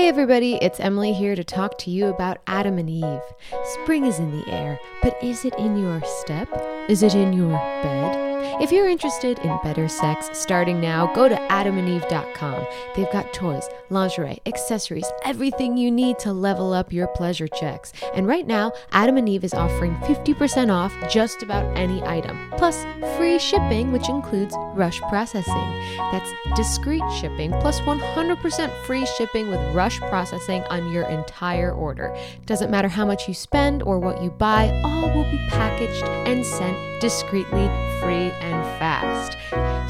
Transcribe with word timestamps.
Hey 0.00 0.08
everybody, 0.08 0.54
it's 0.62 0.80
Emily 0.80 1.12
here 1.12 1.36
to 1.36 1.44
talk 1.44 1.76
to 1.80 1.90
you 1.90 2.06
about 2.06 2.38
Adam 2.46 2.78
and 2.78 2.88
Eve. 2.88 3.20
Spring 3.82 4.06
is 4.06 4.18
in 4.18 4.30
the 4.30 4.50
air, 4.50 4.80
but 5.02 5.22
is 5.22 5.44
it 5.44 5.54
in 5.58 5.76
your 5.76 6.00
step? 6.22 6.48
Is 6.88 7.02
it 7.02 7.14
in 7.14 7.34
your 7.34 7.50
bed? 7.82 8.29
If 8.60 8.72
you're 8.72 8.88
interested 8.88 9.38
in 9.40 9.58
better 9.62 9.88
sex 9.88 10.30
starting 10.32 10.80
now, 10.80 11.12
go 11.14 11.28
to 11.28 11.34
adamandeve.com. 11.34 12.66
They've 12.96 13.12
got 13.12 13.32
toys, 13.32 13.68
lingerie, 13.90 14.40
accessories, 14.46 15.06
everything 15.24 15.76
you 15.76 15.90
need 15.90 16.18
to 16.20 16.32
level 16.32 16.72
up 16.72 16.92
your 16.92 17.06
pleasure 17.08 17.48
checks. 17.48 17.92
And 18.14 18.26
right 18.26 18.46
now, 18.46 18.72
Adam 18.92 19.16
and 19.16 19.28
Eve 19.28 19.44
is 19.44 19.54
offering 19.54 19.94
50% 19.96 20.72
off 20.72 20.94
just 21.10 21.42
about 21.42 21.64
any 21.76 22.02
item, 22.04 22.50
plus 22.56 22.84
free 23.16 23.38
shipping, 23.38 23.92
which 23.92 24.08
includes 24.08 24.54
rush 24.74 25.00
processing. 25.02 25.70
That's 26.10 26.32
discreet 26.56 27.02
shipping 27.20 27.52
plus 27.60 27.80
100% 27.80 28.86
free 28.86 29.06
shipping 29.18 29.48
with 29.48 29.60
rush 29.74 29.98
processing 30.00 30.62
on 30.64 30.90
your 30.92 31.06
entire 31.08 31.72
order. 31.72 32.16
Doesn't 32.46 32.70
matter 32.70 32.88
how 32.88 33.04
much 33.04 33.28
you 33.28 33.34
spend 33.34 33.82
or 33.82 33.98
what 33.98 34.22
you 34.22 34.30
buy, 34.30 34.70
all 34.84 35.14
will 35.14 35.30
be 35.30 35.38
packaged 35.48 36.04
and 36.04 36.44
sent 36.44 36.89
discreetly, 37.00 37.66
free, 38.00 38.30
and 38.40 38.64
fast. 38.78 39.36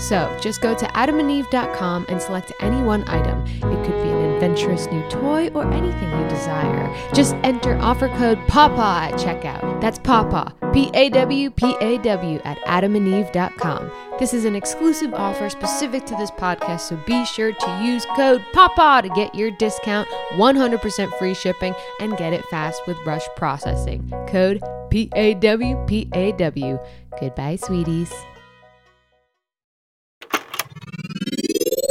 So 0.01 0.35
just 0.41 0.63
go 0.63 0.75
to 0.75 0.87
adamandeve.com 0.87 2.07
and 2.09 2.23
select 2.23 2.53
any 2.61 2.83
one 2.83 3.07
item. 3.07 3.45
It 3.47 3.85
could 3.85 4.03
be 4.03 4.09
an 4.09 4.33
adventurous 4.33 4.87
new 4.87 5.07
toy 5.11 5.49
or 5.49 5.71
anything 5.73 6.11
you 6.11 6.29
desire. 6.29 6.91
Just 7.13 7.35
enter 7.45 7.77
offer 7.79 8.09
code 8.09 8.39
PAWPAW 8.49 9.13
at 9.13 9.13
checkout. 9.15 9.81
That's 9.81 9.99
PAWPAW, 9.99 10.73
P 10.73 10.91
A 10.95 11.11
W 11.11 11.51
P 11.51 11.77
A 11.81 11.99
W, 11.99 12.41
at 12.45 12.59
adamandeve.com. 12.61 13.91
This 14.19 14.33
is 14.33 14.47
an 14.47 14.57
exclusive 14.57 15.13
offer 15.13 15.51
specific 15.51 16.07
to 16.07 16.17
this 16.17 16.31
podcast, 16.31 16.81
so 16.81 16.97
be 17.07 17.25
sure 17.27 17.53
to 17.53 17.83
use 17.85 18.07
code 18.17 18.43
PAWPAW 18.55 19.03
to 19.03 19.09
get 19.11 19.35
your 19.35 19.51
discount, 19.51 20.09
100% 20.33 21.19
free 21.19 21.35
shipping, 21.35 21.75
and 22.01 22.17
get 22.17 22.33
it 22.33 22.45
fast 22.47 22.81
with 22.87 22.97
rush 23.05 23.27
processing. 23.37 24.11
Code 24.29 24.63
P 24.91 25.09
A 25.15 25.35
W 25.35 25.85
P 25.87 26.09
A 26.15 26.33
W. 26.33 26.79
Goodbye, 27.21 27.57
sweeties. 27.57 28.13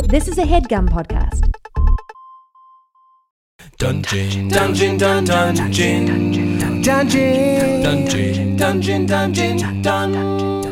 This 0.09 0.27
is 0.27 0.37
a 0.37 0.43
headgum 0.43 0.89
podcast. 0.89 1.49
Dungeon, 3.77 4.49
dungeon, 4.49 4.97
dun, 4.97 5.23
dungeon, 5.23 6.05
dungeon, 6.81 7.81
dungeon, 7.81 8.57
dungeon, 8.57 9.05
dungeon, 9.05 9.81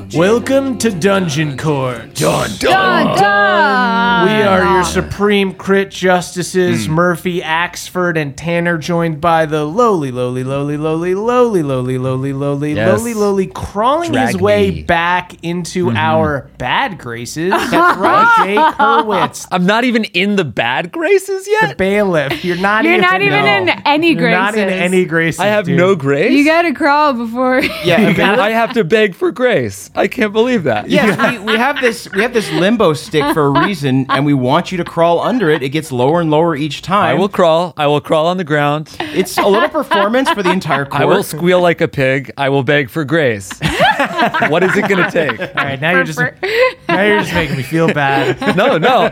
dun. 0.10 0.20
Welcome 0.20 0.78
to 0.80 0.90
Dungeon 0.92 1.58
Court. 1.58 2.14
Dun, 2.16 2.50
We 2.62 4.32
are 4.42 4.76
your 4.76 4.84
supreme 4.84 5.54
crit 5.54 5.92
justices, 5.92 6.86
hmm. 6.86 6.94
Murphy, 6.94 7.42
Axford, 7.42 8.18
and 8.18 8.36
Tanner, 8.38 8.78
joined 8.78 9.22
by 9.22 9.46
the 9.46 9.66
lowly, 9.66 10.12
lowly, 10.12 10.44
lowly, 10.44 10.78
lowly, 10.78 11.14
lowly, 11.14 11.64
lowly, 11.64 11.98
lowly, 11.98 12.34
lowly, 12.34 12.74
Yes. 12.74 13.00
lowly, 13.00 13.14
lowly, 13.14 13.48
crawling 13.48 14.14
his 14.14 14.32
Drag 14.32 14.42
way 14.42 14.72
me. 14.72 14.84
back 14.84 15.34
into 15.44 15.88
mm-hmm. 15.88 15.98
our 15.98 16.50
bad 16.58 16.98
graces. 16.98 17.52
That's 17.72 17.98
right, 17.98 18.44
Jake 18.46 18.58
Hurwitz, 18.76 19.48
I'm 19.52 19.66
not 19.66 19.84
even 19.84 20.04
in 20.06 20.36
the 20.36 20.46
bad 20.46 20.92
graces 20.92 21.46
the 21.46 21.52
yet. 21.62 21.78
bailiff. 21.78 22.44
You're 22.44 22.58
not 22.58 22.84
You're 22.84 22.94
even, 22.94 23.02
not 23.02 23.22
even 23.22 23.46
no. 23.46 23.58
in 23.58 23.70
any 23.86 24.14
You're 24.14 24.32
not 24.32 24.56
in 24.56 24.70
any 24.70 25.06
graces. 25.06 25.40
I 25.40 25.48
have 25.48 25.66
dude. 25.66 25.78
no 25.78 25.96
grace. 25.96 26.32
You 26.34 26.46
gotta 26.46 26.74
crawl 26.74 27.14
before. 27.14 27.62
Yeah, 27.84 28.38
I 28.40 28.52
have 28.52 28.74
to 28.74 28.84
beg 28.84 29.16
for 29.16 29.32
grace. 29.32 29.90
I 29.98 30.08
can't 30.08 30.32
believe 30.32 30.64
that. 30.64 30.90
yes, 30.90 31.40
we, 31.40 31.54
we 31.54 31.58
have 31.58 31.82
this 31.82 32.08
we 32.12 32.22
have 32.22 32.34
this 32.34 32.50
limbo 32.52 32.94
stick 32.94 33.34
for 33.34 33.46
a 33.48 33.66
reason, 33.66 34.06
and 34.10 34.26
we 34.26 34.34
want 34.34 34.72
you 34.72 34.78
to 34.78 34.84
crawl 34.84 35.20
under 35.20 35.50
it. 35.50 35.64
It 35.64 35.70
gets 35.70 35.92
lower 35.92 36.22
and 36.22 36.30
lower 36.30 36.56
each 36.56 36.82
time. 36.82 37.10
I 37.10 37.20
will 37.20 37.30
crawl. 37.30 37.74
I 37.78 37.88
will 37.88 38.00
crawl 38.02 38.28
on 38.28 38.38
the 38.38 38.44
ground. 38.44 38.96
It's 39.00 39.38
a 39.38 39.48
little 39.48 39.70
performance 39.70 40.30
for 40.30 40.44
the 40.44 40.52
entire 40.52 40.86
court. 40.86 41.02
I 41.02 41.06
will 41.06 41.24
squeal 41.24 41.62
like 41.62 41.82
a 41.82 41.88
pig. 41.88 42.32
I 42.38 42.50
will 42.50 42.64
beg 42.64 42.90
for 42.90 43.04
grace. 43.06 43.52
what 44.50 44.64
is 44.64 44.76
it 44.78 44.88
going 44.88 45.04
to 45.04 45.12
take? 45.12 45.40
All 45.40 45.48
right, 45.56 45.82
now 45.82 45.92
you're 45.92 46.04
just 46.04 46.20
now 46.20 47.02
you're 47.02 47.20
just 47.22 47.34
making 47.34 47.58
me 47.58 47.64
feel 47.64 47.92
bad. 47.92 48.56
No, 48.56 48.78
no. 48.78 49.10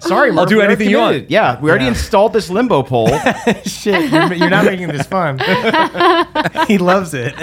Sorry, 0.00 0.30
I'll 0.36 0.46
do 0.46 0.60
anything 0.60 0.90
you 0.90 0.98
want. 0.98 1.30
Yeah, 1.30 1.60
we 1.60 1.70
already 1.70 1.84
Yeah. 1.84 1.90
installed 1.90 2.32
this 2.32 2.50
limbo 2.50 2.82
pole. 2.82 3.08
Shit, 3.64 4.10
you're, 4.10 4.32
you're 4.34 4.50
not 4.50 4.64
making 4.64 4.88
this 4.88 5.06
fun. 5.06 5.38
he 6.66 6.78
loves 6.78 7.14
it. 7.14 7.34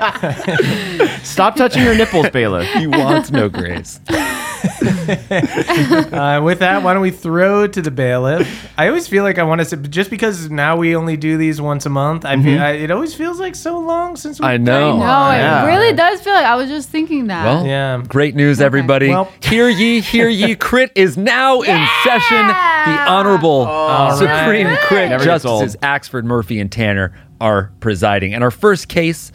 Stop 1.22 1.56
touching 1.56 1.82
your 1.82 1.94
nipples, 1.94 2.30
bailiff. 2.30 2.66
He 2.74 2.86
wants 2.86 3.30
no 3.30 3.48
grace. 3.48 4.00
Uh, 5.10 6.40
with 6.42 6.58
that, 6.60 6.82
why 6.82 6.92
don't 6.92 7.02
we 7.02 7.10
throw 7.10 7.62
it 7.64 7.72
to 7.72 7.82
the 7.82 7.90
bailiff? 7.90 8.70
I 8.78 8.88
always 8.88 9.08
feel 9.08 9.22
like 9.24 9.38
I 9.38 9.42
want 9.42 9.60
to 9.60 9.64
say, 9.64 9.76
just 9.76 10.10
because 10.10 10.50
now 10.50 10.76
we 10.76 10.94
only 10.94 11.16
do 11.16 11.36
these 11.36 11.60
once 11.60 11.86
a 11.86 11.90
month, 11.90 12.24
I 12.24 12.40
feel 12.40 12.60
I, 12.60 12.70
it 12.72 12.90
always 12.90 13.14
feels 13.14 13.40
like 13.40 13.54
so 13.54 13.78
long 13.78 14.16
since 14.16 14.40
we 14.40 14.46
I 14.46 14.56
know. 14.58 14.98
No, 14.98 15.02
Yeah. 15.04 15.64
it 15.64 15.66
really 15.66 15.92
does 15.94 16.20
feel 16.20 16.34
like 16.34 16.44
I 16.46 16.54
was 16.56 16.68
just 16.68 16.88
thinking 16.90 17.26
that. 17.28 17.44
Well, 17.44 17.66
Yeah. 17.66 18.02
great 18.06 18.34
news, 18.34 18.60
everybody. 18.60 19.08
Well- 19.08 19.32
hear 19.42 19.68
ye, 19.68 20.00
hear 20.00 20.28
ye. 20.28 20.54
Crit 20.56 20.92
is 20.94 21.16
now 21.16 21.60
in 21.62 21.88
session. 22.04 22.46
The 22.46 23.00
Honorable 23.08 23.64
Supreme 24.16 24.66
right. 24.68 24.78
Crit 24.80 25.08
Never 25.10 25.24
Justices 25.24 25.76
Axford, 25.82 26.24
Murphy, 26.24 26.60
and 26.60 26.70
Tanner 26.70 27.14
are 27.40 27.72
presiding. 27.80 28.34
And 28.34 28.44
our 28.44 28.50
first 28.50 28.88
case 28.88 29.32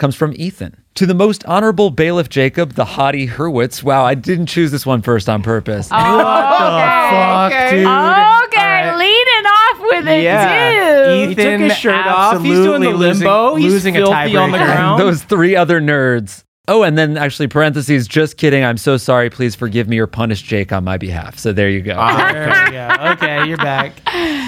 comes 0.00 0.16
from 0.16 0.32
Ethan. 0.36 0.74
To 0.96 1.06
the 1.06 1.14
most 1.14 1.44
honorable 1.44 1.90
bailiff 1.90 2.28
Jacob, 2.28 2.72
the 2.72 2.84
haughty 2.84 3.28
Hurwitz. 3.28 3.82
Wow, 3.84 4.04
I 4.04 4.14
didn't 4.14 4.46
choose 4.46 4.72
this 4.72 4.84
one 4.84 5.02
first 5.02 5.28
on 5.28 5.42
purpose. 5.42 5.88
Oh, 5.92 6.16
what 6.16 6.58
the 6.58 7.54
fuck, 7.54 7.70
dude? 7.70 7.80
Okay, 7.80 7.84
All 7.84 8.66
right. 8.66 8.96
leading 8.96 9.46
off 9.46 9.80
with 9.80 10.08
it 10.08 10.22
Yeah. 10.24 11.04
too. 11.04 11.12
Ethan 11.12 11.28
He 11.28 11.34
took 11.36 11.60
his 11.70 11.76
shirt 11.78 12.06
off. 12.06 12.42
He's 12.42 12.54
doing 12.56 12.80
the 12.80 12.88
absolutely 12.88 13.06
losing- 13.06 13.26
limbo. 13.26 13.54
He's 13.54 13.72
losing 13.72 13.96
a 13.96 14.00
filthy 14.00 14.36
on 14.36 14.50
the 14.50 14.58
tiebreaker. 14.58 14.64
ground. 14.64 15.00
Those 15.02 15.22
three 15.22 15.54
other 15.54 15.80
nerds. 15.80 16.42
Oh, 16.68 16.82
and 16.84 16.96
then 16.96 17.16
actually 17.16 17.48
parentheses, 17.48 18.06
just 18.06 18.36
kidding. 18.36 18.62
I'm 18.64 18.76
so 18.76 18.96
sorry. 18.96 19.28
Please 19.28 19.56
forgive 19.56 19.88
me 19.88 19.98
or 19.98 20.06
punish 20.06 20.42
Jake 20.42 20.72
on 20.72 20.84
my 20.84 20.98
behalf. 20.98 21.36
So 21.36 21.52
there 21.52 21.68
you 21.68 21.80
go. 21.80 21.96
Ah, 21.98 22.30
there 22.32 22.64
we 22.66 22.70
go. 22.70 23.10
Okay, 23.12 23.48
you're 23.48 23.56
back. 23.56 23.92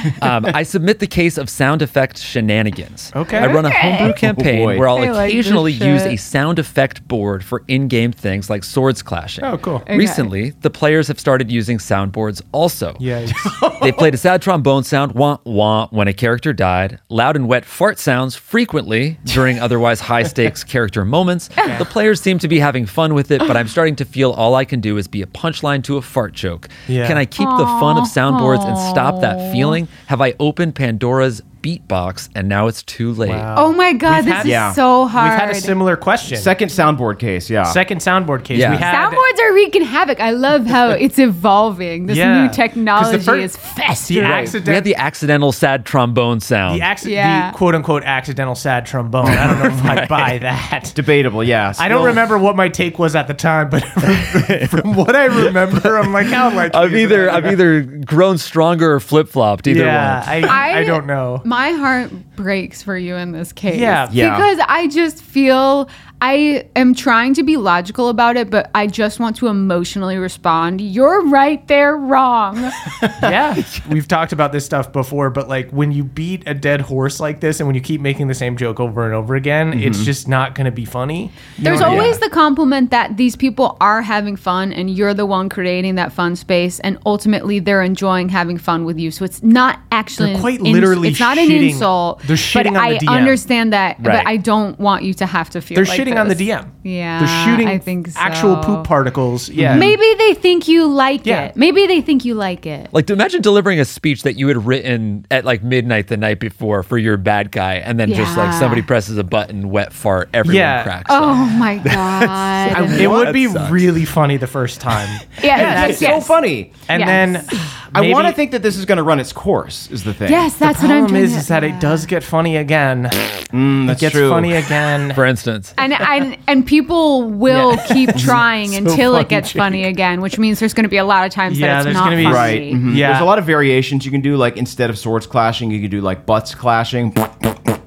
Um, 0.23 0.47
I 0.47 0.63
submit 0.63 0.99
the 1.01 1.07
case 1.07 1.37
of 1.37 1.49
sound 1.51 1.83
effect 1.83 2.19
shenanigans. 2.19 3.13
Okay. 3.15 3.39
I 3.39 3.47
run 3.47 3.65
a 3.65 3.71
homebrew 3.71 4.13
campaign 4.15 4.65
boy. 4.65 4.79
where 4.79 4.89
I'll 4.89 4.99
I 4.99 5.27
occasionally 5.27 5.73
this 5.73 5.83
use 5.87 6.03
a 6.03 6.17
sound 6.17 6.59
effect 6.59 7.07
board 7.09 7.45
for 7.45 7.65
in-game 7.69 8.13
things 8.13 8.49
like 8.51 8.63
swords 8.65 9.03
clashing. 9.03 9.45
Oh, 9.45 9.59
cool. 9.59 9.83
Recently, 9.89 10.51
the 10.51 10.71
players 10.71 11.09
have 11.09 11.19
started 11.19 11.51
using 11.51 11.79
soundboards 11.79 12.43
also. 12.53 12.97
Yeah. 13.01 13.27
They 13.83 13.91
played 13.91 14.15
a 14.15 14.17
sad 14.17 14.43
trombone 14.43 14.85
sound, 14.85 15.13
wah 15.13 15.39
wah, 15.45 15.89
when 15.91 16.07
a 16.07 16.13
character 16.13 16.53
died, 16.53 17.01
loud 17.09 17.35
and 17.35 17.49
wet 17.49 17.65
fart 17.65 17.99
sounds 17.99 18.37
frequently 18.37 19.19
during 19.25 19.59
otherwise 19.67 19.99
high 19.99 20.23
stakes 20.23 20.63
character 20.63 21.05
moments. 21.05 21.49
The 21.49 21.87
players 21.89 22.21
seem 22.21 22.39
to 22.41 22.49
be 22.49 22.61
having 22.61 22.87
fun 22.87 23.13
with 23.15 23.33
it, 23.33 23.41
but 23.41 23.57
I'm 23.57 23.67
starting 23.67 23.97
to 23.97 24.05
feel 24.05 24.31
all 24.31 24.55
I 24.55 24.65
can 24.65 24.81
do 24.81 24.99
is 24.99 25.09
be 25.09 25.21
a 25.23 25.27
punchline 25.27 25.83
to 25.85 25.97
a 25.97 26.03
fart 26.03 26.33
joke. 26.33 26.69
Yeah. 26.87 27.09
Can 27.09 27.17
I 27.17 27.25
keep 27.25 27.49
the 27.49 27.67
fun 27.81 27.97
of 27.99 28.05
soundboards 28.05 28.65
and 28.65 28.79
stop 28.93 29.21
that 29.23 29.53
feeling? 29.53 29.89
Have 30.07 30.21
I 30.21 30.35
opened 30.39 30.75
Pandora's 30.75 31.43
beatbox 31.63 32.29
and 32.35 32.49
now 32.49 32.67
it's 32.67 32.83
too 32.83 33.13
late? 33.13 33.31
Oh 33.33 33.73
my 33.73 33.93
god, 33.93 34.17
We've 34.17 34.25
this 34.27 34.35
had- 34.35 34.47
is 34.47 34.51
yeah. 34.51 34.73
so 34.73 35.07
hard. 35.07 35.31
We've 35.31 35.39
had 35.41 35.51
a 35.51 35.55
similar 35.55 35.97
question. 35.97 36.37
Second 36.39 36.69
soundboard 36.71 37.19
case. 37.19 37.49
Yeah. 37.49 37.63
Second 37.65 38.01
soundboard 38.01 38.45
case. 38.45 38.59
Yeah. 38.59 38.71
We 38.73 38.77
had 38.77 38.93
Soundboards 39.11 39.41
are 39.43 39.55
wreaking 39.55 39.83
havoc. 39.83 40.21
I 40.21 40.31
love 40.31 40.67
how 40.67 40.91
it's 41.05 41.19
evolving. 41.19 42.07
This 42.07 42.17
Yeah. 42.19 42.43
new 42.43 42.49
'Cause 42.49 42.57
the 42.57 42.63
technology 42.63 43.19
fir- 43.25 43.37
is 43.37 43.53
the 43.53 43.59
festering. 43.59 44.25
accident. 44.25 44.69
We 44.69 44.75
had 44.75 44.85
the 44.85 44.97
accidental 44.97 45.53
sad 45.53 45.85
trombone 45.87 46.41
sound. 46.41 46.77
the, 46.81 46.85
acci- 46.85 47.11
Yeah. 47.13 47.51
the 47.53 47.57
quote 47.57 47.75
unquote 47.75 48.03
accidental 48.05 48.55
sad 48.55 48.85
trombone. 48.87 49.27
I 49.27 49.47
don't 49.47 49.59
know 49.61 49.67
if 49.77 49.85
I 49.85 50.07
buy 50.19 50.39
that. 50.39 50.93
Debatable. 50.95 51.45
Yeah. 51.45 51.73
I 51.79 51.89
don't 51.89 51.99
Still- 51.99 52.07
remember 52.07 52.39
what 52.39 52.57
my 52.57 52.69
take 52.69 52.99
was 52.99 53.15
at 53.15 53.29
the 53.29 53.35
time, 53.35 53.71
but 53.71 53.85
from, 53.85 54.67
from 54.69 54.95
what 54.95 55.15
I 55.15 55.27
remember, 55.27 55.97
I'm 55.97 56.13
like, 56.13 56.27
how 56.27 56.55
likely 56.55 56.79
I've 56.81 56.95
either? 56.95 57.31
I've 57.31 57.47
either 57.47 57.83
grown 57.83 58.39
stronger 58.39 58.93
or 58.95 59.01
flip 59.01 59.29
flopped. 59.29 59.67
Either 59.67 59.81
yeah, 59.85 60.21
one. 60.43 60.45
I, 60.51 60.81
I 60.81 60.85
don't 60.85 61.07
know. 61.07 61.41
My 61.53 61.73
heart 61.73 62.11
breaks 62.35 62.83
for 62.83 62.97
you 62.97 63.15
in 63.17 63.33
this 63.33 63.53
case. 63.53 63.79
Yeah. 63.79 64.09
Yeah. 64.11 64.35
Because 64.35 64.65
I 64.67 64.89
just 64.89 65.23
feel 65.23 65.91
I 66.25 66.69
am 66.77 66.95
trying 66.95 67.35
to 67.35 67.43
be 67.43 67.57
logical 67.57 68.09
about 68.09 68.37
it, 68.37 68.49
but 68.49 68.71
I 68.77 68.87
just 68.87 69.19
want 69.19 69.35
to 69.39 69.49
emotionally 69.49 70.19
respond. 70.19 70.81
You're 70.81 71.27
right, 71.27 71.67
they're 71.67 71.97
wrong. 71.97 72.57
yeah, 73.03 73.61
we've 73.91 74.07
talked 74.07 74.33
about 74.33 74.53
this 74.53 74.65
stuff 74.65 74.93
before, 74.93 75.31
but 75.31 75.49
like 75.49 75.69
when 75.71 75.91
you 75.91 76.05
beat 76.05 76.45
a 76.47 76.55
dead 76.55 76.83
horse 76.83 77.19
like 77.19 77.41
this, 77.41 77.59
and 77.59 77.67
when 77.67 77.75
you 77.75 77.81
keep 77.81 78.01
making 78.01 78.29
the 78.29 78.35
same 78.35 78.57
joke 78.57 78.79
over 78.79 79.05
and 79.05 79.15
over 79.15 79.35
again, 79.35 79.73
mm-hmm. 79.73 79.81
it's 79.81 80.05
just 80.05 80.29
not 80.29 80.55
going 80.55 80.67
to 80.67 80.71
be 80.71 80.85
funny. 80.85 81.33
You 81.59 81.65
There's 81.65 81.81
know 81.81 81.89
what 81.89 81.99
I 81.99 81.99
always 81.99 82.19
the 82.21 82.31
compliment 82.31 82.93
that 82.93 83.17
these 83.17 83.35
people 83.35 83.77
are 83.81 84.01
having 84.01 84.37
fun 84.37 84.73
and 84.73 84.89
you're 84.89 85.15
the 85.15 85.27
one 85.27 85.49
creating 85.49 85.97
that 85.97 86.13
fun 86.13 86.37
space 86.37 86.79
and 86.81 87.01
ultimately 87.05 87.59
they're 87.59 87.83
enjoying 87.83 88.29
having 88.29 88.59
fun 88.59 88.85
with 88.85 88.97
you. 88.97 89.11
So 89.11 89.25
it's 89.25 89.43
not 89.43 89.81
actually 89.91 90.27
They're 90.29 90.35
an 90.37 90.41
quite 90.41 90.61
ins- 90.61 90.69
literally 90.69 91.09
it's 91.09 91.19
not 91.19 91.37
an 91.37 91.51
insult. 91.51 92.21
they're 92.23 92.37
shitting 92.37 92.75
but 92.75 92.77
on 92.77 92.91
the 92.91 92.97
I 92.97 92.99
DM. 92.99 93.09
understand 93.09 93.73
that, 93.73 93.97
Right. 93.99 94.05
but 94.05 94.27
I 94.29 94.37
don't 94.37 94.79
want 94.79 95.03
you 95.03 95.15
to 95.15 95.27
have 95.27 95.51
to 95.51 95.61
feel 95.61 95.75
They're 95.75 95.85
like 95.85 95.99
shitting 95.99 96.12
on 96.19 96.29
the. 96.29 96.35
DM. 96.35 96.69
Yeah, 96.83 97.21
They're 97.21 97.45
shooting 97.47 97.69
I 97.69 97.79
think 97.79 98.09
actual 98.17 98.57
poop 98.57 98.85
particles. 98.85 99.49
Yeah. 99.49 99.77
Maybe 99.77 100.03
they 100.19 100.35
think 100.35 100.67
you 100.67 100.87
like 100.89 101.25
Yeah. 101.25 101.45
it. 101.45 101.57
Maybe 101.57 101.87
they 101.87 102.01
think 102.01 102.25
you 102.25 102.35
like 102.35 102.67
it. 102.67 102.89
Like, 102.93 103.09
imagine 103.11 103.41
delivering 103.43 103.79
a 103.79 103.85
speech 103.85 104.25
that 104.25 104.35
you 104.37 104.49
had 104.49 104.67
written 104.67 105.25
at 105.31 105.45
like 105.45 105.63
midnight 105.63 106.09
the 106.09 106.17
night 106.17 106.41
before 106.41 106.83
for 106.83 106.99
your 106.99 107.17
bad 107.17 107.53
guy, 107.53 107.75
and 107.75 108.01
then 108.01 108.13
just 108.13 108.37
like 108.37 108.53
somebody 108.55 108.83
presses 108.83 109.17
a 109.19 109.25
button, 109.25 109.71
wet 109.71 109.93
fart, 109.93 110.29
everyone 110.35 110.57
Yeah. 110.57 110.83
cracks. 110.83 111.07
Oh 111.11 111.45
up. 111.45 111.59
my 111.59 111.79
god. 111.85 112.91
It 113.01 113.09
would 113.11 113.33
be 113.33 113.47
really 113.47 114.05
funny 114.05 114.37
the 114.37 114.47
first 114.49 114.81
time. 114.81 115.09
yeah, 115.43 115.57
Yeah, 115.57 115.87
yes, 115.87 115.91
it's 115.91 116.01
so 116.01 116.21
funny. 116.21 116.73
And 116.89 117.01
Yes. 117.01 117.47
then 117.49 117.61
I 117.95 118.11
want 118.11 118.27
to 118.27 118.33
think 118.33 118.51
that 118.53 118.63
this 118.63 118.77
is 118.77 118.85
going 118.87 118.97
to 118.97 119.03
run 119.05 119.21
its 119.21 119.33
course. 119.33 119.89
Is 119.91 120.03
the 120.05 120.15
thing? 120.15 120.31
Yes, 120.31 120.55
that's 120.57 120.81
the 120.81 120.89
what 120.89 120.95
I'm 120.97 121.03
problem 121.05 121.23
is, 121.23 121.37
is 121.37 121.49
that 121.49 121.63
it 121.63 121.79
does 121.79 122.07
get 122.07 122.25
funny 122.25 122.57
again. 122.57 123.05
Mm, 123.53 123.91
It 123.91 123.99
gets 123.99 124.15
true. 124.15 124.31
funny 124.31 124.55
again. 124.55 125.13
For 125.15 125.27
instance, 125.27 125.75
and 125.79 125.93
and 126.03 126.37
and 126.47 126.67
people 126.67 127.31
will 127.31 127.75
Yeah. 127.75 127.87
keep 127.87 128.17
trying 128.17 128.69
So 128.73 128.77
until 128.79 129.17
it 129.17 129.29
gets 129.29 129.51
Jake. 129.53 129.61
funny 129.61 129.85
again, 129.85 130.21
which 130.21 130.39
means 130.39 130.61
there's 130.61 130.75
going 130.75 130.85
to 130.85 130.91
be 130.91 130.97
a 130.99 131.05
lot 131.05 131.27
of 131.27 131.33
times 131.33 131.59
Yeah, 131.59 131.69
that 131.69 131.77
it's 131.79 131.85
there's 131.87 131.95
not 131.97 132.05
gonna 132.05 132.17
be- 132.17 132.23
funny. 132.25 132.35
Right. 132.35 132.73
mhm. 132.75 132.97
Yeah. 132.97 133.09
There's 133.13 133.23
a 133.23 133.25
lot 133.27 133.39
of 133.39 133.45
variations 133.45 134.05
you 134.05 134.11
can 134.11 134.21
do. 134.21 134.37
Like 134.37 134.57
instead 134.57 134.91
of 134.91 134.99
swords 134.99 135.27
clashing, 135.27 135.71
you 135.71 135.81
can 135.81 135.91
do 135.91 136.01
like 136.01 136.27
butts 136.27 136.55
clashing 136.55 137.15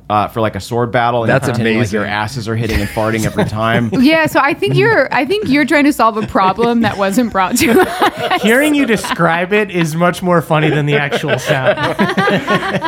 uh, 0.08 0.28
for 0.28 0.40
like 0.40 0.56
a 0.56 0.60
sword 0.60 0.92
battle. 0.92 1.24
And 1.24 1.30
That's 1.32 1.48
you're 1.60 1.78
Like 1.80 1.92
your 1.92 2.06
asses 2.06 2.48
are 2.48 2.56
hitting 2.56 2.80
and 2.80 2.88
farting 2.90 3.26
every 3.26 3.46
time. 3.46 3.90
Yeah, 4.06 4.28
so 4.28 4.40
I 4.40 4.54
think 4.54 4.76
you're 4.76 5.12
I 5.14 5.26
think 5.26 5.48
you're 5.48 5.66
trying 5.66 5.86
to 5.86 5.94
solve 5.94 6.18
a 6.18 6.28
problem 6.28 6.82
that 6.82 6.98
wasn't 6.98 7.32
brought 7.32 7.58
to 7.58 7.72
us. 7.82 8.42
Hearing 8.44 8.76
you 8.76 8.86
describe 8.86 9.52
it 9.52 9.72
is 9.72 9.96
much 9.96 10.22
more 10.22 10.42
funny 10.44 10.70
than 10.70 10.86
the 10.86 10.96
actual 10.98 11.40
sound. 11.40 11.78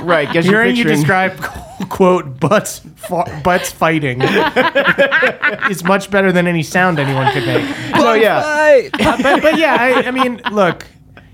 right. 0.07 0.31
Guess 0.31 0.45
you're 0.45 0.61
Hearing 0.61 0.75
you 0.75 0.83
describe 0.83 1.43
quote 1.85 2.39
butts 2.39 2.79
fa- 2.95 3.41
butts 3.43 3.71
fighting 3.71 4.21
is 5.69 5.83
much 5.83 6.09
better 6.09 6.31
than 6.31 6.47
any 6.47 6.63
sound 6.63 6.99
anyone 6.99 7.31
could 7.33 7.45
make. 7.45 7.65
So 7.95 8.13
yeah. 8.13 8.37
Uh, 8.37 8.89
but, 9.23 9.41
but 9.41 9.57
yeah, 9.57 9.77
I, 9.79 10.07
I 10.07 10.11
mean, 10.11 10.41
look, 10.51 10.85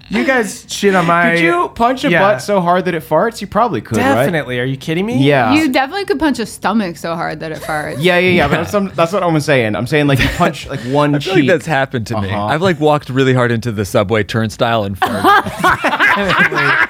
you 0.10 0.26
guys 0.26 0.66
shit 0.72 0.94
on 0.96 1.08
my. 1.08 1.32
Could 1.36 1.44
you 1.44 1.70
punch 1.70 2.04
a 2.04 2.10
Yeah. 2.12 2.20
butt 2.20 2.42
so 2.42 2.60
hard 2.62 2.86
that 2.86 2.94
it 2.94 3.02
farts? 3.04 3.42
You 3.42 3.48
probably 3.48 3.82
could, 3.82 3.98
right? 3.98 4.04
Definitely. 4.16 4.60
Are 4.60 4.66
you 4.66 4.78
kidding 4.78 5.06
me? 5.06 5.18
Yeah. 5.26 5.54
You 5.54 5.72
definitely 5.72 6.06
could 6.06 6.20
punch 6.20 6.38
a 6.40 6.46
stomach 6.46 6.98
so 6.98 7.16
hard 7.16 7.40
that 7.40 7.52
it 7.52 7.60
farts. 7.60 7.96
yeah, 8.00 8.20
yeah, 8.20 8.30
yeah. 8.30 8.48
But 8.48 8.58
that's, 8.58 8.72
some- 8.72 8.92
that's 8.94 9.12
what 9.14 9.24
I'm 9.24 9.40
saying. 9.40 9.76
I'm 9.76 9.88
saying 9.88 10.08
like 10.08 10.20
you 10.20 10.28
punch 10.30 10.68
like 10.68 10.82
one 10.82 11.16
I 11.16 11.20
feel 11.20 11.34
cheek. 11.36 11.44
like 11.44 11.48
that's 11.56 11.66
happened 11.66 12.06
to 12.08 12.22
me. 12.22 12.30
Uh-huh. 12.30 12.46
I've 12.46 12.62
like 12.62 12.80
walked 12.80 13.10
really 13.10 13.34
hard 13.34 13.52
into 13.52 13.72
the 13.72 13.86
subway 13.86 14.24
turnstile 14.24 14.84
and 14.84 15.00
farted. 15.00 15.24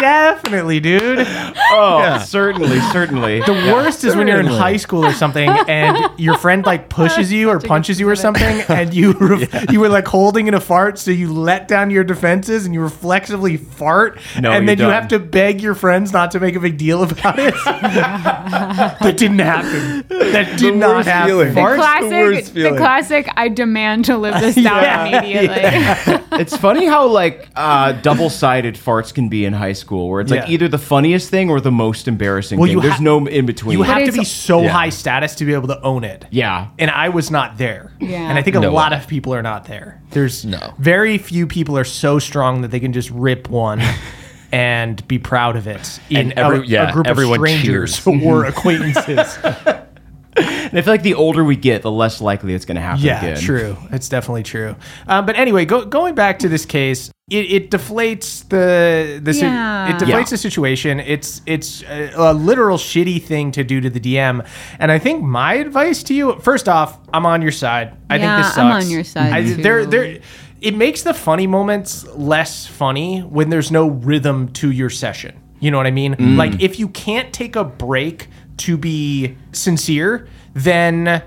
Definitely, 0.00 0.80
dude. 0.80 1.18
oh, 1.20 1.98
Yeah. 2.00 2.18
certainly, 2.18 2.80
certainly. 2.92 3.40
The 3.40 3.52
worst 3.72 4.02
is 4.04 4.16
when 4.16 4.26
you're 4.26 4.38
in 4.40 4.46
Certainly. 4.46 4.58
high 4.58 4.76
school 4.78 5.04
or 5.04 5.12
something, 5.12 5.48
and 5.68 5.96
your 6.18 6.36
friend 6.38 6.64
like 6.66 6.88
pushes 6.88 7.30
you 7.32 7.50
or 7.50 7.60
punches 7.60 8.00
you 8.00 8.08
or 8.08 8.16
something, 8.16 8.62
and 8.68 8.92
you 8.94 9.12
re- 9.20 9.48
you 9.70 9.78
were 9.80 9.88
like 9.88 10.06
holding 10.08 10.48
in 10.48 10.54
a 10.54 10.60
fart, 10.60 10.98
so 10.98 11.10
you 11.10 11.32
let 11.32 11.68
down 11.68 11.90
your 11.90 12.04
defenses 12.04 12.64
and 12.64 12.74
you 12.74 12.80
reflexively 12.80 13.56
fart, 13.58 14.18
No, 14.40 14.50
and 14.50 14.62
you 14.62 14.66
then 14.68 14.78
you 14.78 14.84
don't. 14.86 14.92
have 14.94 15.08
to 15.08 15.18
beg 15.18 15.60
your 15.60 15.74
friends 15.74 16.12
not 16.12 16.30
to 16.32 16.40
make 16.40 16.56
a 16.56 16.60
big 16.60 16.78
deal 16.78 17.02
about 17.02 17.38
it. 17.38 17.54
that 17.64 19.14
didn't 19.18 19.38
happen. 19.38 20.04
That 20.08 20.58
did 20.58 20.76
not 20.76 20.96
worst 20.96 21.08
happen. 21.08 21.28
feeling. 21.28 21.48
The 21.48 21.54
Fart's 21.54 21.76
the 21.76 21.82
classic, 21.82 22.10
worst 22.10 22.46
the, 22.54 22.60
feeling. 22.62 22.76
classic. 22.76 23.28
I 23.36 23.48
demand 23.48 24.06
to 24.06 24.16
live 24.18 24.40
this 24.40 24.54
down 24.56 24.82
Yeah, 24.82 25.04
immediately. 25.18 26.21
It's 26.40 26.56
funny 26.56 26.86
how 26.86 27.06
like 27.06 27.48
uh, 27.56 27.92
double-sided 27.92 28.74
farts 28.74 29.12
can 29.14 29.28
be 29.28 29.44
in 29.44 29.52
high 29.52 29.72
school, 29.72 30.08
where 30.08 30.20
it's 30.20 30.30
like 30.30 30.46
Yeah. 30.48 30.54
either 30.54 30.68
the 30.68 30.78
funniest 30.78 31.30
thing 31.30 31.50
or 31.50 31.60
the 31.60 31.70
most 31.72 32.08
embarrassing 32.08 32.58
Well, 32.58 32.66
thing. 32.66 32.76
you 32.76 32.82
There's 32.82 32.94
ha- 32.94 33.02
no 33.02 33.26
in 33.26 33.46
between. 33.46 33.76
You 33.78 33.84
have 33.84 33.96
to 33.98 34.02
it's- 34.04 34.16
be 34.18 34.24
so 34.24 34.62
Yeah. 34.62 34.70
high 34.70 34.88
status 34.90 35.34
to 35.36 35.44
be 35.44 35.54
able 35.54 35.68
to 35.68 35.80
own 35.82 36.04
it. 36.04 36.24
yeah. 36.30 36.68
and 36.78 36.90
I 36.90 37.08
was 37.10 37.30
not 37.30 37.58
there. 37.58 37.92
Yeah. 38.00 38.28
And 38.28 38.38
I 38.38 38.42
think 38.42 38.56
a 38.56 38.60
No 38.60 38.72
lot 38.72 38.92
way. 38.92 38.98
of 38.98 39.06
people 39.06 39.34
are 39.34 39.42
not 39.42 39.66
there. 39.66 40.00
There's 40.10 40.44
No. 40.44 40.74
very 40.78 41.18
few 41.18 41.46
people 41.46 41.76
are 41.78 41.84
so 41.84 42.18
strong 42.18 42.62
that 42.62 42.70
they 42.70 42.80
can 42.80 42.92
just 42.92 43.10
rip 43.10 43.48
one 43.48 43.80
and 44.52 45.06
be 45.08 45.18
proud 45.18 45.56
of 45.56 45.66
it 45.66 45.98
in 46.10 46.30
And 46.30 46.32
every- 46.38 46.58
a, 46.60 46.62
yeah, 46.64 46.88
a 46.90 46.92
group 46.92 47.06
everyone 47.06 47.40
of 47.40 47.48
strangers 47.48 47.98
cheers. 48.04 48.22
or 48.24 48.44
acquaintances. 48.44 49.38
And 50.36 50.78
I 50.78 50.82
feel 50.82 50.94
like 50.94 51.02
the 51.02 51.14
older 51.14 51.44
we 51.44 51.56
get, 51.56 51.82
the 51.82 51.90
less 51.90 52.20
likely 52.20 52.54
it's 52.54 52.64
going 52.64 52.76
to 52.76 52.80
happen 52.80 53.04
yeah, 53.04 53.22
again. 53.22 53.40
true. 53.42 53.76
It's 53.90 54.08
definitely 54.08 54.42
true. 54.44 54.74
Um, 55.06 55.26
but 55.26 55.36
anyway, 55.36 55.64
go, 55.66 55.84
going 55.84 56.14
back 56.14 56.38
to 56.40 56.48
this 56.48 56.64
case, 56.64 57.10
it, 57.30 57.50
it 57.52 57.70
deflates 57.70 58.48
the 58.48 59.20
the 59.22 59.34
Yeah. 59.34 59.90
it 59.90 60.00
deflates 60.00 60.08
Yeah. 60.08 60.22
the 60.30 60.36
situation. 60.38 61.00
It's 61.00 61.42
it's 61.46 61.82
a, 61.82 62.12
a 62.16 62.32
literal 62.32 62.78
shitty 62.78 63.22
thing 63.22 63.52
to 63.52 63.64
do 63.64 63.80
to 63.82 63.90
the 63.90 64.00
DM. 64.00 64.46
And 64.78 64.90
I 64.90 64.98
think 64.98 65.22
my 65.22 65.54
advice 65.54 66.02
to 66.04 66.14
you, 66.14 66.38
first 66.40 66.68
off, 66.68 66.98
I'm 67.12 67.26
on 67.26 67.42
your 67.42 67.52
side. 67.52 67.96
I 68.08 68.16
Yeah, 68.16 68.36
think 68.36 68.46
this 68.46 68.54
sucks. 68.54 68.58
I'm 68.58 68.70
on 68.84 68.90
your 68.90 69.04
side, 69.04 69.32
I, 69.32 69.42
too. 69.44 69.56
There, 69.62 69.84
there. 69.86 70.18
It 70.62 70.76
makes 70.76 71.02
the 71.02 71.12
funny 71.12 71.46
moments 71.46 72.06
less 72.14 72.66
funny 72.66 73.20
when 73.20 73.50
there's 73.50 73.70
no 73.72 73.88
rhythm 73.88 74.48
to 74.54 74.70
your 74.70 74.90
session. 74.90 75.38
You 75.58 75.70
know 75.70 75.76
what 75.76 75.86
I 75.86 75.90
mean? 75.92 76.14
Mm. 76.16 76.36
Like 76.36 76.60
if 76.60 76.78
you 76.80 76.88
can't 76.88 77.32
take 77.32 77.54
a 77.56 77.62
break 77.64 78.28
to 78.58 78.76
be 78.76 79.36
sincere, 79.52 80.28
then 80.54 81.22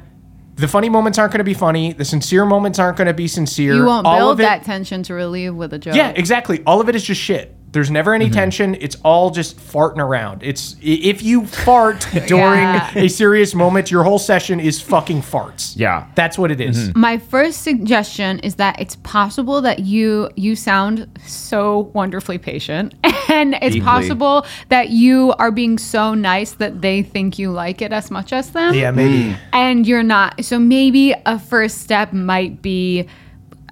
the 0.55 0.67
funny 0.67 0.87
moments 0.89 1.17
aren't 1.19 1.31
going 1.33 1.39
to 1.39 1.43
be 1.43 1.53
funny. 1.53 1.91
The 1.93 2.05
sincere 2.05 2.45
moments 2.45 2.79
aren't 2.79 2.97
going 2.97 3.07
to 3.07 3.13
be 3.13 3.27
sincere. 3.27 3.73
You 3.75 3.85
won't 3.85 4.05
All 4.07 4.17
build 4.17 4.31
of 4.33 4.39
it- 4.39 4.43
that 4.43 4.63
tension 4.63 5.03
to 5.03 5.13
relieve 5.13 5.53
with 5.55 5.73
a 5.73 5.79
joke. 5.79 5.95
Yeah, 5.95 6.13
exactly. 6.15 6.63
All 6.65 6.79
of 6.79 6.87
it 6.89 6.95
is 6.95 7.03
just 7.03 7.19
shit. 7.19 7.53
There's 7.75 7.91
never 7.91 8.13
any 8.13 8.27
mm-hmm. 8.27 8.35
tension. 8.35 8.77
It's 8.79 8.95
all 9.03 9.31
just 9.31 9.57
farting 9.57 9.97
around. 9.97 10.43
It's 10.43 10.77
if 10.81 11.21
you 11.21 11.45
fart 11.45 12.07
during 12.25 12.61
Yeah. 12.61 12.89
a 12.95 13.09
serious 13.09 13.53
moment, 13.53 13.91
your 13.91 14.05
whole 14.05 14.17
session 14.17 14.61
is 14.61 14.79
fucking 14.79 15.23
farts. 15.23 15.73
Yeah. 15.75 16.07
That's 16.15 16.37
what 16.37 16.51
it 16.51 16.61
is. 16.61 16.77
Mm-hmm. 16.77 16.97
My 17.01 17.17
first 17.17 17.63
suggestion 17.63 18.39
is 18.39 18.55
that 18.55 18.79
it's 18.79 18.95
possible 19.03 19.59
that 19.61 19.79
you 19.79 20.29
you 20.37 20.55
sound 20.55 21.05
so 21.27 21.91
wonderfully 21.93 22.37
patient 22.37 22.93
and 23.29 23.55
it's 23.55 23.75
Deeply. 23.75 23.81
possible 23.81 24.45
that 24.69 24.91
you 24.91 25.33
are 25.37 25.51
being 25.51 25.77
so 25.77 26.13
nice 26.13 26.53
that 26.53 26.81
they 26.81 27.03
think 27.03 27.37
you 27.37 27.51
like 27.51 27.81
it 27.81 27.91
as 27.91 28.09
much 28.09 28.31
as 28.31 28.51
them. 28.51 28.73
Yeah, 28.73 28.91
maybe. 28.91 29.33
Mm. 29.33 29.37
And 29.51 29.85
you're 29.85 30.01
not. 30.01 30.45
So 30.45 30.59
maybe 30.59 31.13
a 31.25 31.37
first 31.37 31.79
step 31.79 32.13
might 32.13 32.61
be 32.61 33.09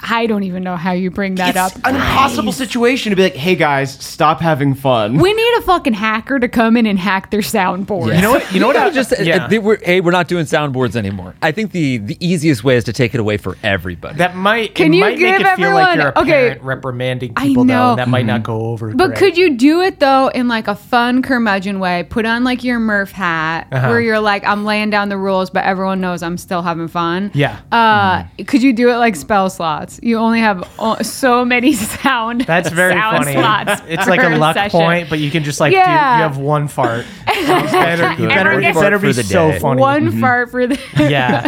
I 0.06 0.26
don't 0.28 0.44
even 0.44 0.64
know 0.64 0.76
how 0.76 0.92
you 0.92 1.10
bring 1.10 1.36
that 1.36 1.56
It's 1.56 1.58
up. 1.58 1.86
an 1.86 1.96
impossible 1.96 2.52
situation 2.52 3.12
to 3.12 3.16
be 3.16 3.24
like, 3.24 3.36
hey 3.36 3.56
guys, 3.56 3.94
stop 4.04 4.42
having 4.42 4.76
fun. 4.76 5.18
We 5.18 5.34
need 5.34 5.58
a 5.60 5.62
fucking 5.62 5.94
hacker 5.94 6.40
to 6.40 6.48
come 6.50 6.76
in 6.76 6.86
and 6.86 7.00
hack 7.00 7.32
their 7.32 7.40
soundboard. 7.42 8.14
You 8.16 8.22
know 8.22 8.32
what? 8.32 8.52
You 8.54 8.60
know 8.60 8.68
what? 8.68 8.76
I 8.76 8.80
gotta 8.90 8.94
just 8.96 9.14
yeah. 9.26 9.46
uh, 9.46 9.48
they 9.48 9.60
were, 9.60 9.80
hey, 9.84 10.02
we're 10.02 10.12
not 10.12 10.28
doing 10.28 10.46
soundboards 10.46 10.96
anymore. 10.98 11.36
I 11.42 11.52
think 11.52 11.72
the 11.72 11.98
the 12.00 12.18
easiest 12.20 12.64
way 12.64 12.76
is 12.76 12.84
to 12.84 12.94
take 12.94 13.14
it 13.14 13.20
away 13.20 13.38
for 13.38 13.58
everybody. 13.64 14.18
that 14.18 14.36
might 14.36 14.76
Can 14.76 14.94
it 14.94 14.98
you 14.98 15.02
might 15.02 15.18
give 15.18 15.32
make 15.32 15.42
it 15.42 15.56
feel 15.56 15.72
like 15.74 15.98
everyone- 15.98 15.98
you're 16.00 16.10
a 16.10 16.20
okay. 16.20 16.32
parent 16.50 16.62
reprimanding 16.64 17.34
I 17.38 17.48
people 17.48 17.64
though, 17.66 17.74
know. 17.74 17.90
and 17.92 18.00
that 18.00 18.10
might 18.10 18.26
not 18.26 18.44
go 18.44 18.66
over. 18.68 18.94
But 18.94 19.08
great. 19.08 19.18
could 19.20 19.38
you 19.38 19.56
do 19.56 19.82
it 19.82 20.00
though 20.00 20.28
in 20.30 20.48
like 20.48 20.68
a 20.68 20.76
fun 20.76 21.22
curmudgeon 21.22 21.80
way? 21.80 22.04
Put 22.10 22.26
on 22.26 22.44
like 22.44 22.64
your 22.64 22.80
Murph 22.80 23.12
hat 23.12 23.68
Uh-huh. 23.72 23.88
where 23.88 24.02
you're 24.02 24.20
like, 24.20 24.44
I'm 24.46 24.66
laying 24.66 24.90
down 24.90 25.10
the 25.10 25.18
rules, 25.18 25.50
but 25.50 25.64
everyone 25.64 26.02
knows 26.02 26.22
I'm 26.24 26.38
still 26.38 26.62
having 26.62 26.88
fun. 26.88 27.32
Yeah. 27.34 27.60
Uh, 27.72 28.24
Could 28.46 28.62
you 28.64 28.74
do 28.74 28.90
it 28.90 28.96
like 28.98 29.16
spell 29.16 29.50
slots? 29.50 29.93
You 30.02 30.18
only 30.18 30.40
have 30.40 30.68
o- 30.80 31.02
so 31.02 31.44
many 31.46 31.74
sound. 31.74 32.42
That's 32.42 32.70
very 32.70 32.94
sound 32.94 33.26
funny. 33.26 33.34
Slots 33.34 33.82
It's 33.88 34.08
like 34.08 34.24
a 34.24 34.38
luck 34.38 34.56
session. 34.56 34.80
point, 34.80 35.10
but 35.10 35.20
you 35.20 35.30
can 35.30 35.44
just 35.44 35.60
like 35.60 35.72
do, 35.72 35.78
Yeah. 35.78 36.18
you 36.18 36.24
have 36.24 36.38
one 36.38 36.68
fart. 36.68 37.06
You 37.34 37.48
better, 37.48 38.22
you 38.22 38.28
better, 38.30 38.52
Everyone 38.52 38.64
it 38.64 38.74
better 38.80 39.00
be 39.00 39.12
so 39.14 39.52
day. 39.52 39.60
funny. 39.60 39.82
One 39.82 40.10
mm-hmm. 40.10 40.22
fart 40.22 40.52
for 40.52 40.66
the. 40.68 40.80
Yeah, 40.98 41.42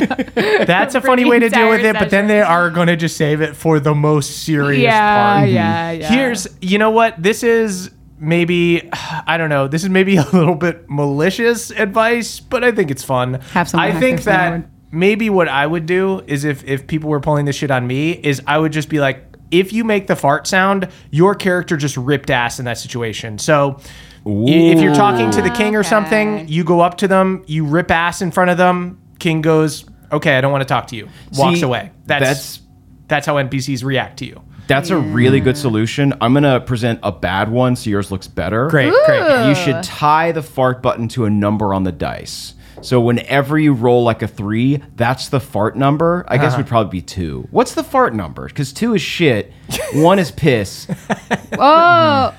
that's 0.65 0.95
a 0.95 1.01
funny 1.01 1.23
way 1.25 1.39
to 1.39 1.47
deal 1.49 1.69
with 1.69 1.79
entire 1.79 1.91
it. 1.91 1.99
But 1.99 2.09
then 2.09 2.27
they 2.27 2.41
are 2.41 2.69
going 2.69 2.87
to 2.87 2.95
just 2.95 3.15
save 3.15 3.41
it 3.41 3.55
for 3.55 3.79
the 3.79 3.93
most 3.95 4.43
serious 4.43 4.81
yeah, 4.81 5.37
part. 5.37 5.49
yeah, 5.49 5.91
mm-hmm. 5.93 6.01
yeah. 6.01 6.09
Here's, 6.09 6.47
you 6.61 6.77
know 6.79 6.91
what? 6.91 7.21
This 7.21 7.43
is 7.43 7.91
maybe, 8.19 8.89
I 8.93 9.37
don't 9.37 9.49
know. 9.49 9.67
This 9.67 9.83
is 9.83 9.89
maybe 9.89 10.17
a 10.17 10.25
little 10.31 10.55
bit 10.55 10.89
malicious 10.89 11.71
advice, 11.71 12.39
but 12.39 12.63
I 12.63 12.71
think 12.71 12.91
it's 12.91 13.03
fun. 13.03 13.35
Have 13.53 13.69
someone 13.69 13.91
I 13.91 13.99
think 13.99 14.23
that 14.23 14.49
sound. 14.51 14.71
Maybe 14.95 15.29
what 15.29 15.47
I 15.47 15.67
would 15.67 15.85
do 15.85 16.23
is 16.27 16.43
if 16.43 16.63
if 16.67 16.87
people 16.87 17.09
were 17.09 17.19
pulling 17.19 17.45
this 17.45 17.55
shit 17.55 17.69
on 17.71 17.85
me, 17.85 18.11
is 18.11 18.41
I 18.47 18.57
would 18.57 18.71
just 18.71 18.89
be 18.89 18.99
like, 18.99 19.23
if 19.51 19.71
you 19.73 19.83
make 19.83 20.07
the 20.07 20.15
fart 20.15 20.47
sound, 20.47 20.87
your 21.11 21.35
character 21.35 21.77
just 21.77 21.97
ripped 21.97 22.29
ass 22.29 22.57
in 22.59 22.65
that 22.65 22.77
situation. 22.77 23.37
So. 23.37 23.77
i- 24.25 24.49
If 24.49 24.81
you're 24.81 24.95
talking 24.95 25.29
to 25.31 25.41
the 25.43 25.51
king 25.51 25.75
or 25.75 25.83
something, 25.83 26.47
you 26.47 26.63
go 26.63 26.79
up 26.81 26.97
to 26.97 27.07
them, 27.07 27.43
you 27.45 27.63
rip 27.63 27.91
ass 27.91 28.21
in 28.23 28.31
front 28.31 28.49
of 28.49 28.57
them. 28.57 28.97
King 29.19 29.41
goes, 29.41 29.85
"Okay, 30.11 30.35
I 30.37 30.41
don't 30.41 30.51
want 30.51 30.63
to 30.63 30.67
talk 30.67 30.87
to 30.87 30.95
you." 30.95 31.07
Walks 31.37 31.59
See, 31.59 31.65
away. 31.65 31.91
That's, 32.07 32.23
that's- 32.23 32.59
that's 33.07 33.27
how 33.27 33.35
NPCs 33.35 33.83
react 33.83 34.17
to 34.19 34.25
you. 34.25 34.41
That's 34.67 34.89
a 34.89 34.97
really 34.97 35.39
good 35.41 35.57
solution. 35.57 36.11
I'm 36.21 36.33
going 36.33 36.41
to 36.43 36.59
present 36.59 36.99
a 37.03 37.11
bad 37.11 37.51
one 37.51 37.75
so 37.75 37.87
yours 37.91 38.09
looks 38.09 38.27
better. 38.27 38.67
Great, 38.67 38.91
great. 39.05 39.47
You 39.47 39.53
should 39.53 39.83
tie 39.83 40.31
the 40.31 40.41
fart 40.41 40.81
button 40.81 41.07
to 41.09 41.25
a 41.25 41.29
number 41.29 41.71
on 41.71 41.83
the 41.83 41.91
dice. 41.91 42.54
So 42.82 43.00
whenever 43.01 43.58
you 43.58 43.74
roll 43.74 44.03
like 44.03 44.22
a 44.22 44.27
three, 44.27 44.82
that's 44.96 45.29
the 45.29 45.39
fart 45.39 45.75
number. 45.75 46.25
I 46.27 46.36
Uh-huh. 46.36 46.44
guess 46.46 46.58
would 46.58 46.67
probably 46.67 46.91
be 46.91 47.01
two. 47.01 47.48
What's 47.51 47.74
the 47.74 47.84
fart 47.84 48.13
number? 48.13 48.48
Because 48.48 48.72
two 48.74 48.94
is 48.94 49.01
shit, 49.01 49.51
one 49.94 50.20
is 50.20 50.32
piss. 50.32 50.88
Oh. 51.58 52.36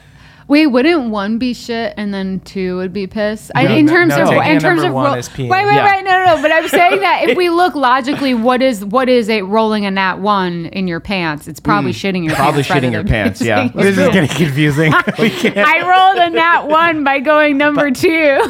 Wait, 0.49 0.69
wouldn't 0.69 1.11
one 1.11 1.39
be 1.39 1.53
shit 1.53 1.93
and 1.97 2.15
then 2.15 2.39
two 2.41 2.77
would 2.77 2.93
be 2.93 3.09
piss? 3.09 3.51
I, 3.57 3.67
in 3.67 3.87
no, 3.87 3.93
terms 3.93 4.17
no, 4.17 4.23
of 4.23 4.29
taking 4.29 4.51
in 4.53 4.57
a 4.59 4.61
terms 4.61 4.83
number 4.83 4.89
of 4.91 4.95
one 4.95 5.13
ro- 5.15 5.19
is 5.19 5.29
peeing. 5.29 5.49
Wait, 5.49 5.67
wait, 5.67 5.75
Yeah. 5.75 5.85
wait, 5.97 6.05
no, 6.05 6.25
no, 6.25 6.37
no. 6.37 6.43
But 6.43 6.53
I'm 6.53 6.69
saying 6.69 7.01
that 7.01 7.29
if 7.29 7.37
we 7.37 7.51
look 7.63 7.75
logically, 7.75 8.33
what 8.33 8.63
is 8.63 8.85
what 8.85 9.09
is 9.09 9.29
a 9.29 9.43
rolling 9.43 9.87
a 9.87 9.91
nat 9.91 10.21
one 10.21 10.67
in 10.67 10.87
your 10.87 11.01
pants? 11.01 11.49
It's 11.49 11.59
probably 11.59 11.91
shitting 11.93 12.23
your 12.23 12.35
Mm. 12.35 12.37
Probably 12.37 12.63
pants. 12.63 12.71
rather 12.71 12.87
shitting 12.87 12.93
your 12.93 13.03
than 13.03 13.13
pants, 13.13 13.41
yeah. 13.43 13.65
pissing. 13.69 13.73
This 13.75 13.99
is 13.99 14.09
getting 14.13 14.29
confusing. 14.29 14.93
we 15.19 15.31
can't. 15.31 15.57
I 15.59 15.81
rolled 15.81 16.19
a 16.19 16.31
nat 16.31 16.61
one 16.69 17.03
by 17.03 17.19
going 17.19 17.59
number 17.59 17.91
two. 17.91 18.41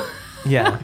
Yeah. 0.45 0.78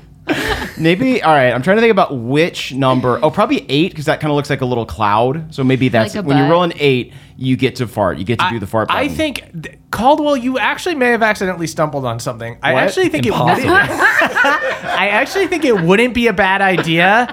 Maybe. 0.79 1.23
All 1.23 1.33
right. 1.33 1.53
I'm 1.53 1.63
trying 1.63 1.77
to 1.77 1.81
think 1.81 1.91
about 1.91 2.17
which 2.17 2.73
number. 2.73 3.19
Oh, 3.23 3.31
probably 3.31 3.67
eight 3.69 3.91
because 3.91 4.07
that 4.07 4.21
kind 4.21 4.31
of 4.31 4.37
looks 4.37 4.51
like 4.51 4.61
a 4.61 4.67
little 4.67 4.87
cloud. 4.87 5.55
So 5.55 5.65
maybe 5.65 5.89
that's 5.89 6.15
Like 6.15 6.25
a 6.25 6.27
when 6.27 6.39
you 6.39 6.51
roll 6.51 6.63
an 6.63 6.73
eight, 6.77 7.13
you 7.37 7.57
get 7.57 7.77
to 7.77 7.87
fart. 7.87 8.19
You 8.19 8.25
get 8.25 8.39
to 8.39 8.49
do 8.51 8.59
the 8.59 8.67
fart. 8.67 8.89
I 8.91 9.09
think 9.09 9.45
th- 9.63 9.79
Caldwell, 9.91 10.37
you 10.37 10.59
actually 10.59 10.95
may 10.95 11.09
have 11.11 11.23
accidentally 11.23 11.67
stumbled 11.67 12.05
on 12.07 12.19
something. 12.19 12.59
I 12.63 12.75
actually 12.75 13.09
think 13.11 13.27
Impossible. 13.27 13.69
it 13.69 13.73
wouldn't. 13.73 13.91
I 14.85 15.09
actually 15.13 15.47
think 15.49 15.65
it 15.65 15.81
wouldn't 15.81 16.15
be 16.15 16.27
a 16.29 16.33
bad 16.33 16.61
idea 16.63 17.27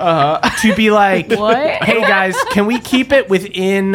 to 0.62 0.75
be 0.75 0.91
like, 0.91 1.29
What? 1.32 1.84
"Hey 1.84 2.01
guys, 2.01 2.36
can 2.51 2.65
we 2.65 2.79
keep 2.79 3.12
it 3.12 3.29
within 3.29 3.91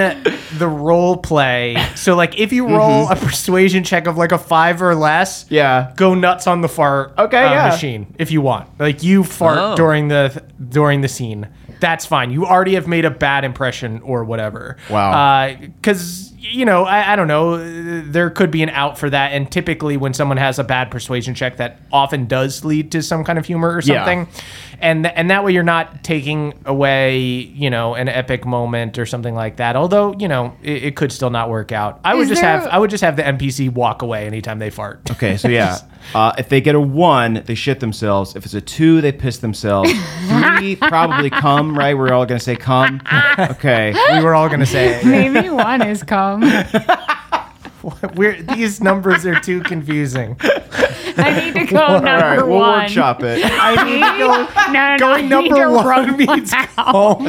the 0.59 0.69
role 0.69 1.17
play? 1.17 1.77
So 1.95 2.15
like, 2.15 2.39
if 2.39 2.53
you 2.53 2.67
roll 2.69 3.09
a 3.11 3.17
persuasion 3.17 3.85
check 3.85 4.07
of 4.07 4.17
like 4.17 4.33
a 4.33 4.39
five 4.39 4.81
or 4.83 4.95
less, 4.95 5.47
Yeah. 5.51 5.93
go 5.97 6.15
nuts 6.15 6.47
on 6.47 6.61
the 6.61 6.69
fart 6.69 7.15
Okay, 7.19 7.45
uh, 7.45 7.51
yeah. 7.51 7.69
machine 7.71 8.15
if 8.19 8.31
you 8.31 8.41
want. 8.41 8.69
Like 8.81 9.03
you 9.03 9.25
fart 9.25 9.59
Oh. 9.59 9.77
during 9.77 10.09
the 10.09 10.43
during 10.69 11.01
the 11.03 11.09
scene. 11.09 11.49
That's 11.85 12.07
fine. 12.07 12.31
You 12.31 12.47
already 12.47 12.77
have 12.77 12.89
made 12.89 13.05
a 13.05 13.11
bad 13.11 13.45
impression 13.45 14.01
or 14.01 14.25
whatever. 14.25 14.79
Wow. 14.89 15.11
Uh, 15.11 15.57
because 15.59 16.33
you 16.39 16.65
know, 16.65 16.85
I, 16.85 17.13
I 17.13 17.17
don't 17.17 17.29
know. 17.29 18.03
There 18.03 18.31
could 18.31 18.51
be 18.51 18.63
an 18.63 18.71
out 18.71 18.97
for 18.97 19.11
that, 19.11 19.33
and 19.33 19.53
typically 19.53 19.99
when 19.99 20.15
someone 20.15 20.39
has 20.39 20.59
a 20.59 20.65
bad 20.65 20.91
persuasion 20.91 21.35
check, 21.35 21.59
that 21.59 21.81
often 21.93 22.25
does 22.25 22.65
lead 22.65 22.91
to 22.93 23.03
some 23.03 23.23
kind 23.23 23.39
of 23.39 23.45
humor 23.45 23.77
or 23.77 23.83
something. 23.83 24.21
Yeah. 24.21 24.41
Something. 24.75 24.85
And 24.89 25.07
and 25.07 25.31
that 25.31 25.45
way 25.45 25.53
you're 25.53 25.63
not 25.63 26.03
taking 26.05 26.55
away, 26.65 27.19
you 27.19 27.71
know, 27.71 27.95
an 27.95 28.09
epic 28.09 28.45
moment 28.45 28.99
or 28.99 29.07
something 29.07 29.35
like 29.35 29.57
that. 29.57 29.77
Although 29.77 30.15
you 30.19 30.29
know, 30.29 30.55
it, 30.63 30.85
it 30.85 30.97
could 30.97 31.13
still 31.13 31.31
not 31.31 31.49
work 31.51 31.73
out. 31.73 32.01
I 32.05 32.15
would 32.15 32.23
Is 32.25 32.29
just 32.31 32.43
there- 32.43 32.61
have 32.61 32.69
I 32.69 32.79
would 32.79 32.91
just 32.91 33.03
have 33.03 33.17
the 33.17 33.23
NPC 33.23 33.71
walk 33.73 34.03
away 34.03 34.27
anytime 34.27 34.59
they 34.59 34.71
fart. 34.71 35.11
Okay, 35.11 35.37
so 35.37 35.49
yeah, 35.49 35.79
uh, 36.15 36.33
if 36.39 36.49
they 36.49 36.61
get 36.61 36.75
a 36.75 36.81
one, 36.81 37.43
they 37.47 37.55
shit 37.55 37.81
themselves. 37.81 38.37
If 38.37 38.45
it's 38.45 38.55
a 38.55 38.61
two, 38.61 39.01
they 39.01 39.13
piss 39.13 39.39
themselves. 39.39 39.93
Three, 40.29 40.77
probably 40.77 41.31
come. 41.31 41.77
Right? 41.79 41.97
We're 41.97 42.13
all 42.13 42.27
gonna 42.27 42.41
say 42.41 42.57
come. 42.57 43.01
Okay. 43.39 43.93
we 44.13 44.23
were 44.23 44.35
all 44.35 44.49
gonna 44.49 44.65
say 44.67 44.95
it. 45.01 45.05
Maybe 45.05 45.49
one 45.51 45.83
is 45.83 46.03
cum. 46.05 46.43
We're, 48.15 48.41
these 48.43 48.81
numbers 48.81 49.25
are 49.27 49.39
too 49.41 49.61
confusing. 49.63 50.37
I 51.17 51.41
need 51.53 51.55
to 51.55 51.73
go 51.75 51.81
All 51.81 51.93
number 52.01 52.09
right, 52.11 52.37
we'll 52.47 52.59
one. 52.59 52.81
workshop 52.83 53.23
it. 53.23 53.41
I 53.45 53.85
need 53.85 54.01
to 54.01 54.19
go. 54.19 54.49
No, 54.73 54.73
no, 54.73 54.93
no. 54.93 54.99
Going 54.99 55.15
I 55.15 55.21
need 55.21 55.29
number 55.51 55.65
to 55.65 55.71
one 55.71 55.87
rub 55.87 56.17
means 56.19 56.53
out. 56.53 56.69
home. 56.77 57.29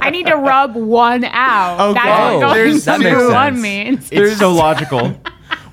I 0.00 0.10
need 0.10 0.26
to 0.26 0.36
rub 0.36 0.74
one 0.76 1.24
out. 1.24 1.80
Okay. 1.90 2.00
That's 2.02 2.34
Oh, 2.34 2.38
what 2.40 2.54
going 2.54 2.78
that 2.78 2.86
number 3.00 3.10
makes 3.18 3.32
one 3.32 3.52
sense. 3.54 3.62
means. 3.62 4.08
It's 4.12 4.38
so 4.38 4.52
logical. 4.52 5.16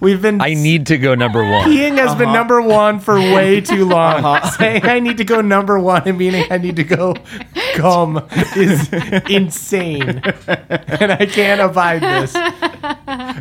We've 0.03 0.21
been. 0.21 0.41
I 0.41 0.53
need 0.53 0.87
to 0.87 0.97
go 0.97 1.15
number 1.15 1.43
one. 1.43 1.69
Peeing 1.69 1.97
has 1.97 2.13
been 2.15 2.33
number 2.33 2.61
one 2.61 2.99
for 2.99 3.15
way 3.15 3.61
too 3.73 3.85
long. 3.85 4.25
Uh-huh. 4.25 4.49
Saying 4.57 4.85
I 4.85 4.99
need 4.99 5.17
to 5.17 5.23
go 5.23 5.39
number 5.39 5.79
one 5.79 6.03
and 6.05 6.17
meaning 6.17 6.45
I 6.51 6.57
need 6.57 6.75
to 6.75 6.83
go 6.83 7.15
come 7.75 8.17
is 8.57 8.91
insane. 9.29 10.21
and 10.47 11.11
I 11.11 11.25
can't 11.25 11.61
abide 11.61 12.01
this. 12.01 12.35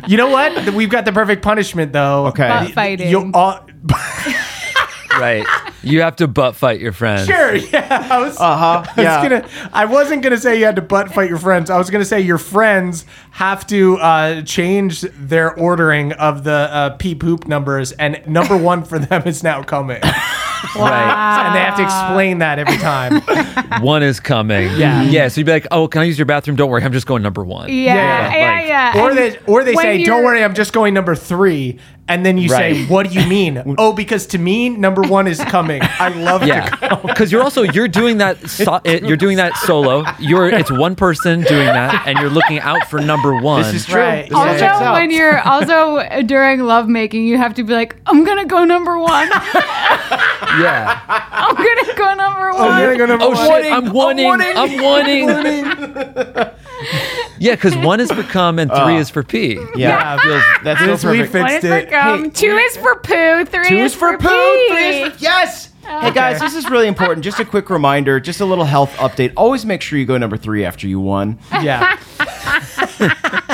You 0.09 0.15
know 0.15 0.29
what? 0.29 0.73
We've 0.73 0.89
got 0.89 1.03
the 1.03 1.11
perfect 1.11 1.41
punishment 1.41 1.91
though. 1.91 2.27
Okay. 2.27 2.47
Butt 2.47 2.71
fighting. 2.71 3.09
You 3.09 3.29
all, 3.33 3.67
Right. 5.19 5.45
You 5.83 6.01
have 6.01 6.15
to 6.17 6.27
butt 6.27 6.55
fight 6.55 6.79
your 6.79 6.93
friends. 6.93 7.27
sure, 7.27 7.55
yeah. 7.55 8.07
I 8.09 8.19
was, 8.19 8.37
Uh 8.39 8.55
huh. 8.57 8.65
I 8.65 8.79
was 8.79 8.97
Yeah. 8.97 9.21
gonna. 9.29 9.47
I 9.73 9.85
wasn't 9.85 10.21
gonna 10.23 10.37
say 10.37 10.57
you 10.57 10.65
had 10.65 10.75
to 10.77 10.81
butt 10.81 11.13
fight 11.13 11.29
your 11.29 11.37
friends. 11.37 11.69
I 11.69 11.77
was 11.77 11.89
gonna 11.89 12.05
say 12.05 12.21
your 12.21 12.37
friends 12.37 13.05
have 13.31 13.67
to 13.67 13.97
uh, 13.97 14.41
change 14.43 15.01
their 15.01 15.53
ordering 15.53 16.13
of 16.13 16.43
the 16.43 16.51
uh, 16.51 16.89
pee 16.91 17.15
poop 17.15 17.47
numbers, 17.47 17.91
and 17.93 18.21
number 18.27 18.55
one 18.57 18.83
for 18.83 18.97
them 18.99 19.23
is 19.25 19.43
now 19.43 19.61
coming, 19.63 20.01
Right. 20.75 21.45
and 21.47 21.55
they 21.55 21.59
have 21.59 21.75
to 21.77 21.83
explain 21.83 22.37
that 22.39 22.59
every 22.59 22.77
time. 22.77 23.21
One 23.83 24.03
is 24.03 24.19
coming. 24.19 24.69
Yeah. 24.77 25.03
Yeah. 25.03 25.27
So 25.27 25.39
you'd 25.41 25.45
be 25.45 25.51
like, 25.51 25.67
oh, 25.71 25.87
can 25.87 26.01
I 26.01 26.05
use 26.05 26.17
your 26.17 26.25
bathroom? 26.25 26.55
Don't 26.55 26.69
worry. 26.69 26.83
I'm 26.83 26.93
just 26.93 27.07
going 27.07 27.21
number 27.23 27.43
one. 27.43 27.69
Yeah, 27.69 27.95
Yeah, 27.95 28.35
yeah, 28.35 28.51
like- 28.59 28.67
yeah. 28.67 29.01
or 29.03 29.09
And 29.09 29.17
they 29.17 29.37
or 29.47 29.63
they 29.63 29.73
when 29.73 29.83
say, 29.83 30.03
"Don't 30.03 30.23
worry, 30.23 30.43
I'm 30.43 30.53
just 30.53 30.71
going 30.73 30.93
number 30.93 31.15
three. 31.15 31.79
And 32.07 32.25
then 32.25 32.37
you 32.37 32.49
say, 32.49 32.85
"What 32.87 33.09
do 33.09 33.13
you 33.19 33.25
mean?" 33.27 33.75
oh, 33.77 33.93
because 33.93 34.25
to 34.27 34.37
me, 34.37 34.69
number 34.69 35.01
one 35.01 35.25
is 35.27 35.39
coming. 35.39 35.81
I 35.83 36.09
love 36.09 36.41
to 36.41 36.47
Yeah, 36.47 36.99
because 37.05 37.31
you're 37.31 37.41
also 37.43 37.63
you're 37.63 37.87
doing 37.87 38.17
that 38.17 38.49
so, 38.49 38.81
it- 38.83 39.03
you're 39.03 39.17
doing 39.17 39.37
that 39.37 39.55
solo. 39.57 40.03
You're 40.19 40.49
it's 40.49 40.69
one 40.71 40.95
person 40.95 41.41
doing 41.41 41.65
that, 41.67 42.03
and 42.07 42.19
you're 42.19 42.29
looking 42.29 42.59
out 42.59 42.87
for 42.89 42.99
number 42.99 43.35
one. 43.35 43.63
This 43.63 43.73
is 43.73 43.85
true. 43.85 44.01
Right. 44.01 44.23
This 44.29 44.33
all 44.37 44.47
Also, 44.47 44.59
checks 44.59 44.81
out. 44.81 44.93
when 44.93 45.11
you're 45.11 45.39
also 45.39 46.03
during 46.25 46.61
lovemaking, 46.63 47.25
you 47.25 47.37
have 47.37 47.53
to 47.55 47.63
be 47.63 47.73
like, 47.73 47.95
I'm 48.05 48.23
gonna 48.25 48.45
go 48.45 48.65
number 48.65 48.97
one. 48.99 49.29
yeah. 50.59 50.99
I'm 51.07 51.55
gonna 51.55 51.93
go 51.97 52.13
number 52.15 52.51
one. 52.53 52.69
I'm 52.71 52.83
gonna 52.83 52.97
go 52.97 53.05
number 53.05 53.25
Oh 53.25 53.29
one. 53.29 53.63
shit! 53.63 53.71
I'm 53.71 53.91
wanting. 53.93 54.27
I'm 54.29 54.81
wanting. 54.81 55.27
Yeah, 57.43 57.55
because 57.55 57.75
one 57.77 57.99
is 57.99 58.09
for 58.09 58.23
cum 58.23 58.57
and 58.57 58.71
three 58.71 58.95
ah. 58.95 58.99
is 58.99 59.09
for 59.09 59.21
pee. 59.21 59.59
Yeah, 59.75 60.15
that 60.15 60.21
feels, 60.21 60.63
that's 60.63 60.79
so 60.79 60.85
This 60.87 61.03
we 61.03 61.17
perfect. 61.19 61.33
One 61.33 61.49
fixed 61.49 61.63
is 61.65 61.69
for 61.69 61.77
it. 61.77 61.89
cum, 61.89 62.23
Hey, 62.23 62.29
two 62.29 62.55
is 62.55 62.77
for 62.77 62.95
poo, 62.95 63.45
three 63.45 63.67
Two 63.67 63.77
is, 63.77 63.91
is 63.91 63.97
for 63.97 64.17
poo. 64.17 64.27
pee. 64.29 64.67
Three 64.69 64.87
is 64.87 65.13
for 65.13 65.19
yes. 65.23 65.69
Hey 65.83 66.11
guys, 66.11 66.39
this 66.39 66.55
is 66.55 66.69
really 66.69 66.87
important. 66.87 67.25
Just 67.25 67.39
a 67.39 67.45
quick 67.45 67.69
reminder, 67.69 68.21
just 68.21 68.39
a 68.39 68.45
little 68.45 68.63
health 68.63 68.95
update. 68.95 69.33
Always 69.35 69.65
make 69.65 69.81
sure 69.81 69.99
you 69.99 70.05
go 70.05 70.17
number 70.17 70.37
three 70.37 70.63
after 70.63 70.87
you 70.87 70.99
won. 71.01 71.37
Yeah. 71.61 71.97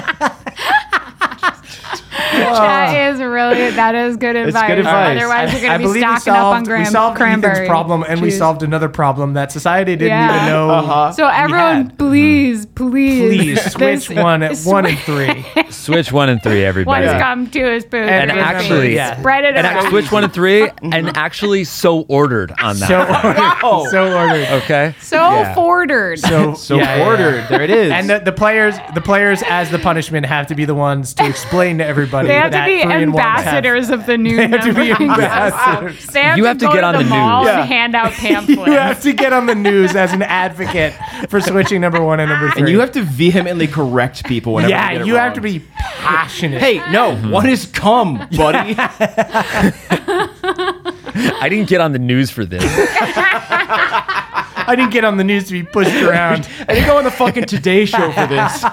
That 2.57 3.11
is 3.13 3.19
really 3.19 3.69
that 3.71 3.95
is 3.95 4.17
good 4.17 4.35
advice. 4.35 4.67
good 4.67 4.79
advice. 4.79 5.17
Otherwise, 5.17 5.53
you're 5.53 5.61
gonna 5.61 5.77
be 5.77 5.83
believe 5.85 5.95
we 5.95 6.01
stocking 6.19 6.33
up 6.33 6.39
on 6.45 6.53
solved, 6.55 6.67
gram- 6.67 6.79
we 6.79 6.85
solved 6.85 7.17
cranberry. 7.17 7.53
Ethan's 7.53 7.67
problem, 7.69 8.03
and 8.07 8.21
we 8.21 8.31
solved 8.31 8.63
another 8.63 8.89
problem 8.89 9.33
that 9.33 9.51
society 9.51 9.95
didn't 9.95 10.07
Yeah. 10.09 10.35
even 10.35 10.45
know. 10.47 10.69
Uh-huh. 10.69 11.11
So 11.11 11.27
everyone, 11.27 11.75
had. 11.85 11.97
please, 11.97 12.65
please, 12.65 13.37
Please 13.37 13.71
switch 13.71 14.07
this- 14.07 14.09
one, 14.09 14.43
at 14.43 14.57
one 14.63 14.85
and 14.85 14.97
three. 14.99 15.45
Switch 15.69 16.11
one 16.11 16.29
and 16.29 16.41
three, 16.41 16.59
One 16.61 16.67
everybody. 16.67 17.05
is 17.07 17.13
cum, 17.13 17.47
two 17.47 17.65
is 17.65 17.85
poo, 17.85 17.97
And 17.97 18.31
three 18.31 18.39
actually- 18.39 18.95
Yeah. 18.95 19.17
spread 19.19 19.45
it 19.45 19.55
And 19.55 19.65
around. 19.65 19.89
switch 19.89 20.11
one 20.11 20.23
and 20.23 20.33
three, 20.33 20.69
and 20.81 21.15
actually 21.17 21.63
so 21.63 22.01
ordered 22.07 22.51
on 22.61 22.77
that. 22.79 22.87
So 22.87 22.99
ordered. 23.69 23.89
So 23.91 24.17
ordered. 24.17 24.47
okay. 24.63 24.95
so 25.01 25.17
Yeah. 25.17 25.53
fordered. 25.53 26.19
So, 26.19 26.53
So 26.53 26.75
yeah, 26.77 26.83
yeah, 26.83 26.95
yeah. 26.97 27.05
ordered. 27.05 27.45
There 27.49 27.61
it 27.61 27.69
is. 27.69 27.91
And 27.91 28.09
the, 28.09 28.19
the 28.19 28.31
players, 28.31 28.75
the 28.95 29.01
players, 29.01 29.43
as 29.49 29.69
the 29.71 29.79
punishment, 29.79 30.25
have 30.25 30.47
to 30.47 30.55
be 30.55 30.65
the 30.65 30.75
ones 30.75 31.13
to 31.15 31.25
explain 31.27 31.77
to 31.79 31.85
everybody. 31.85 32.27
They 32.51 32.57
have 32.57 32.61
to 32.65 32.65
be 32.71 32.81
three 32.83 32.91
and 33.03 33.13
one 33.13 33.23
have- 33.23 33.37
ambassadors 33.39 33.89
of 33.89 34.05
the 34.05 34.17
new 34.17 34.37
They 34.37 34.47
have 34.47 34.63
to 34.63 34.73
be 34.73 34.91
ambassadors. 34.91 36.05
They 36.07 36.21
have 36.23 36.37
You 36.37 36.43
to 36.43 36.47
have 36.49 36.57
to 36.59 36.65
go 36.67 36.73
get 36.73 36.83
on 36.83 36.93
the, 36.97 37.03
the 37.03 37.09
mall 37.09 37.43
news. 37.43 37.49
and 37.53 37.59
Yeah. 37.59 37.65
hand 37.65 37.95
out 37.95 38.11
pamphlets. 38.13 38.59
You 38.67 38.73
have 38.73 39.01
to 39.01 39.13
get 39.13 39.33
on 39.33 39.45
the 39.45 39.55
news 39.55 39.95
as 39.95 40.13
an 40.13 40.21
advocate 40.23 40.93
for 41.29 41.39
switching 41.41 41.81
number 41.81 42.01
one 42.03 42.19
and 42.19 42.29
number 42.29 42.49
three. 42.51 42.61
and 42.63 42.69
you 42.69 42.79
have 42.79 42.91
to 42.93 43.01
vehemently 43.03 43.67
correct 43.67 44.25
people 44.25 44.53
whenever 44.53 44.71
yeah, 44.71 44.89
they 44.89 44.97
get 44.99 45.07
you 45.07 45.15
have 45.15 45.33
to 45.33 45.41
be 45.41 45.59
passionate. 45.77 46.61
Hey, 46.61 46.77
no, 46.91 47.15
one 47.29 47.47
is 47.49 47.65
cum, 47.67 48.27
buddy. 48.35 48.75
I 51.41 51.47
didn't 51.49 51.69
get 51.69 51.81
on 51.81 51.91
the 51.93 51.99
news 51.99 52.29
for 52.31 52.45
this. 52.45 52.63
I 52.65 54.73
didn't 54.75 54.91
get 54.91 55.03
on 55.03 55.17
the 55.17 55.23
news 55.23 55.45
to 55.47 55.53
be 55.53 55.63
pushed 55.63 55.95
around. 56.03 56.47
I 56.67 56.73
didn't 56.75 56.87
go 56.87 56.97
on 56.97 57.03
the 57.03 57.11
fucking 57.11 57.45
Today 57.45 57.85
Show 57.85 58.11
for 58.11 58.27
this. 58.27 58.63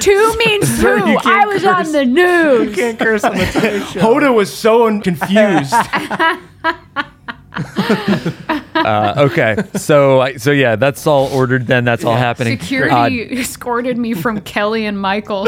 Two 0.00 0.36
means 0.38 0.80
two. 0.80 0.88
you 0.88 1.16
I 1.18 1.20
can't 1.22 1.48
was 1.48 1.62
curse. 1.62 1.86
on 1.86 1.92
the 1.92 2.04
news. 2.04 2.68
You 2.70 2.74
can't 2.74 2.98
curse 2.98 3.24
on 3.24 3.36
the 3.36 3.46
Today 3.46 3.80
Show. 3.80 4.00
Hoda 4.00 4.34
was 4.34 4.52
so 4.52 4.86
un- 4.86 5.00
confused. 5.02 5.74
Uh, 8.74 9.14
okay, 9.30 9.56
so 9.76 10.28
so 10.36 10.50
yeah, 10.50 10.76
that's 10.76 11.06
all 11.06 11.28
ordered. 11.32 11.66
Then 11.66 11.84
that's 11.84 12.04
all 12.04 12.14
happening. 12.16 12.58
Security 12.58 13.22
escorted 13.40 13.96
me 13.96 14.12
from 14.12 14.40
Kelly 14.42 14.84
and 14.84 15.00
Michael. 15.00 15.46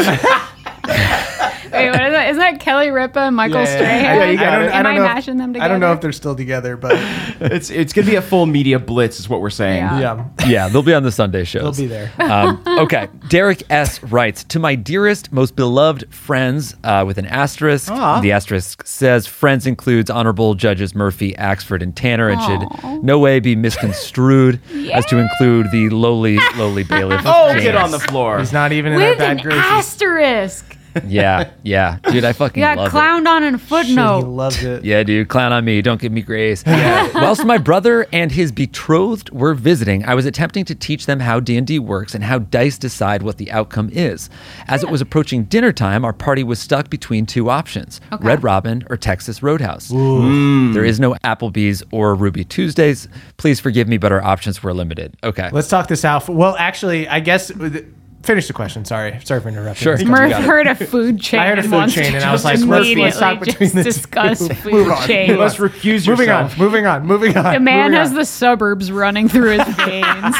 Wait, 1.72 1.90
what 1.90 2.02
is 2.02 2.12
that? 2.12 2.28
Isn't 2.30 2.40
that 2.40 2.60
Kelly 2.60 2.90
Ripa 2.90 3.20
and 3.20 3.36
Michael 3.36 3.60
Yeah, 3.60 3.64
Strahan? 3.76 4.04
yeah, 4.04 4.14
yeah. 4.24 4.30
you 4.30 4.36
got 4.38 4.48
I 4.48 4.56
don't, 4.58 4.64
it. 4.64 4.68
I 4.72 4.78
Am 4.78 4.82
don't 4.84 4.92
I 4.92 4.96
know 4.96 5.04
if- 5.04 5.14
mashing 5.14 5.36
them 5.36 5.56
I 5.60 5.68
don't 5.68 5.80
know 5.80 5.92
if 5.92 6.00
they're 6.00 6.12
still 6.12 6.34
together, 6.36 6.76
but 6.76 6.92
it's 7.40 7.70
it's 7.70 7.92
gonna 7.92 8.06
be 8.06 8.14
a 8.16 8.22
full 8.22 8.46
media 8.46 8.78
blitz, 8.78 9.18
is 9.20 9.28
what 9.28 9.40
we're 9.40 9.50
saying. 9.50 9.84
Yeah. 9.84 10.00
yeah, 10.40 10.46
yeah, 10.46 10.68
they'll 10.68 10.82
be 10.82 10.94
on 10.94 11.02
the 11.02 11.12
Sunday 11.12 11.44
shows. 11.44 11.76
they'll 11.76 11.86
be 11.86 11.88
there. 11.88 12.12
um, 12.18 12.62
okay. 12.80 13.08
Derek 13.28 13.62
S. 13.70 14.02
writes 14.02 14.44
To 14.44 14.58
my 14.58 14.74
dearest, 14.74 15.32
most 15.32 15.56
beloved 15.56 16.12
friends 16.14 16.74
uh, 16.84 17.04
with 17.06 17.18
an 17.18 17.26
asterisk. 17.26 17.90
Aw. 17.90 18.20
The 18.20 18.32
asterisk 18.32 18.86
says 18.86 19.26
friends 19.26 19.66
includes 19.66 20.10
honorable 20.10 20.54
judges 20.54 20.94
Murphy, 20.94 21.32
Axford, 21.34 21.82
and 21.82 21.94
Tanner, 21.96 22.28
and 22.28 22.40
should 22.42 23.02
no 23.02 23.18
way 23.18 23.40
be 23.40 23.56
misconstrued 23.56 24.60
as 24.92 25.04
to 25.06 25.18
include 25.18 25.70
the 25.70 25.88
lowly, 25.90 26.38
lowly 26.56 26.84
bailiff. 26.84 27.22
Oh, 27.26 27.52
James. 27.52 27.64
get 27.64 27.74
on 27.76 27.90
the 27.90 27.98
floor. 27.98 28.38
He's 28.38 28.52
not 28.52 28.72
even 28.72 28.92
in 28.92 29.00
our 29.02 29.08
With 29.10 29.18
bad 29.18 29.36
an 29.38 29.42
graces. 29.42 29.62
asterisk. 29.66 30.76
Yeah, 31.06 31.50
yeah, 31.62 31.98
dude, 32.10 32.24
I 32.24 32.32
fucking 32.32 32.60
You 32.60 32.66
got 32.66 32.76
love 32.78 32.88
it. 32.88 32.96
clowned 32.96 33.26
on 33.26 33.42
in 33.42 33.54
a 33.54 33.58
Shit, 33.58 33.86
he 33.86 33.94
footnote. 33.94 34.26
loves 34.26 34.62
it. 34.62 34.84
Yeah, 34.84 35.02
dude, 35.02 35.28
clown 35.28 35.52
on 35.52 35.64
me. 35.64 35.82
Don't 35.82 36.00
give 36.00 36.12
me 36.12 36.22
grace. 36.22 36.64
Whilst 36.66 37.44
my 37.44 37.58
brother 37.58 38.06
and 38.12 38.32
his 38.32 38.52
betrothed 38.52 39.30
were 39.30 39.54
visiting, 39.54 40.04
I 40.04 40.14
was 40.14 40.26
attempting 40.26 40.64
to 40.66 40.74
teach 40.74 41.06
them 41.06 41.20
how 41.20 41.40
D&D 41.40 41.78
works 41.78 42.14
and 42.14 42.24
how 42.24 42.38
dice 42.38 42.78
decide 42.78 43.22
what 43.22 43.38
the 43.38 43.50
outcome 43.50 43.90
is. 43.92 44.30
As 44.66 44.82
it 44.82 44.90
was 44.90 45.00
approaching 45.00 45.44
dinner 45.44 45.72
time, 45.72 46.04
our 46.04 46.12
party 46.12 46.44
was 46.44 46.58
stuck 46.58 46.90
between 46.90 47.26
two 47.26 47.50
options: 47.50 48.00
Red 48.20 48.42
Robin 48.42 48.84
or 48.90 48.96
Texas 48.96 49.42
Roadhouse. 49.42 49.90
Mm. 49.90 50.74
There 50.74 50.84
is 50.84 51.00
no 51.00 51.12
mm. 51.12 51.18
Applebee's 51.20 51.82
or 51.90 52.14
Ruby 52.14 52.44
Tuesdays. 52.44 53.08
Please 53.36 53.60
forgive 53.60 53.88
me, 53.88 53.98
but 53.98 54.12
our 54.12 54.22
options 54.22 54.62
were 54.62 54.74
limited. 54.74 55.16
Okay. 55.22 55.48
Let's 55.52 55.68
talk 55.68 55.88
this 55.88 56.04
out. 56.04 56.28
Well, 56.28 56.56
actually, 56.58 57.08
I 57.08 57.20
guess 57.20 57.50
finish 58.22 58.46
the 58.46 58.52
question. 58.52 58.84
Sorry, 58.84 59.18
sorry 59.24 59.40
for 59.40 59.48
interrupting. 59.48 59.82
Sure. 59.82 59.92
Let's 59.92 60.02
You 60.02 60.08
go. 60.08 60.12
Murph 60.12 60.32
heard 60.44 60.66
a 60.66 60.74
food 60.74 61.20
chain. 61.20 61.40
I 61.40 61.48
heard 61.48 61.58
a 61.58 61.62
food 61.62 61.72
wants 61.72 61.94
chain 61.94 62.14
and 62.14 62.24
I 62.24 62.32
was 62.32 62.44
like, 62.44 62.60
Murphy, 62.60 62.94
let's 62.96 63.18
talk 63.18 63.36
immediately 63.36 63.66
between 63.68 63.82
the 63.82 63.84
just 63.84 63.96
two. 64.04 64.20
discuss 64.20 64.40
Move 64.48 64.58
food 64.58 64.88
on. 64.92 65.06
chains. 65.06 65.28
You 65.30 65.36
must 65.38 65.58
recuse 65.58 66.06
Moving 66.08 66.28
on, 66.30 66.44
yourself. 66.44 66.58
moving 66.58 66.86
on, 66.86 67.06
moving 67.06 67.36
on. 67.36 67.54
The 67.54 67.60
man 67.60 67.92
has 67.94 68.10
on, 68.10 68.16
the 68.16 68.24
suburbs 68.24 68.92
running 68.92 69.28
through 69.28 69.58
his 69.58 69.66
veins. 69.76 70.36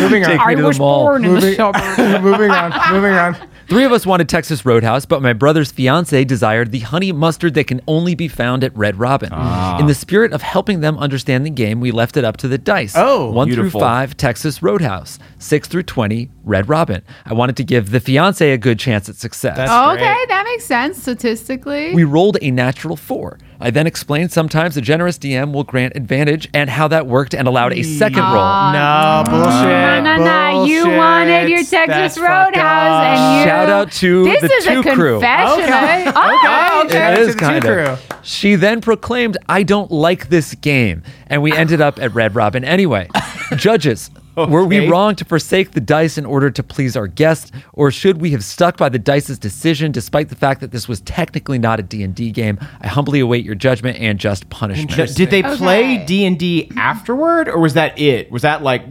moving 0.00 0.24
on. 0.24 0.30
Take 0.30 0.38
me 0.38 0.44
I 0.44 0.54
the 0.54 0.64
was 0.64 0.78
mall. 0.78 1.04
born 1.04 1.24
in 1.24 1.34
the 1.34 1.40
Moving- 1.40 1.54
suburbs. 1.56 1.98
moving 2.22 2.50
on, 2.50 2.92
moving 2.94 3.12
on. 3.14 3.36
Three 3.66 3.84
of 3.84 3.92
us 3.92 4.04
wanted 4.04 4.28
Texas 4.28 4.66
Roadhouse, 4.66 5.06
but 5.06 5.22
my 5.22 5.32
brother's 5.32 5.72
fiance 5.72 6.22
desired 6.24 6.70
the 6.70 6.80
honey 6.80 7.12
mustard 7.12 7.54
that 7.54 7.66
can 7.66 7.80
only 7.88 8.14
be 8.14 8.28
found 8.28 8.62
at 8.62 8.76
Red 8.76 8.98
Robin. 8.98 9.30
Ah. 9.32 9.78
In 9.78 9.86
the 9.86 9.94
spirit 9.94 10.34
of 10.34 10.42
helping 10.42 10.80
them 10.80 10.98
understand 10.98 11.46
the 11.46 11.50
game, 11.50 11.80
we 11.80 11.90
left 11.90 12.18
it 12.18 12.24
up 12.24 12.36
to 12.38 12.48
the 12.48 12.58
dice. 12.58 12.92
Oh, 12.94 13.30
one 13.30 13.46
beautiful. 13.48 13.70
through 13.70 13.80
five, 13.80 14.16
Texas 14.18 14.62
Roadhouse. 14.62 15.18
Six 15.38 15.66
through 15.66 15.84
twenty, 15.84 16.30
Red 16.44 16.68
Robin. 16.68 16.83
I 17.26 17.32
wanted 17.34 17.56
to 17.56 17.64
give 17.64 17.90
the 17.90 18.00
fiance 18.00 18.50
a 18.50 18.58
good 18.58 18.78
chance 18.78 19.08
at 19.08 19.16
success. 19.16 19.56
That's- 19.56 19.70
Oh, 19.70 19.92
Great. 19.92 20.02
okay, 20.02 20.24
that 20.28 20.44
makes 20.44 20.64
sense 20.64 21.00
statistically. 21.02 21.94
we 21.94 22.04
rolled 22.04 22.38
a 22.42 22.50
natural 22.50 22.96
four. 22.96 23.38
I 23.60 23.70
then 23.70 23.86
explained 23.86 24.30
sometimes 24.32 24.76
a 24.76 24.80
generous 24.80 25.16
DM 25.16 25.52
will 25.52 25.64
grant 25.64 25.96
advantage 25.96 26.48
and 26.52 26.68
how 26.68 26.88
that 26.88 27.06
worked 27.06 27.34
and 27.34 27.48
allowed 27.48 27.72
a 27.72 27.82
second 27.82 28.18
roll. 28.22 28.42
Ah. 28.42 29.24
No 29.24 29.30
bullshit. 29.30 30.04
No, 30.04 30.16
no, 30.16 30.24
no. 30.24 30.64
You 30.66 30.88
wanted 30.90 31.48
your 31.48 31.60
Texas 31.64 31.86
That's 31.86 32.18
Roadhouse, 32.18 33.04
and 33.04 33.38
you. 33.40 33.44
Shout 33.46 33.70
out 33.70 33.92
to 33.92 34.24
this 34.24 34.40
the 34.42 34.52
is 34.52 34.64
two 34.64 34.80
a 34.80 34.94
crew. 34.94 35.12
confession. 35.20 35.64
Okay. 35.64 36.12
Oh, 36.14 36.82
Okay. 36.84 37.12
It 37.12 37.16
To 37.16 37.20
is 37.22 37.34
kind 37.36 37.64
of. 37.64 38.00
She 38.22 38.56
then 38.56 38.80
proclaimed, 38.80 39.38
I 39.48 39.62
don't 39.62 39.90
like 39.90 40.28
this 40.28 40.54
game. 40.56 41.02
And 41.28 41.42
we 41.42 41.52
ended 41.52 41.80
up 41.80 41.98
at 42.00 42.14
Red 42.14 42.34
Robin 42.34 42.64
anyway. 42.64 43.08
Judges, 43.56 44.10
were 44.36 44.64
we 44.64 44.86
wrong 44.88 45.14
to 45.16 45.24
forsake 45.24 45.72
the 45.72 45.80
dice 45.80 46.18
in 46.18 46.26
order 46.26 46.50
to 46.50 46.62
please 46.62 46.96
our 46.96 47.06
guest? 47.06 47.52
Or 47.72 47.90
should 47.90 48.20
we 48.20 48.30
have 48.30 48.44
stuck 48.44 48.76
by 48.76 48.88
the 48.88 48.98
dice's 48.98 49.38
decision 49.38 49.92
despite 49.92 50.28
the 50.28 50.34
fact 50.36 50.60
that 50.60 50.70
this 50.70 50.88
was 50.88 51.00
technically 51.02 51.58
not 51.58 51.80
a 51.80 51.82
D&D 51.82 52.30
game? 52.32 52.58
I 52.80 52.88
humbly 52.88 53.20
await 53.20 53.44
your 53.44 53.54
judgment 53.54 53.98
and 53.98 54.18
just 54.18 54.48
punishment. 54.50 55.14
Did 55.16 55.30
they 55.30 55.42
play 55.42 55.94
Okay. 55.94 56.04
D 56.06 56.24
and 56.24 56.38
D 56.38 56.70
afterward, 56.76 57.48
or 57.48 57.58
was 57.58 57.74
that 57.74 57.98
it? 57.98 58.30
Was 58.30 58.42
that 58.42 58.62
like 58.62 58.84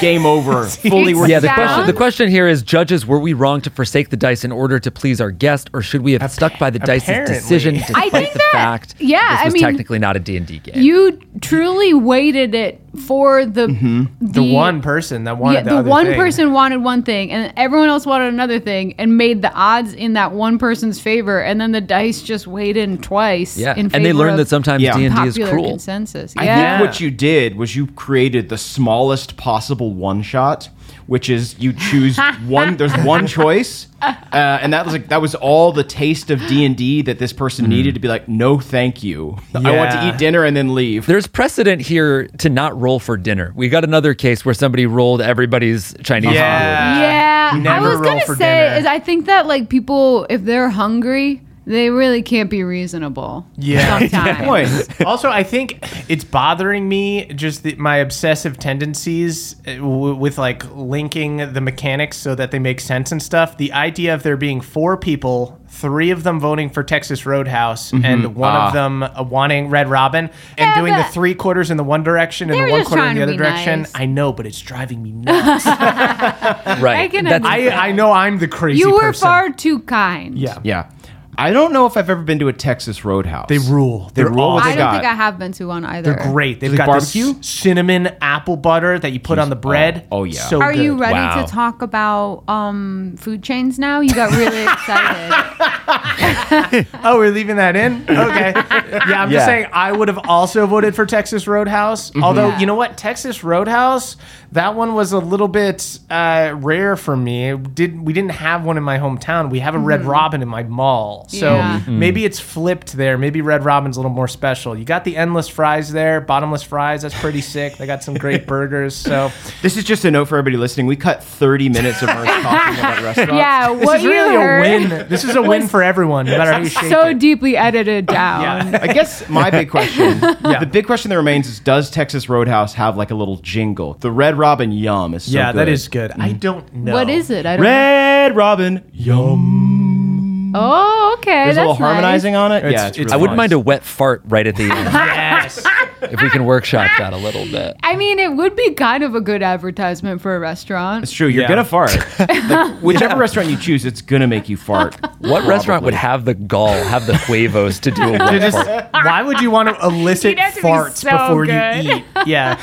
game 0.00 0.24
over? 0.26 0.64
Fully, 0.66 1.14
we're 1.14 1.28
Yeah, 1.28 1.40
the 1.40 1.48
question 1.48 1.86
the 1.86 1.92
question 1.92 2.28
here 2.28 2.46
is 2.48 2.62
judges, 2.62 3.06
were 3.06 3.18
we 3.18 3.32
wrong 3.32 3.60
to 3.62 3.70
forsake 3.70 4.10
the 4.10 4.16
dice 4.16 4.44
in 4.44 4.52
order 4.52 4.78
to 4.78 4.90
please 4.90 5.20
our 5.20 5.30
guest, 5.30 5.70
or 5.72 5.82
should 5.82 6.02
we 6.02 6.12
have 6.12 6.30
stuck 6.30 6.58
by 6.58 6.70
the 6.70 6.78
dice's 6.78 7.08
apparently. 7.08 7.34
decision 7.34 7.74
I 7.76 7.78
despite 7.78 8.12
think 8.12 8.32
the 8.32 8.38
that- 8.38 8.50
fact 8.52 8.94
yeah, 8.98 9.44
this 9.44 9.52
I 9.52 9.54
mean, 9.54 9.62
technically 9.62 9.98
not 9.98 10.16
a 10.16 10.20
D&D 10.20 10.58
game? 10.60 10.82
You 10.82 11.18
truly 11.40 11.94
waited 11.94 12.54
it 12.54 12.80
for 13.06 13.42
mm-hmm. 13.42 14.04
the 14.20 14.40
The 14.40 14.52
one 14.52 14.82
person 14.82 15.24
that 15.24 15.38
wanted 15.38 15.54
yeah, 15.58 15.62
the, 15.62 15.70
the 15.70 15.76
other 15.78 15.88
one 15.88 16.06
thing. 16.06 16.16
person 16.16 16.52
wanted 16.52 16.82
one 16.82 17.02
thing 17.02 17.30
and 17.30 17.52
everyone 17.56 17.88
else 17.88 18.04
wanted 18.04 18.32
another 18.32 18.58
thing 18.58 18.94
and 18.98 19.16
made 19.16 19.42
the 19.42 19.52
odds 19.52 19.92
in 19.94 20.14
that 20.14 20.32
one 20.32 20.58
person's 20.58 21.00
favor 21.00 21.40
and 21.40 21.60
then 21.60 21.70
the 21.70 21.80
dice 21.80 22.20
just 22.20 22.46
weighed 22.48 22.76
in 22.76 22.98
twice 22.98 23.56
yeah, 23.56 23.74
in 23.76 23.94
and 23.94 24.04
they 24.04 24.12
learned 24.12 24.38
that 24.40 24.48
sometimes 24.48 24.82
Yeah. 24.82 24.96
D&D 24.96 25.26
is 25.28 25.36
cruel. 25.38 25.68
consensus 25.70 26.34
I 26.36 26.44
yeah 26.44 26.78
think 26.78 26.88
what 26.88 27.00
you 27.00 27.10
did 27.12 27.54
was 27.56 27.76
you 27.76 27.86
created 27.86 28.48
the 28.48 28.58
smallest 28.58 29.36
possible 29.36 29.92
one 29.94 30.22
shot, 30.22 30.68
which 31.10 31.28
is 31.28 31.58
you 31.58 31.72
choose 31.72 32.16
one. 32.46 32.76
There's 32.76 32.96
one 32.98 33.26
choice, 33.26 33.88
uh, 34.00 34.14
and 34.32 34.72
that 34.72 34.84
was 34.84 34.92
like 34.94 35.08
that 35.08 35.20
was 35.20 35.34
all 35.34 35.72
the 35.72 35.82
taste 35.82 36.30
of 36.30 36.38
D 36.46 36.64
and 36.64 36.76
D 36.76 37.02
that 37.02 37.18
this 37.18 37.32
person 37.32 37.68
needed 37.68 37.94
to 37.94 38.00
be 38.00 38.06
like, 38.06 38.28
no, 38.28 38.60
thank 38.60 39.02
you. 39.02 39.36
I 39.52 39.76
want 39.76 39.90
to 39.90 40.08
eat 40.08 40.18
dinner 40.18 40.44
and 40.44 40.56
then 40.56 40.72
leave. 40.72 41.06
There's 41.06 41.26
precedent 41.26 41.82
here 41.82 42.28
to 42.38 42.48
not 42.48 42.80
roll 42.80 43.00
for 43.00 43.16
dinner. 43.16 43.52
We 43.56 43.68
got 43.68 43.82
another 43.82 44.14
case 44.14 44.44
where 44.44 44.54
somebody 44.54 44.86
rolled 44.86 45.20
everybody's 45.20 45.94
Chinese 46.04 46.30
food. 46.30 46.34
Yeah. 46.36 47.00
yeah 47.00 47.58
Never 47.60 47.86
i 47.86 47.88
was 47.88 47.98
roll 47.98 48.04
gonna 48.04 48.20
for 48.26 48.36
say 48.36 48.66
dinner. 48.66 48.76
is 48.76 48.86
i 48.86 49.00
think 49.00 49.26
that 49.26 49.46
like 49.48 49.68
people 49.68 50.24
if 50.30 50.44
they're 50.44 50.68
hungry 50.70 51.42
they 51.70 51.88
really 51.90 52.22
can't 52.22 52.50
be 52.50 52.62
reasonable 52.64 53.46
Yeah. 53.56 53.98
sometimes 54.00 54.46
Point. 54.88 55.06
also, 55.06 55.28
I 55.30 55.42
think 55.42 55.78
it's 56.10 56.24
bothering 56.24 56.88
me 56.88 57.26
just 57.34 57.62
the, 57.62 57.74
my 57.76 57.96
obsessive 57.96 58.58
tendencies 58.58 59.54
uh, 59.66 59.74
w- 59.76 60.14
with 60.14 60.36
like 60.38 60.64
linking 60.74 61.36
the 61.52 61.60
mechanics 61.60 62.16
so 62.16 62.34
that 62.34 62.50
they 62.50 62.58
make 62.58 62.80
sense 62.80 63.12
and 63.12 63.22
stuff. 63.22 63.56
The 63.56 63.72
idea 63.72 64.14
of 64.14 64.22
there 64.22 64.36
being 64.36 64.60
four 64.60 64.96
people, 64.96 65.60
three 65.68 66.10
of 66.10 66.24
them 66.24 66.40
voting 66.40 66.70
for 66.70 66.82
Texas 66.82 67.24
Roadhouse, 67.24 67.92
and 67.92 68.34
one 68.34 68.54
of 68.56 68.72
them 68.72 69.02
uh, 69.04 69.22
wanting 69.22 69.68
Red 69.70 69.88
Robin, 69.88 70.24
and 70.24 70.30
Yeah, 70.58 70.80
doing 70.80 70.94
the 70.94 71.04
three 71.04 71.34
quarters 71.34 71.70
in 71.70 71.76
the 71.76 71.84
one 71.84 72.02
direction 72.02 72.50
and 72.50 72.58
the 72.58 72.70
one 72.70 72.80
just 72.80 72.88
quarter 72.88 73.06
in 73.06 73.16
the 73.16 73.22
other 73.22 73.36
direction. 73.36 73.82
nice. 73.82 73.92
I 73.94 74.06
know, 74.06 74.32
but 74.32 74.46
it's 74.46 74.60
driving 74.60 75.02
me 75.02 75.12
nuts. 75.12 75.64
Right. 75.66 76.96
I 77.00 77.08
can 77.08 77.26
I, 77.46 77.68
I 77.68 77.92
know 77.92 78.12
I'm 78.12 78.38
the 78.38 78.48
crazy 78.48 78.80
you 78.80 78.92
were 78.92 79.00
person. 79.00 79.26
far 79.26 79.50
too 79.50 79.80
kind 79.80 80.36
yeah. 80.38 80.58
Yeah, 80.64 80.90
I 81.38 81.52
don't 81.52 81.72
know 81.72 81.86
if 81.86 81.96
I've 81.96 82.10
ever 82.10 82.22
been 82.22 82.38
to 82.40 82.48
a 82.48 82.52
Texas 82.52 83.04
Roadhouse. 83.04 83.46
They 83.48 83.58
rule. 83.58 84.10
They 84.14 84.22
They're 84.22 84.30
rule. 84.30 84.54
What 84.54 84.64
i 84.64 84.70
they 84.70 84.76
don't 84.76 84.86
got? 84.86 84.92
think 85.00 85.12
i 85.12 85.14
have 85.14 85.38
been 85.38 85.52
to 85.52 85.66
one 85.66 85.84
either 85.84 86.14
They're 86.14 86.32
great. 86.32 86.60
They've 86.60 86.70
they 86.70 86.76
got 86.76 86.86
barbecue? 86.88 87.34
this 87.34 87.46
cinnamon 87.48 88.08
apple 88.20 88.56
butter 88.56 88.98
that 88.98 89.12
you 89.12 89.20
put 89.20 89.38
on 89.38 89.48
the 89.48 89.56
bread. 89.56 90.06
oh, 90.12 90.24
yeah. 90.24 90.40
So 90.40 90.60
Are 90.60 90.72
you 90.72 90.92
good. 90.94 91.00
ready 91.00 91.14
Wow. 91.14 91.44
to 91.44 91.50
talk 91.50 91.82
about 91.82 92.44
um, 92.48 93.14
food 93.16 93.42
chains 93.42 93.78
now? 93.78 94.00
You 94.00 94.14
got 94.14 94.30
really 94.32 94.62
excited. 94.64 95.30
Oh, 97.02 97.18
we're 97.18 97.30
leaving 97.30 97.56
that 97.56 97.76
in? 97.76 98.02
Okay. 98.02 98.52
Yeah, 98.90 99.22
I'm 99.22 99.30
Yeah. 99.30 99.38
just 99.38 99.46
saying 99.46 99.66
I 99.72 99.92
would 99.92 100.08
have 100.08 100.18
also 100.28 100.66
voted 100.66 100.94
for 100.94 101.06
Texas 101.06 101.46
Roadhouse. 101.46 102.14
Although, 102.16 102.56
you 102.58 102.66
know 102.66 102.74
what? 102.74 102.96
Texas 102.98 103.42
Roadhouse, 103.44 104.16
that 104.52 104.74
one 104.74 104.94
was 104.94 105.12
a 105.12 105.18
little 105.18 105.48
bit 105.48 105.98
uh, 106.10 106.54
rare 106.56 106.96
for 106.96 107.16
me. 107.16 107.50
It 107.50 107.74
did 107.74 108.00
we 108.00 108.12
didn't 108.12 108.32
have 108.32 108.64
one 108.64 108.76
in 108.76 108.82
my 108.82 108.98
hometown. 108.98 109.50
We 109.50 109.60
have 109.60 109.74
a 109.74 109.78
Red 109.78 110.04
Robin 110.04 110.42
in 110.42 110.48
my 110.48 110.62
mall. 110.64 111.26
So 111.28 111.54
Yeah. 111.54 111.80
maybe 111.86 112.24
it's 112.24 112.40
flipped 112.40 112.94
there. 112.94 113.16
Maybe 113.18 113.40
Red 113.42 113.64
Robin's 113.64 113.96
a 113.96 114.00
little 114.00 114.10
more 114.10 114.28
special. 114.28 114.76
You 114.76 114.84
got 114.84 115.04
the 115.04 115.16
endless 115.16 115.48
fries 115.48 115.92
there, 115.92 116.20
bottomless 116.20 116.62
fries. 116.62 117.02
That's 117.02 117.18
pretty 117.20 117.40
sick. 117.40 117.76
They 117.76 117.86
got 117.86 118.02
some 118.02 118.14
great 118.14 118.46
burgers. 118.46 118.94
So 118.94 119.30
This 119.62 119.76
is 119.76 119.84
just 119.84 120.04
a 120.04 120.10
note 120.10 120.26
for 120.26 120.36
everybody 120.36 120.56
listening. 120.56 120.86
We 120.86 120.96
cut 120.96 121.22
30 121.22 121.68
minutes 121.68 122.02
of 122.02 122.08
us 122.08 122.26
talking 122.42 122.78
about 122.78 123.02
restaurants. 123.02 123.32
yeah, 123.34 123.72
this 123.74 123.86
what 123.86 123.96
is 123.98 124.02
you 124.04 124.10
really 124.10 124.34
heard 124.34 124.58
a 124.58 124.60
win. 124.98 125.08
This 125.08 125.24
is 125.24 125.36
a 125.36 125.42
win 125.42 125.68
for 125.68 125.82
everyone, 125.82 126.26
no 126.26 126.36
matter 126.36 126.52
how 126.52 126.58
you 126.58 126.68
shape 126.68 126.90
so 126.90 127.08
it. 127.08 127.18
deeply 127.18 127.56
edited 127.56 128.06
down. 128.06 128.74
I 128.74 128.92
guess 128.92 129.28
my 129.28 129.50
big 129.50 129.70
question, 129.70 130.20
the 130.20 130.68
big 130.70 130.86
question 130.86 131.08
that 131.10 131.16
remains 131.16 131.46
is: 131.46 131.60
Does 131.60 131.90
Texas 131.90 132.28
Roadhouse 132.28 132.74
have 132.74 132.96
like 132.96 133.10
a 133.10 133.14
little 133.14 133.36
jingle? 133.36 133.94
The 133.94 134.10
Red 134.10 134.38
Robin 134.40 134.72
Yum 134.72 135.14
is 135.14 135.24
so 135.24 135.32
yeah, 135.32 135.52
that 135.52 135.66
good. 135.66 135.72
is 135.72 135.88
good. 135.88 136.10
I 136.12 136.30
mm. 136.30 136.40
don't 136.40 136.74
know. 136.74 136.94
What 136.94 137.08
is 137.08 137.30
it? 137.30 137.46
I 137.46 137.56
don't. 137.56 137.64
Red 137.64 138.34
Robin 138.34 138.90
Yum. 138.92 140.52
Oh, 140.54 141.16
okay. 141.18 141.44
There's 141.44 141.56
that's 141.56 141.64
a 141.64 141.68
little 141.68 141.74
harmonizing 141.76 142.34
on 142.34 142.50
it. 142.50 142.64
It's- 142.64 142.72
yeah, 142.72 142.88
it's, 142.88 142.98
it's 142.98 143.04
really 143.04 143.12
I 143.12 143.16
wouldn't 143.16 143.36
nice. 143.36 143.50
mind 143.50 143.52
a 143.52 143.58
wet 143.58 143.84
fart 143.84 144.22
right 144.24 144.46
at 144.46 144.56
the 144.56 144.64
end 144.64 144.72
Yes. 144.92 145.64
If 146.02 146.20
we 146.22 146.30
can 146.30 146.44
workshop 146.44 146.90
that 146.98 147.12
a 147.12 147.16
little 147.16 147.44
bit. 147.46 147.76
I 147.82 147.96
mean, 147.96 148.18
it 148.18 148.34
would 148.34 148.56
be 148.56 148.72
kind 148.74 149.02
of 149.02 149.14
a 149.14 149.20
good 149.20 149.42
advertisement 149.42 150.20
for 150.20 150.34
a 150.36 150.40
restaurant. 150.40 151.02
It's 151.02 151.12
true. 151.12 151.26
You're 151.28 151.42
Yeah. 151.42 151.48
gonna 151.48 151.64
fart. 151.64 151.96
Like, 152.50 152.74
whichever 152.82 153.16
restaurant 153.16 153.48
you 153.48 153.56
choose, 153.56 153.84
it's 153.84 154.00
gonna 154.02 154.26
make 154.26 154.48
you 154.48 154.56
fart. 154.56 154.96
What 155.20 155.44
restaurant 155.46 155.84
would 155.84 155.94
have 155.94 156.24
the 156.24 156.34
gall, 156.34 156.68
have 156.84 157.06
the 157.06 157.16
huevos 157.16 157.78
to 157.80 157.90
do 157.90 158.02
a 158.02 158.12
wet 158.18 158.52
fart? 158.52 158.92
Why 158.92 159.22
would 159.22 159.40
you 159.40 159.50
want 159.50 159.68
to 159.68 159.86
elicit 159.86 160.32
It'd 160.32 160.38
have 160.38 160.54
to 160.54 160.60
be 160.62 160.68
farts 160.68 160.96
so 160.96 161.10
before 161.10 161.46
good. 161.46 161.84
you 161.84 161.94
eat? 161.96 162.04
Yeah, 162.26 162.60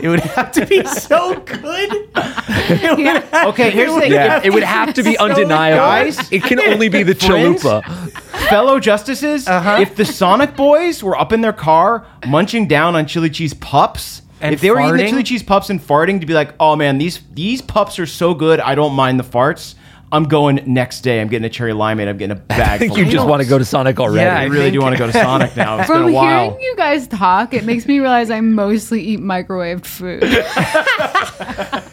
it 0.00 0.08
would 0.08 0.20
have 0.20 0.52
to 0.52 0.66
be 0.66 0.84
so 0.84 1.34
good. 1.40 1.90
It 2.16 2.96
would 2.96 3.06
have- 3.06 3.46
Okay, 3.48 3.70
here's 3.70 3.92
the 3.94 4.00
thing. 4.00 4.12
Yeah, 4.12 4.38
If- 4.38 4.44
it 4.46 4.52
would 4.52 4.62
have 4.62 4.94
to 4.94 5.02
be 5.02 5.14
So 5.16 5.24
undeniable. 5.24 5.78
guys, 5.78 6.30
it 6.32 6.42
can 6.42 6.60
only 6.60 6.88
be 6.88 7.02
the 7.02 7.14
friends, 7.14 7.62
chalupa. 7.62 8.09
Fellow 8.50 8.78
justices, 8.80 9.46
Uh-huh. 9.48 9.78
if 9.80 9.96
the 9.96 10.04
Sonic 10.04 10.56
boys 10.56 11.02
were 11.02 11.18
up 11.18 11.32
in 11.32 11.40
their 11.40 11.52
car 11.52 12.04
munching 12.26 12.66
down 12.68 12.94
on 12.96 13.06
chili 13.06 13.30
cheese 13.30 13.54
pups, 13.54 14.22
And 14.42 14.52
if 14.54 14.60
they 14.60 14.70
were 14.70 14.80
eating 14.80 14.96
the 14.96 15.08
chili 15.10 15.22
cheese 15.22 15.42
pups 15.42 15.70
and 15.70 15.80
farting, 15.80 16.20
to 16.20 16.26
be 16.26 16.34
like, 16.34 16.54
oh 16.60 16.74
man, 16.76 16.98
these 16.98 17.20
these 17.32 17.62
pups 17.62 17.98
are 17.98 18.06
so 18.06 18.34
good, 18.34 18.58
I 18.60 18.74
don't 18.74 18.94
mind 18.94 19.18
the 19.20 19.24
farts. 19.24 19.74
I'm 20.12 20.24
going 20.24 20.60
next 20.66 21.02
day. 21.02 21.20
I'm 21.20 21.28
getting 21.28 21.44
a 21.44 21.48
cherry 21.48 21.70
limeade. 21.72 22.08
I'm 22.08 22.16
getting 22.16 22.36
a 22.36 22.40
bag. 22.40 22.68
I 22.68 22.78
think 22.78 22.96
you 22.96 23.04
just 23.04 23.24
want 23.28 23.42
to 23.44 23.48
go 23.48 23.58
to 23.58 23.64
Sonic 23.64 24.00
already. 24.00 24.24
Yeah, 24.26 24.36
I 24.36 24.42
I 24.42 24.44
really 24.46 24.62
think- 24.64 24.72
do 24.74 24.80
want 24.80 24.94
to 24.96 24.98
go 24.98 25.06
to 25.06 25.12
Sonic 25.26 25.56
now. 25.56 25.78
It's 25.78 25.88
been 25.88 26.02
a 26.02 26.10
while. 26.10 26.50
hearing 26.50 26.60
you 26.60 26.74
guys 26.76 27.06
talk, 27.06 27.54
it 27.54 27.64
makes 27.64 27.86
me 27.86 28.00
realize 28.00 28.28
I 28.28 28.40
mostly 28.40 29.02
eat 29.02 29.20
microwaved 29.20 29.84
food. 29.86 30.24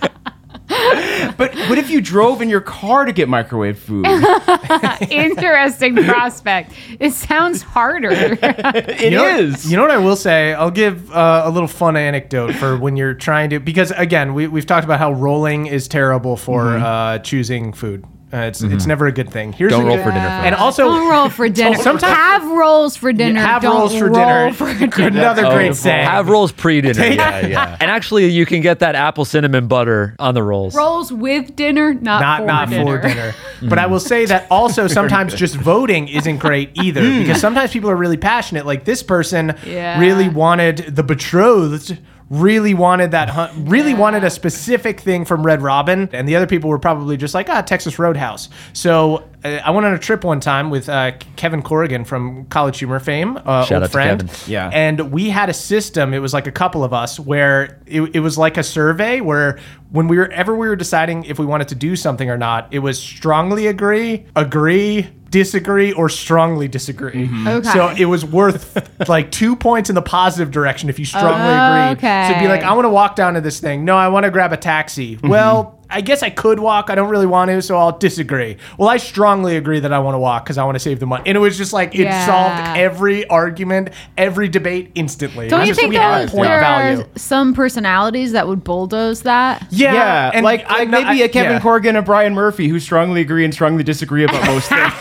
But 1.38 1.54
what 1.69 1.78
if 1.78 1.89
you 1.89 2.02
drove 2.02 2.41
in 2.41 2.50
your 2.50 2.62
car 2.62 3.06
to 3.06 3.12
get 3.13 3.30
microwave 3.30 3.78
food? 3.80 4.06
Interesting 5.10 5.95
prospect. 5.95 6.71
It 7.00 7.13
sounds 7.13 7.62
harder. 7.62 8.10
It 8.41 9.02
You 9.12 9.12
know, 9.12 9.26
is. 9.38 9.69
you 9.69 9.76
know 9.78 9.84
what 9.84 9.91
I 9.91 9.97
will 9.97 10.15
say? 10.15 10.54
I'll 10.54 10.71
give 10.71 11.12
uh, 11.12 11.43
a 11.45 11.50
little 11.50 11.67
fun 11.67 11.95
anecdote 11.97 12.54
for 12.56 12.78
when 12.78 12.95
you're 12.97 13.13
trying 13.13 13.50
to, 13.52 13.60
because 13.60 13.91
again, 13.91 14.34
we, 14.34 14.47
we've 14.47 14.65
talked 14.65 14.84
about 14.86 15.00
how 15.00 15.13
rolling 15.13 15.67
is 15.67 15.88
terrible 15.88 16.36
for 16.38 16.58
Mm-hmm. 16.67 16.84
uh, 16.84 17.19
choosing 17.19 17.71
food. 17.73 18.04
Uh, 18.34 18.38
it's 18.40 18.62
it's 18.62 18.86
never 18.86 19.08
a 19.08 19.12
good 19.13 19.30
thing. 19.30 19.54
Here's 19.54 19.72
Don't 19.72 19.84
a 19.84 19.88
roll 19.88 19.96
good- 19.96 20.04
for 20.04 20.12
dinner. 20.12 20.28
And 20.28 20.54
also, 20.54 20.84
don't 20.84 21.10
roll 21.10 21.30
for 21.30 21.48
dinner. 21.62 21.78
Sometimes- 21.78 22.13
have 22.13 22.46
rolls 22.46 22.98
for 22.98 23.13
dinner. 23.13 23.40
have 23.40 23.62
don't 23.62 23.78
rolls 23.78 23.98
for 23.98 24.08
roll 24.10 24.16
dinner. 24.50 24.54
For 24.54 25.02
Another 25.02 25.46
Oh, 25.46 25.54
great 25.56 25.76
saying. 25.76 26.06
Have 26.06 26.28
rolls 26.28 26.52
pre-dinner. 26.52 27.06
yeah, 27.06 27.48
yeah. 27.48 27.78
And 27.82 27.90
actually, 27.90 28.28
you 28.28 28.46
can 28.46 28.60
get 28.60 28.80
that 28.80 28.96
apple 28.96 29.24
cinnamon 29.24 29.68
butter 29.68 30.13
on 30.20 30.34
the 30.34 30.44
rolls. 30.44 30.76
rolls 30.76 31.12
with 31.13 31.56
dinner, 31.56 31.94
not, 31.94 32.20
not 32.22 32.40
for 32.42 32.46
not 32.46 32.70
dinner. 32.70 33.02
for 33.02 33.08
dinner. 33.08 33.34
But 33.62 33.80
I 33.80 33.86
will 33.86 34.02
say 34.02 34.26
that 34.26 34.46
also 34.52 34.88
sometimes 34.88 35.34
just 35.34 35.56
voting 35.56 36.10
isn't 36.10 36.40
great 36.40 36.72
either 36.74 37.02
because 37.20 37.40
sometimes 37.40 37.72
people 37.72 37.90
are 37.90 37.96
really 37.96 38.18
passionate. 38.18 38.66
Like 38.66 38.84
this 38.84 39.04
person 39.04 39.56
Yeah. 39.66 40.00
really 40.02 40.28
wanted 40.28 40.96
the 40.98 41.04
betrothed. 41.04 41.98
Really 42.30 42.74
wanted 42.74 43.12
that, 43.12 43.30
hun- 43.30 43.66
really 43.68 43.94
wanted 43.94 44.24
a 44.26 44.30
specific 44.30 45.00
thing 45.00 45.24
from 45.24 45.46
Red 45.46 45.62
Robin, 45.62 46.10
and 46.12 46.28
the 46.28 46.36
other 46.36 46.48
people 46.48 46.70
were 46.70 46.80
probably 46.80 47.16
just 47.16 47.34
like, 47.34 47.48
ah, 47.50 47.62
Texas 47.62 47.98
Roadhouse. 47.98 48.50
So 48.74 49.24
I 49.66 49.72
went 49.72 49.86
on 49.86 49.94
a 49.94 50.00
trip 50.00 50.24
one 50.24 50.40
time 50.40 50.70
with 50.70 50.90
uh, 50.90 51.12
Kevin 51.36 51.62
Corrigan 51.62 52.06
from 52.06 52.46
College 52.46 52.80
Humor 52.80 53.00
fame, 53.00 53.38
uh, 53.46 53.64
Shout 53.66 53.72
old 53.78 53.84
out 53.84 53.86
to 53.88 53.92
friend. 53.92 54.20
Kevin. 54.22 54.36
Yeah. 54.52 54.70
And 54.74 55.12
we 55.12 55.30
had 55.30 55.50
a 55.50 55.54
system. 55.54 56.14
It 56.14 56.20
was 56.20 56.34
like 56.34 56.48
a 56.48 56.52
couple 56.52 56.84
of 56.84 56.94
us 56.94 57.20
where 57.20 57.80
it, 57.86 58.02
it 58.16 58.20
was 58.20 58.38
like 58.38 58.58
a 58.58 58.64
survey 58.64 59.22
where 59.22 59.60
when 59.92 60.08
we 60.08 60.18
were 60.18 60.30
ever 60.32 60.56
we 60.56 60.68
were 60.68 60.76
deciding 60.76 61.24
if 61.26 61.40
we 61.40 61.46
wanted 61.46 61.70
to 61.70 61.76
do 61.76 61.96
something 61.96 62.30
or 62.30 62.38
not, 62.38 62.68
it 62.74 62.80
was 62.80 63.00
strongly 63.02 63.68
agree, 63.68 64.26
agree, 64.36 65.10
disagree, 65.30 65.92
or 65.94 66.10
strongly 66.10 66.68
disagree. 66.68 67.30
Okay. 67.48 67.70
So 67.70 67.90
it 67.98 68.06
was 68.06 68.26
worth 68.26 68.90
like 69.08 69.32
two 69.32 69.56
points 69.56 69.90
in 69.90 69.96
the 69.96 70.02
positive 70.02 70.52
direction 70.52 70.90
if 70.90 71.00
you 71.00 71.06
strongly 71.06 71.32
Oh, 71.54 71.92
agreed. 71.92 72.02
So 72.02 72.32
it'd 72.32 72.42
be 72.42 72.48
like. 72.48 72.64
I 72.64 72.74
want 72.74 72.86
to 72.86 72.90
walk 72.90 73.16
down 73.16 73.36
to 73.36 73.42
this 73.42 73.60
thing. 73.60 73.86
No, 73.86 73.96
I 73.96 74.10
want 74.10 74.26
to 74.26 74.32
grab 74.32 74.52
a 74.52 74.58
taxi. 74.58 75.18
Well, 75.24 75.77
I 75.89 76.02
guess 76.02 76.21
I 76.23 76.30
could 76.30 76.60
walk. 76.60 76.89
I 76.89 76.95
don't 76.95 77.10
really 77.10 77.26
want 77.26 77.50
to, 77.50 77.62
so 77.62 77.78
I'll 77.78 77.97
disagree. 77.97 78.58
Well, 78.78 78.89
I 78.89 78.97
strongly 78.97 79.56
agree 79.58 79.80
that 79.80 79.93
I 79.93 80.00
want 80.00 80.15
to 80.15 80.19
walk 80.19 80.43
because 80.43 80.58
I 80.58 80.63
want 80.65 80.76
to 80.76 80.80
save 80.80 81.00
the 81.00 81.06
money. 81.06 81.23
And 81.26 81.36
it 81.38 81.39
was 81.39 81.58
just 81.58 81.71
like 81.73 81.95
it 81.95 82.02
Yeah. 82.02 82.26
solved 82.26 82.78
every 82.78 83.26
argument, 83.30 83.91
every 84.17 84.50
debate 84.50 84.91
instantly. 84.95 85.47
Don't 85.47 85.62
you 85.62 85.67
just- 85.67 85.80
think 85.80 85.89
we 85.91 85.95
had 85.95 86.28
that 86.28 86.32
point 86.32 86.47
there 86.50 86.60
value? 86.60 87.02
are 87.02 87.06
some 87.15 87.54
personalities 87.54 88.34
that 88.34 88.47
would 88.47 88.63
bulldoze 88.63 89.21
that? 89.21 89.65
Yeah, 89.69 89.93
Yeah, 89.93 90.32
and 90.34 90.43
like, 90.43 90.65
I'm 90.67 90.89
maybe 90.91 91.21
I- 91.21 91.26
a 91.26 91.30
Kevin 91.30 91.54
yeah. 91.54 91.60
Corrigan 91.62 91.95
and 91.95 92.06
Brian 92.06 92.34
Murphy 92.34 92.67
who 92.67 92.80
strongly 92.80 93.21
agree 93.21 93.45
and 93.45 93.54
strongly 93.54 93.84
disagree 93.84 94.23
about 94.23 94.45
most 94.45 94.67
things. 94.69 94.91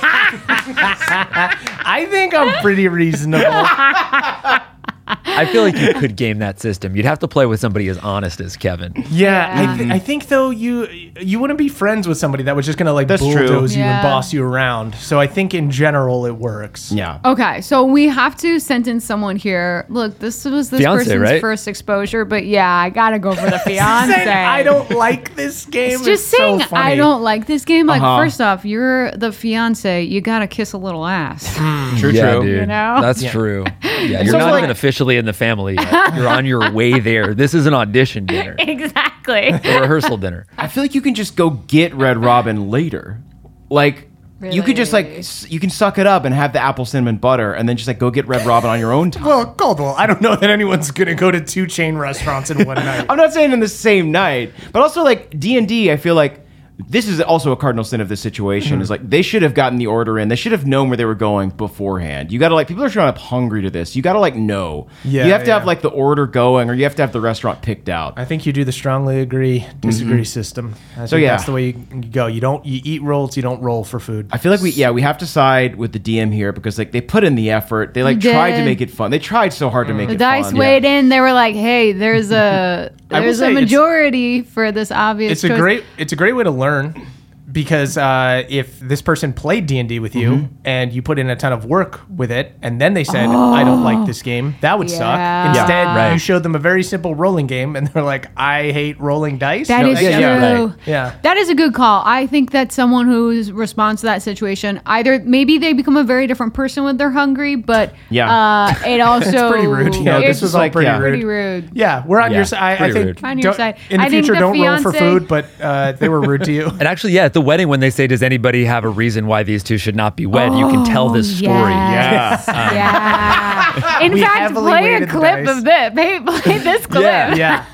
I 0.79 2.07
think 2.11 2.35
I'm 2.35 2.61
pretty 2.63 2.89
reasonable. 2.89 3.45
I 5.09 5.47
feel 5.47 5.63
like 5.63 5.77
you 5.77 5.95
could 5.95 6.17
game 6.17 6.39
that 6.39 6.61
system. 6.61 6.97
You'd 6.97 7.05
have 7.07 7.19
to 7.21 7.29
play 7.29 7.47
with 7.47 7.61
somebody 7.61 7.89
as 7.89 7.99
honest 7.99 8.41
as 8.41 8.57
Kevin. 8.57 8.93
Yeah, 9.11 9.73
I, 9.75 9.77
th- 9.77 9.91
I 9.91 9.99
think 9.99 10.27
though 10.29 10.51
you 10.51 10.87
you 11.21 11.39
wouldn't 11.39 11.59
be 11.59 11.69
friends 11.69 12.09
with 12.09 12.19
somebody 12.19 12.43
that 12.45 12.57
was 12.57 12.67
just 12.67 12.79
gonna 12.79 12.93
like 12.93 13.07
That's 13.09 13.23
true. 13.23 13.47
bulldoze 13.47 13.77
you 13.77 13.83
Yeah. 13.83 13.97
and 13.97 14.03
boss 14.03 14.33
you 14.33 14.43
around. 14.43 14.95
So 14.97 15.21
I 15.21 15.27
think 15.27 15.55
in 15.55 15.71
general 15.71 16.27
it 16.27 16.33
works. 16.37 16.91
yeah. 16.91 17.21
Okay, 17.25 17.61
so 17.61 17.85
we 17.85 18.09
have 18.09 18.37
to 18.39 18.59
sentence 18.59 19.05
someone 19.05 19.37
here. 19.37 19.85
Look, 19.89 20.19
this 20.19 20.45
was 20.45 20.71
this 20.71 20.81
Fiancé, 20.81 20.97
person's 20.99 21.21
right? 21.21 21.41
first 21.41 21.69
exposure, 21.69 22.25
but 22.25 22.47
yeah, 22.47 22.69
I 22.69 22.91
gotta 22.91 23.19
go 23.19 23.35
for 23.35 23.49
the 23.51 23.59
Saying, 23.67 23.79
fiance. 23.79 24.31
I 24.33 24.63
don't 24.63 24.91
like 24.91 25.35
this 25.37 25.67
game. 25.67 25.93
It's 25.93 26.05
just 26.05 26.25
is 26.25 26.31
so 26.31 26.37
saying 26.39 26.61
funny. 26.61 26.93
I 26.93 26.97
don't 26.97 27.23
like 27.23 27.47
this 27.47 27.65
game. 27.65 27.87
Like, 27.87 28.03
Uh-huh. 28.03 28.19
first 28.25 28.41
off, 28.41 28.65
you're 28.65 29.11
the 29.13 29.31
fiance. 29.33 30.03
You 30.03 30.21
gotta 30.21 30.47
kiss 30.47 30.73
a 30.73 30.79
little 30.79 31.07
ass. 31.07 31.55
True, 32.01 32.11
yeah, 32.11 32.33
true. 32.35 32.43
dude. 32.43 32.61
You 32.61 32.67
know? 32.67 32.99
That's 33.01 33.23
true. 33.23 33.65
Yeah, 33.97 34.21
you're 34.21 34.33
so, 34.33 34.39
not 34.39 34.51
like- 34.51 34.59
even 34.59 34.71
officially 34.97 35.17
in 35.19 35.27
the 35.27 35.33
family 35.35 35.75
yet. 35.75 36.15
You're 36.17 36.29
on 36.29 36.47
your 36.47 36.73
way 36.73 36.99
there. 37.01 37.35
This 37.35 37.53
is 37.53 37.67
an 37.67 37.75
audition 37.75 38.25
dinner, 38.25 38.57
exactly. 38.59 39.49
a 39.49 39.81
rehearsal 39.81 40.17
dinner. 40.17 40.47
I 40.57 40.69
feel 40.69 40.83
like 40.83 40.95
you 40.95 41.03
can 41.03 41.15
just 41.15 41.37
go 41.37 41.51
get 41.51 41.95
Red 41.95 42.17
Robin 42.17 42.71
later. 42.71 43.21
Like 43.69 44.09
you 44.41 44.63
could 44.63 44.77
just 44.77 44.93
like 44.95 45.07
Really? 45.07 45.19
s- 45.19 45.47
you 45.51 45.61
can 45.61 45.69
suck 45.71 45.99
it 45.99 46.07
up 46.07 46.25
and 46.25 46.35
have 46.35 46.53
the 46.55 46.61
apple 46.61 46.85
cinnamon 46.87 47.17
butter 47.19 47.53
and 47.53 47.69
then 47.69 47.77
just 47.77 47.89
like 47.89 47.99
go 47.99 48.11
get 48.11 48.27
Red 48.27 48.47
Robin 48.47 48.71
on 48.71 48.79
your 48.81 48.93
own 48.93 49.11
time. 49.11 49.25
Well, 49.25 49.47
Caldwell, 49.55 49.95
I 49.99 50.07
don't 50.07 50.21
know 50.23 50.35
that 50.37 50.49
anyone's 50.51 50.91
gonna 50.91 51.15
go 51.15 51.31
to 51.31 51.41
two 51.43 51.67
chain 51.67 51.97
restaurants 51.97 52.51
in 52.51 52.65
one 52.67 52.77
night. 52.85 53.05
I'm 53.11 53.17
not 53.19 53.33
saying 53.35 53.53
in 53.53 53.61
the 53.61 53.69
same 53.69 54.11
night, 54.13 54.53
but 54.73 54.81
also 54.83 55.03
like 55.05 55.39
D 55.39 55.59
and 55.59 55.69
D. 55.69 55.91
I 55.93 55.97
feel 55.99 56.15
like 56.15 56.41
this 56.79 57.09
is 57.09 57.21
also 57.21 57.53
a 57.53 57.57
cardinal 57.57 57.85
sin 57.85 58.01
of 58.01 58.09
this 58.09 58.21
situation. 58.21 58.75
Mm-hmm. 58.75 58.83
Is 58.83 58.91
like 58.91 59.09
they 59.09 59.23
should 59.23 59.43
have 59.43 59.55
gotten 59.55 59.79
the 59.79 59.87
order 59.87 60.19
in. 60.19 60.29
They 60.29 60.37
should 60.37 60.53
have 60.53 60.67
known 60.67 60.89
where 60.89 60.97
they 60.97 61.05
were 61.05 61.15
going 61.15 61.51
beforehand. 61.51 62.31
You 62.31 62.39
got 62.39 62.51
to 62.51 62.55
like 62.55 62.69
people 62.69 62.85
are 62.85 62.91
showing 62.91 63.09
up 63.09 63.19
hungry 63.19 63.63
to 63.63 63.71
this. 63.71 63.97
You 63.97 64.03
got 64.03 64.13
to 64.13 64.21
like 64.21 64.37
know. 64.37 64.89
Yeah, 65.05 65.27
you 65.27 65.33
have 65.33 65.45
to 65.45 65.53
have 65.53 65.65
like 65.65 65.81
the 65.81 65.89
order 65.89 66.27
going, 66.27 66.69
or 66.69 66.75
you 66.75 66.85
have 66.85 66.95
to 66.97 67.03
have 67.03 67.13
the 67.13 67.21
restaurant 67.21 67.63
picked 67.63 67.89
out. 67.89 68.19
I 68.19 68.25
think 68.25 68.45
you 68.45 68.53
do 68.53 68.65
the 68.65 68.73
strongly 68.73 69.21
agree, 69.21 69.67
disagree 69.81 70.25
system. 70.25 70.75
I 70.97 71.07
So, 71.07 71.17
yeah. 71.17 71.31
that's 71.31 71.45
the 71.45 71.53
way 71.53 71.67
you 71.67 71.87
you 71.93 72.11
go. 72.11 72.27
You 72.27 72.41
don't 72.41 72.65
you 72.67 72.81
eat 72.85 73.03
rolls, 73.03 73.37
you 73.37 73.43
don't 73.43 73.61
roll 73.63 73.83
for 73.83 73.99
food. 73.99 74.29
I 74.31 74.39
feel 74.39 74.53
like 74.53 74.61
we 74.61 74.71
yeah 74.71 74.91
we 74.91 75.03
have 75.03 75.19
to 75.19 75.27
side 75.27 75.77
with 75.77 75.93
the 75.93 76.01
DM 76.01 76.33
here 76.33 76.53
because 76.53 76.79
like 76.79 76.93
they 76.93 77.01
put 77.01 77.25
in 77.25 77.37
the 77.37 77.51
effort. 77.51 77.95
They 77.95 78.03
like 78.03 78.21
They 78.21 78.33
tried 78.33 78.59
to 78.59 78.65
make 78.65 78.81
it 78.81 78.91
fun. 78.91 79.11
They 79.11 79.19
tried 79.19 79.53
so 79.53 79.71
hard 79.71 79.89
to 79.89 79.95
make 79.95 80.11
it 80.11 80.13
fun. 80.13 80.19
The 80.19 80.25
it 80.25 80.29
dice 80.29 80.47
fun. 80.47 80.59
weighed 80.59 80.85
in. 80.85 81.09
They 81.09 81.21
were 81.21 81.33
like, 81.33 81.55
"Hey, 81.55 81.93
there's 81.93 82.31
a 82.33 82.93
there's 83.09 83.41
a 83.41 83.51
majority 83.51 84.43
for 84.43 84.73
this 84.73 84.91
obvious." 84.91 85.33
it's 85.33 85.45
a 85.45 85.57
great 85.57 85.85
it's 85.97 86.13
a 86.13 86.17
great 86.17 86.35
way 86.35 86.45
to 86.45 86.51
learn 86.51 86.66
learn 86.67 87.07
because 87.57 87.97
uh, 87.97 88.45
if 88.51 88.79
this 88.81 89.01
person 89.01 89.33
played 89.33 89.65
d&d 89.67 89.99
with 89.99 90.15
you 90.15 90.27
Mm-hmm. 90.27 90.55
and 90.67 90.93
you 90.93 91.01
put 91.01 91.19
in 91.19 91.31
a 91.31 91.37
ton 91.37 91.53
of 91.55 91.65
work 91.65 92.01
with 92.11 92.31
it 92.31 92.53
and 92.61 92.79
then 92.81 92.93
they 92.93 93.03
said 93.05 93.27
i 93.31 93.65
don't 93.65 93.83
like 93.83 94.07
this 94.07 94.21
game 94.21 94.55
that 94.61 94.79
would 94.79 94.91
Yeah. 94.91 94.99
suck 94.99 95.19
Yeah, 95.19 95.49
instead 95.49 95.87
right. 95.87 96.13
you 96.13 96.19
showed 96.19 96.43
them 96.43 96.55
a 96.55 96.59
very 96.59 96.83
simple 96.83 97.15
rolling 97.15 97.47
game 97.47 97.75
and 97.77 97.87
they're 97.89 98.03
like 98.03 98.27
i 98.37 98.71
hate 98.73 99.01
rolling 99.01 99.39
dice 99.39 99.69
That 99.69 99.83
No, 99.87 99.91
is 99.93 100.01
that- 100.01 100.13
true. 100.13 100.21
yeah, 100.21 100.63
right. 100.65 100.75
yeah 100.85 101.15
That 101.23 101.37
is 101.39 101.49
a 101.49 101.55
good 101.55 101.73
call. 101.75 102.03
I 102.05 102.27
think 102.27 102.51
that 102.51 102.73
someone 102.73 103.07
who 103.07 103.43
responds 103.53 104.01
to 104.03 104.07
that 104.07 104.21
situation, 104.23 104.81
either 104.87 105.13
maybe 105.25 105.57
they 105.59 105.73
become 105.73 105.97
a 105.97 106.05
very 106.05 106.27
different 106.27 106.53
person 106.55 106.85
when 106.85 106.97
they're 106.99 107.11
hungry, 107.23 107.55
but 107.57 107.95
Yeah. 108.11 108.29
uh, 108.31 108.75
it 108.87 109.01
also 109.11 109.51
pretty 109.51 109.67
rude. 109.67 109.95
Yeah, 109.97 110.19
it's 110.19 110.29
this 110.29 110.43
was 110.43 110.55
like, 110.55 110.73
pretty 110.73 110.87
yeah. 110.87 110.99
rude. 110.99 111.11
pretty 111.13 111.25
rude. 111.25 111.71
yeah 111.73 112.05
we're 112.07 112.21
on 112.21 112.31
Yeah, 112.33 112.37
your 112.39 112.45
side 112.45 112.81
I, 112.83 112.87
I 112.87 112.93
think. 112.93 113.23
On 113.25 113.39
your 113.39 113.53
side. 113.55 113.77
in 113.91 114.01
the 114.01 114.07
I 114.07 114.11
future 114.11 114.35
the 114.35 114.41
don't 114.41 114.61
roll 114.61 114.79
for 114.83 114.93
food 114.93 115.27
but 115.29 115.47
uh, 115.61 115.93
they 115.93 116.09
were 116.09 116.21
rude 116.21 116.45
to 116.45 116.53
you 116.53 116.67
And 116.81 116.83
actually, 116.93 117.13
yeah, 117.15 117.29
the 117.29 117.41
wedding, 117.47 117.69
when 117.69 117.81
they 117.81 117.91
say, 117.91 118.07
"Does 118.07 118.23
anybody 118.23 118.65
have 118.65 118.85
a 118.85 118.89
reason 118.91 119.27
why 119.27 119.43
these 119.43 119.63
two 119.63 119.79
should 119.79 119.97
not 119.97 120.17
be 120.17 120.27
wed?" 120.27 120.53
you 120.53 120.69
can 120.69 120.85
tell 120.85 121.09
this 121.09 121.33
oh, 121.33 121.37
story. 121.37 121.73
Yes. 121.73 122.45
Yeah. 122.49 123.46
In 124.01 124.13
We 124.13 124.21
fact, 124.23 124.55
play 124.55 124.95
a 124.95 125.07
clip 125.07 125.45
dice. 125.45 125.57
of 125.59 125.65
this. 125.65 125.93
Play, 125.93 126.21
play 126.43 126.59
this 126.59 126.87
clip. 126.87 127.03
Yeah. 127.03 127.35
yeah 127.35 127.65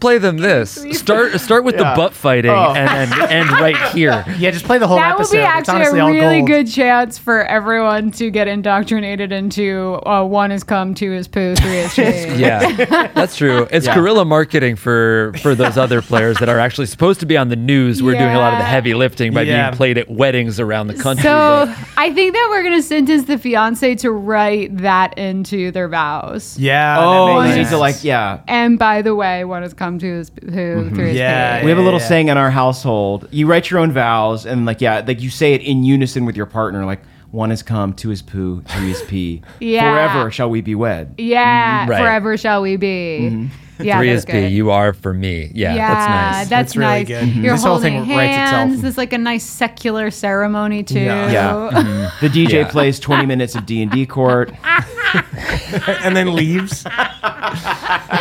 Play 0.00 0.18
them 0.18 0.38
this. 0.38 0.72
Start 0.98 1.38
start 1.40 1.64
with 1.64 1.74
Yeah. 1.76 1.90
the 1.90 1.96
butt 1.96 2.12
fighting 2.14 2.50
Oh. 2.50 2.74
and 2.74 3.10
then 3.10 3.30
end 3.30 3.50
right 3.52 3.76
here. 3.92 4.24
yeah 4.38 4.50
just 4.50 4.64
play 4.64 4.78
the 4.78 4.86
whole 4.86 4.96
That 4.96 5.14
would 5.16 5.22
episode 5.22 5.36
be 5.36 5.42
it's 5.42 5.68
actually 5.68 6.00
a 6.00 6.06
really 6.06 6.42
good 6.42 6.66
chance 6.70 7.18
for 7.18 7.44
everyone 7.44 8.10
to 8.12 8.30
get 8.30 8.48
indoctrinated 8.48 9.32
into 9.32 10.00
uh, 10.06 10.24
one 10.24 10.52
is 10.52 10.64
come, 10.64 10.94
two 10.94 11.12
is 11.12 11.28
poo, 11.28 11.54
three 11.56 11.78
is 11.78 11.92
shade. 11.94 12.38
Yeah, 12.38 13.06
that's 13.14 13.36
true. 13.36 13.66
It's 13.70 13.86
Yeah. 13.86 13.94
guerrilla 13.94 14.24
marketing 14.24 14.76
for 14.76 15.32
for 15.42 15.54
those 15.54 15.76
other 15.76 16.02
players 16.02 16.38
that 16.38 16.48
are 16.48 16.58
actually 16.58 16.86
supposed 16.86 17.20
to 17.20 17.26
be 17.26 17.36
on 17.36 17.48
the 17.48 17.56
news. 17.56 18.02
We're 18.02 18.18
doing 18.18 18.34
a 18.34 18.38
lot 18.38 18.52
of 18.54 18.58
the 18.58 18.64
heavy 18.64 18.94
lifting 18.94 19.32
by 19.32 19.42
Yeah. 19.42 19.70
being 19.70 19.76
played 19.76 19.98
at 19.98 20.10
weddings 20.10 20.58
around 20.60 20.86
the 20.88 20.94
country. 20.94 21.22
So 21.24 21.66
but- 21.66 21.76
I 21.96 22.12
think 22.12 22.32
that 22.34 22.46
we're 22.50 22.62
gonna 22.62 22.82
sentence 22.82 23.24
the 23.24 23.38
fiance 23.38 23.94
to 23.96 24.10
write 24.10 24.76
that 24.78 25.14
into 25.26 25.70
their 25.70 25.88
vows. 25.88 26.58
yeah 26.58 26.96
Oh, 26.98 27.42
makes 27.42 27.56
you 27.56 27.62
need 27.62 27.70
to 27.70 27.78
like 27.78 28.02
yeah. 28.02 28.40
And 28.48 28.78
by 28.78 29.02
the 29.02 29.14
way, 29.14 29.44
one 29.44 29.62
has 29.62 29.74
come 29.74 29.98
to 29.98 30.06
his 30.06 30.30
who 30.42 30.50
through 30.50 30.84
mm-hmm. 30.84 31.00
his 31.00 31.16
Yeah, 31.16 31.56
page. 31.56 31.64
We 31.64 31.70
have 31.70 31.78
a 31.78 31.82
little 31.82 32.00
yeah. 32.00 32.08
saying 32.08 32.28
in 32.28 32.36
our 32.36 32.50
household. 32.50 33.28
You 33.30 33.46
write 33.46 33.70
your 33.70 33.80
own 33.80 33.92
vows, 33.92 34.46
and 34.46 34.64
like 34.64 34.80
yeah, 34.80 35.02
like 35.06 35.20
you 35.20 35.30
say 35.30 35.54
it 35.54 35.62
in 35.62 35.84
unison 35.84 36.24
with 36.24 36.36
your 36.36 36.46
partner. 36.46 36.84
Like 36.84 37.00
one 37.30 37.50
has 37.50 37.62
come, 37.62 37.92
two 37.92 38.10
is 38.10 38.22
poo, 38.22 38.62
three 38.62 38.90
is 38.92 39.02
pee. 39.02 39.42
Yeah. 39.60 39.92
Forever 39.92 40.30
shall 40.30 40.48
we 40.50 40.60
be 40.60 40.74
wed. 40.74 41.14
Yeah, 41.18 41.82
mm-hmm. 41.82 41.90
Right. 41.90 42.00
forever 42.00 42.36
shall 42.36 42.62
we 42.62 42.76
be. 42.76 43.18
Mm-hmm. 43.22 43.65
Yeah, 43.78 43.98
Three 43.98 44.08
that's 44.10 44.20
is 44.20 44.24
P. 44.24 44.32
good. 44.32 44.52
You 44.52 44.70
are 44.70 44.92
for 44.92 45.12
me. 45.12 45.50
Yeah, 45.54 45.74
yeah, 45.74 45.94
that's 45.94 46.08
nice. 46.08 46.34
That's, 46.36 46.48
That's 46.48 46.76
really 46.76 46.90
nice. 46.90 47.06
good. 47.08 47.22
Mhm. 47.28 47.42
You're 47.44 47.54
This 47.54 47.62
whole 47.62 47.72
holding 47.74 48.04
thing 48.06 48.16
writes 48.16 48.32
itself. 48.32 48.50
hands. 48.70 48.84
It's 48.84 48.96
like 48.98 49.12
a 49.12 49.18
nice 49.18 49.44
secular 49.44 50.10
ceremony 50.10 50.82
too. 50.82 51.00
Yeah. 51.00 51.30
Yeah. 51.30 52.10
The 52.20 52.28
DJ 52.28 52.52
Yeah. 52.60 52.68
plays 52.68 52.98
20 53.00 53.26
minutes 53.26 53.54
of 53.54 53.66
D&D 53.66 54.06
court. 54.06 54.52
and 56.02 56.16
then 56.16 56.34
leaves 56.34 56.84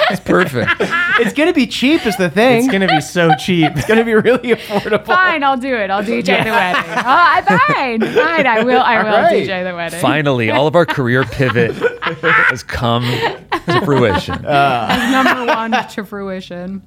It's 0.09 0.19
perfect. 0.21 0.71
It's 1.19 1.33
going 1.33 1.47
to 1.49 1.53
be 1.53 1.65
cheap 1.67 2.05
is 2.05 2.15
the 2.17 2.29
thing. 2.29 2.63
it's 2.63 2.71
gonna 2.71 2.87
be 2.87 3.01
so 3.01 3.31
cheap 3.39 3.71
It's 3.75 3.85
going 3.87 3.97
to 3.99 4.03
be 4.05 4.13
really 4.13 4.49
affordable. 4.49 5.05
Fine, 5.05 5.43
I'll 5.43 5.57
do 5.57 5.75
it. 5.75 5.89
I'll 5.89 6.03
DJ 6.03 6.43
the 6.43 6.51
wedding. 6.51 6.83
Oh, 6.91 7.03
I 7.05 7.41
fine, 7.41 8.01
fine. 8.01 8.47
I 8.47 8.63
will. 8.63 8.81
I 8.81 9.03
will 9.03 9.09
All 9.15 9.21
right. 9.23 9.47
DJ 9.47 9.63
the 9.69 9.75
wedding. 9.75 9.99
Finally, 9.99 10.51
all 10.51 10.67
of 10.67 10.75
our 10.75 10.85
career 10.85 11.23
pivot 11.23 11.71
has 12.03 12.63
come 12.63 13.03
to 13.03 13.81
fruition. 13.85 14.41
Number 14.43 15.44
one 15.45 15.71
to 15.89 16.05
fruition. 16.05 16.81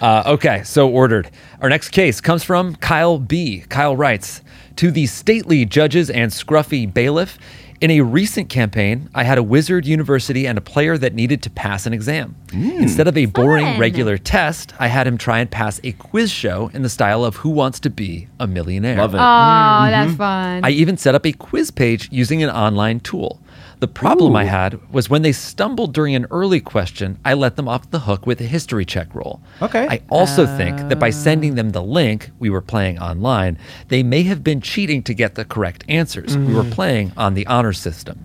Uh, 0.00 0.22
okay, 0.26 0.62
so 0.64 0.88
ordered. 0.88 1.30
Our 1.60 1.68
next 1.68 1.90
case 1.90 2.20
comes 2.20 2.44
from 2.44 2.76
Kyle 2.76 3.18
B. 3.18 3.64
Kyle 3.68 3.96
writes 3.96 4.42
To 4.76 4.90
the 4.90 5.06
stately 5.06 5.64
judges 5.64 6.10
and 6.10 6.30
scruffy 6.30 6.92
bailiff, 6.92 7.38
in 7.84 7.90
a 7.90 8.00
recent 8.00 8.48
campaign, 8.48 9.10
I 9.14 9.24
had 9.24 9.36
a 9.36 9.42
wizard 9.42 9.84
university 9.84 10.46
and 10.46 10.56
a 10.56 10.60
player 10.62 10.96
that 10.96 11.12
needed 11.12 11.42
to 11.42 11.50
pass 11.50 11.84
an 11.84 11.92
exam. 11.92 12.34
Instead 12.52 13.08
of 13.08 13.16
a 13.18 13.26
boring 13.26 13.66
Fun. 13.66 13.78
regular 13.78 14.16
test, 14.16 14.72
I 14.78 14.86
had 14.86 15.06
him 15.06 15.18
try 15.18 15.40
and 15.40 15.50
pass 15.50 15.80
a 15.84 15.92
quiz 15.92 16.30
show 16.30 16.70
in 16.72 16.80
the 16.80 16.88
style 16.88 17.24
of 17.26 17.36
Who 17.36 17.50
Wants 17.50 17.80
to 17.80 17.90
Be 17.90 18.28
a 18.40 18.46
Millionaire. 18.46 18.96
Love 18.96 19.14
it. 19.14 19.18
Oh, 19.18 19.20
that's 19.20 20.14
fun. 20.14 20.64
I 20.64 20.70
even 20.70 20.96
set 20.96 21.14
up 21.14 21.26
a 21.26 21.32
quiz 21.32 21.70
page 21.70 22.08
using 22.10 22.42
an 22.42 22.48
online 22.48 23.00
tool. 23.00 23.38
The 23.80 23.88
problem 23.88 24.36
I 24.36 24.44
had 24.44 24.80
was 24.92 25.10
when 25.10 25.22
they 25.22 25.32
stumbled 25.32 25.92
during 25.92 26.14
an 26.14 26.26
early 26.30 26.60
question, 26.60 27.18
I 27.24 27.34
let 27.34 27.56
them 27.56 27.68
off 27.68 27.90
the 27.90 28.00
hook 28.00 28.26
with 28.26 28.40
a 28.40 28.44
history 28.44 28.84
check 28.84 29.14
roll. 29.14 29.40
Okay. 29.62 29.86
I 29.88 30.00
also 30.10 30.46
think 30.46 30.76
that 30.88 30.98
by 30.98 31.10
sending 31.10 31.52
ah. 31.52 31.56
them 31.56 31.70
the 31.70 31.82
link 31.82 32.30
we 32.38 32.50
were 32.50 32.60
playing 32.60 32.98
online, 32.98 33.58
they 33.88 34.02
may 34.02 34.22
have 34.24 34.42
been 34.42 34.60
cheating 34.60 35.02
to 35.04 35.14
get 35.14 35.34
the 35.34 35.44
correct 35.44 35.84
answers. 35.88 36.36
We 36.36 36.54
were 36.54 36.62
mm-hmm. 36.62 36.70
playing 36.70 37.12
on 37.16 37.34
the 37.34 37.46
honor 37.46 37.72
system. 37.72 38.24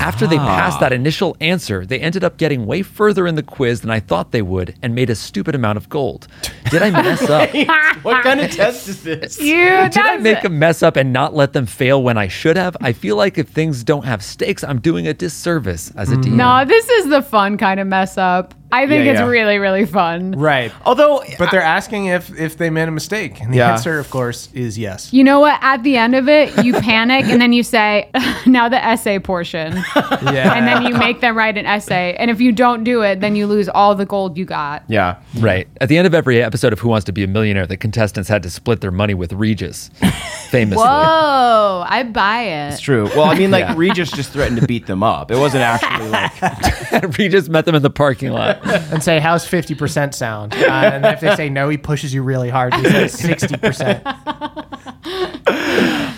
After 0.00 0.26
they 0.26 0.38
ah. 0.38 0.46
passed 0.46 0.80
that 0.80 0.92
initial 0.92 1.36
answer, 1.40 1.84
they 1.84 1.98
ended 1.98 2.24
up 2.24 2.36
getting 2.36 2.66
way 2.66 2.82
further 2.82 3.26
in 3.26 3.34
the 3.34 3.42
quiz 3.42 3.80
than 3.80 3.90
I 3.90 4.00
thought 4.00 4.30
they 4.30 4.42
would 4.42 4.76
and 4.82 4.94
made 4.94 5.10
a 5.10 5.14
stupid 5.14 5.54
amount 5.54 5.76
of 5.76 5.88
gold. 5.88 6.28
Did 6.70 6.82
I 6.82 6.90
mess 6.90 7.22
up? 7.28 7.50
what 8.02 8.22
kind 8.22 8.40
of 8.40 8.50
test 8.50 8.88
is 8.88 9.02
this? 9.02 9.40
you, 9.40 9.66
Did 9.90 9.98
I 9.98 10.16
make 10.18 10.38
it. 10.38 10.44
a 10.44 10.48
mess 10.48 10.82
up 10.82 10.96
and 10.96 11.12
not 11.12 11.34
let 11.34 11.52
them 11.52 11.66
fail 11.66 12.02
when 12.02 12.16
I 12.16 12.28
should 12.28 12.56
have? 12.56 12.76
I 12.80 12.92
feel 12.92 13.16
like 13.16 13.38
if 13.38 13.48
things 13.48 13.84
don't 13.84 14.04
have 14.04 14.22
stakes, 14.22 14.62
I'm 14.62 14.80
doing 14.80 15.06
a 15.06 15.14
disservice 15.14 15.90
as 15.96 16.12
a 16.12 16.16
mm. 16.16 16.24
DM. 16.24 16.32
No, 16.32 16.64
this 16.64 16.88
is 16.88 17.08
the 17.08 17.22
fun 17.22 17.58
kind 17.58 17.80
of 17.80 17.86
mess 17.86 18.16
up. 18.16 18.54
I 18.70 18.86
think 18.86 19.04
Yeah, 19.06 19.12
it's 19.12 19.20
yeah. 19.20 19.26
really, 19.26 19.58
really 19.58 19.86
fun. 19.86 20.32
Right. 20.32 20.72
Although, 20.84 21.22
But 21.38 21.50
they're 21.50 21.62
asking 21.62 22.06
if 22.06 22.38
if 22.38 22.56
they 22.58 22.68
made 22.70 22.86
a 22.88 22.90
mistake, 22.90 23.40
and 23.40 23.52
the 23.52 23.58
Yeah. 23.58 23.72
answer, 23.72 23.98
of 23.98 24.10
course, 24.10 24.48
is 24.52 24.78
yes. 24.78 25.12
You 25.12 25.24
know 25.24 25.40
what? 25.40 25.58
At 25.62 25.82
the 25.82 25.96
end 25.96 26.14
of 26.14 26.28
it, 26.28 26.64
you 26.64 26.74
panic 26.74 27.24
and 27.26 27.40
then 27.40 27.52
you 27.52 27.62
say, 27.62 28.10
now 28.46 28.68
the 28.68 28.82
essay 28.84 29.18
portion. 29.18 29.82
Yeah. 30.20 30.54
And 30.54 30.66
then 30.66 30.82
you 30.86 30.94
make 30.98 31.20
them 31.20 31.36
write 31.36 31.56
an 31.56 31.64
essay. 31.64 32.14
And 32.18 32.30
if 32.30 32.40
you 32.40 32.52
don't 32.52 32.82
do 32.84 33.02
it, 33.02 33.20
then 33.20 33.36
you 33.36 33.46
lose 33.46 33.68
all 33.68 33.94
the 33.94 34.04
gold 34.04 34.36
you 34.36 34.44
got. 34.44 34.82
yeah. 34.88 35.16
Right. 35.38 35.68
At 35.80 35.88
the 35.88 35.96
end 35.96 36.06
of 36.06 36.14
every 36.14 36.42
episode 36.42 36.72
of 36.72 36.80
Who 36.80 36.88
Wants 36.88 37.04
to 37.06 37.12
Be 37.12 37.22
a 37.24 37.26
Millionaire, 37.26 37.66
the 37.66 37.76
contestants 37.76 38.28
had 38.28 38.42
to 38.42 38.50
split 38.50 38.80
their 38.80 38.90
money 38.90 39.14
with 39.14 39.32
Regis, 39.32 39.90
famously. 40.50 40.82
Whoa, 40.84 41.84
I 41.88 42.02
buy 42.02 42.42
it. 42.42 42.72
It's 42.72 42.80
true. 42.80 43.04
Well, 43.16 43.24
I 43.24 43.34
mean, 43.38 43.50
like 43.50 43.64
Yeah. 43.64 43.74
Regis 43.76 44.10
just 44.10 44.32
threatened 44.32 44.60
to 44.60 44.66
beat 44.66 44.86
them 44.86 45.02
up. 45.02 45.30
It 45.30 45.38
wasn't 45.38 45.62
actually 45.62 46.08
like 46.10 47.18
Regis 47.18 47.48
met 47.48 47.64
them 47.64 47.74
in 47.74 47.82
the 47.82 47.90
parking 47.90 48.32
lot. 48.32 48.57
and 48.92 49.02
say, 49.02 49.20
"How's 49.20 49.46
fifty 49.46 49.74
percent 49.74 50.14
sound?" 50.14 50.54
Uh, 50.54 50.66
and 50.66 51.04
if 51.06 51.20
they 51.20 51.34
say 51.36 51.48
no, 51.48 51.68
he 51.68 51.76
pushes 51.76 52.12
you 52.12 52.22
really 52.22 52.50
hard. 52.50 52.74
He 52.74 52.84
says 52.84 53.12
sixty 53.12 53.56
percent. 53.56 54.04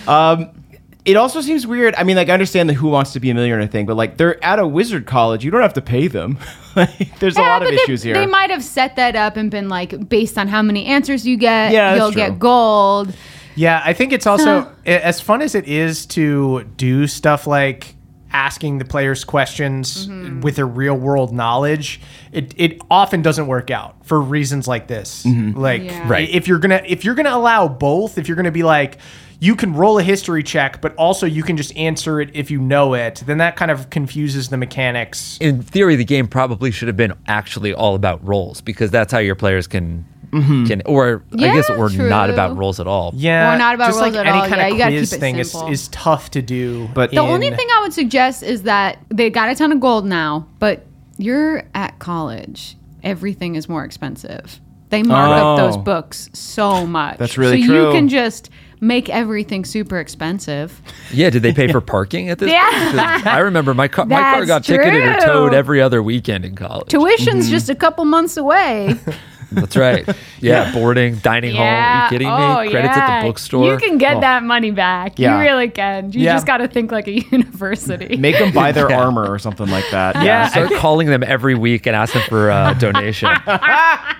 it 1.05 1.17
also 1.17 1.41
seems 1.41 1.65
weird. 1.65 1.95
I 1.95 2.03
mean, 2.03 2.15
like 2.15 2.29
I 2.29 2.33
understand 2.33 2.69
the 2.69 2.73
Who 2.73 2.89
Wants 2.89 3.13
to 3.13 3.19
Be 3.19 3.29
a 3.29 3.33
Millionaire 3.33 3.65
thing, 3.67 3.85
but 3.85 3.95
like 3.95 4.17
they're 4.17 4.43
at 4.43 4.59
a 4.59 4.67
wizard 4.67 5.05
college. 5.05 5.43
You 5.43 5.51
don't 5.51 5.61
have 5.61 5.73
to 5.73 5.81
pay 5.81 6.07
them. 6.07 6.37
like, 6.75 7.19
there's 7.19 7.37
a 7.37 7.41
lot 7.41 7.61
of 7.61 7.67
but 7.67 7.71
they- 7.71 7.83
issues 7.83 8.03
here. 8.03 8.13
They 8.13 8.27
might 8.27 8.49
have 8.49 8.63
set 8.63 8.95
that 8.97 9.15
up 9.15 9.37
and 9.37 9.49
been 9.49 9.69
like, 9.69 10.09
based 10.09 10.37
on 10.37 10.47
how 10.47 10.61
many 10.61 10.85
answers 10.85 11.25
you 11.25 11.37
get, 11.37 11.71
Yeah, 11.71 11.95
you'll 11.95 12.11
true. 12.11 12.21
get 12.21 12.39
gold. 12.39 13.13
Yeah, 13.55 13.81
I 13.83 13.93
think 13.93 14.13
it's 14.13 14.27
also 14.27 14.71
as 14.85 15.19
fun 15.19 15.41
as 15.41 15.55
it 15.55 15.67
is 15.67 16.05
to 16.07 16.63
do 16.77 17.07
stuff 17.07 17.47
like 17.47 17.95
asking 18.33 18.77
the 18.77 18.85
players 18.85 19.23
questions 19.23 20.07
mm-hmm. 20.07 20.41
with 20.41 20.55
their 20.55 20.67
real 20.67 20.95
world 20.95 21.33
knowledge. 21.33 21.99
It 22.31 22.53
it 22.57 22.81
often 22.89 23.21
doesn't 23.21 23.47
work 23.47 23.71
out 23.71 24.05
for 24.05 24.19
reasons 24.19 24.67
like 24.67 24.87
this. 24.87 25.25
Mm-hmm. 25.25 25.59
Like 25.59 25.83
Yeah. 25.83 26.07
Right. 26.07 26.29
if 26.29 26.47
you're 26.47 26.59
gonna 26.59 26.81
if 26.85 27.05
you're 27.05 27.15
gonna 27.15 27.35
allow 27.35 27.67
both, 27.67 28.17
if 28.17 28.27
you're 28.27 28.37
gonna 28.37 28.51
be 28.51 28.63
like 28.63 28.97
you 29.41 29.55
can 29.55 29.73
roll 29.73 29.97
a 29.97 30.03
history 30.03 30.43
check, 30.43 30.81
but 30.81 30.95
also 30.97 31.25
you 31.25 31.41
can 31.41 31.57
just 31.57 31.75
answer 31.75 32.21
it 32.21 32.29
if 32.35 32.51
you 32.51 32.61
know 32.61 32.93
it. 32.93 33.23
Then 33.25 33.39
that 33.39 33.55
kind 33.55 33.71
of 33.71 33.89
confuses 33.89 34.49
the 34.49 34.57
mechanics. 34.57 35.39
In 35.41 35.63
theory, 35.63 35.95
the 35.95 36.05
game 36.05 36.27
probably 36.27 36.69
should 36.69 36.87
have 36.87 36.95
been 36.95 37.13
actually 37.27 37.73
all 37.73 37.95
about 37.95 38.23
roles 38.25 38.61
because 38.61 38.91
that's 38.91 39.11
how 39.11 39.17
your 39.17 39.33
players 39.33 39.65
can, 39.65 40.05
Mm-hmm. 40.31 40.65
can 40.65 40.81
or 40.85 41.23
I 41.33 41.35
guess, 41.35 41.69
Yeah, 41.69 41.75
or 41.75 41.89
not 41.89 42.29
about 42.29 42.55
roles 42.57 42.79
at 42.79 42.87
all. 42.87 43.11
Yeah, 43.15 43.53
Or 43.53 43.57
not 43.57 43.75
about 43.75 43.87
just 43.87 43.99
roles 44.01 44.13
like 44.13 44.19
at 44.25 44.27
any 44.27 44.39
all. 44.39 44.47
kind 44.47 44.77
Yeah, 44.77 44.87
of 44.87 44.93
you 44.93 44.99
quiz 44.99 45.13
thing 45.15 45.37
is, 45.37 45.55
is 45.69 45.87
tough 45.89 46.31
to 46.31 46.41
do. 46.41 46.87
But- 46.93 47.11
The 47.11 47.17
only 47.19 47.49
thing 47.49 47.67
I 47.77 47.81
would 47.81 47.93
suggest 47.93 48.41
is 48.43 48.63
that 48.63 48.97
they 49.09 49.29
got 49.29 49.49
a 49.49 49.55
ton 49.55 49.71
of 49.71 49.79
gold 49.79 50.05
now, 50.05 50.47
but 50.59 50.85
you're 51.17 51.63
at 51.75 51.99
college. 51.99 52.77
Everything 53.03 53.55
is 53.55 53.67
more 53.67 53.83
expensive. 53.83 54.59
They 54.89 55.03
mark 55.03 55.29
up 55.31 55.57
those 55.57 55.75
Oh. 55.77 55.81
books 55.81 56.29
so 56.33 56.85
much. 56.85 57.17
That's 57.17 57.37
really 57.37 57.61
so 57.61 57.67
true. 57.67 57.87
you 57.87 57.91
can 57.93 58.09
just 58.09 58.49
make 58.81 59.09
everything 59.09 59.63
super 59.63 59.99
expensive. 59.99 60.81
Yeah, 61.13 61.29
did 61.29 61.43
they 61.43 61.53
pay 61.53 61.71
for 61.71 61.81
parking 61.95 62.29
at 62.29 62.39
this? 62.39 62.51
Yeah. 62.51 62.69
point? 62.91 63.23
'Cause 63.23 63.27
I 63.27 63.39
remember 63.39 63.73
my 63.73 63.87
car, 63.87 64.05
my 64.05 64.15
car 64.19 64.35
That's 64.45 64.47
got 64.47 64.63
ticketed 64.63 65.03
or 65.03 65.19
towed 65.19 65.53
every 65.53 65.81
other 65.81 66.01
weekend 66.03 66.43
in 66.45 66.55
college. 66.55 66.87
Tuition's 66.89 67.45
mm-hmm. 67.45 67.51
just 67.51 67.69
a 67.69 67.75
couple 67.75 68.03
months 68.05 68.37
away. 68.37 68.95
That's 69.51 69.75
right. 69.75 70.07
Yeah, 70.41 70.73
boarding, 70.73 71.17
dining 71.17 71.53
hall. 71.55 71.63
Are 71.65 72.03
you 72.05 72.09
kidding 72.09 72.27
Oh, 72.27 72.63
me? 72.63 72.71
Credits 72.71 72.97
at 72.97 73.21
the 73.21 73.27
bookstore. 73.27 73.65
You 73.71 73.77
can 73.77 73.99
get 73.99 74.17
Oh. 74.17 74.21
that 74.21 74.41
money 74.43 74.71
back. 74.71 75.19
Yeah. 75.19 75.35
You 75.37 75.41
really 75.43 75.69
can. 75.69 76.11
You 76.11 76.21
Yeah. 76.21 76.33
just 76.33 76.47
got 76.47 76.57
to 76.57 76.67
think 76.67 76.91
like 76.91 77.07
a 77.07 77.19
university. 77.31 78.15
Make 78.17 78.39
them 78.39 78.51
buy 78.51 78.71
their 78.71 78.89
Yeah. 78.89 79.01
armor 79.01 79.27
or 79.27 79.37
something 79.37 79.69
like 79.69 79.85
that. 79.91 80.15
Yeah, 80.25 80.47
Start 80.49 80.71
calling 80.73 81.07
them 81.09 81.21
every 81.23 81.53
week 81.53 81.85
and 81.85 81.95
ask 81.95 82.13
them 82.13 82.23
for 82.27 82.49
a 82.49 82.75
donation. 82.79 83.29
I 83.45 84.15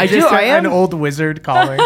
do. 0.00 0.06
Just 0.20 0.32
I 0.32 0.42
a- 0.42 0.56
am. 0.56 0.64
an 0.64 0.72
old 0.72 0.94
wizard 0.94 1.42
calling. 1.42 1.78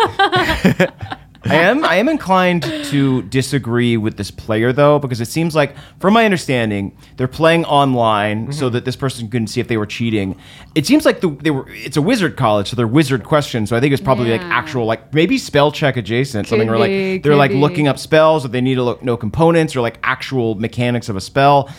I 1.45 1.55
am 1.55 1.85
I 1.85 1.97
am 1.97 2.09
inclined 2.09 2.63
to 2.63 3.23
disagree 3.23 3.97
with 3.97 4.17
this 4.17 4.31
player 4.31 4.73
though 4.73 4.99
because 4.99 5.21
it 5.21 5.29
seems 5.29 5.55
like 5.55 5.75
from 6.01 6.15
my 6.15 6.25
understanding 6.25 6.97
they're 7.17 7.29
playing 7.29 7.65
online 7.65 8.53
so 8.53 8.69
that 8.71 8.85
this 8.85 8.97
person 8.97 9.29
couldn't 9.29 9.47
see 9.49 9.61
if 9.61 9.69
they 9.69 9.77
were 9.77 9.87
cheating. 9.87 10.37
It 10.75 10.87
seems 10.87 11.05
like 11.05 11.21
the, 11.21 11.31
they 11.31 11.51
were 11.51 11.67
it's 11.69 11.97
a 11.97 12.03
wizard 12.03 12.37
college 12.37 12.71
so 12.71 12.77
they're 12.77 12.87
wizard 12.87 13.25
questions 13.25 13.69
so 13.69 13.77
I 13.77 13.81
think 13.81 13.93
it's 13.93 14.03
probably 14.03 14.31
like 14.31 14.43
actual 14.43 14.85
like 14.85 15.15
maybe 15.15 15.39
spell 15.39 15.71
check 15.71 15.97
adjacent 15.97 16.49
something 16.49 16.67
Could 16.69 16.79
where 16.79 16.89
like 17.15 17.23
they're 17.23 17.37
like 17.37 17.53
be. 17.53 17.57
looking 17.57 17.89
up 17.89 17.99
spells 17.99 18.45
or 18.45 18.49
they 18.49 18.61
need 18.61 18.75
to 18.75 18.83
look 18.83 19.03
know 19.03 19.17
components 19.17 19.77
or 19.77 19.81
like 19.81 19.99
actual 20.03 20.57
mechanics 20.57 21.09
of 21.09 21.17
a 21.17 21.21
spell. 21.21 21.71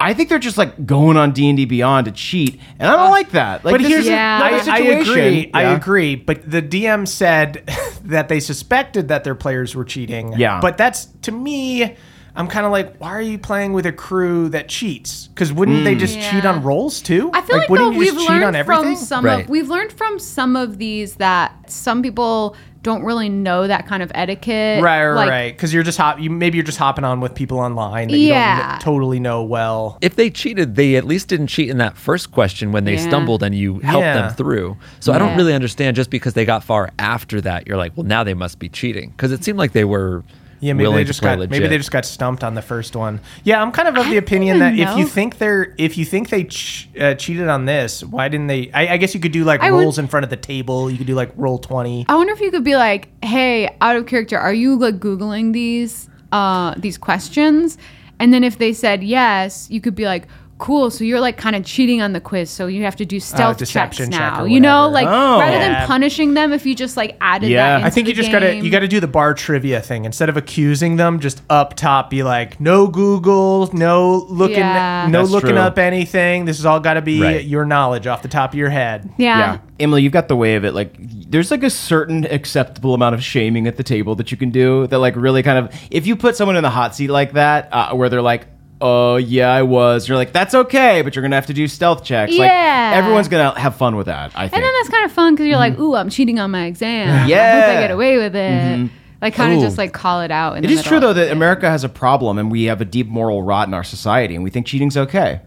I 0.00 0.14
think 0.14 0.28
they're 0.28 0.38
just 0.38 0.58
like 0.58 0.86
going 0.86 1.16
on 1.16 1.32
D 1.32 1.48
and 1.48 1.56
D 1.56 1.64
Beyond 1.64 2.04
to 2.06 2.12
cheat, 2.12 2.60
and 2.78 2.88
I 2.88 2.96
don't 2.96 3.06
uh, 3.08 3.10
like 3.10 3.30
that. 3.32 3.64
Like, 3.64 3.72
but 3.74 3.78
this 3.82 3.88
here's 3.88 4.04
is 4.04 4.10
Yeah. 4.10 4.38
not 4.38 4.52
a 4.52 4.54
I, 4.54 4.58
I 4.58 4.60
situation. 4.78 5.12
agree. 5.12 5.50
I 5.54 5.62
agree. 5.74 6.14
But 6.14 6.48
the 6.50 6.62
DM 6.62 7.06
said 7.08 7.68
that 8.04 8.28
they 8.28 8.40
suspected 8.40 9.08
that 9.08 9.24
their 9.24 9.34
players 9.34 9.74
were 9.74 9.84
cheating. 9.84 10.34
Yeah. 10.36 10.60
But 10.60 10.76
that's 10.78 11.06
to 11.22 11.32
me. 11.32 11.96
I'm 12.36 12.46
kind 12.46 12.64
of 12.64 12.70
like, 12.70 12.98
why 12.98 13.08
are 13.08 13.20
you 13.20 13.36
playing 13.36 13.72
with 13.72 13.84
a 13.84 13.90
crew 13.90 14.48
that 14.50 14.68
cheats? 14.68 15.26
Because 15.26 15.52
wouldn't 15.52 15.82
they 15.82 15.96
just 15.96 16.20
cheat 16.20 16.44
on 16.44 16.62
rolls 16.62 17.02
too? 17.02 17.32
I 17.34 17.40
feel 17.40 17.56
like, 17.56 17.68
wouldn't 17.68 17.88
though 17.88 17.92
you 17.94 17.98
we've 17.98 18.16
cheat 18.16 18.30
on 18.30 18.40
learned 18.42 18.54
everything? 18.56 18.94
from 18.94 18.94
some 18.94 19.24
Right. 19.24 19.42
of 19.42 19.50
we've 19.50 19.68
learned 19.68 19.90
from 19.92 20.20
some 20.20 20.54
of 20.54 20.78
these 20.78 21.14
that 21.16 21.68
some 21.68 22.00
people 22.00 22.54
don't 22.82 23.02
really 23.02 23.28
know 23.28 23.66
that 23.66 23.86
kind 23.86 24.02
of 24.02 24.12
etiquette. 24.14 24.82
Right, 24.82 25.04
right, 25.06 25.14
Like, 25.14 25.28
right. 25.30 25.52
Because 25.54 25.74
you're 25.74 25.82
just 25.82 25.98
hop. 25.98 26.20
You 26.20 26.30
maybe 26.30 26.56
you're 26.58 26.64
just 26.64 26.78
hopping 26.78 27.04
on 27.04 27.20
with 27.20 27.34
people 27.34 27.58
online 27.58 28.08
that 28.08 28.16
you 28.18 28.28
don't 28.28 28.80
totally 28.80 29.20
know 29.20 29.42
well. 29.42 29.98
if 30.00 30.16
they 30.16 30.30
cheated, 30.30 30.76
they 30.76 30.96
at 30.96 31.04
least 31.04 31.28
didn't 31.28 31.48
cheat 31.48 31.68
in 31.70 31.78
that 31.78 31.96
first 31.96 32.30
question 32.30 32.70
when 32.72 32.84
they 32.84 32.94
Yeah. 32.94 33.08
stumbled 33.08 33.42
and 33.42 33.54
you 33.54 33.80
helped 33.80 34.04
Yeah. 34.04 34.14
them 34.22 34.30
through. 34.34 34.76
So 35.00 35.12
I 35.12 35.18
don't 35.18 35.36
really 35.36 35.54
understand 35.54 35.96
just 35.96 36.10
because 36.10 36.34
they 36.34 36.44
got 36.44 36.62
far 36.64 36.90
after 36.98 37.40
that, 37.40 37.66
you're 37.66 37.76
like, 37.76 37.92
well, 37.96 38.06
now 38.06 38.22
they 38.24 38.34
must 38.34 38.58
be 38.58 38.68
cheating 38.68 39.10
because 39.10 39.32
it 39.32 39.42
seemed 39.44 39.58
like 39.58 39.72
they 39.72 39.84
were 39.84 40.22
Yeah, 40.60 40.72
maybe 40.72 40.90
they 40.92 41.04
just 41.04 41.22
got 41.22 41.38
legit. 41.38 41.50
maybe 41.50 41.66
they 41.68 41.76
just 41.78 41.90
got 41.90 42.04
stumped 42.04 42.42
on 42.42 42.54
the 42.54 42.62
first 42.62 42.96
one. 42.96 43.20
Yeah, 43.44 43.62
I'm 43.62 43.70
kind 43.72 43.88
of 43.88 43.96
of 43.96 44.10
the 44.10 44.16
opinion 44.16 44.56
even 44.56 44.76
that 44.76 44.90
if 44.92 44.98
you 44.98 45.06
think 45.06 45.38
they're 45.38 45.74
if 45.78 45.96
you 45.96 46.04
think 46.04 46.30
they 46.30 46.44
ch- 46.44 46.88
uh, 47.00 47.14
cheated 47.14 47.48
on 47.48 47.64
this, 47.64 48.02
why 48.02 48.28
didn't 48.28 48.48
they? 48.48 48.70
I, 48.72 48.94
I 48.94 48.96
guess 48.96 49.14
you 49.14 49.20
could 49.20 49.32
do 49.32 49.44
like 49.44 49.60
I 49.60 49.70
would- 49.70 49.80
rolls 49.82 49.98
in 49.98 50.06
front 50.08 50.24
of 50.24 50.30
the 50.30 50.36
table. 50.36 50.90
You 50.90 50.98
could 50.98 51.06
do 51.06 51.14
like 51.14 51.30
roll 51.36 51.58
twenty. 51.58 52.04
I 52.08 52.16
wonder 52.16 52.32
if 52.32 52.40
you 52.40 52.50
could 52.50 52.64
be 52.64 52.76
like, 52.76 53.08
"Hey, 53.24 53.76
out 53.80 53.96
of 53.96 54.06
character, 54.06 54.38
are 54.38 54.52
you 54.54 54.76
like 54.76 54.98
googling 54.98 55.52
these 55.52 56.08
uh 56.32 56.74
these 56.76 56.98
questions?" 56.98 57.78
And 58.20 58.34
then 58.34 58.42
if 58.42 58.58
they 58.58 58.72
said 58.72 59.04
yes, 59.04 59.70
you 59.70 59.80
could 59.80 59.94
be 59.94 60.04
like, 60.06 60.26
"Cool, 60.58 60.90
so 60.90 61.04
you're 61.04 61.20
like 61.20 61.36
kind 61.36 61.54
of 61.56 61.64
cheating 61.64 62.02
on 62.02 62.12
the 62.12 62.20
quiz, 62.20 62.50
so 62.50 62.66
you 62.66 62.82
have 62.82 62.96
to 62.96 63.04
do 63.04 63.20
stealth 63.20 63.58
checks 63.58 63.70
deception 63.70 64.10
check 64.10 64.20
now." 64.20 64.42
or 64.42 64.48
You 64.48 64.60
know, 64.60 64.88
whatever. 64.88 64.94
like 64.94 65.06
Oh. 65.08 65.38
rather 65.40 65.56
Yeah. 65.56 65.78
than 65.78 65.86
punishing 65.86 66.34
them 66.34 66.52
if 66.52 66.66
you 66.66 66.74
just 66.74 66.96
like 66.96 67.16
added 67.20 67.48
Yeah. 67.50 67.62
that 67.66 67.72
I 67.72 67.74
into 67.76 67.86
I 67.86 67.90
think 67.90 68.04
the 68.06 68.10
you 68.10 68.16
just 68.16 68.32
gotta 68.32 68.46
game. 68.52 68.64
you 68.64 68.70
gotta 68.70 68.88
do 68.88 69.00
the 69.00 69.06
bar 69.08 69.34
trivia 69.34 69.80
thing 69.80 70.04
instead 70.04 70.28
of 70.28 70.36
accusing 70.36 70.96
them. 70.96 71.20
Just 71.20 71.42
up 71.48 71.74
top, 71.74 72.10
be 72.10 72.22
like, 72.22 72.60
no 72.60 72.86
Google, 72.86 73.70
no 73.72 74.26
looking, 74.28 74.58
Yeah. 74.58 75.06
no 75.08 75.20
That's 75.20 75.30
looking 75.30 75.50
true. 75.50 75.58
up 75.58 75.78
anything. 75.78 76.44
This 76.44 76.56
has 76.58 76.66
all 76.66 76.80
got 76.80 76.94
to 76.94 77.02
be 77.02 77.22
Right. 77.22 77.44
your 77.44 77.64
knowledge 77.64 78.06
off 78.06 78.22
the 78.22 78.28
top 78.28 78.52
of 78.52 78.58
your 78.58 78.70
head. 78.70 79.08
yeah. 79.16 79.38
Yeah. 79.38 79.56
Emily, 79.80 80.02
you've 80.02 80.12
got 80.12 80.26
the 80.26 80.34
way 80.34 80.56
of 80.56 80.64
it. 80.64 80.74
Like, 80.74 80.94
there's 80.98 81.52
like 81.52 81.62
a 81.62 81.70
certain 81.70 82.26
acceptable 82.28 82.94
amount 82.94 83.14
of 83.14 83.22
shaming 83.22 83.68
at 83.68 83.76
the 83.76 83.84
table 83.84 84.16
that 84.16 84.32
you 84.32 84.36
can 84.36 84.50
do 84.50 84.86
that, 84.88 84.98
like, 84.98 85.14
really 85.16 85.42
kind 85.44 85.58
of, 85.58 85.70
if 85.90 86.04
you 86.06 86.16
put 86.16 86.34
someone 86.36 86.56
in 86.56 86.62
the 86.64 86.70
hot 86.70 86.96
seat 86.96 87.08
like 87.10 87.34
that, 87.34 87.68
uh, 87.70 87.90
where 87.94 88.08
they're 88.08 88.20
like, 88.22 88.46
oh 88.80 89.16
yeah, 89.16 89.50
I 89.52 89.62
was. 89.62 90.08
You're 90.08 90.16
like, 90.16 90.32
that's 90.32 90.54
okay, 90.54 91.02
but 91.02 91.14
you're 91.14 91.22
gonna 91.22 91.36
have 91.36 91.46
to 91.46 91.54
do 91.54 91.68
stealth 91.68 92.04
checks. 92.04 92.32
Yeah. 92.32 92.42
Like 92.42 92.96
everyone's 92.96 93.28
gonna 93.28 93.58
have 93.58 93.76
fun 93.76 93.96
with 93.96 94.06
that. 94.06 94.32
I 94.34 94.48
think. 94.48 94.54
And 94.54 94.64
then 94.64 94.72
that's 94.78 94.88
kind 94.88 95.04
of 95.04 95.12
fun 95.12 95.34
because 95.34 95.46
you're 95.46 95.56
like, 95.56 95.74
mm-hmm. 95.74 95.82
ooh, 95.82 95.94
I'm 95.94 96.10
cheating 96.10 96.38
on 96.38 96.50
my 96.50 96.66
exam. 96.66 97.08
I 97.14 97.18
hope 97.20 97.28
Yeah. 97.28 97.74
I 97.78 97.80
get 97.80 97.90
away 97.90 98.16
with 98.18 98.36
it. 98.36 98.52
Mm-hmm. 98.52 98.94
Like, 99.20 99.34
kind 99.34 99.52
of 99.52 99.60
just 99.60 99.78
like 99.78 99.92
call 99.92 100.20
it 100.20 100.30
out. 100.30 100.56
In 100.56 100.64
it 100.64 100.68
the 100.68 100.74
is 100.74 100.82
true 100.82 101.00
though 101.00 101.12
that 101.12 101.32
America 101.32 101.68
has 101.68 101.82
a 101.82 101.88
problem 101.88 102.38
and 102.38 102.52
we 102.52 102.64
have 102.64 102.80
a 102.80 102.84
deep 102.84 103.08
moral 103.08 103.42
rot 103.42 103.66
in 103.66 103.74
our 103.74 103.82
society 103.82 104.34
and 104.34 104.44
we 104.44 104.50
think 104.50 104.66
cheating's 104.66 104.96
okay. 104.96 105.40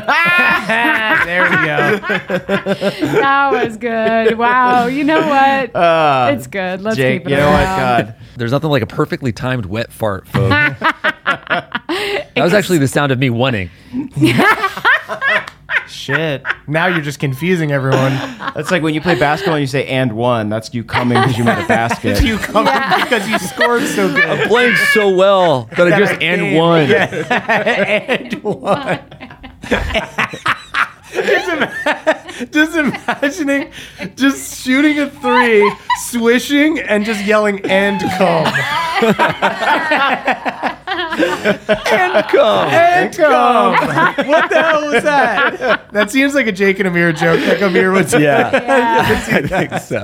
there 1.24 1.44
we 1.44 1.56
go. 1.56 1.98
that 3.20 3.48
was 3.52 3.76
good. 3.76 4.36
Wow. 4.38 4.86
You 4.86 5.04
know 5.04 5.20
what? 5.26 5.70
it's 6.34 6.46
good. 6.46 6.80
Let's 6.80 6.94
Uh, 6.94 7.00
Jake, 7.00 7.20
keep 7.22 7.28
it 7.28 7.30
you 7.30 7.36
know 7.36 7.50
what? 7.50 7.64
God. 7.64 8.14
There's 8.36 8.50
nothing 8.52 8.70
like 8.70 8.82
a 8.82 8.86
perfectly 8.86 9.32
timed 9.32 9.66
wet 9.66 9.92
fart, 9.92 10.26
folks. 10.26 10.50
that 10.50 12.32
was 12.36 12.52
actually 12.54 12.78
the 12.78 12.88
sound 12.88 13.12
of 13.12 13.18
me 13.18 13.30
wanting. 13.30 13.70
Shit. 15.86 16.42
Now 16.66 16.86
you're 16.86 17.00
just 17.02 17.18
confusing 17.18 17.70
everyone. 17.70 18.12
That's 18.54 18.70
like 18.70 18.82
when 18.82 18.94
you 18.94 19.00
play 19.00 19.18
basketball 19.18 19.54
and 19.56 19.62
you 19.62 19.66
say 19.66 19.86
and 19.86 20.12
one, 20.14 20.48
that's 20.48 20.74
you 20.74 20.82
coming 20.82 21.18
because 21.20 21.38
you 21.38 21.44
made 21.44 21.62
a 21.62 21.66
basket. 21.68 22.22
You 22.22 22.38
come 22.38 22.64
because 22.64 23.28
you 23.28 23.38
scored 23.38 23.82
so 23.84 24.12
good. 24.12 24.24
I'm 24.24 24.48
Playing 24.48 24.76
so 24.92 25.14
well 25.14 25.64
that 25.76 25.92
I 25.92 25.98
just 25.98 26.12
I 26.14 26.16
and 26.16 26.40
came. 26.40 26.56
one. 26.58 26.90
and 26.90 28.42
one. 28.42 29.33
Just, 31.12 31.48
ima- 31.48 32.22
just 32.50 32.76
imagining 32.76 33.70
just 34.16 34.64
shooting 34.64 34.98
a 35.00 35.08
three, 35.10 35.72
swishing, 36.06 36.80
and 36.80 37.04
just 37.04 37.24
yelling 37.24 37.60
and 37.66 38.00
come. 38.18 38.44
And 40.94 42.26
come. 42.28 42.68
And 42.68 43.14
come. 43.16 43.72
what 44.28 44.50
the 44.50 44.62
hell 44.62 44.92
was 44.92 45.02
that? 45.02 45.92
That 45.92 46.10
seems 46.10 46.34
like 46.34 46.46
a 46.46 46.52
Jake 46.52 46.78
and 46.78 46.88
Amir 46.88 47.12
joke. 47.12 47.40
Like 47.46 47.62
Amir 47.62 47.92
would 47.92 48.08
say. 48.08 48.22
Yeah. 48.22 48.50
I 49.34 49.46
think 49.46 49.80
so. 49.82 49.98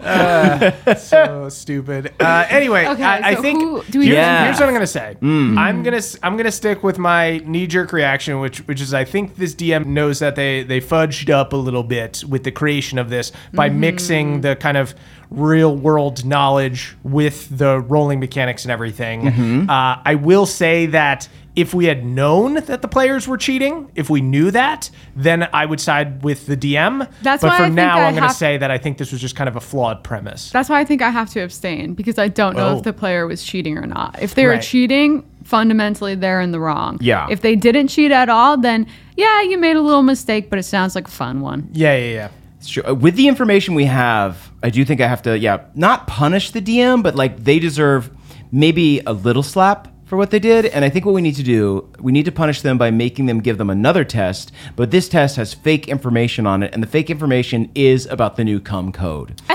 Uh, 0.00 0.94
so 0.96 1.48
stupid. 1.48 2.12
Uh, 2.20 2.46
anyway, 2.48 2.86
Okay, 2.86 3.02
I, 3.02 3.30
I 3.30 3.34
so 3.34 3.42
think 3.42 3.60
who- 3.60 3.82
do 3.90 3.98
we- 3.98 4.06
here's, 4.06 4.16
Yeah. 4.16 4.44
here's 4.44 4.58
what 4.60 4.68
I'm 4.68 4.74
gonna 4.74 4.86
say. 4.86 5.16
Hmm. 5.20 5.58
I'm 5.58 5.82
gonna 5.82 5.98
s- 5.98 6.18
I'm 6.22 6.36
gonna 6.36 6.52
stick 6.52 6.82
with 6.82 6.98
my 6.98 7.38
knee 7.38 7.66
jerk 7.66 7.92
reaction, 7.92 8.40
which 8.40 8.58
which 8.66 8.80
is 8.80 8.92
I 8.94 9.04
think 9.04 9.36
this 9.36 9.54
DM 9.54 9.86
knows 9.86 10.18
that 10.18 10.36
they 10.36 10.62
they 10.62 10.80
fudged 10.80 11.30
up 11.30 11.52
a 11.52 11.56
little 11.56 11.82
bit 11.82 12.24
with 12.28 12.44
the 12.44 12.50
creation 12.52 12.98
of 12.98 13.10
this 13.10 13.32
by 13.52 13.68
hmm. 13.68 13.80
mixing 13.80 14.40
the 14.40 14.56
kind 14.56 14.76
of 14.76 14.94
real 15.30 15.74
world 15.76 16.24
knowledge 16.24 16.96
with 17.02 17.56
the 17.56 17.80
rolling 17.80 18.20
mechanics 18.20 18.64
and 18.64 18.72
everything. 18.72 19.68
Uh, 19.70 20.02
I 20.04 20.14
will 20.16 20.46
say 20.46 20.86
that. 20.86 21.28
If 21.56 21.74
we 21.74 21.86
had 21.86 22.04
known 22.06 22.54
that 22.54 22.80
the 22.80 22.86
players 22.86 23.26
were 23.26 23.36
cheating, 23.36 23.90
if 23.96 24.08
we 24.08 24.20
knew 24.20 24.52
that, 24.52 24.88
then 25.16 25.48
I 25.52 25.66
would 25.66 25.80
side 25.80 26.22
with 26.22 26.46
the 26.46 26.56
DM. 26.56 27.10
That's 27.22 27.42
but 27.42 27.48
why 27.48 27.56
for 27.56 27.62
I 27.64 27.68
now, 27.68 27.98
I 27.98 28.04
I'm 28.04 28.14
going 28.14 28.26
to 28.28 28.32
say 28.34 28.56
that 28.56 28.70
I 28.70 28.78
think 28.78 28.98
this 28.98 29.10
was 29.10 29.20
just 29.20 29.34
kind 29.34 29.48
of 29.48 29.56
a 29.56 29.60
flawed 29.60 30.04
premise. 30.04 30.50
That's 30.52 30.68
why 30.68 30.78
I 30.78 30.84
think 30.84 31.02
I 31.02 31.10
have 31.10 31.28
to 31.30 31.40
abstain 31.40 31.94
because 31.94 32.18
I 32.20 32.28
don't 32.28 32.56
know 32.56 32.68
Oh. 32.68 32.78
if 32.78 32.84
the 32.84 32.92
player 32.92 33.26
was 33.26 33.42
cheating 33.42 33.76
or 33.76 33.84
not. 33.84 34.22
If 34.22 34.36
they 34.36 34.46
were 34.46 34.58
cheating, 34.58 35.28
fundamentally 35.42 36.14
they're 36.14 36.40
in 36.40 36.52
the 36.52 36.60
wrong. 36.60 36.98
Yeah. 37.00 37.26
If 37.28 37.40
they 37.40 37.56
didn't 37.56 37.88
cheat 37.88 38.12
at 38.12 38.28
all, 38.28 38.56
then 38.56 38.86
yeah, 39.16 39.42
you 39.42 39.58
made 39.58 39.74
a 39.74 39.82
little 39.82 40.02
mistake, 40.04 40.50
but 40.50 40.58
it 40.60 40.62
sounds 40.62 40.94
like 40.94 41.08
a 41.08 41.10
fun 41.10 41.40
one. 41.40 41.68
Yeah, 41.72 41.96
yeah, 41.96 42.12
yeah. 42.12 42.28
It's 42.60 42.68
true. 42.68 42.82
Uh, 42.86 42.94
With 42.94 43.16
the 43.16 43.26
information 43.26 43.74
we 43.74 43.86
have, 43.86 44.50
I 44.62 44.68
do 44.68 44.84
think 44.84 45.00
I 45.00 45.08
have 45.08 45.22
to, 45.22 45.38
yeah, 45.38 45.64
not 45.74 46.06
punish 46.06 46.50
the 46.50 46.60
DM, 46.60 47.02
but 47.02 47.14
like 47.14 47.42
they 47.42 47.58
deserve 47.58 48.10
maybe 48.52 49.00
a 49.06 49.14
little 49.14 49.42
slap 49.42 49.88
for 50.04 50.18
what 50.18 50.30
they 50.30 50.38
did. 50.38 50.66
And 50.66 50.84
I 50.84 50.90
think 50.90 51.06
what 51.06 51.14
we 51.14 51.22
need 51.22 51.36
to 51.36 51.42
do, 51.42 51.88
we 51.98 52.12
need 52.12 52.26
to 52.26 52.32
punish 52.32 52.60
them 52.60 52.76
by 52.76 52.90
making 52.90 53.24
them 53.24 53.40
give 53.40 53.56
them 53.56 53.70
another 53.70 54.04
test. 54.04 54.52
But 54.76 54.90
this 54.90 55.08
test 55.08 55.36
has 55.36 55.54
fake 55.54 55.88
information 55.88 56.46
on 56.46 56.62
it, 56.62 56.74
and 56.74 56.82
the 56.82 56.86
fake 56.86 57.08
information 57.08 57.70
is 57.74 58.04
about 58.06 58.36
the 58.36 58.44
new 58.44 58.60
cum 58.60 58.92
code. 58.92 59.40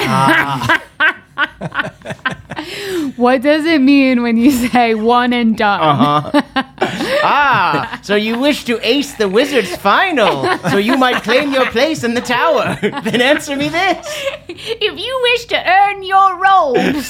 What 3.16 3.42
does 3.44 3.66
it 3.66 3.82
mean 3.82 4.24
when 4.24 4.36
you 4.38 4.52
say 4.52 4.94
one 4.96 5.32
and 5.34 5.56
done? 5.58 5.80
Uh-huh. 5.82 6.42
ah, 7.24 8.00
so 8.04 8.16
you 8.16 8.38
wish 8.40 8.66
to 8.66 8.80
ace 8.86 9.14
the 9.16 9.30
wizard's 9.30 9.76
final, 9.78 10.46
so 10.70 10.78
you 10.78 10.98
might 10.98 11.24
claim 11.24 11.54
your 11.54 11.68
place 11.72 12.04
in 12.04 12.14
the 12.14 12.22
tower. 12.22 12.78
then 13.04 13.22
answer 13.22 13.56
me 13.56 13.70
this. 13.70 14.06
If 14.50 15.00
you 15.00 15.20
wish 15.24 15.46
to 15.46 15.58
earn 15.70 16.04
your 16.04 16.38
robes, 16.42 17.10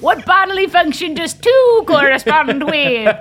what 0.00 0.24
bodily 0.26 0.66
function 0.66 1.14
does 1.14 1.34
two 1.34 1.84
correspond 1.86 2.64
with? 2.64 3.16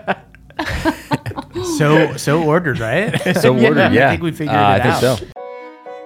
So 1.77 2.15
so 2.17 2.43
ordered, 2.43 2.79
right? 2.79 3.17
So 3.37 3.53
ordered, 3.53 3.93
yeah. 3.93 4.07
I 4.07 4.09
think 4.11 4.23
we 4.23 4.31
figured 4.31 4.55
Uh, 4.55 4.59
it 4.59 4.85
I 4.85 4.89
out. 4.89 4.99
think 5.19 5.19
so. 5.33 5.40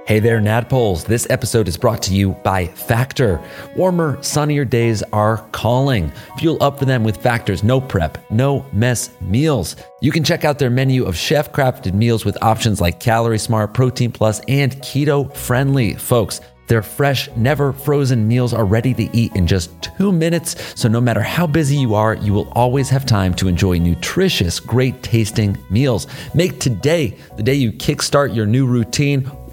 Hey 0.06 0.20
there, 0.20 0.40
Nadpoles. 0.40 1.04
This 1.04 1.26
episode 1.32 1.68
is 1.68 1.78
brought 1.78 2.04
to 2.04 2.14
you 2.14 2.34
by 2.44 2.68
Factor. 2.68 3.42
Warmer, 3.76 4.22
sunnier 4.22 4.64
days 4.64 5.02
are 5.12 5.38
calling. 5.52 6.12
Fuel 6.38 6.62
up 6.62 6.78
for 6.78 6.86
them 6.86 7.04
with 7.04 7.18
Factor's 7.18 7.64
no 7.64 7.82
prep, 7.82 8.20
no 8.30 8.64
mess 8.72 9.10
meals. 9.20 9.76
You 10.02 10.12
can 10.12 10.24
check 10.24 10.46
out 10.46 10.60
their 10.60 10.70
menu 10.70 11.06
of 11.06 11.18
chef 11.18 11.52
crafted 11.52 11.96
meals 11.96 12.24
with 12.24 12.38
options 12.44 12.80
like 12.80 13.00
Calorie 13.00 13.40
Smart, 13.40 13.74
Protein 13.74 14.12
Plus, 14.12 14.42
and 14.48 14.74
Keto 14.74 15.36
Friendly. 15.36 15.96
Folks, 15.96 16.40
their 16.68 16.84
fresh, 16.84 17.28
never 17.36 17.74
frozen 17.74 18.28
meals 18.28 18.54
are 18.54 18.66
ready 18.66 18.94
to 18.94 19.10
eat 19.12 19.36
in 19.36 19.48
just 19.48 19.72
two 19.82 20.12
minutes. 20.12 20.56
So, 20.80 20.88
no 20.88 21.02
matter 21.02 21.22
how 21.24 21.48
busy 21.48 21.78
you 21.78 21.96
are, 21.96 22.14
you 22.14 22.32
will 22.32 22.52
always 22.52 22.90
have 22.90 23.08
time 23.08 23.34
to 23.36 23.48
enjoy 23.48 23.80
nutritious, 23.80 24.60
great 24.60 25.02
tasting 25.02 25.58
meals. 25.72 26.06
Make 26.36 26.60
today 26.60 27.18
the 27.38 27.44
day 27.44 27.56
you 27.56 27.72
kickstart 27.72 28.36
your 28.36 28.46
new 28.46 28.68
routine. 28.68 29.32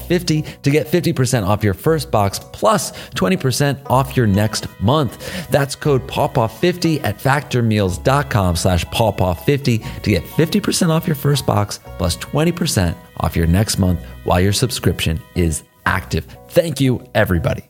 pawpaw50 0.00 0.62
to 0.62 0.70
get 0.70 0.86
50% 0.86 1.46
off 1.46 1.64
your 1.64 1.74
first 1.74 2.10
box 2.10 2.38
plus 2.38 2.92
20% 3.10 3.78
off 3.90 4.16
your 4.16 4.26
next 4.26 4.66
month. 4.80 5.48
That's 5.50 5.74
code 5.74 6.06
pawpaw50 6.06 7.04
at 7.04 7.18
factormeals.com 7.18 8.56
slash 8.56 8.84
pawpaw50 8.86 10.02
to 10.02 10.10
get 10.10 10.24
50% 10.24 10.90
off 10.90 11.06
your 11.06 11.16
first 11.16 11.46
box 11.46 11.80
plus 11.98 12.16
20% 12.16 12.96
off 13.18 13.36
your 13.36 13.46
next 13.46 13.78
month 13.78 14.04
while 14.24 14.40
your 14.40 14.52
subscription 14.52 15.20
is 15.34 15.62
active. 15.86 16.26
Thank 16.48 16.80
you, 16.80 17.04
everybody. 17.14 17.69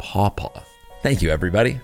pawpaw. 0.00 0.62
Thank 1.02 1.22
you, 1.22 1.30
everybody. 1.30 1.78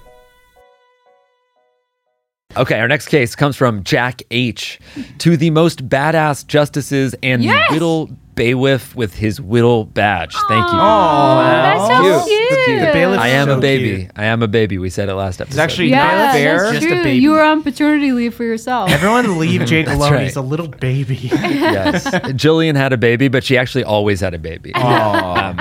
Okay, 2.57 2.81
our 2.81 2.89
next 2.89 3.09
case 3.09 3.35
comes 3.37 3.55
from 3.55 3.85
Jack 3.85 4.23
H. 4.31 4.79
To 5.19 5.37
the 5.37 5.51
most 5.51 5.89
badass 5.91 6.47
justices 6.47 7.14
and 7.23 7.45
Yes! 7.45 7.69
the 7.69 7.75
Whittle 7.75 8.09
Bailiff 8.35 8.95
with 8.97 9.14
his 9.14 9.41
Whittle 9.43 9.85
badge. 9.85 10.33
Thank 10.49 10.62
you. 10.73 10.79
Oh 10.79 11.39
that's 11.43 11.87
so 11.87 12.25
Cute. 12.27 12.49
cute. 12.67 12.81
The 12.81 12.91
bailiff- 12.93 13.19
I 13.21 13.29
am 13.29 13.49
So 13.49 13.59
a 13.59 13.61
baby. 13.61 13.97
cute. 13.97 14.11
I 14.17 14.25
am 14.27 14.43
a 14.43 14.49
baby. 14.49 14.79
We 14.79 14.89
said 14.89 15.09
it 15.11 15.14
last 15.14 15.41
episode. 15.41 15.55
It's 15.55 15.59
actually 15.59 15.89
Yeah, 15.89 16.17
not 16.17 16.33
fair. 16.35 16.59
that's 16.73 16.73
Just 16.85 16.87
a 16.87 17.03
baby. 17.03 17.19
You 17.19 17.33
were 17.33 17.43
on 17.43 17.62
paternity 17.62 18.12
leave 18.12 18.35
for 18.35 18.45
yourself. 18.45 18.91
Everyone 18.91 19.39
leave 19.39 19.64
Jake 19.67 19.87
alone. 19.89 20.12
right. 20.12 20.25
He's 20.25 20.37
a 20.37 20.43
little 20.43 20.69
baby. 20.69 21.14
yes. 21.33 22.07
Jillian 22.07 22.75
had 22.77 22.93
a 22.95 22.99
baby, 22.99 23.29
but 23.29 23.45
she 23.45 23.59
actually 23.59 23.85
always 23.85 24.21
had 24.21 24.33
a 24.35 24.39
baby. 24.39 24.73
Um, 24.75 25.59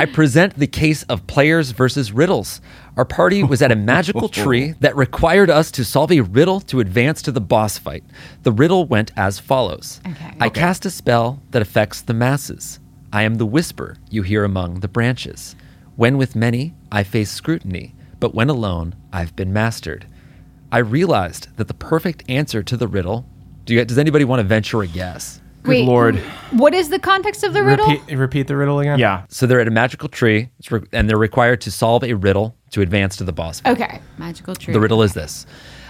I 0.00 0.06
present 0.06 0.58
the 0.58 0.66
case 0.66 1.02
of 1.10 1.26
players 1.26 1.72
versus 1.72 2.10
riddles. 2.10 2.62
Our 2.96 3.04
party 3.04 3.42
was 3.42 3.60
at 3.60 3.70
a 3.70 3.76
magical 3.76 4.24
oh. 4.24 4.28
tree 4.28 4.72
that 4.80 4.96
required 4.96 5.50
us 5.50 5.70
to 5.72 5.84
solve 5.84 6.10
a 6.10 6.22
riddle 6.22 6.58
to 6.62 6.80
advance 6.80 7.20
to 7.20 7.30
the 7.30 7.40
boss 7.42 7.76
fight. 7.76 8.02
The 8.42 8.50
riddle 8.50 8.86
went 8.86 9.12
as 9.14 9.38
follows 9.38 10.00
Okay. 10.06 10.32
I 10.40 10.48
cast 10.48 10.86
a 10.86 10.90
spell 10.90 11.42
that 11.50 11.60
affects 11.60 12.00
the 12.00 12.14
masses. 12.14 12.80
I 13.12 13.24
am 13.24 13.34
the 13.34 13.44
whisper 13.44 13.98
you 14.08 14.22
hear 14.22 14.42
among 14.42 14.80
the 14.80 14.88
branches. 14.88 15.54
When 15.96 16.16
with 16.16 16.34
many, 16.34 16.72
I 16.90 17.02
face 17.02 17.30
scrutiny, 17.30 17.94
but 18.20 18.34
when 18.34 18.48
alone, 18.48 18.94
I've 19.12 19.36
been 19.36 19.52
mastered. 19.52 20.06
I 20.72 20.78
realized 20.78 21.54
that 21.58 21.68
the 21.68 21.74
perfect 21.74 22.24
answer 22.26 22.62
to 22.62 22.76
the 22.78 22.88
riddle. 22.88 23.26
Do 23.66 23.74
you, 23.74 23.84
does 23.84 23.98
anybody 23.98 24.24
want 24.24 24.40
to 24.40 24.44
venture 24.48 24.80
a 24.80 24.86
guess? 24.86 25.39
Good 25.62 25.68
Wait, 25.70 25.84
lord. 25.86 26.16
What 26.52 26.72
is 26.72 26.88
the 26.88 26.98
context 26.98 27.44
of 27.44 27.52
the 27.52 27.62
riddle? 27.62 27.86
repeat, 27.86 28.16
repeat 28.16 28.46
the 28.46 28.56
riddle 28.56 28.80
again. 28.80 28.98
Yeah. 28.98 29.24
So 29.28 29.46
they're 29.46 29.60
at 29.60 29.68
a 29.68 29.70
magical 29.70 30.08
tree, 30.08 30.48
re- 30.70 30.80
and 30.92 31.08
they're 31.08 31.18
required 31.18 31.60
to 31.62 31.70
solve 31.70 32.02
a 32.02 32.14
riddle 32.14 32.56
to 32.70 32.80
advance 32.80 33.16
to 33.16 33.24
the 33.24 33.32
boss. 33.32 33.60
fight. 33.60 33.72
Okay. 33.72 34.00
Magical 34.16 34.54
tree. 34.54 34.72
The 34.72 34.80
riddle 34.80 35.02
is 35.02 35.12
this: 35.12 35.44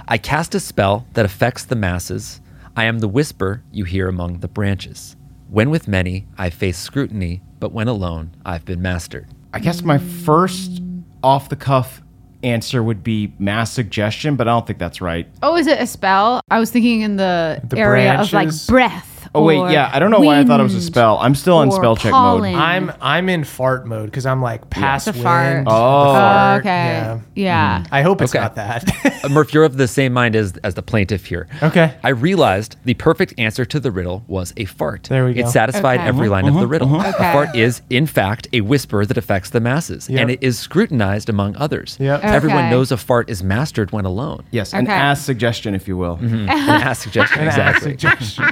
I 0.08 0.18
cast 0.18 0.54
a 0.54 0.60
spell 0.60 1.06
that 1.14 1.24
affects 1.24 1.64
the 1.64 1.76
masses. 1.76 2.40
I 2.76 2.84
am 2.84 2.98
the 2.98 3.08
whisper 3.08 3.62
you 3.70 3.84
hear 3.84 4.08
among 4.08 4.40
the 4.40 4.48
branches. 4.48 5.16
When 5.48 5.70
with 5.70 5.88
many, 5.88 6.26
I 6.38 6.50
face 6.50 6.78
scrutiny, 6.78 7.42
but 7.58 7.72
when 7.72 7.88
alone, 7.88 8.34
I've 8.44 8.64
been 8.64 8.80
mastered. 8.82 9.28
I 9.52 9.58
guess 9.58 9.82
my 9.82 9.98
first 9.98 10.80
off 11.22 11.48
the 11.48 11.56
cuff 11.56 12.02
answer 12.42 12.82
would 12.82 13.02
be 13.02 13.32
mass 13.38 13.72
suggestion, 13.72 14.36
but 14.36 14.48
I 14.48 14.52
don't 14.52 14.66
think 14.66 14.78
that's 14.78 15.00
right. 15.00 15.26
Oh, 15.42 15.56
is 15.56 15.66
it 15.66 15.80
a 15.80 15.86
spell? 15.86 16.40
I 16.50 16.58
was 16.58 16.70
thinking 16.70 17.02
in 17.02 17.16
the, 17.16 17.60
The 17.64 17.78
area 17.78 18.18
of 18.18 18.32
like 18.32 18.50
breath. 18.66 19.09
Oh 19.32 19.44
wait, 19.44 19.58
yeah. 19.70 19.88
I 19.92 19.98
don't 20.00 20.10
know 20.10 20.18
why 20.20 20.40
I 20.40 20.44
thought 20.44 20.58
it 20.58 20.64
was 20.64 20.72
a 20.74 20.76
wind 20.78 20.84
spell. 20.86 21.18
I'm 21.18 21.36
still 21.36 21.56
on 21.58 21.68
or 21.68 21.72
spell 21.76 21.94
check 21.96 22.10
pollen. 22.12 22.52
mode. 22.52 22.60
I'm 22.60 22.92
I'm 23.00 23.28
in 23.28 23.44
fart 23.44 23.86
mode 23.86 24.06
because 24.06 24.26
I'm 24.26 24.42
like 24.42 24.68
past 24.70 25.06
It's 25.06 25.16
a 25.18 25.22
fart. 25.22 25.54
wind. 25.54 25.68
Oh. 25.70 25.72
the 25.72 26.08
Oh, 26.10 26.12
fart, 26.14 26.60
okay. 26.62 26.68
Yeah. 26.68 27.20
Yeah. 27.36 27.78
Hmm. 27.86 27.94
I 27.94 28.02
hope 28.02 28.22
it's 28.22 28.34
Okay. 28.34 28.42
not 28.42 28.56
that. 28.56 29.24
Uh, 29.24 29.28
Murph, 29.28 29.52
you're 29.54 29.64
of 29.64 29.76
the 29.76 29.86
same 29.86 30.12
mind 30.12 30.34
as, 30.34 30.56
as 30.64 30.74
the 30.74 30.82
plaintiff 30.82 31.26
here. 31.26 31.46
okay. 31.62 31.94
I 32.02 32.08
realized 32.08 32.76
the 32.84 32.94
perfect 32.94 33.34
answer 33.38 33.64
to 33.66 33.78
the 33.78 33.90
riddle 33.90 34.24
was 34.26 34.52
a 34.56 34.64
fart. 34.64 35.04
There 35.04 35.26
we 35.26 35.34
go. 35.34 35.40
It 35.42 35.48
satisfied 35.48 36.00
Okay. 36.00 36.08
every 36.08 36.28
line 36.28 36.48
of 36.48 36.54
the 36.54 36.60
uh-huh. 36.60 36.66
riddle. 36.68 36.94
Uh-huh. 36.96 37.06
A 37.06 37.14
Okay. 37.14 37.32
fart 37.32 37.54
is, 37.54 37.82
in 37.90 38.06
fact, 38.06 38.48
a 38.52 38.62
whisper 38.62 39.04
that 39.06 39.16
affects 39.18 39.50
the 39.50 39.60
masses, 39.60 40.08
Yep. 40.08 40.20
and 40.20 40.30
it 40.30 40.42
is 40.42 40.58
scrutinized 40.58 41.28
among 41.28 41.54
others. 41.56 41.96
Yep. 42.00 42.24
Everyone 42.24 42.58
Okay. 42.64 42.70
knows 42.70 42.90
a 42.90 42.96
fart 42.96 43.28
is 43.30 43.42
mastered 43.44 43.92
when 43.92 44.04
alone. 44.06 44.42
yes, 44.50 44.72
an 44.72 44.84
Okay. 44.86 44.92
ass 44.92 45.20
suggestion, 45.22 45.74
if 45.74 45.86
you 45.86 45.96
will. 45.96 46.16
Mm-hmm. 46.16 46.48
An 46.48 46.48
ass 46.48 46.98
suggestion, 47.00 47.40
An 47.42 47.48
ass 47.48 47.54
exactly. 47.76 47.90
suggestion. 47.92 48.44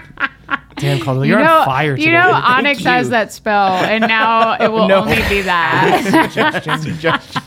Damn, 0.80 1.00
Caldwell, 1.00 1.24
You 1.26 1.32
you're 1.34 1.44
know, 1.44 1.58
on 1.60 1.64
fire 1.66 1.96
today. 1.96 2.06
you 2.06 2.12
know, 2.12 2.30
Onyx 2.32 2.82
has 2.84 3.10
that 3.10 3.32
spell, 3.32 3.74
and 3.84 4.02
now 4.06 4.54
it 4.54 4.70
will 4.70 4.88
No. 4.88 5.00
only 5.00 5.16
be 5.28 5.42
that. 5.42 6.28
Suggestion. 6.82 7.38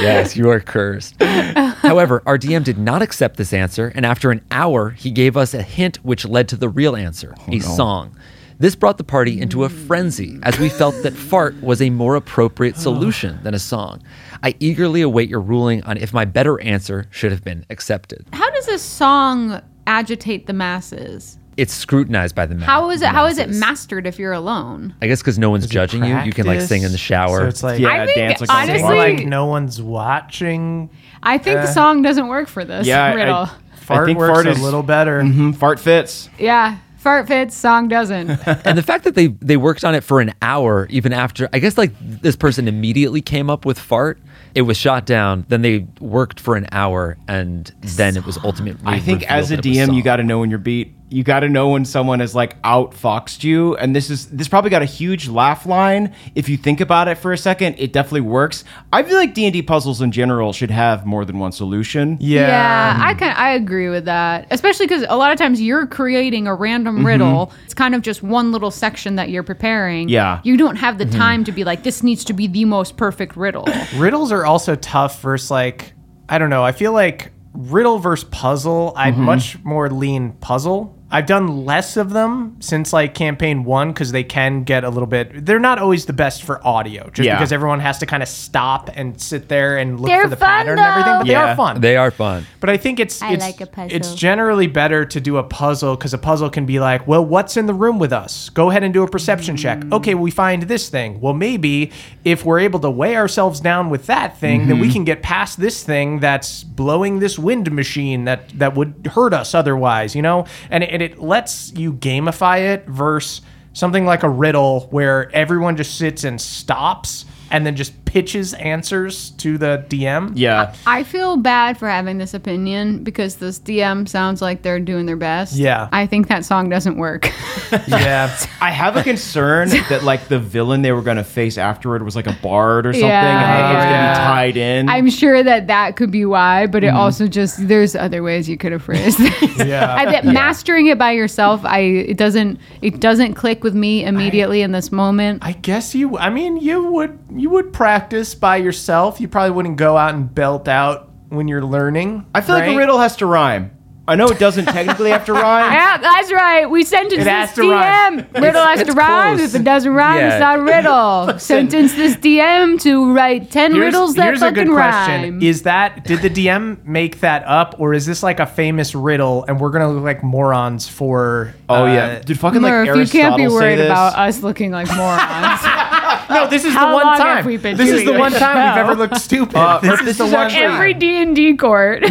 yes, 0.00 0.36
you 0.36 0.48
are 0.50 0.60
cursed. 0.60 1.20
However, 1.22 2.22
our 2.26 2.38
DM 2.38 2.64
did 2.64 2.78
not 2.78 3.02
accept 3.02 3.36
this 3.36 3.52
answer, 3.52 3.92
and 3.94 4.04
after 4.06 4.30
an 4.30 4.42
hour, 4.50 4.90
he 4.90 5.10
gave 5.10 5.36
us 5.36 5.54
a 5.54 5.62
hint 5.62 5.98
which 6.04 6.24
led 6.24 6.48
to 6.48 6.56
the 6.56 6.68
real 6.68 6.96
answer 6.96 7.34
oh, 7.38 7.52
a 7.54 7.60
song. 7.60 8.16
This 8.58 8.74
brought 8.74 8.96
the 8.96 9.04
party 9.04 9.38
into 9.40 9.64
a 9.64 9.68
frenzy 9.68 10.38
as 10.42 10.58
we 10.58 10.70
felt 10.70 10.94
that 11.02 11.12
fart 11.12 11.60
was 11.62 11.82
a 11.82 11.90
more 11.90 12.16
appropriate 12.16 12.76
solution 12.78 13.38
than 13.42 13.52
a 13.52 13.58
song. 13.58 14.02
I 14.42 14.54
eagerly 14.60 15.02
await 15.02 15.28
your 15.28 15.42
ruling 15.42 15.82
on 15.82 15.98
if 15.98 16.14
my 16.14 16.24
better 16.24 16.58
answer 16.62 17.06
should 17.10 17.32
have 17.32 17.44
been 17.44 17.66
accepted. 17.68 18.24
How 18.32 18.48
does 18.50 18.66
a 18.68 18.78
song 18.78 19.60
agitate 19.86 20.46
the 20.46 20.54
masses? 20.54 21.38
It's 21.56 21.72
scrutinized 21.72 22.34
by 22.34 22.44
the 22.46 22.54
ma- 22.54 22.66
How 22.66 22.90
is 22.90 23.00
it? 23.02 23.08
How 23.08 23.26
is 23.26 23.38
it 23.38 23.46
masses. 23.48 23.60
mastered 23.60 24.06
if 24.06 24.18
you're 24.18 24.32
alone? 24.34 24.94
I 25.00 25.06
guess 25.06 25.20
because 25.22 25.38
no 25.38 25.48
one's 25.50 25.66
judging 25.66 26.04
you. 26.04 26.18
You 26.20 26.32
can 26.32 26.46
like 26.46 26.60
sing 26.60 26.82
in 26.82 26.92
the 26.92 26.98
shower. 26.98 27.40
So 27.40 27.46
it's 27.48 27.62
like 27.62 27.80
Yeah, 27.80 27.88
I 28.02 28.04
think, 28.06 28.16
dance 28.16 28.40
like 28.40 28.50
honestly, 28.50 28.78
a 28.78 28.82
more 28.82 28.94
like 28.96 29.26
no 29.26 29.46
one's 29.46 29.80
watching. 29.80 30.90
I 31.22 31.38
think 31.38 31.60
the 31.60 31.72
song 31.72 32.02
doesn't 32.02 32.28
work 32.28 32.48
for 32.48 32.64
this 32.64 32.86
Yeah, 32.86 33.04
I- 33.04 33.14
riddle. 33.14 33.48
Fart 33.76 34.06
think 34.06 34.18
works 34.18 34.32
fart 34.44 34.46
a 34.58 34.60
little 34.62 34.82
better. 34.82 35.20
Mhm, 35.22 35.54
fart 35.54 35.78
fits. 35.78 36.28
yeah, 36.40 36.78
fart 36.96 37.28
fits, 37.28 37.54
song 37.56 37.86
doesn't. 37.86 38.28
and 38.66 38.76
the 38.76 38.82
fact 38.82 39.04
that 39.04 39.14
they 39.14 39.28
they 39.28 39.56
worked 39.56 39.84
on 39.84 39.94
it 39.94 40.02
for 40.02 40.20
an 40.20 40.34
hour 40.42 40.88
even 40.90 41.12
after 41.12 41.48
i 41.52 41.60
guess 41.60 41.78
like 41.78 41.92
this 42.00 42.34
person 42.34 42.66
immediately 42.66 43.20
came 43.20 43.48
up 43.48 43.64
with 43.64 43.78
fart 43.78 44.18
it 44.56 44.62
was 44.62 44.76
shot 44.76 45.06
down 45.06 45.44
then 45.48 45.62
they 45.62 45.86
worked 46.00 46.40
for 46.40 46.56
an 46.56 46.66
hour 46.72 47.16
and 47.28 47.72
then 47.80 48.16
it 48.16 48.26
was 48.26 48.36
ultimately 48.42 48.82
I 48.84 48.98
think 48.98 49.22
as 49.30 49.52
a 49.52 49.56
that 49.56 49.64
it 49.64 49.68
was 49.68 49.78
DM, 49.78 49.80
you 49.82 49.86
song. 49.86 50.02
got 50.02 50.16
to 50.16 50.24
know 50.24 50.40
when 50.40 50.50
you're 50.50 50.58
beat. 50.58 50.92
You 51.08 51.22
got 51.22 51.40
to 51.40 51.48
know 51.48 51.68
when 51.68 51.84
someone 51.84 52.18
has 52.18 52.34
like 52.34 52.60
outfoxed 52.62 53.44
you, 53.44 53.76
and 53.76 53.94
this 53.94 54.10
is 54.10 54.26
this 54.28 54.48
probably 54.48 54.70
got 54.70 54.82
a 54.82 54.86
huge 54.86 55.28
laugh 55.28 55.64
line. 55.64 56.12
If 56.34 56.48
you 56.48 56.56
think 56.56 56.80
about 56.80 57.06
it 57.06 57.16
for 57.16 57.32
a 57.32 57.38
second, 57.38 57.76
it 57.78 57.92
definitely 57.92 58.22
works. 58.22 58.64
I 58.92 59.04
feel 59.04 59.16
like 59.16 59.32
D 59.32 59.44
and 59.44 59.52
D 59.52 59.62
puzzles 59.62 60.00
in 60.00 60.10
general 60.10 60.52
should 60.52 60.72
have 60.72 61.06
more 61.06 61.24
than 61.24 61.38
one 61.38 61.52
solution. 61.52 62.18
Yeah. 62.20 62.96
I 63.00 63.14
can 63.14 63.36
I 63.36 63.50
agree 63.50 63.88
with 63.88 64.06
that, 64.06 64.48
especially 64.50 64.86
because 64.86 65.04
a 65.08 65.16
lot 65.16 65.30
of 65.30 65.38
times 65.38 65.60
you're 65.60 65.86
creating 65.86 66.48
a 66.48 66.54
random 66.54 66.96
mm-hmm. 66.96 67.06
riddle. 67.06 67.52
It's 67.64 67.74
kind 67.74 67.94
of 67.94 68.02
just 68.02 68.24
one 68.24 68.50
little 68.50 68.72
section 68.72 69.14
that 69.14 69.30
you're 69.30 69.44
preparing. 69.44 70.08
Yeah. 70.08 70.40
you 70.42 70.56
don't 70.56 70.76
have 70.76 70.98
the 70.98 71.04
mm-hmm. 71.04 71.18
time 71.18 71.44
to 71.44 71.52
be 71.52 71.62
like, 71.62 71.84
this 71.84 72.02
needs 72.02 72.24
to 72.24 72.32
be 72.32 72.48
the 72.48 72.64
most 72.64 72.96
perfect 72.96 73.36
riddle. 73.36 73.66
Riddles 73.96 74.32
are 74.32 74.44
also 74.44 74.74
tough 74.74 75.20
versus 75.22 75.52
like 75.52 75.92
I 76.28 76.38
don't 76.38 76.50
know. 76.50 76.64
I 76.64 76.72
feel 76.72 76.92
like 76.92 77.32
riddle 77.52 77.98
versus 77.98 78.28
puzzle. 78.30 78.92
I'd 78.96 79.14
mm-hmm. 79.14 79.22
much 79.22 79.62
more 79.64 79.90
lean 79.90 80.32
puzzle. 80.32 80.95
I've 81.08 81.26
done 81.26 81.64
less 81.64 81.96
of 81.96 82.10
them 82.10 82.56
since 82.58 82.92
like 82.92 83.14
campaign 83.14 83.62
one 83.64 83.92
because 83.92 84.10
they 84.10 84.24
can 84.24 84.64
get 84.64 84.82
a 84.82 84.88
little 84.90 85.06
bit. 85.06 85.46
They're 85.46 85.60
not 85.60 85.78
always 85.78 86.06
the 86.06 86.12
best 86.12 86.42
for 86.42 86.64
audio, 86.66 87.08
just 87.10 87.26
Yeah. 87.26 87.36
because 87.36 87.52
everyone 87.52 87.78
has 87.78 87.98
to 87.98 88.06
kind 88.06 88.24
of 88.24 88.28
stop 88.28 88.90
and 88.92 89.20
sit 89.20 89.48
there 89.48 89.78
and 89.78 90.00
look 90.00 90.08
They're 90.08 90.24
for 90.24 90.30
the 90.30 90.36
fun, 90.36 90.48
pattern 90.48 90.78
and 90.78 90.86
everything. 90.86 91.18
But 91.18 91.26
they 91.26 91.34
are 91.36 91.56
fun. 91.56 91.80
they 91.80 91.96
are 91.96 92.10
fun 92.10 92.46
But 92.58 92.70
I 92.70 92.76
think 92.76 92.98
it's 92.98 93.22
I 93.22 93.34
it's 93.34 93.44
like 93.44 93.60
a 93.60 93.66
puzzle. 93.66 93.96
it's 93.96 94.14
generally 94.14 94.66
better 94.66 95.04
to 95.04 95.20
do 95.20 95.36
a 95.36 95.44
puzzle 95.44 95.94
because 95.94 96.12
a 96.12 96.18
puzzle 96.18 96.50
can 96.50 96.66
be 96.66 96.80
like, 96.80 97.06
well, 97.06 97.24
what's 97.24 97.56
in 97.56 97.66
the 97.66 97.74
room 97.74 98.00
with 98.00 98.12
us? 98.12 98.48
Go 98.50 98.70
ahead 98.70 98.82
and 98.82 98.92
do 98.92 99.04
a 99.04 99.08
perception 99.08 99.56
check. 99.56 99.78
Mm. 99.78 99.92
Okay, 99.92 100.14
we 100.14 100.32
find 100.32 100.64
this 100.64 100.88
thing. 100.88 101.20
Well, 101.20 101.34
maybe 101.34 101.92
if 102.24 102.44
we're 102.44 102.58
able 102.58 102.80
to 102.80 102.90
weigh 102.90 103.14
ourselves 103.16 103.60
down 103.60 103.90
with 103.90 104.06
that 104.06 104.38
thing, 104.38 104.66
then 104.66 104.80
we 104.80 104.88
mm-hmm. 104.88 104.94
can 104.94 105.04
get 105.04 105.22
past 105.22 105.60
this 105.60 105.84
thing 105.84 106.18
that's 106.18 106.64
blowing 106.64 107.20
this 107.20 107.38
wind 107.38 107.70
machine 107.70 108.24
that 108.24 108.48
that 108.58 108.74
would 108.74 109.12
hurt 109.14 109.32
us 109.32 109.54
otherwise, 109.54 110.16
you 110.16 110.22
know. 110.22 110.46
And 110.68 110.82
it, 110.82 110.96
and 110.96 111.02
it 111.06 111.20
lets 111.20 111.72
you 111.74 111.92
gamify 111.92 112.74
it 112.74 112.86
versus 112.88 113.40
something 113.72 114.04
like 114.04 114.24
a 114.24 114.28
riddle 114.28 114.80
where 114.90 115.30
everyone 115.34 115.76
just 115.76 115.96
sits 115.96 116.24
and 116.24 116.40
stops 116.40 117.24
and 117.50 117.66
then 117.66 117.76
just 117.76 118.04
pitches 118.04 118.54
answers 118.54 119.30
to 119.32 119.58
the 119.58 119.84
DM. 119.88 120.32
Yeah, 120.34 120.74
I 120.86 121.02
feel 121.02 121.36
bad 121.36 121.78
for 121.78 121.88
having 121.88 122.18
this 122.18 122.34
opinion 122.34 123.04
because 123.04 123.36
this 123.36 123.58
DM 123.58 124.08
sounds 124.08 124.40
like 124.40 124.62
they're 124.62 124.80
doing 124.80 125.06
their 125.06 125.16
best. 125.16 125.54
Yeah. 125.56 125.88
I 125.92 126.06
think 126.06 126.28
that 126.28 126.44
song 126.44 126.68
doesn't 126.68 126.96
work. 126.96 127.30
Yeah. 127.88 128.34
I 128.60 128.70
have 128.70 128.96
a 128.96 129.02
concern 129.02 129.68
that 129.68 130.02
like 130.02 130.28
the 130.28 130.38
villain 130.38 130.82
they 130.82 130.92
were 130.92 131.02
gonna 131.02 131.24
face 131.24 131.58
afterward 131.58 132.02
was 132.04 132.14
like 132.14 132.26
a 132.26 132.36
bard 132.42 132.86
or 132.86 132.92
something, 132.92 133.08
Yeah, 133.08 133.26
and 133.26 133.62
like, 133.62 133.72
it 133.72 133.76
was 133.76 133.84
gonna 133.84 134.12
be 134.12 134.16
tied 134.16 134.56
in. 134.56 134.88
I'm 134.88 135.10
sure 135.10 135.42
that 135.42 135.66
that 135.66 135.96
could 135.96 136.10
be 136.10 136.24
why, 136.24 136.66
but 136.66 136.84
it 136.84 136.88
mm-hmm. 136.88 136.96
also 136.96 137.26
just 137.26 137.66
there's 137.68 137.96
other 137.96 138.22
ways 138.22 138.48
you 138.48 138.56
could 138.56 138.72
have 138.72 138.82
phrased 138.82 139.18
this. 139.18 139.56
Yeah. 139.66 139.94
I 139.94 140.04
bet 140.04 140.24
mastering 140.24 140.86
it 140.86 140.98
by 140.98 141.12
yourself, 141.12 141.64
I 141.64 141.80
it 141.80 142.16
doesn't 142.16 142.60
it 142.82 143.00
doesn't 143.00 143.34
click 143.34 143.64
with 143.64 143.74
me 143.74 144.04
immediately 144.04 144.62
in 144.62 144.72
this 144.72 144.92
moment. 144.92 145.42
I 145.44 145.52
guess 145.52 145.94
you. 145.94 146.16
I 146.18 146.30
mean, 146.30 146.56
you 146.56 146.84
would 146.92 147.18
you 147.36 147.50
would 147.50 147.72
practice 147.72 148.34
by 148.34 148.56
yourself. 148.56 149.20
You 149.20 149.28
probably 149.28 149.50
wouldn't 149.52 149.76
go 149.76 149.96
out 149.96 150.14
and 150.14 150.32
belt 150.34 150.68
out 150.68 151.10
when 151.28 151.48
you're 151.48 151.64
learning. 151.64 152.26
I 152.34 152.40
feel 152.40 152.54
like 152.54 152.68
a 152.70 152.76
riddle 152.76 152.98
has 152.98 153.16
to 153.16 153.26
rhyme. 153.26 153.72
I 154.08 154.14
know 154.14 154.28
it 154.28 154.38
doesn't 154.38 154.66
technically 154.66 155.10
have 155.10 155.24
to 155.24 155.32
rhyme. 155.32 155.72
Yeah, 155.72 155.96
that's 155.98 156.30
right. 156.30 156.70
We 156.70 156.84
sentence 156.84 157.22
It 157.22 157.26
has 157.26 157.48
this 157.48 157.56
to 157.56 157.68
rhyme. 157.72 158.20
DM. 158.20 158.40
Riddle 158.40 158.62
has 158.62 158.78
to 158.82 158.86
it's 158.86 158.94
rhyme. 158.94 159.36
close. 159.38 159.52
If 159.52 159.60
it 159.60 159.64
doesn't 159.64 159.92
rhyme, 159.92 160.18
Yeah. 160.18 160.28
it's 160.34 160.40
not 160.40 160.58
a 160.60 160.62
riddle. 160.62 161.38
Sentence 161.40 161.92
this 161.96 162.14
DM 162.14 162.80
to 162.82 163.12
write 163.12 163.50
ten 163.50 163.72
Here's, 163.74 163.86
riddles 163.86 164.14
that 164.14 164.26
here's 164.26 164.42
a 164.42 164.50
fucking 164.50 164.66
good 164.66 164.72
question: 164.74 165.22
rhyme. 165.22 165.42
Is 165.42 165.62
that 165.62 166.04
did 166.04 166.22
the 166.22 166.30
DM 166.30 166.84
make 166.84 167.18
that 167.18 167.42
up, 167.48 167.74
or 167.80 167.94
is 167.94 168.06
this 168.06 168.22
like 168.22 168.38
a 168.38 168.46
famous 168.46 168.94
riddle, 168.94 169.44
and 169.48 169.58
we're 169.58 169.70
gonna 169.70 169.90
look 169.90 170.04
like 170.04 170.22
morons 170.22 170.86
for? 170.86 171.52
Oh 171.68 171.82
uh, 171.82 171.86
yeah, 171.92 172.18
dude, 172.20 172.38
fucking 172.38 172.62
like 172.62 172.70
Murph, 172.70 172.86
you 172.86 172.92
Aristotle 172.94 173.20
can't 173.30 173.36
be 173.38 173.48
say 173.48 173.54
worried 173.54 173.78
this. 173.78 173.86
about 173.86 174.14
us 174.16 174.40
looking 174.40 174.70
like 174.70 174.86
morons. 174.96 175.60
No, 176.28 176.46
this 176.48 176.64
is 176.64 176.72
How 176.74 176.88
the 176.88 176.94
one 176.94 177.04
long 177.06 177.18
time. 177.18 177.36
have 177.38 177.46
we 177.46 177.56
been 177.56 177.76
this 177.76 177.88
is 177.88 178.02
doing 178.02 178.14
the 178.14 178.18
one 178.20 178.32
this 178.32 178.40
time 178.40 178.56
we've 178.56 178.74
show? 178.74 178.80
ever 178.80 178.94
looked 178.94 179.16
stupid. 179.18 179.56
Uh, 179.66 179.78
this, 179.80 180.00
this 180.00 180.08
is 180.10 180.18
the 180.18 180.24
is 180.26 180.32
one 180.32 180.46
actually- 180.46 180.60
time. 180.62 180.74
Every 180.74 180.94
D 180.94 181.16
and 181.22 181.34
D 181.36 181.56
court. 181.56 182.02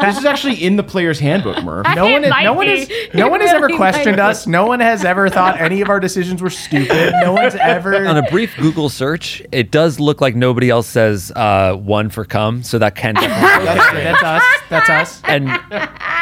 This 0.00 0.18
is 0.18 0.24
actually 0.24 0.62
in 0.64 0.76
the 0.76 0.82
player's 0.82 1.18
handbook, 1.20 1.62
Murph. 1.62 1.86
No 1.94 2.04
one, 2.04 2.24
It 2.24 2.30
might 2.30 2.44
no 2.44 2.52
one 2.54 2.66
be. 2.66 2.72
is, 2.82 2.88
no 3.14 3.26
It 3.26 3.30
one 3.30 3.40
has 3.40 3.50
ever 3.50 3.66
really 3.66 3.76
questioned 3.76 4.16
be. 4.16 4.22
us. 4.22 4.46
No 4.46 4.66
one 4.66 4.80
has 4.80 5.04
ever 5.04 5.28
thought 5.28 5.60
any 5.60 5.80
of 5.80 5.88
our 5.88 6.00
decisions 6.00 6.42
were 6.42 6.50
stupid. 6.50 7.12
No 7.22 7.32
one's 7.32 7.54
ever. 7.54 8.06
On 8.06 8.16
a 8.16 8.22
brief 8.30 8.56
Google 8.56 8.88
search, 8.88 9.42
it 9.52 9.70
does 9.70 10.00
look 10.00 10.20
like 10.20 10.34
nobody 10.34 10.70
else 10.70 10.86
says 10.86 11.32
uh, 11.36 11.74
one 11.74 12.08
for 12.10 12.24
come, 12.24 12.62
so 12.62 12.78
that 12.78 12.94
can 12.96 13.14
definitely. 13.14 13.68
Okay, 13.70 14.04
that's 14.04 14.22
us. 14.22 14.42
That's 14.68 14.90
us. 14.90 15.22
and 15.24 15.50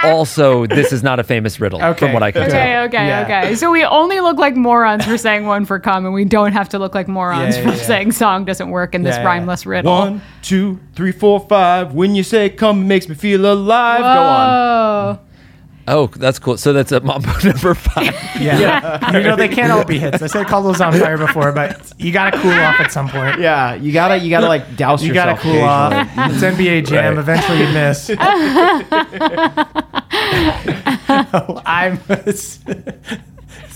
also, 0.05 0.67
this 0.67 0.93
is 0.93 1.03
not 1.03 1.19
a 1.21 1.25
famous 1.25 1.61
riddle, 1.61 1.83
Okay. 1.83 1.99
from 1.99 2.13
what 2.13 2.23
I 2.23 2.31
can 2.33 2.43
Okay, 2.43 2.51
tell. 2.51 2.85
okay, 2.85 3.07
Yeah. 3.07 3.23
okay. 3.23 3.55
So 3.55 3.71
we 3.71 3.85
only 3.85 4.21
look 4.21 4.39
like 4.39 4.57
morons 4.57 5.05
for 5.05 5.17
saying 5.19 5.47
one 5.47 5.65
for 5.65 5.79
come, 5.79 6.05
and 6.05 6.15
we 6.15 6.25
don't 6.45 6.53
have 6.53 6.69
to 6.71 6.79
look 6.79 6.95
like 6.95 7.09
morons 7.09 7.57
Yeah, 7.57 7.63
for 7.63 7.69
yeah, 7.71 7.75
yeah. 7.77 7.83
saying 7.83 8.13
song 8.13 8.45
doesn't 8.45 8.69
work 8.71 8.95
in 8.95 9.03
this 9.03 9.17
Yeah, 9.17 9.23
yeah. 9.23 9.29
rhymeless 9.29 9.65
riddle. 9.67 9.93
One, 9.93 10.21
two, 10.43 10.79
three, 10.95 11.13
four, 11.13 11.41
five. 11.41 11.95
When 11.95 12.15
you 12.15 12.23
say 12.23 12.49
come, 12.51 12.83
it 12.83 12.87
makes 12.87 13.09
me 13.09 13.15
feel 13.15 13.51
alive. 13.53 14.01
Go 14.01 14.07
on. 14.07 14.51
Oh, 14.51 15.19
Oh, 15.91 16.07
that's 16.09 16.39
cool. 16.39 16.59
So 16.59 16.75
that's 16.75 16.93
a 16.93 17.01
Mambo 17.01 17.31
number 17.45 17.73
five. 17.75 18.13
Yeah. 18.39 19.11
you 19.17 19.23
know 19.23 19.37
they 19.37 19.49
can't 19.49 19.73
all 19.73 19.87
be 19.87 19.99
hits. 19.99 20.21
I 20.21 20.27
said 20.27 20.47
call 20.47 20.63
those 20.63 20.83
on 20.83 20.93
fire 20.93 21.17
before, 21.17 21.51
but 21.53 21.91
you 21.97 22.13
gotta 22.13 22.37
cool 22.39 22.51
off 22.53 22.79
at 22.79 22.93
some 22.93 23.09
point. 23.09 23.41
Yeah, 23.41 23.73
you 23.75 23.91
gotta, 23.91 24.19
you 24.19 24.29
gotta 24.29 24.49
like 24.49 24.77
douse 24.77 25.03
You 25.03 25.15
yourself. 25.15 25.43
You 25.47 25.53
gotta 25.55 25.59
cool 25.59 25.67
off. 25.67 25.93
It's 26.35 26.43
NBA 26.45 26.85
Jam. 26.89 27.15
Right. 27.15 27.21
Eventually 27.21 27.61
you 27.61 27.69
miss. 27.73 28.11
Oh, 28.11 28.15
I'm 31.65 31.99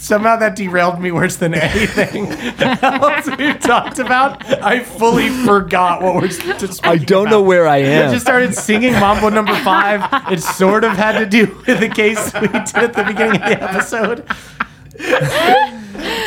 somehow 0.03 0.37
that 0.37 0.57
derailed 0.57 1.01
me 1.01 1.13
worse 1.13 1.37
than 1.37 1.55
anything 1.55 2.27
else 2.59 3.29
we've 3.39 3.61
talked 3.61 3.99
about. 3.99 4.45
I 4.63 4.81
fully 4.81 5.29
forgot 5.29 6.03
what 6.03 6.17
we're 6.17 6.29
just. 6.29 6.85
I 6.85 6.97
don't 6.97 7.31
know 7.31 7.43
where 7.43 7.67
I 7.67 7.79
am. 7.79 8.09
I 8.09 8.13
just 8.13 8.25
started 8.25 8.55
singing 8.55 8.93
Mambo 8.93 9.29
Number 9.31 9.55
Five. 9.61 10.33
It 10.33 10.41
sort 10.41 10.85
of 10.85 10.93
had 10.93 11.19
to 11.19 11.27
do 11.27 11.47
with 11.67 11.81
the 11.81 11.89
case 11.89 12.33
we 12.35 12.49
did 12.49 12.77
at 12.77 12.93
the 12.93 13.05
beginning 13.05 13.41
of 13.41 13.49
the 13.49 13.63
episode. 13.63 14.27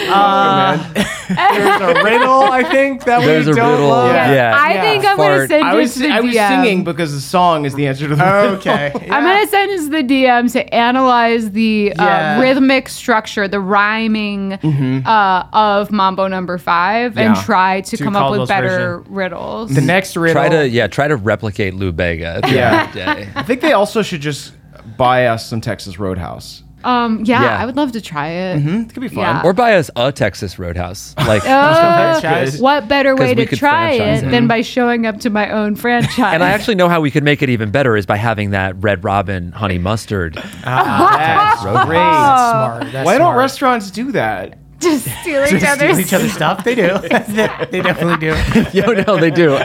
Uh, 0.08 0.94
there's 1.28 1.82
a 1.98 2.04
riddle, 2.04 2.42
I 2.44 2.64
think, 2.64 3.04
that 3.06 3.22
There's 3.26 3.46
we 3.48 3.52
a 3.52 3.56
don't 3.56 3.72
riddle. 3.72 3.90
love. 3.90 4.12
Yeah. 4.16 4.54
I 4.58 4.74
think 4.82 5.06
I'm 5.06 5.18
gonna 5.18 5.38
Fart. 5.38 5.50
send 5.50 5.64
I 5.66 5.74
it 5.74 5.78
was, 5.78 5.94
to 5.94 6.00
the 6.00 6.10
I 6.10 6.20
was 6.22 6.36
DM. 6.36 6.48
singing 6.50 6.84
because 6.84 7.14
the 7.14 7.22
song 7.22 7.66
is 7.66 7.74
the 7.76 7.88
answer 7.88 8.08
to 8.08 8.16
the 8.16 8.24
riddle. 8.24 8.56
Okay. 8.58 8.92
I'm 9.10 9.24
gonna 9.24 9.48
send 9.48 9.72
it 9.72 9.78
to 9.80 9.90
the 9.90 10.04
DM 10.04 10.52
to 10.54 10.74
analyze 10.74 11.52
the 11.52 11.94
Yeah. 11.96 12.38
uh, 12.38 12.42
rhythmic 12.42 12.90
structure, 12.90 13.48
the 13.48 13.60
rhyming 13.60 14.54
uh, 14.54 15.48
of 15.54 15.92
Mambo 15.92 16.28
Number 16.28 16.58
Five, 16.58 17.18
and 17.18 17.36
try 17.38 17.82
to, 17.82 17.98
To 17.98 18.04
come 18.04 18.16
up 18.16 18.22
Caldwell's 18.24 18.40
with 18.42 18.50
better 18.50 18.98
version. 19.00 19.14
riddles. 19.14 19.74
The 19.76 19.82
next 19.82 20.16
riddle. 20.16 20.34
Try 20.42 20.50
to 20.50 20.68
yeah, 20.70 20.88
try 20.88 21.08
to 21.08 21.16
replicate 21.16 21.74
Lou 21.74 21.92
Bega 21.92 22.26
at 22.38 22.44
the 22.44 22.52
Yeah. 22.52 22.80
end 22.82 22.88
of 22.90 22.94
the 22.94 23.00
day. 23.26 23.30
I 23.36 23.44
think 23.44 23.62
they 23.62 23.74
also 23.74 24.02
should 24.02 24.22
just 24.22 24.54
buy 24.98 25.26
us 25.28 25.48
some 25.50 25.62
Texas 25.62 25.98
Roadhouse. 26.00 26.62
Um, 26.86 27.24
yeah, 27.26 27.42
Yeah. 27.44 27.58
I 27.62 27.66
would 27.66 27.76
love 27.76 27.92
to 27.94 28.02
try 28.02 28.28
it. 28.30 28.58
It 28.66 28.94
could 28.94 29.02
be 29.02 29.08
fun. 29.10 29.18
Yeah. 29.18 29.42
Or 29.44 29.54
buy 29.54 29.76
us 29.76 29.90
a 29.96 30.12
Texas 30.12 30.58
Roadhouse. 30.60 31.14
Like 31.26 31.44
Uh, 31.46 32.20
franchise. 32.20 32.62
what 32.62 32.88
better 32.88 33.16
way 33.16 33.30
we 33.30 33.44
to 33.44 33.46
could 33.48 33.58
try 33.60 33.98
franchise 33.98 34.22
it 34.24 34.28
it. 34.28 34.32
than 34.32 34.48
by 34.48 34.62
showing 34.62 35.06
up 35.08 35.20
to 35.22 35.30
my 35.30 35.50
own 35.50 35.76
franchise? 35.76 36.20
and 36.34 36.44
I 36.44 36.50
actually 36.52 36.76
know 36.76 36.88
how 36.88 37.02
we 37.02 37.10
could 37.12 37.24
make 37.24 37.42
it 37.42 37.50
even 37.50 37.72
better 37.72 37.96
is 37.98 38.06
by 38.06 38.18
having 38.18 38.52
that 38.52 38.76
Red 38.82 39.04
Robin 39.04 39.52
honey 39.52 39.78
mustard. 39.80 40.36
That's 40.36 41.64
Roadhouse. 41.64 41.86
great. 41.88 41.98
That's 41.98 42.52
smart. 42.52 42.92
That's 42.92 43.06
Why 43.06 43.14
don't 43.18 43.26
smart. 43.26 43.38
restaurants 43.38 43.92
do 43.92 44.12
that? 44.12 44.58
Just 44.86 45.04
steal 45.22 45.44
each 45.44 45.50
Just 45.52 45.76
steal 45.76 46.00
each 46.00 46.14
other's 46.14 46.34
stuff? 46.34 46.64
They 46.64 46.76
do. 46.76 46.98
they, 47.00 47.08
they 47.72 47.82
definitely 47.82 48.18
do. 48.18 48.78
Yo, 48.78 48.94
no, 48.94 49.18
they 49.18 49.32
do. 49.32 49.60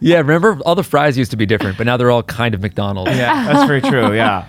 Yeah, 0.00 0.18
remember 0.18 0.58
all 0.64 0.74
the 0.74 0.84
fries 0.84 1.18
used 1.18 1.30
to 1.32 1.36
be 1.36 1.46
different, 1.46 1.76
but 1.76 1.86
now 1.86 1.96
they're 1.96 2.10
all 2.10 2.22
kind 2.22 2.54
of 2.54 2.60
McDonald's. 2.60 3.10
Yeah, 3.16 3.52
that's 3.52 3.66
very 3.66 3.80
true. 3.80 4.14
Yeah. 4.14 4.46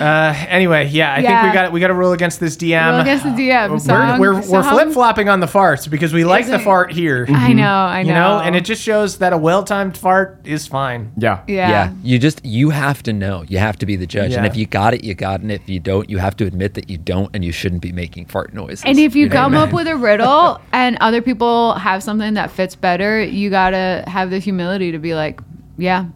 Uh, 0.00 0.34
anyway, 0.48 0.88
yeah, 0.88 1.12
I 1.12 1.16
think 1.16 1.42
we 1.42 1.52
got 1.52 1.72
we 1.72 1.80
got 1.80 1.88
to 1.88 1.94
rule 1.94 2.12
against 2.12 2.40
this 2.40 2.56
DM. 2.56 2.92
Well, 2.92 3.00
against 3.00 3.24
the 3.24 3.30
DM. 3.30 3.70
We're, 3.70 3.78
Song, 3.78 4.18
we're, 4.20 4.34
we're 4.48 4.62
flip 4.62 4.92
flopping 4.92 5.28
on 5.28 5.40
the 5.40 5.46
farts 5.46 5.90
because 5.90 6.12
we 6.12 6.24
like 6.24 6.46
the 6.46 6.54
Isn't- 6.54 6.64
fart 6.64 6.92
here. 6.92 7.26
I 7.28 7.52
know, 7.52 7.64
I 7.64 8.02
know. 8.02 8.08
You 8.08 8.14
know, 8.14 8.40
and 8.40 8.56
it 8.56 8.64
just 8.64 8.82
shows 8.82 9.18
that 9.18 9.32
a 9.32 9.38
well 9.38 9.62
timed 9.62 9.96
fart 9.96 10.40
is 10.44 10.66
fine. 10.66 11.12
Yeah. 11.16 11.42
yeah. 11.46 11.68
Yeah, 11.68 11.92
you 12.02 12.18
just 12.18 12.44
you 12.44 12.70
have 12.70 13.02
to 13.04 13.12
know. 13.12 13.44
You 13.48 13.58
have 13.58 13.78
to 13.78 13.86
be 13.86 13.96
the 13.96 14.06
judge, 14.06 14.32
and 14.32 14.46
if 14.46 14.56
you 14.56 14.66
got 14.66 14.94
it, 14.94 15.04
you 15.04 15.14
got 15.14 15.40
it. 15.40 15.42
And 15.42 15.52
if 15.52 15.68
you 15.68 15.80
don't, 15.80 16.08
you 16.08 16.18
have 16.18 16.36
to 16.36 16.46
admit 16.46 16.74
that 16.74 16.88
you 16.88 16.96
don't, 16.98 17.30
and 17.34 17.44
you 17.44 17.52
shouldn't 17.52 17.82
be 17.82 17.92
making 17.92 18.26
fart 18.26 18.54
noises. 18.54 18.82
And 18.84 18.98
if 18.98 19.14
you 19.14 19.28
know? 19.28 19.34
come 19.34 19.54
up 19.54 19.69
with 19.72 19.86
a 19.88 19.96
riddle 19.96 20.60
and 20.72 20.96
other 21.00 21.22
people 21.22 21.74
have 21.74 22.02
something 22.02 22.34
that 22.34 22.50
fits 22.50 22.74
better, 22.76 23.22
you 23.22 23.50
gotta 23.50 24.04
have 24.06 24.30
the 24.30 24.38
humility 24.38 24.92
to 24.92 24.98
be 24.98 25.14
like, 25.14 25.40
yeah. 25.78 26.06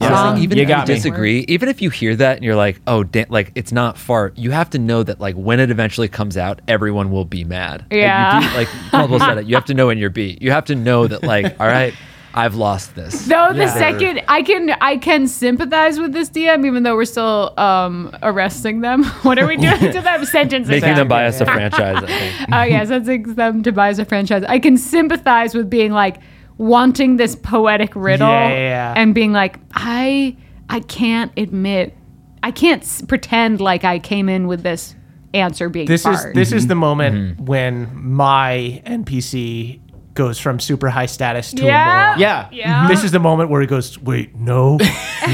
Honestly, 0.00 0.16
song 0.16 0.38
even 0.38 0.58
You 0.58 0.64
if 0.64 0.68
you 0.68 0.74
got 0.74 0.88
me. 0.88 0.94
disagree, 0.94 1.44
even 1.48 1.68
if 1.68 1.80
you 1.80 1.88
hear 1.88 2.14
that 2.16 2.36
and 2.36 2.44
you're 2.44 2.56
like, 2.56 2.80
"Oh, 2.86 3.04
da- 3.04 3.24
like 3.30 3.52
it's 3.54 3.70
not 3.72 3.96
fart," 3.96 4.36
you 4.36 4.50
have 4.50 4.68
to 4.70 4.78
know 4.78 5.02
that 5.02 5.18
like 5.20 5.34
when 5.36 5.60
it 5.60 5.70
eventually 5.70 6.08
comes 6.08 6.36
out, 6.36 6.60
everyone 6.68 7.10
will 7.10 7.24
be 7.24 7.44
mad. 7.44 7.82
Like, 7.82 7.92
you 7.92 7.98
Yeah. 8.00 8.40
do- 8.50 8.56
Like, 8.56 8.68
Caldwell 8.90 9.20
said 9.20 9.38
it. 9.38 9.46
You 9.46 9.54
have 9.54 9.64
to 9.66 9.74
know 9.74 9.86
when 9.86 9.96
you're 9.96 10.10
beat. 10.10 10.42
You 10.42 10.50
have 10.50 10.64
to 10.66 10.74
know 10.74 11.06
that 11.06 11.22
like, 11.22 11.56
all 11.60 11.66
right, 11.68 11.94
I've 12.36 12.54
lost 12.56 12.94
this. 12.96 13.26
Though 13.26 13.52
the 13.52 13.68
second 13.68 14.22
I 14.28 14.42
can 14.42 14.70
I 14.80 14.96
can 14.96 15.26
sympathize 15.28 15.98
with 16.00 16.12
this 16.12 16.28
DM, 16.30 16.66
even 16.66 16.82
though 16.82 16.96
we're 16.96 17.04
still 17.04 17.54
um, 17.58 18.14
arresting 18.22 18.80
them. 18.80 19.04
what 19.22 19.38
are 19.38 19.46
we 19.46 19.56
doing 19.56 19.78
to 19.92 20.00
them? 20.00 20.24
Sentencing 20.36 20.70
Making 20.80 20.96
them 20.96 21.08
buy 21.08 21.26
us 21.26 21.40
a 21.40 21.44
franchise. 21.56 22.02
I 22.02 22.06
think. 22.06 22.48
oh 22.52 22.62
yeah, 22.62 22.84
sentencing 22.84 23.34
them 23.34 23.62
to 23.62 23.72
buy 23.72 23.90
us 23.90 23.98
a 23.98 24.04
franchise. 24.04 24.42
I 24.48 24.58
can 24.58 24.76
sympathize 24.76 25.54
with 25.54 25.70
being 25.70 25.92
like 25.92 26.16
wanting 26.58 27.16
this 27.16 27.34
poetic 27.36 27.94
riddle 27.96 28.28
Yeah, 28.28 28.48
yeah, 28.48 28.54
yeah. 28.56 28.94
and 28.96 29.14
being 29.14 29.32
like, 29.32 29.58
I 29.72 30.36
I 30.68 30.80
can't 30.80 31.30
admit, 31.36 31.94
I 32.42 32.50
can't 32.50 32.82
s- 32.82 33.02
pretend 33.02 33.60
like 33.60 33.84
I 33.84 33.98
came 33.98 34.28
in 34.28 34.46
with 34.46 34.62
this 34.62 34.94
answer 35.34 35.68
being 35.68 35.86
This 35.86 36.06
is 36.06 36.20
fart. 36.20 36.34
this 36.34 36.52
is 36.52 36.68
the 36.68 36.76
moment 36.76 37.40
when 37.40 37.90
my 37.92 38.80
NPC 38.86 39.80
goes 40.14 40.38
from 40.38 40.60
super 40.60 40.88
high 40.88 41.06
status 41.06 41.52
to 41.52 41.64
a 41.64 41.66
yeah, 41.66 42.04
moron. 42.06 42.20
Yeah. 42.20 42.48
yeah. 42.52 42.88
This 42.88 43.02
is 43.04 43.10
the 43.12 43.18
moment 43.18 43.50
where 43.50 43.60
he 43.60 43.66
goes, 43.66 43.98
wait, 44.00 44.34
no, 44.36 44.78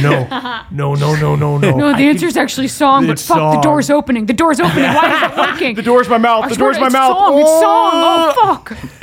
no, 0.01 0.27
no, 0.71 0.95
no, 0.95 1.15
no, 1.15 1.37
no, 1.37 1.59
no. 1.59 1.77
no, 1.77 1.89
I 1.89 1.93
the 1.93 1.97
can- 1.99 2.09
answer's 2.09 2.37
actually 2.37 2.69
song, 2.69 3.07
but 3.07 3.13
It's 3.13 3.27
fuck, 3.27 3.37
the 3.37 3.53
song. 3.55 3.63
door's 3.63 3.91
opening. 3.91 4.27
The 4.27 4.33
door's 4.33 4.59
opening. 4.59 4.85
Why 4.95 5.17
is 5.27 5.31
it 5.33 5.37
working? 5.37 5.77
The 5.81 5.83
door's 5.83 6.09
my 6.09 6.19
mouth. 6.19 6.45
I 6.45 6.49
The 6.49 6.55
swear 6.57 6.73
door's 6.73 6.81
my 6.81 6.87
it's 6.87 6.93
mouth. 6.95 7.17
Song. 7.17 7.39
It's 7.41 7.51
song. 7.51 7.91
Oh 7.93 8.33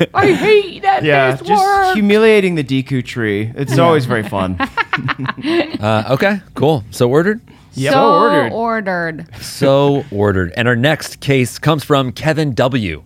fuck! 0.01 0.09
I 0.13 0.31
hate 0.33 0.81
that 0.81 1.03
Yeah, 1.03 1.35
just 1.37 1.49
word. 1.63 1.93
humiliating 1.93 2.55
the 2.55 2.63
Deku 2.63 3.05
tree. 3.05 3.51
It's 3.55 3.77
always 3.77 4.05
very 4.05 4.23
fun. 4.23 4.57
Uh, 5.79 6.03
okay, 6.09 6.41
cool. 6.55 6.83
So 6.91 7.09
ordered. 7.09 7.39
Yep. 7.73 7.93
So 7.93 8.13
ordered. 8.15 8.51
ordered. 8.51 9.35
So 9.41 10.03
ordered. 10.11 10.51
And 10.57 10.67
our 10.67 10.75
next 10.75 11.19
case 11.19 11.59
comes 11.59 11.83
from 11.83 12.11
Kevin 12.11 12.53
W. 12.55 13.03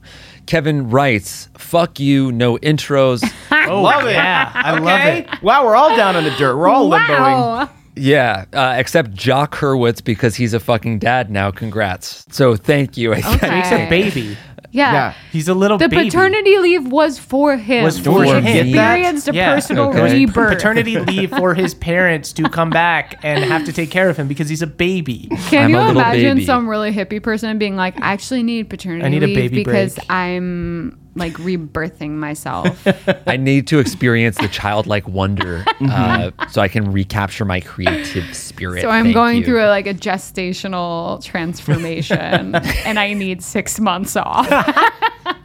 Kevin 0.51 0.89
writes, 0.89 1.47
"Fuck 1.57 1.97
you, 1.97 2.29
no 2.33 2.57
intros." 2.57 3.23
Oh, 3.69 3.83
love 3.83 4.05
it. 4.05 4.13
Yeah, 4.13 4.51
I 4.53 4.77
love 4.79 5.05
it. 5.05 5.41
Wow, 5.43 5.65
we're 5.65 5.75
all 5.75 5.95
down 5.95 6.15
in 6.17 6.25
the 6.25 6.31
dirt. 6.31 6.57
We're 6.57 6.67
all 6.67 6.89
limboing. 6.89 7.69
Yeah, 7.95 8.45
uh, 8.51 8.73
except 8.77 9.13
Jock 9.13 9.55
Hurwitz 9.55 10.03
because 10.03 10.35
he's 10.35 10.53
a 10.53 10.59
fucking 10.59 10.99
dad 10.99 11.29
now. 11.29 11.51
Congrats. 11.51 12.25
So 12.31 12.55
thank 12.55 12.97
you. 12.97 13.13
I 13.13 13.21
think. 13.21 13.43
Okay. 13.43 13.61
He's 13.61 13.71
a 13.71 13.89
baby. 13.89 14.37
Yeah. 14.73 14.93
Yeah. 14.93 15.13
He's 15.33 15.47
a 15.49 15.53
little 15.53 15.77
The 15.77 15.89
baby. 15.89 16.05
paternity 16.09 16.57
leave 16.59 16.87
was 16.87 17.19
for 17.19 17.57
him. 17.57 17.83
Was 17.83 17.99
for 17.99 18.23
he 18.23 18.29
him. 18.31 18.43
Get 18.43 18.53
that? 18.53 18.93
experienced 18.95 19.27
a 19.27 19.33
Yeah. 19.33 19.53
personal 19.53 19.89
Okay. 19.89 20.01
rebirth. 20.19 20.53
paternity 20.53 20.97
leave 21.11 21.29
for 21.31 21.53
his 21.53 21.73
parents 21.73 22.31
to 22.33 22.43
come 22.43 22.69
back 22.69 23.19
and 23.23 23.43
have 23.43 23.65
to 23.65 23.73
take 23.73 23.91
care 23.91 24.07
of 24.09 24.15
him 24.17 24.27
because 24.29 24.47
he's 24.47 24.61
a 24.61 24.67
baby. 24.67 25.27
Can 25.49 25.65
I'm 25.65 25.69
you 25.71 25.77
a 25.77 25.89
imagine 25.91 26.35
baby. 26.37 26.45
some 26.45 26.69
really 26.69 26.93
hippie 26.93 27.21
person 27.21 27.57
being 27.57 27.75
like, 27.75 27.95
I 28.01 28.13
actually 28.13 28.43
need 28.43 28.69
paternity 28.69 29.05
I 29.05 29.09
need 29.09 29.23
a 29.23 29.27
leave 29.27 29.35
baby 29.35 29.57
because 29.63 29.95
break." 29.95 30.09
I'm 30.09 30.97
like 31.15 31.33
rebirthing 31.33 32.11
myself. 32.11 32.87
I 33.27 33.37
need 33.37 33.67
to 33.67 33.79
experience 33.79 34.37
the 34.37 34.47
childlike 34.47 35.07
wonder 35.07 35.65
uh, 35.81 36.31
so 36.49 36.61
I 36.61 36.67
can 36.67 36.91
recapture 36.91 37.45
my 37.45 37.59
creative 37.59 38.35
spirit. 38.35 38.81
so 38.81 38.89
I'm 38.89 39.05
Thank 39.05 39.15
going 39.15 39.37
you. 39.39 39.45
through 39.45 39.63
a, 39.63 39.67
like 39.67 39.87
a 39.87 39.93
gestational 39.93 41.23
transformation 41.23 42.55
and 42.85 42.99
I 42.99 43.13
need 43.13 43.43
six 43.43 43.79
months 43.79 44.15
off. 44.15 44.47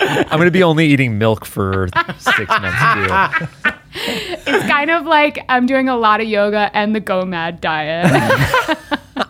I'm 0.01 0.29
going 0.29 0.45
to 0.45 0.51
be 0.51 0.62
only 0.62 0.87
eating 0.87 1.19
milk 1.19 1.45
for 1.45 1.89
six 2.19 2.49
months 2.49 3.49
too. 3.49 3.71
It's 3.99 4.67
kind 4.69 4.91
of 4.91 5.07
like 5.07 5.45
I'm 5.49 5.67
doing 5.67 5.89
a 5.89 5.97
lot 5.97 6.21
of 6.21 6.29
yoga 6.29 6.71
and 6.75 6.95
the 6.95 7.01
GOMAD 7.01 7.61
diet. 7.61 8.79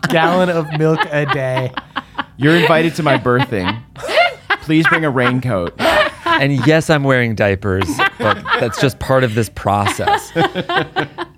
Gallon 0.09 0.49
of 0.49 0.71
milk 0.77 0.99
a 1.09 1.25
day. 1.25 1.71
You're 2.37 2.55
invited 2.55 2.95
to 2.95 3.03
my 3.03 3.17
birthing. 3.17 3.81
Please 4.67 4.85
bring 4.89 5.05
a 5.05 5.09
raincoat. 5.09 5.73
and 6.25 6.67
yes, 6.67 6.89
I'm 6.89 7.05
wearing 7.05 7.35
diapers, 7.35 7.89
but 8.17 8.35
that's 8.59 8.81
just 8.81 8.99
part 8.99 9.23
of 9.23 9.33
this 9.33 9.47
process. 9.47 10.29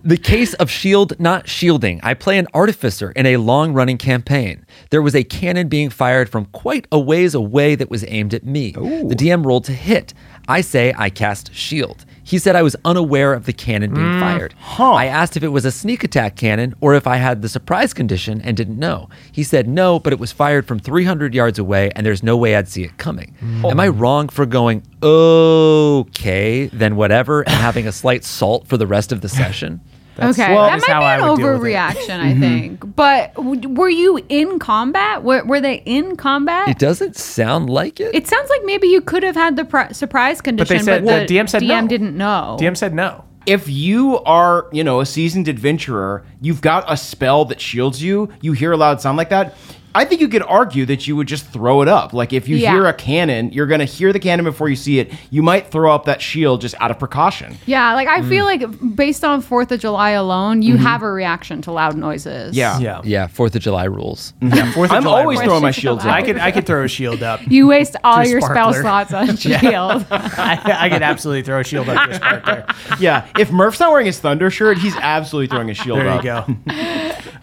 The 0.04 0.18
case 0.18 0.56
of 0.56 0.72
shield 0.72 1.20
not 1.20 1.48
shielding. 1.48 2.00
I 2.02 2.16
play 2.16 2.40
an 2.40 2.48
artificer 2.56 3.12
in 3.12 3.28
a 3.28 3.38
long 3.38 3.74
running 3.74 4.00
campaign. 4.00 4.66
There 4.90 5.04
was 5.04 5.14
a 5.14 5.24
cannon 5.24 5.68
being 5.68 5.92
fired 5.92 6.28
from 6.28 6.46
quite 6.46 6.88
a 6.92 7.00
ways 7.00 7.36
away 7.36 7.76
that 7.76 7.92
was 7.92 8.04
aimed 8.08 8.34
at 8.34 8.44
me. 8.44 8.72
The 8.72 9.16
DM 9.16 9.46
rolled 9.46 9.66
to 9.66 9.74
hit. 9.74 10.16
I 10.48 10.62
say 10.62 10.92
I 10.98 11.12
cast 11.12 11.54
shield. 11.54 12.06
He 12.30 12.38
said 12.38 12.56
I 12.56 12.62
was 12.62 12.76
unaware 12.86 13.34
of 13.34 13.48
the 13.48 13.54
cannon 13.54 13.92
being 13.92 14.06
mm, 14.06 14.20
fired. 14.20 14.54
I 14.94 15.08
asked 15.08 15.36
if 15.36 15.42
it 15.42 15.48
was 15.48 15.66
a 15.66 15.72
sneak 15.72 16.04
attack 16.04 16.36
cannon 16.36 16.76
or 16.80 16.94
if 16.94 17.08
I 17.08 17.16
had 17.16 17.42
the 17.42 17.50
surprise 17.50 17.92
condition 17.92 18.40
and 18.42 18.56
didn't 18.56 18.78
know. 18.78 19.10
He 19.32 19.42
said 19.42 19.68
no, 19.68 19.98
but 19.98 20.14
it 20.14 20.20
was 20.20 20.32
fired 20.32 20.68
from 20.68 20.78
300 20.78 21.34
yards 21.34 21.58
away 21.58 21.90
and 21.96 22.06
there's 22.06 22.22
no 22.22 22.38
way 22.38 22.56
I'd 22.56 22.68
see 22.68 22.84
it 22.84 22.98
coming. 22.98 23.34
Mm. 23.42 23.72
Am 23.72 23.80
I 23.80 23.88
oh. 23.88 23.94
wrong 23.94 24.30
for 24.30 24.46
going, 24.46 24.84
okay, 25.02 26.68
then 26.68 26.96
whatever, 26.96 27.42
and 27.42 27.56
having 27.56 27.88
a 27.88 27.92
slight 27.92 28.24
salt 28.24 28.68
for 28.68 28.78
the 28.78 28.86
rest 28.86 29.12
of 29.12 29.22
the 29.22 29.30
session? 29.30 29.82
okay, 30.24 30.54
well, 30.54 30.68
that 30.68 30.78
is 30.78 30.86
how 30.88 31.00
might 31.02 31.16
I 31.16 31.18
be 31.18 31.24
an 31.24 31.30
would 31.30 31.38
deal 31.38 31.52
with 31.54 31.62
it. 31.62 31.74
overreaction, 31.74 32.20
I 32.20 32.32
mm-hmm. 32.32 32.42
think. 32.42 32.96
But 32.96 33.34
w- 33.36 33.70
were 33.70 33.90
you 33.90 34.20
in 34.30 34.60
combat? 34.60 35.24
Were, 35.24 35.44
were 35.46 35.62
they 35.62 35.76
in 35.86 36.16
combat? 36.16 36.70
It 36.70 36.80
doesn't 36.80 37.16
sound 37.16 37.70
like 37.70 38.00
it. 38.00 38.14
It 38.14 38.28
sounds 38.28 38.50
like 38.50 38.62
maybe 38.66 38.88
you 38.88 39.02
could 39.02 39.24
have 39.24 39.36
had 39.36 39.56
the 39.56 39.66
pri- 39.66 39.92
surprise 39.92 40.42
condition, 40.42 40.78
but, 40.78 40.86
they 40.86 40.92
said- 40.92 41.04
the 41.06 41.34
the 41.34 41.40
DM 41.40 41.50
said 41.50 41.64
no. 41.64 41.74
DM 41.74 41.88
didn't 41.88 42.18
know. 42.18 42.58
DM 42.60 42.78
said 42.78 42.94
no. 42.94 43.24
if 43.46 43.68
you 43.70 44.20
are, 44.20 44.68
you 44.72 44.84
know, 44.84 45.00
a 45.00 45.06
seasoned 45.06 45.48
adventurer, 45.48 46.24
you've 46.42 46.62
got 46.62 46.86
a 46.92 46.96
spell 46.98 47.46
that 47.46 47.60
shields 47.60 48.02
you, 48.04 48.30
you 48.42 48.52
hear 48.54 48.72
a 48.72 48.78
loud 48.78 49.02
sound 49.02 49.18
like 49.18 49.30
that. 49.30 49.56
I 49.96 50.06
think 50.06 50.22
you 50.22 50.28
could 50.28 50.44
argue 50.44 50.86
that 50.86 51.08
you 51.08 51.16
would 51.16 51.28
just 51.28 51.46
throw 51.48 51.82
it 51.82 51.88
up. 51.88 52.14
Like 52.14 52.32
if 52.34 52.48
you 52.48 52.58
Yeah. 52.58 52.74
hear 52.74 52.86
a 52.86 52.94
cannon, 52.94 53.52
you're 53.52 53.66
going 53.66 53.80
to 53.80 53.86
hear 53.86 54.14
the 54.14 54.20
cannon 54.20 54.46
before 54.46 54.70
you 54.70 54.76
see 54.76 55.00
it. 55.00 55.12
You 55.32 55.42
might 55.42 55.72
throw 55.72 55.92
up 55.94 56.06
that 56.06 56.22
shield 56.22 56.62
just 56.62 56.76
out 56.80 56.92
of 56.92 57.00
precaution. 57.00 57.58
yeah, 57.66 57.94
like 57.96 58.08
I 58.08 58.22
Mm. 58.22 58.30
feel 58.30 58.46
like 58.46 58.96
based 58.96 59.24
on 59.24 59.42
Fourth 59.42 59.72
of 59.72 59.80
July 59.80 60.12
alone, 60.12 60.62
you 60.62 60.78
have 60.78 61.02
a 61.02 61.12
reaction 61.12 61.62
to 61.64 61.72
loud 61.72 61.96
noises. 61.98 62.56
Yeah. 62.56 62.78
Yeah. 62.80 63.02
yeah, 63.04 63.28
Fourth 63.28 63.56
of 63.56 63.62
July 63.62 63.86
rules. 63.86 64.34
Yeah. 64.42 64.72
Fourth 64.74 64.92
of 64.92 64.98
I'm 64.98 65.04
July 65.04 65.22
always 65.22 65.40
rules. 65.40 65.48
throwing 65.48 65.62
my 65.64 65.72
shields 65.72 66.04
allowed. 66.04 66.14
I 66.14 66.22
could 66.24 66.38
I 66.38 66.52
could 66.52 66.66
throw 66.66 66.84
a 66.84 66.88
shield 66.88 67.24
up. 67.24 67.40
You 67.48 67.68
waste 67.68 67.96
all 68.04 68.24
To 68.24 68.30
your 68.30 68.42
spell 68.42 68.74
slots 68.74 69.14
on 69.14 69.38
shield. 69.38 70.06
I, 70.12 70.78
I 70.82 70.90
could 70.90 71.02
absolutely 71.02 71.44
throw 71.44 71.60
a 71.60 71.64
shield 71.64 71.90
up 71.90 72.10
a 72.10 72.16
sparkler. 72.16 72.66
yeah. 73.00 73.26
If 73.38 73.52
Murph's 73.52 73.80
not 73.80 73.92
wearing 73.92 74.06
his 74.06 74.20
thunder 74.20 74.50
shirt, 74.50 74.78
he's 74.78 74.96
absolutely 74.98 75.48
throwing 75.48 75.70
a 75.70 75.74
shield 75.74 76.00
There 76.00 76.10
up. 76.10 76.24
you 76.24 76.30
go. 76.30 76.74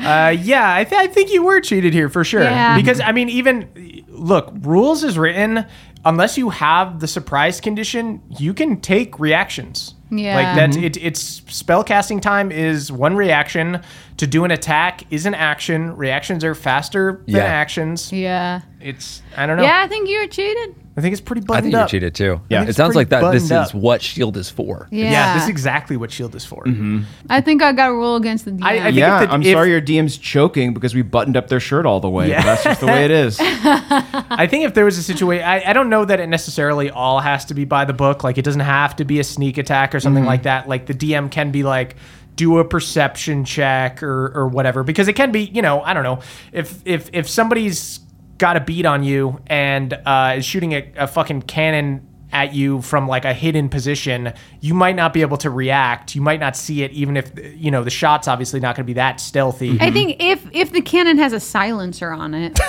uh, 0.00 0.34
yeah, 0.40 0.74
I, 0.74 0.84
th- 0.84 1.00
I 1.00 1.06
think 1.08 1.30
you 1.32 1.42
were 1.44 1.60
cheated 1.60 1.92
here 1.92 2.08
for 2.08 2.22
sure. 2.24 2.35
Yeah. 2.42 2.76
Because 2.76 3.00
I 3.00 3.12
mean, 3.12 3.28
even 3.28 4.04
look, 4.08 4.52
rules 4.60 5.04
is 5.04 5.18
written. 5.18 5.66
Unless 6.04 6.38
you 6.38 6.50
have 6.50 7.00
the 7.00 7.08
surprise 7.08 7.60
condition, 7.60 8.22
you 8.38 8.54
can 8.54 8.80
take 8.80 9.18
reactions. 9.18 9.94
Yeah. 10.08 10.36
like 10.36 10.56
that's 10.56 10.76
mm-hmm. 10.76 10.86
it. 10.86 10.96
It's 10.98 11.20
spell 11.20 11.82
casting 11.82 12.20
time 12.20 12.52
is 12.52 12.92
one 12.92 13.16
reaction. 13.16 13.82
To 14.18 14.26
do 14.26 14.44
an 14.44 14.52
attack 14.52 15.02
is 15.10 15.26
an 15.26 15.34
action. 15.34 15.96
Reactions 15.96 16.44
are 16.44 16.54
faster 16.54 17.22
than 17.26 17.36
Yeah. 17.36 17.42
actions. 17.42 18.12
yeah. 18.12 18.60
It's 18.80 19.22
I 19.36 19.46
don't 19.46 19.56
know. 19.56 19.64
Yeah, 19.64 19.82
I 19.82 19.88
think 19.88 20.08
you 20.08 20.20
were 20.20 20.28
cheated. 20.28 20.76
I 20.96 21.02
think 21.02 21.12
it's 21.12 21.20
pretty 21.20 21.42
buttoned 21.42 21.58
I 21.58 21.60
think 21.62 21.72
you 21.72 21.78
up. 21.78 21.88
cheated 21.90 22.14
too. 22.14 22.40
Yeah. 22.48 22.62
it 22.62 22.70
It's 22.70 22.76
sounds 22.78 22.94
like 22.94 23.10
pretty 23.10 23.24
that. 23.26 23.32
This 23.32 23.44
is 23.44 23.52
up. 23.52 23.74
what 23.74 24.00
shield 24.00 24.36
is 24.38 24.48
for. 24.48 24.88
Yeah. 24.90 25.10
Yeah, 25.10 25.34
this 25.34 25.42
is 25.42 25.48
exactly 25.50 25.98
what 25.98 26.10
shield 26.10 26.34
is 26.34 26.44
for. 26.46 26.64
Mm-hmm. 26.64 27.02
I 27.28 27.42
think 27.42 27.62
I 27.62 27.72
got 27.72 27.90
a 27.90 27.92
rule 27.92 28.16
against 28.16 28.46
the 28.46 28.52
DM. 28.52 28.62
I- 28.62 28.78
I 28.78 28.82
think 28.84 28.96
Yeah, 28.96 29.22
if 29.22 29.28
the- 29.28 29.34
I'm 29.34 29.42
if- 29.42 29.52
sorry 29.52 29.70
your 29.70 29.82
DM's 29.82 30.16
choking 30.16 30.72
because 30.72 30.94
we 30.94 31.02
buttoned 31.02 31.36
up 31.36 31.48
their 31.48 31.60
shirt 31.60 31.84
all 31.84 32.00
the 32.00 32.08
way. 32.08 32.30
Yeah. 32.30 32.42
That's 32.42 32.64
just 32.64 32.80
the 32.80 32.86
way 32.86 33.04
it 33.04 33.10
is. 33.10 33.38
I 33.40 34.46
think 34.48 34.64
if 34.64 34.72
there 34.72 34.86
was 34.86 34.96
a 34.96 35.02
situation, 35.02 35.44
I, 35.44 35.70
I 35.70 35.72
don't 35.74 35.90
know 35.90 36.04
that 36.06 36.18
it 36.18 36.28
necessarily 36.28 36.88
all 36.90 37.20
has 37.20 37.44
to 37.46 37.54
be 37.54 37.66
by 37.66 37.84
the 37.84 37.92
book. 37.92 38.24
Like 38.24 38.38
it 38.38 38.44
doesn't 38.46 38.60
have 38.60 38.96
to 38.96 39.04
be 39.04 39.20
a 39.20 39.24
sneak 39.24 39.58
attack 39.58 39.94
or 39.94 40.00
something 40.00 40.22
mm-hmm. 40.22 40.28
like 40.28 40.42
that. 40.44 40.66
Like 40.66 40.86
the 40.86 40.94
DM 40.94 41.30
can 41.30 41.50
be 41.50 41.62
like, 41.62 41.96
do 42.36 42.58
a 42.58 42.64
perception 42.64 43.44
check 43.44 44.02
or 44.02 44.30
or 44.34 44.48
whatever 44.48 44.82
because 44.82 45.08
it 45.08 45.14
can 45.14 45.32
be, 45.32 45.40
you 45.40 45.62
know, 45.62 45.80
I 45.80 45.94
don't 45.94 46.02
know 46.04 46.20
if 46.52 46.80
if 46.84 47.08
if 47.14 47.28
somebody's 47.28 48.00
got 48.38 48.56
a 48.56 48.60
beat 48.60 48.86
on 48.86 49.02
you 49.02 49.40
and 49.46 49.92
uh, 49.92 50.34
is 50.36 50.44
shooting 50.44 50.72
a, 50.72 50.92
a 50.96 51.06
fucking 51.06 51.42
cannon 51.42 52.06
at 52.32 52.54
you 52.54 52.82
from 52.82 53.06
like 53.08 53.24
a 53.24 53.32
hidden 53.32 53.68
position, 53.68 54.32
you 54.60 54.74
might 54.74 54.96
not 54.96 55.12
be 55.12 55.20
able 55.22 55.36
to 55.38 55.50
react. 55.50 56.14
You 56.14 56.20
might 56.22 56.40
not 56.40 56.56
see 56.56 56.82
it, 56.82 56.90
even 56.92 57.16
if 57.16 57.30
you 57.56 57.70
know 57.70 57.84
the 57.84 57.90
shot's 57.90 58.28
obviously 58.28 58.60
not 58.60 58.76
going 58.76 58.84
to 58.84 58.86
be 58.88 58.94
that 58.94 59.20
stealthy. 59.20 59.78
I 59.80 59.90
think 59.90 60.16
if 60.22 60.44
if 60.52 60.72
the 60.72 60.80
cannon 60.80 61.18
has 61.18 61.32
a 61.32 61.40
silencer 61.40 62.10
on 62.12 62.34
it, 62.34 62.58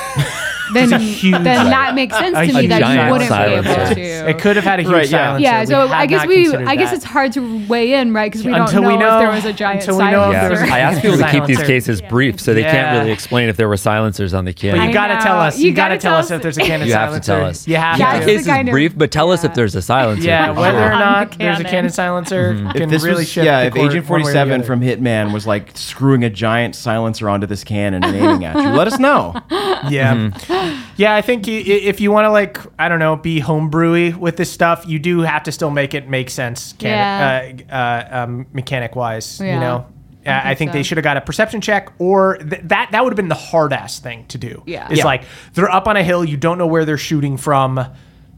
then 0.74 0.90
then 0.90 1.44
that 1.44 1.96
makes 1.96 2.16
sense 2.18 2.36
to 2.52 2.54
me 2.62 2.68
that 2.68 2.82
you 2.82 3.12
wouldn't 3.12 3.30
silencer. 3.30 3.96
be 3.96 4.02
able 4.02 4.24
to. 4.26 4.30
It 4.30 4.40
could 4.40 4.56
have 4.58 4.66
had 4.66 4.80
a 4.80 4.84
huge 4.84 4.92
Right, 4.94 5.10
yeah. 5.10 5.28
silencer. 5.28 5.44
yeah, 5.44 5.66
so 5.66 5.88
have 5.88 5.92
I 5.92 6.06
guess 6.06 6.28
we 6.28 6.54
I 6.56 6.76
guess 6.76 6.90
that. 6.92 6.98
it's 6.98 7.06
hard 7.06 7.32
to 7.34 7.68
weigh 7.68 7.94
in, 7.94 8.14
right? 8.14 8.30
Because 8.32 8.46
we 8.46 8.52
don't 8.52 8.68
we 8.76 8.82
know, 8.82 9.00
know- 9.00 9.18
if 9.18 9.22
there 9.22 9.32
was 9.32 9.46
a 9.46 9.54
giant 9.54 9.82
until 9.82 9.98
we 9.98 10.12
know 10.12 10.30
if 10.32 10.36
silencer. 10.36 10.66
there 10.66 10.74
I 10.74 10.80
asked 10.80 11.02
people 11.02 11.18
to 11.18 11.24
keep 11.32 11.46
these 11.46 11.58
Silencer. 11.58 11.66
cases 11.74 12.02
brief, 12.02 12.40
so 12.42 12.54
they 12.54 12.62
Yeah. 12.62 12.72
can't 12.72 13.00
really 13.00 13.12
explain 13.12 13.48
if 13.50 13.56
there 13.58 13.70
were 13.70 13.78
silencers 13.78 14.34
on 14.34 14.46
the 14.46 14.54
cannon. 14.54 14.80
But 14.80 14.84
you 14.84 14.90
I 14.90 14.94
gotta 14.94 15.24
tell 15.24 15.40
us. 15.40 15.58
You 15.58 15.68
You, 15.70 15.74
gotta, 15.74 15.96
gotta 15.96 16.02
tell 16.02 16.12
tell 16.12 16.20
us 16.20 16.26
us- 16.26 16.32
if 16.32 16.42
there's 16.42 16.58
a 16.58 16.62
cannon 16.62 16.88
you 16.88 16.94
have 16.94 17.14
to 17.14 17.20
tell 17.22 17.46
us. 17.46 17.68
You 17.68 17.78
have 17.78 17.98
Yeah, 17.98 18.20
the 18.20 18.26
to. 18.26 18.32
it's 18.32 18.38
case 18.40 18.46
the 18.46 18.52
kind 18.52 18.68
is 18.68 18.72
brief, 18.74 18.98
but 18.98 19.12
tell 19.12 19.32
us 19.32 19.44
yeah. 19.44 19.47
If 19.48 19.56
there's 19.56 19.76
a 19.76 19.82
silencer. 19.82 20.24
Yeah, 20.28 20.52
whether 20.60 20.78
sure. 20.78 20.88
or 20.88 20.92
not 20.92 21.32
the 21.32 21.38
there's 21.40 21.56
a 21.60 21.64
cannon. 21.64 21.72
cannon 21.72 21.92
silencer 21.92 22.52
If 22.52 22.74
can 22.76 22.90
this 22.90 23.04
really 23.04 23.18
was, 23.22 23.30
shift. 23.30 23.46
yeah, 23.46 23.62
the 23.62 23.68
if 23.68 23.74
court 23.74 23.92
Agent 23.92 24.10
one 24.10 24.22
way 24.24 24.30
or 24.32 24.34
the 24.34 24.40
47 24.40 24.54
other. 24.54 24.64
from 24.66 24.82
Hitman 24.82 25.34
was 25.34 25.48
like 25.48 25.76
screwing 25.78 26.24
a 26.24 26.30
giant 26.30 26.76
silencer 26.76 27.28
onto 27.30 27.48
this 27.48 27.64
cannon 27.64 28.04
and 28.04 28.16
aiming 28.16 28.46
at 28.46 28.56
you, 28.56 28.70
let 28.70 28.88
us 28.88 29.00
know. 29.00 29.34
Yeah, 29.90 30.16
Mm-hmm. 30.16 30.92
yeah. 30.98 31.14
I 31.16 31.22
think 31.22 31.48
i- 31.48 31.52
i- 31.52 31.54
if 31.54 32.02
you 32.02 32.12
want 32.12 32.26
to 32.26 32.32
like, 32.32 32.58
I 32.80 32.90
don't 32.90 32.98
know, 33.00 33.16
be 33.16 33.40
homebrewy 33.42 34.16
with 34.16 34.38
this 34.38 34.52
stuff, 34.52 34.86
you 34.88 34.98
do 34.98 35.22
have 35.22 35.44
to 35.44 35.52
still 35.52 35.70
make 35.70 35.94
it 35.94 36.10
make 36.10 36.30
sense, 36.32 36.74
can 36.74 37.64
uh, 37.70 37.74
uh, 37.74 38.24
um, 38.24 38.48
mechanic 38.54 38.96
wise. 38.96 39.40
You 39.40 39.46
Yeah. 39.48 39.60
know, 39.60 39.86
I 40.26 40.30
I, 40.32 40.40
I 40.40 40.44
think 40.56 40.58
think 40.58 40.72
they 40.74 40.80
so. 40.84 40.88
should 40.88 40.98
have 40.98 41.04
got 41.04 41.16
a 41.18 41.22
perception 41.22 41.62
check, 41.62 41.90
or 42.00 42.38
th- 42.38 42.62
that 42.66 42.90
that 42.92 43.04
would 43.04 43.14
have 43.14 43.18
been 43.18 43.28
the 43.30 43.36
hard 43.36 43.72
ass 43.72 44.00
thing 44.00 44.26
to 44.30 44.38
do. 44.40 44.64
Yeah. 44.66 44.88
it's 44.90 44.98
Yeah. 45.00 45.06
like 45.06 45.24
they're 45.54 45.72
up 45.72 45.88
on 45.88 45.96
a 45.96 46.04
hill, 46.04 46.26
you 46.26 46.38
don't 46.38 46.58
know 46.58 46.68
where 46.68 46.84
they're 46.84 46.98
shooting 46.98 47.38
from. 47.38 47.80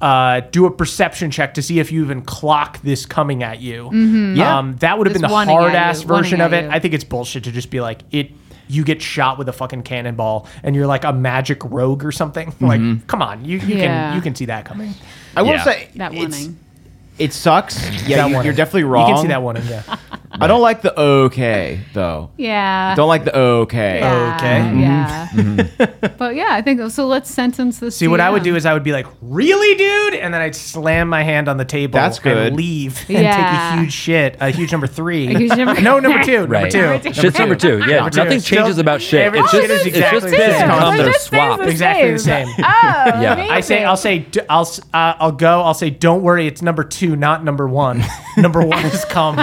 Uh, 0.02 0.40
do 0.52 0.66
a 0.66 0.72
perception 0.72 1.30
check 1.30 1.56
to 1.56 1.62
see 1.62 1.80
if 1.80 1.92
you 1.92 2.02
even 2.04 2.22
clock 2.22 2.82
this 2.84 3.06
coming 3.06 3.44
at 3.44 3.60
you. 3.60 3.90
Yeah. 4.34 4.58
um, 4.60 4.78
that 4.78 4.98
would 4.98 5.08
have 5.08 5.14
Just 5.14 5.24
been 5.24 5.48
the 5.48 5.52
hard 5.54 5.76
ass 5.76 6.04
version 6.04 6.40
of 6.40 6.54
it. 6.54 6.64
you. 6.66 6.70
I 6.72 6.80
think 6.80 6.94
it's 6.94 7.04
bullshit 7.04 7.44
to 7.46 7.52
just 7.52 7.70
be 7.70 7.82
like 7.82 8.02
it. 8.12 8.32
You 8.70 8.84
get 8.84 9.02
shot 9.02 9.38
with 9.40 9.50
a 9.50 9.52
fucking 9.54 9.82
cannonball, 9.84 10.48
and 10.64 10.76
you're 10.76 10.86
like 10.88 11.04
a 11.04 11.12
magic 11.12 11.64
rogue 11.66 12.06
or 12.06 12.12
something. 12.14 12.54
Like, 12.62 13.08
come 13.08 13.22
on, 13.22 13.44
you, 13.44 13.58
you 13.58 13.76
Yeah. 13.76 14.12
can 14.12 14.16
you 14.16 14.22
can 14.22 14.36
see 14.36 14.46
that 14.46 14.64
coming. 14.64 14.94
I 15.36 15.42
will 15.42 15.50
Yeah. 15.50 15.64
say 15.64 15.90
that 15.96 16.14
warning. 16.14 16.58
It 17.20 17.34
sucks. 17.34 17.80
Yeah, 18.10 18.26
you, 18.26 18.42
you're 18.42 18.54
definitely 18.54 18.86
wrong. 18.86 19.08
You 19.10 19.14
can 19.16 19.22
see 19.24 19.28
that 19.28 19.44
one. 19.44 19.56
Yeah. 19.68 19.84
I 20.32 20.48
don't 20.48 20.62
like 20.62 20.82
the 20.82 20.98
okay 21.00 21.82
though. 21.94 22.32
Yeah. 22.38 22.96
Don't 22.96 23.08
like 23.10 23.24
the 23.26 23.38
okay. 23.38 24.00
yeah, 24.00 24.36
Okay. 24.38 24.80
Yeah. 24.80 26.10
but 26.18 26.36
yeah, 26.36 26.48
I 26.52 26.62
think 26.62 26.90
so. 26.92 27.06
Let's 27.08 27.30
sentence 27.30 27.80
this. 27.80 27.96
See, 27.98 28.08
what 28.08 28.20
I 28.20 28.30
would 28.30 28.42
do 28.44 28.56
is 28.56 28.66
I 28.66 28.74
would 28.74 28.84
be 28.84 28.92
like, 28.92 29.06
"Really, 29.22 29.76
dude?" 29.76 30.16
And 30.16 30.34
then 30.34 30.42
I'd 30.42 30.56
slam 30.56 31.08
my 31.10 31.24
hand 31.24 31.48
on 31.50 31.58
the 31.58 31.66
table 31.66 31.94
That's 32.00 32.20
good. 32.20 32.38
and 32.38 32.56
leave 32.56 32.98
and 33.10 33.24
Yeah. 33.24 33.36
take 33.36 33.78
a 33.80 33.82
huge 33.82 33.94
shit, 33.94 34.38
a 34.40 34.50
huge 34.50 34.72
number 34.72 34.88
three. 34.88 35.28
A 35.28 35.38
huge 35.38 35.56
number- 35.58 35.82
no, 35.90 36.00
number 36.00 36.24
two, 36.24 36.46
Right. 36.46 36.74
number 36.74 37.00
two. 37.00 37.14
Shit's 37.14 37.38
number 37.38 37.56
two. 37.56 37.80
Yeah, 37.80 37.98
Number 37.98 38.10
two. 38.12 38.24
nothing 38.24 38.40
Still- 38.40 38.58
changes 38.60 38.78
about 38.80 39.02
shit. 39.02 39.22
every 39.22 39.40
It's 39.40 39.52
shit 39.52 39.68
just, 39.68 39.74
is 39.74 39.88
it's 39.88 39.98
exactly 39.98 40.20
just 40.22 40.32
the 40.32 40.38
piss 40.38 40.56
same. 40.58 40.70
and 40.70 40.80
cum. 40.80 40.94
It 40.96 40.98
They're 41.04 41.14
stays 41.14 41.72
Exactly 41.72 42.12
the 42.14 42.20
same. 42.20 42.48
same. 42.48 42.56
Oh, 42.60 42.64
Yeah. 43.22 43.34
amazing. 43.34 43.52
I 43.52 43.60
say, 43.62 43.84
I'll 43.84 43.98
say, 43.98 44.20
d- 44.20 44.40
I'll, 44.50 44.62
s- 44.62 44.80
uh, 44.94 45.14
I'll 45.20 45.32
go. 45.32 45.62
I'll 45.62 45.74
say, 45.74 45.90
don't 45.90 46.22
worry, 46.24 46.48
it's 46.48 46.62
number 46.62 46.84
two, 46.84 47.09
not 47.16 47.44
number 47.44 47.68
one. 47.68 48.04
number 48.38 48.62
one 48.66 48.80
has 48.80 49.04
come, 49.06 49.40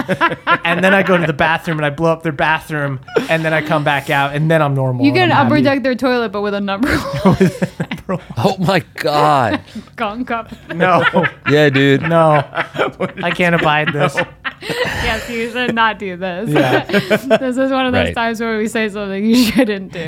and 0.65 0.83
then 0.83 0.93
I 0.93 1.03
go 1.03 1.17
to 1.17 1.27
the 1.27 1.33
bathroom 1.33 1.77
and 1.77 1.85
I 1.85 1.89
blow 1.89 2.11
up 2.11 2.23
their 2.23 2.31
bathroom, 2.31 2.99
and 3.29 3.43
then 3.45 3.53
I 3.53 3.61
come 3.61 3.83
back 3.83 4.09
out, 4.09 4.35
and 4.35 4.49
then 4.49 4.61
I'm 4.61 4.73
normal. 4.73 5.05
You 5.05 5.11
and 5.11 5.17
can 5.17 5.31
I'm 5.31 5.47
upper 5.47 5.61
deck 5.61 5.83
their 5.83 5.95
toilet, 5.95 6.29
but 6.29 6.41
with 6.41 6.53
a 6.53 6.61
number 6.61 6.95
one 6.97 7.37
Oh 8.37 8.55
my 8.59 8.79
god. 8.95 9.61
gunk 9.95 10.31
up. 10.31 10.51
No, 10.73 11.03
Yeah, 11.49 11.69
dude. 11.69 12.01
no, 12.03 12.43
I 13.23 13.31
can't 13.35 13.53
abide 13.55 13.91
this. 13.93 14.15
Yes, 14.61 15.29
you 15.29 15.51
should 15.51 15.75
not 15.75 15.99
do 15.99 16.17
this. 16.17 16.49
Yeah. 16.49 16.83
this 17.37 17.57
is 17.57 17.71
one 17.71 17.85
of 17.85 17.93
those 17.93 18.07
Right. 18.07 18.15
times 18.15 18.39
where 18.39 18.57
we 18.57 18.67
say 18.67 18.89
something 18.89 19.23
you 19.25 19.35
shouldn't 19.35 19.91
do. 19.91 19.99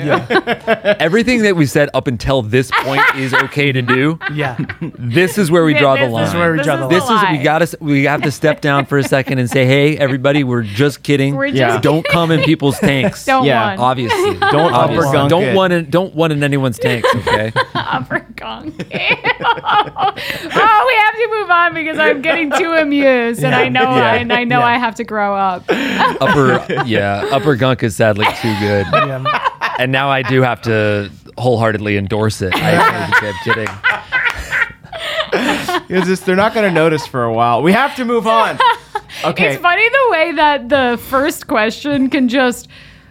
Everything 0.98 1.42
that 1.42 1.56
we 1.56 1.66
said 1.66 1.88
up 1.94 2.06
until 2.06 2.42
this 2.42 2.70
point 2.82 3.02
is 3.16 3.32
okay 3.34 3.70
to 3.72 3.82
do. 3.82 4.18
Yeah, 4.32 4.56
This 4.80 5.38
is 5.38 5.50
where 5.50 5.64
we 5.64 5.74
draw 5.74 5.96
the 5.96 6.08
line. 6.08 6.22
This 6.24 6.30
is 6.30 6.36
where 6.36 6.52
we 6.52 6.62
draw 6.62 6.74
is 6.74 6.80
the 6.80 6.88
This 6.88 7.04
is 7.04 7.10
lie. 7.10 7.32
We 7.50 7.58
gotta 7.66 7.78
we 7.80 8.04
have 8.04 8.22
to 8.22 8.30
step 8.30 8.60
down 8.60 8.86
for 8.86 8.98
a 8.98 9.02
second 9.02 9.38
and 9.38 9.50
say, 9.50 9.64
hey, 9.66 9.96
everybody, 9.98 10.44
we're 10.44 10.62
just 10.62 11.02
kidding. 11.02 11.34
We're 11.34 11.46
Yeah. 11.46 11.68
just 11.70 11.82
Don't 11.82 12.06
come 12.06 12.30
in 12.30 12.42
people's 12.44 12.78
tanks. 12.80 13.24
don't 13.24 13.44
Yeah. 13.44 13.68
want 13.68 13.80
Obviously, 13.80 14.34
Don't 14.38 14.72
Obviously. 14.72 15.06
upper 15.08 15.12
gunk 15.18 15.30
Don't 15.30 15.42
it. 15.44 15.56
one 15.56 15.72
in, 15.72 15.90
don't 15.90 16.14
one 16.14 16.30
in 16.32 16.42
anyone's 16.44 16.78
tanks. 16.78 17.08
Okay. 17.20 17.52
upper 17.74 18.20
gunk. 18.36 18.74
oh, 18.94 20.84
we 20.86 20.94
have 20.94 21.14
to 21.14 21.28
move 21.32 21.50
on 21.50 21.74
because 21.74 21.98
I'm 21.98 22.22
getting 22.22 22.50
too 22.52 22.72
amused, 22.72 23.42
and 23.44 23.54
I 23.54 23.68
know 23.68 23.82
Yeah. 23.82 24.14
and 24.14 24.32
I 24.32 24.44
know 24.44 24.60
Yeah. 24.60 24.66
I 24.66 24.78
have 24.78 24.94
to 24.96 25.04
grow 25.04 25.34
up. 25.36 25.64
upper 25.70 26.64
yeah 26.86 27.26
upper 27.32 27.56
gunk 27.56 27.82
is 27.82 27.96
sadly 27.96 28.26
too 28.40 28.54
good 28.60 28.86
yeah. 28.92 29.48
and 29.78 29.90
now 29.92 30.08
i 30.10 30.22
do 30.22 30.42
have 30.42 30.60
to 30.62 31.10
wholeheartedly 31.38 31.96
endorse 31.96 32.42
it 32.42 32.54
i, 32.54 32.76
i'm 32.76 33.34
kidding 33.44 33.68
It's 35.90 36.06
just 36.06 36.24
they're 36.26 36.36
not 36.36 36.54
going 36.54 36.68
to 36.68 36.74
notice 36.74 37.06
for 37.06 37.24
a 37.24 37.32
while. 37.32 37.62
We 37.62 37.72
have 37.72 37.96
to 37.96 38.04
move 38.04 38.26
on. 38.26 38.58
Okay. 39.24 39.54
It's 39.54 39.60
funny 39.60 39.88
the 39.88 40.08
way 40.12 40.32
that 40.36 40.68
the 40.68 40.96
first 41.08 41.48
question 41.48 42.10
can 42.10 42.28
just 42.28 42.68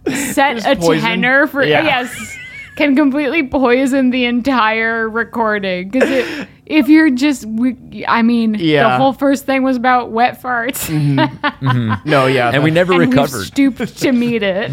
set 0.08 0.56
Just 0.56 0.66
a 0.66 0.76
poison. 0.78 1.02
tenor 1.10 1.46
for 1.46 1.62
Yeah. 1.62 1.84
yes, 1.84 2.38
can 2.78 2.96
completely 2.96 3.46
poison 3.46 4.10
the 4.12 4.24
entire 4.24 5.10
recording 5.10 5.90
because 5.90 6.10
it. 6.10 6.48
If 6.70 6.88
you're 6.88 7.10
just, 7.10 7.46
we, 7.48 8.06
I 8.08 8.22
mean, 8.22 8.52
the 8.52 8.90
whole 8.96 9.12
first 9.12 9.48
thing 9.48 9.64
was 9.64 9.76
about 9.76 10.12
wet 10.12 10.40
farts, 10.40 10.88
mm-hmm. 10.88 11.18
Mm-hmm. 11.66 12.08
No, 12.08 12.28
yeah. 12.28 12.52
and 12.54 12.64
we 12.64 12.70
never 12.70 12.92
and 12.94 13.00
we've 13.00 13.10
recovered. 13.10 13.44
stooped 13.46 13.98
to 13.98 14.12
meet 14.12 14.44
it. 14.44 14.72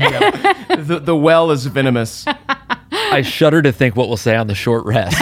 the, 0.68 1.01
the 1.03 1.16
well 1.16 1.51
is 1.51 1.64
venomous. 1.64 2.26
I 2.92 3.22
shudder 3.22 3.62
to 3.62 3.72
think 3.72 3.97
what 3.97 4.09
we'll 4.09 4.18
say 4.18 4.36
on 4.36 4.47
the 4.47 4.55
short 4.55 4.84
rest. 4.84 5.16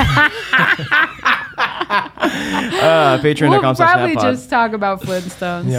Uh, 1.95 3.19
Patreon.com 3.19 3.51
we'll 3.63 3.75
probably 3.75 4.17
just 4.17 4.51
talk 4.51 4.73
about 4.73 5.01
Flintstones. 5.01 5.71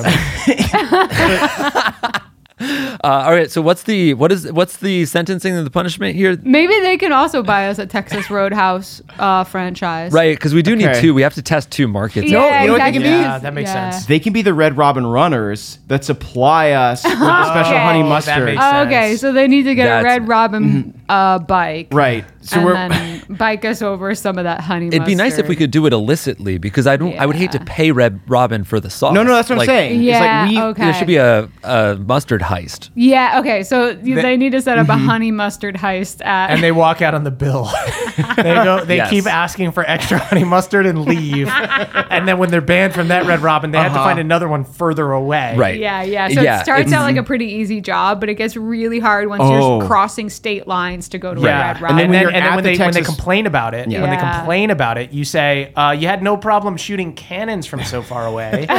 Uh, 3.03 3.23
all 3.25 3.31
right. 3.33 3.51
So 3.51 3.61
what's 3.61 3.83
the 3.83 4.13
what 4.15 4.31
is 4.31 4.51
what's 4.51 4.77
the 4.77 5.05
sentencing 5.05 5.55
and 5.55 5.65
the 5.67 5.69
punishment 5.69 6.15
here? 6.15 6.39
Maybe 6.41 6.73
they 6.79 6.97
can 6.97 7.11
also 7.11 7.43
buy 7.43 7.67
us 7.67 7.77
a 7.77 7.85
Texas 7.85 8.29
Roadhouse 8.31 9.01
uh, 9.19 9.43
franchise. 9.43 10.11
Right, 10.13 10.35
because 10.35 10.53
we 10.55 10.61
do 10.63 10.75
need 10.75 10.87
Okay. 10.87 11.01
two. 11.01 11.13
We 11.13 11.21
have 11.21 11.33
to 11.35 11.41
test 11.41 11.69
two 11.69 11.87
markets. 11.87 12.31
Yeah, 12.31 12.61
you 12.61 12.67
know 12.67 12.73
what 12.73 12.79
they 12.79 12.91
can 12.93 13.01
exactly. 13.01 13.03
be? 13.03 13.09
Yeah, 13.09 13.37
that 13.39 13.53
makes 13.53 13.71
sense. 13.71 14.05
They 14.05 14.19
can 14.19 14.31
be 14.33 14.41
the 14.41 14.53
Red 14.53 14.77
Robin 14.77 15.05
runners 15.05 15.77
that 15.87 16.03
supply 16.05 16.71
us 16.71 17.03
with 17.03 17.19
the 17.19 17.45
special 17.51 17.73
Okay. 17.73 17.83
honey 17.83 17.99
Oh, 17.99 18.03
that 18.03 18.09
mustard. 18.09 18.45
makes 18.45 18.61
Oh, 18.63 18.81
okay, 18.83 19.09
sense. 19.09 19.21
so 19.21 19.33
they 19.33 19.47
need 19.49 19.63
to 19.63 19.75
get 19.75 19.85
That's- 19.85 20.03
a 20.03 20.19
Red 20.21 20.27
Robin 20.27 20.99
uh, 21.09 21.39
bike. 21.39 21.89
right. 21.91 22.25
So 22.41 22.57
and 22.57 22.65
we're 22.65 22.73
then 22.73 23.23
bike 23.37 23.65
us 23.65 23.81
over 23.81 24.15
some 24.15 24.37
of 24.37 24.45
that 24.45 24.61
honey 24.61 24.85
mustard. 24.85 25.01
It'd 25.01 25.05
be 25.07 25.15
nice 25.15 25.37
if 25.37 25.47
we 25.47 25.55
could 25.55 25.71
do 25.71 25.85
it 25.87 25.93
illicitly 25.93 26.57
because 26.59 26.87
I 26.87 26.95
don't. 26.95 27.19
I 27.19 27.25
would 27.25 27.35
hate 27.35 27.51
to 27.51 27.57
Yeah. 27.57 27.63
pay 27.67 27.91
Red 27.91 28.21
Robin 28.27 28.63
for 28.63 28.79
the 28.79 28.89
sauce. 28.89 29.13
No, 29.13 29.23
no, 29.23 29.33
that's 29.35 29.49
what 29.49 29.57
Like, 29.57 29.67
I'm 29.69 29.75
saying. 29.75 30.01
Yeah, 30.03 30.45
it's 30.45 30.53
like 30.53 30.63
we 30.63 30.69
okay. 30.69 30.83
There 30.85 30.93
should 30.93 31.07
be 31.07 31.17
a, 31.17 31.49
a 31.63 31.95
mustard 31.95 32.41
heist. 32.45 32.89
Yeah, 32.95 33.39
okay, 33.39 33.63
so 33.63 33.89
you 33.89 34.15
they 34.21 34.37
need 34.37 34.51
to 34.53 34.61
set 34.61 34.77
up 34.77 34.87
a 34.89 34.97
honey 34.97 35.31
mustard 35.31 35.75
heist 35.75 36.25
at. 36.25 36.51
and 36.51 36.63
they 36.63 36.71
walk 36.71 37.01
out 37.01 37.13
on 37.13 37.23
the 37.23 37.31
bill. 37.31 37.65
they 38.37 38.43
go. 38.43 38.85
They 38.85 38.97
Yes. 38.97 39.09
keep 39.09 39.25
asking 39.25 39.71
for 39.71 39.83
extra 39.89 40.17
honey 40.19 40.43
mustard 40.43 40.85
and 40.85 41.05
leave. 41.05 41.49
and 41.49 42.27
then 42.27 42.37
when 42.37 42.49
they're 42.51 42.61
banned 42.61 42.93
from 42.93 43.09
that 43.09 43.25
Red 43.25 43.41
Robin, 43.41 43.71
they 43.71 43.77
have 43.77 43.91
to 43.91 43.95
Uh-huh. 43.99 44.05
find 44.09 44.19
another 44.19 44.47
one 44.47 44.63
further 44.63 45.11
away. 45.11 45.55
Right. 45.57 45.79
yeah, 45.79 46.03
yeah. 46.03 46.27
So 46.29 46.41
Yeah, 46.41 46.59
it 46.59 46.63
starts 46.63 46.91
out 46.93 47.01
like 47.03 47.17
a 47.17 47.23
pretty 47.23 47.45
easy 47.45 47.81
job, 47.81 48.19
but 48.19 48.29
it 48.29 48.35
gets 48.35 48.55
really 48.55 48.99
hard 48.99 49.27
once 49.27 49.41
Oh. 49.43 49.79
you're 49.79 49.87
crossing 49.87 50.29
state 50.29 50.67
lines 50.67 51.09
to 51.09 51.17
go 51.17 51.33
to 51.33 51.41
Yeah, 51.41 51.47
a 51.47 51.59
Red 51.67 51.71
and 51.75 51.81
Robin. 51.81 51.97
then, 51.97 52.09
when 52.09 52.15
and 52.15 52.21
you're 52.23 52.31
then 52.31 52.43
at 52.43 52.55
when 52.55 52.63
the 52.63 52.71
they 52.71 52.77
when 52.77 52.91
they 52.93 52.99
Texas- 53.01 53.15
complain 53.15 53.45
about 53.47 53.73
it, 53.73 53.87
when 53.87 53.89
they 53.89 54.15
Yeah. 54.15 54.37
complain 54.37 54.69
about 54.71 54.97
it, 54.97 55.11
you 55.11 55.25
say 55.25 55.71
uh, 55.75 55.91
you 55.97 56.07
had 56.07 56.21
no 56.23 56.37
problem 56.37 56.77
shooting 56.77 57.13
cannons 57.13 57.65
from 57.65 57.83
so 57.83 58.01
far 58.01 58.25
away. 58.27 58.65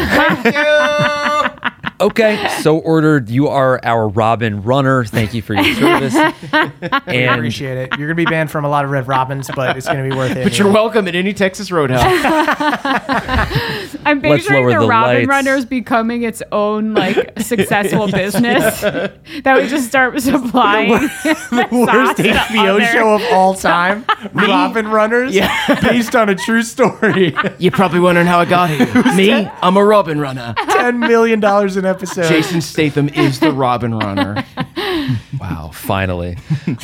Okay, 2.01 2.49
so 2.61 2.78
ordered. 2.86 3.30
You 3.30 3.49
are 3.49 3.80
our 3.82 4.09
Robin 4.09 4.62
runner. 4.62 5.05
Thank 5.05 5.34
you 5.34 5.42
for 5.42 5.55
your 5.55 5.64
service. 5.74 6.14
I 6.14 7.03
and 7.07 7.34
appreciate 7.34 7.78
it. 7.78 7.99
You're 7.99 8.09
gonna 8.09 8.14
be 8.14 8.26
banned 8.26 8.51
from 8.51 8.64
a 8.64 8.68
lot 8.68 8.84
of 8.84 8.90
Red 8.90 9.09
Robins, 9.09 9.51
but 9.55 9.76
it's 9.76 9.86
gonna 9.86 10.09
be 10.09 10.14
worth 10.14 10.36
it. 10.36 10.44
But 10.44 10.59
you're 10.59 10.70
welcome 10.70 11.09
at 11.09 11.14
any 11.14 11.32
Texas 11.32 11.70
Roadhouse. 11.70 12.03
I'm 14.05 14.20
Let's 14.20 14.47
picturing 14.47 14.66
the, 14.66 14.80
the 14.80 14.86
Robin 14.86 15.16
lights. 15.16 15.28
Runners 15.28 15.64
becoming 15.64 16.22
its 16.22 16.42
own 16.53 16.94
like 16.94 17.40
successful 17.40 18.07
business 18.12 18.80
that 18.80 19.55
would 19.57 19.68
just 19.68 19.88
start 19.88 20.20
supplying 20.20 20.90
the 20.90 21.68
worst 21.72 22.18
HBO 22.18 22.92
show 22.92 23.14
of 23.14 23.22
all 23.32 23.55
time, 23.55 24.05
Robin 24.32 24.88
Runners, 24.88 25.36
based 25.82 26.14
on 26.14 26.28
a 26.28 26.34
true 26.34 26.62
story. 26.62 27.34
You're 27.59 27.72
probably 27.72 28.01
wondering 28.01 28.26
how 28.26 28.38
I 28.38 28.44
got 28.44 28.70
here. 28.70 28.86
Me, 29.14 29.32
I'm 29.32 29.76
a 29.76 29.84
Robin 29.84 30.20
runner. 30.20 30.55
Ten 30.77 30.99
million 31.01 31.41
dollars 31.41 31.77
an 31.77 31.85
episode. 31.87 32.29
Jason 32.29 32.61
Statham 32.61 33.09
is 33.11 33.41
the 33.41 33.53
Robin 33.53 33.95
runner. 33.95 34.45
wow, 35.41 35.70
finally. 35.72 36.37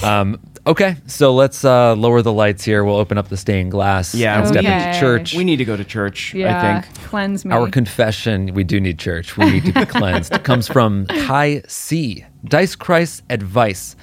Um, 0.02 0.40
okay, 0.66 0.96
so 1.06 1.34
let's 1.34 1.64
uh, 1.64 1.94
lower 1.94 2.22
the 2.22 2.32
lights 2.32 2.64
here. 2.64 2.84
We'll 2.84 2.96
open 2.96 3.18
up 3.18 3.28
the 3.28 3.36
stained 3.36 3.70
glass. 3.70 4.14
Yeah, 4.14 4.38
and 4.38 4.48
step 4.48 4.64
Okay. 4.64 4.88
into 4.88 5.00
church. 5.00 5.34
We 5.34 5.44
need 5.44 5.56
to 5.56 5.64
go 5.64 5.76
to 5.76 5.84
church, 5.84 6.34
Yeah, 6.34 6.58
I 6.58 6.80
think. 6.82 6.94
cleanse 7.04 7.44
me. 7.44 7.52
Our 7.54 7.68
confession, 7.68 8.54
we 8.54 8.64
do 8.64 8.80
need 8.80 8.98
church. 8.98 9.36
We 9.36 9.50
need 9.50 9.64
to 9.66 9.72
be 9.72 9.86
cleansed. 9.86 10.32
It 10.34 10.44
comes 10.44 10.68
from 10.68 11.06
Kai 11.06 11.62
C. 11.66 12.24
Dice 12.44 12.74
Christ's 12.74 13.22
advice 13.30 13.94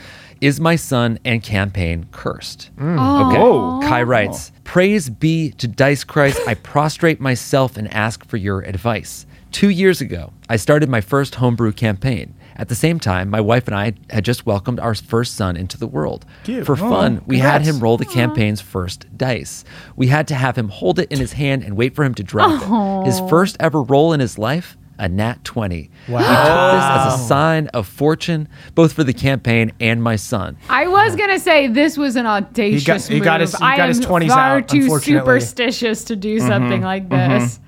Is 0.41 0.61
my 0.61 0.77
son 0.77 1.19
and 1.25 1.43
campaign 1.43 2.07
cursed? 2.13 2.69
Oh. 2.79 3.27
Okay. 3.29 3.37
Whoa. 3.39 3.79
Kai 3.81 4.03
writes 4.03 4.51
Praise 4.63 5.09
be 5.09 5.51
to 5.53 5.67
Dice 5.67 6.03
Christ. 6.05 6.39
I 6.47 6.53
prostrate 6.53 7.19
myself 7.19 7.75
and 7.75 7.91
ask 7.93 8.23
for 8.25 8.37
your 8.37 8.61
advice. 8.61 9.25
Two 9.51 9.69
years 9.69 9.99
ago, 9.99 10.31
I 10.47 10.57
started 10.57 10.89
my 10.89 11.01
first 11.01 11.35
homebrew 11.35 11.71
campaign. 11.71 12.35
At 12.55 12.67
the 12.67 12.75
same 12.75 12.99
time, 12.99 13.29
my 13.29 13.39
wife 13.39 13.67
and 13.67 13.75
I 13.75 13.93
had 14.09 14.25
just 14.25 14.45
welcomed 14.45 14.79
our 14.79 14.93
first 14.93 15.35
son 15.35 15.55
into 15.55 15.77
the 15.77 15.87
world. 15.87 16.25
Cute. 16.43 16.65
For 16.65 16.73
oh, 16.73 16.75
fun, 16.75 17.21
we 17.25 17.39
had 17.39 17.61
him 17.61 17.79
roll 17.79 17.97
the 17.97 18.05
campaign's 18.05 18.61
first 18.61 19.05
dice. 19.17 19.63
We 19.95 20.07
had 20.07 20.27
to 20.27 20.35
have 20.35 20.57
him 20.57 20.67
hold 20.67 20.99
it 20.99 21.09
in 21.11 21.19
his 21.19 21.33
hand 21.33 21.63
and 21.63 21.77
wait 21.77 21.95
for 21.95 22.03
him 22.03 22.13
to 22.15 22.23
drop 22.23 22.61
it. 22.61 23.05
His 23.05 23.19
first 23.29 23.55
ever 23.59 23.81
roll 23.81 24.11
in 24.11 24.19
his 24.19 24.37
life, 24.37 24.77
a 24.99 25.07
nat 25.07 25.43
20. 25.45 25.89
Wow. 26.09 26.17
We 26.17 26.23
took 26.23 26.27
this 26.27 27.13
as 27.15 27.21
a 27.21 27.27
sign 27.27 27.67
of 27.67 27.87
fortune, 27.87 28.49
both 28.75 28.91
for 28.93 29.05
the 29.05 29.13
campaign 29.13 29.71
and 29.79 30.03
my 30.03 30.17
son. 30.17 30.57
I 30.69 30.87
was 30.87 31.15
gonna 31.15 31.39
say 31.39 31.67
this 31.67 31.97
was 31.97 32.17
an 32.17 32.25
audacious 32.25 33.07
he 33.07 33.15
move. 33.15 33.23
got 33.23 33.39
his- 33.39 33.55
he 33.55 33.63
I 33.63 33.77
got 33.77 33.83
am 33.83 33.95
his 33.95 34.01
20s 34.01 34.27
far 34.27 34.57
out, 34.57 34.67
too 34.67 34.99
superstitious 34.99 36.03
to 36.03 36.17
do 36.17 36.37
mm-hmm, 36.37 36.47
something 36.47 36.81
like 36.81 37.07
mm-hmm. 37.07 37.39
this. 37.39 37.59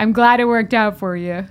I'm 0.00 0.12
glad 0.12 0.40
it 0.40 0.46
worked 0.46 0.72
out 0.72 0.96
for 0.98 1.14
you. 1.14 1.46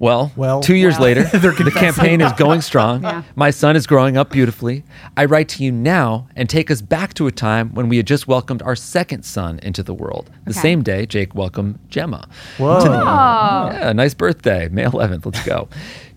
Well, 0.00 0.30
Well, 0.36 0.60
two 0.60 0.74
years 0.76 0.96
wow. 0.96 1.04
later, 1.04 1.22
the 1.32 1.72
campaign 1.74 2.20
is 2.20 2.32
going 2.34 2.60
strong. 2.60 3.02
Yeah. 3.02 3.22
My 3.34 3.50
son 3.50 3.74
is 3.76 3.86
growing 3.86 4.16
up 4.16 4.30
beautifully. 4.30 4.84
I 5.16 5.24
write 5.24 5.48
to 5.50 5.64
you 5.64 5.72
now 5.72 6.28
and 6.36 6.48
take 6.48 6.70
us 6.70 6.80
back 6.80 7.14
to 7.14 7.26
a 7.26 7.32
time 7.32 7.74
when 7.74 7.88
we 7.88 7.96
had 7.96 8.06
just 8.06 8.28
welcomed 8.28 8.62
our 8.62 8.76
second 8.76 9.24
son 9.24 9.58
into 9.62 9.82
the 9.82 9.94
world. 9.94 10.30
The 10.44 10.50
Okay. 10.50 10.60
same 10.60 10.82
day, 10.82 11.04
Jake 11.06 11.34
welcomed 11.34 11.78
Gemma. 11.88 12.28
Whoa. 12.58 12.78
Oh. 12.78 13.70
Yeah, 13.72 13.92
nice 13.92 14.14
birthday, 14.14 14.68
May 14.68 14.84
11th. 14.84 15.24
Let's 15.26 15.44
go. 15.44 15.68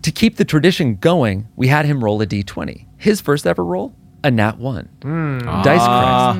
to 0.02 0.10
keep 0.10 0.36
the 0.36 0.44
tradition 0.44 0.96
going, 0.96 1.46
we 1.56 1.68
had 1.68 1.84
him 1.86 2.02
roll 2.04 2.20
a 2.22 2.26
d20. 2.26 2.86
His 2.98 3.20
first 3.20 3.46
ever 3.46 3.64
roll, 3.64 3.94
a 4.24 4.30
nat 4.30 4.58
1. 4.58 4.88
Dice 5.64 5.80
Christ, 5.86 6.38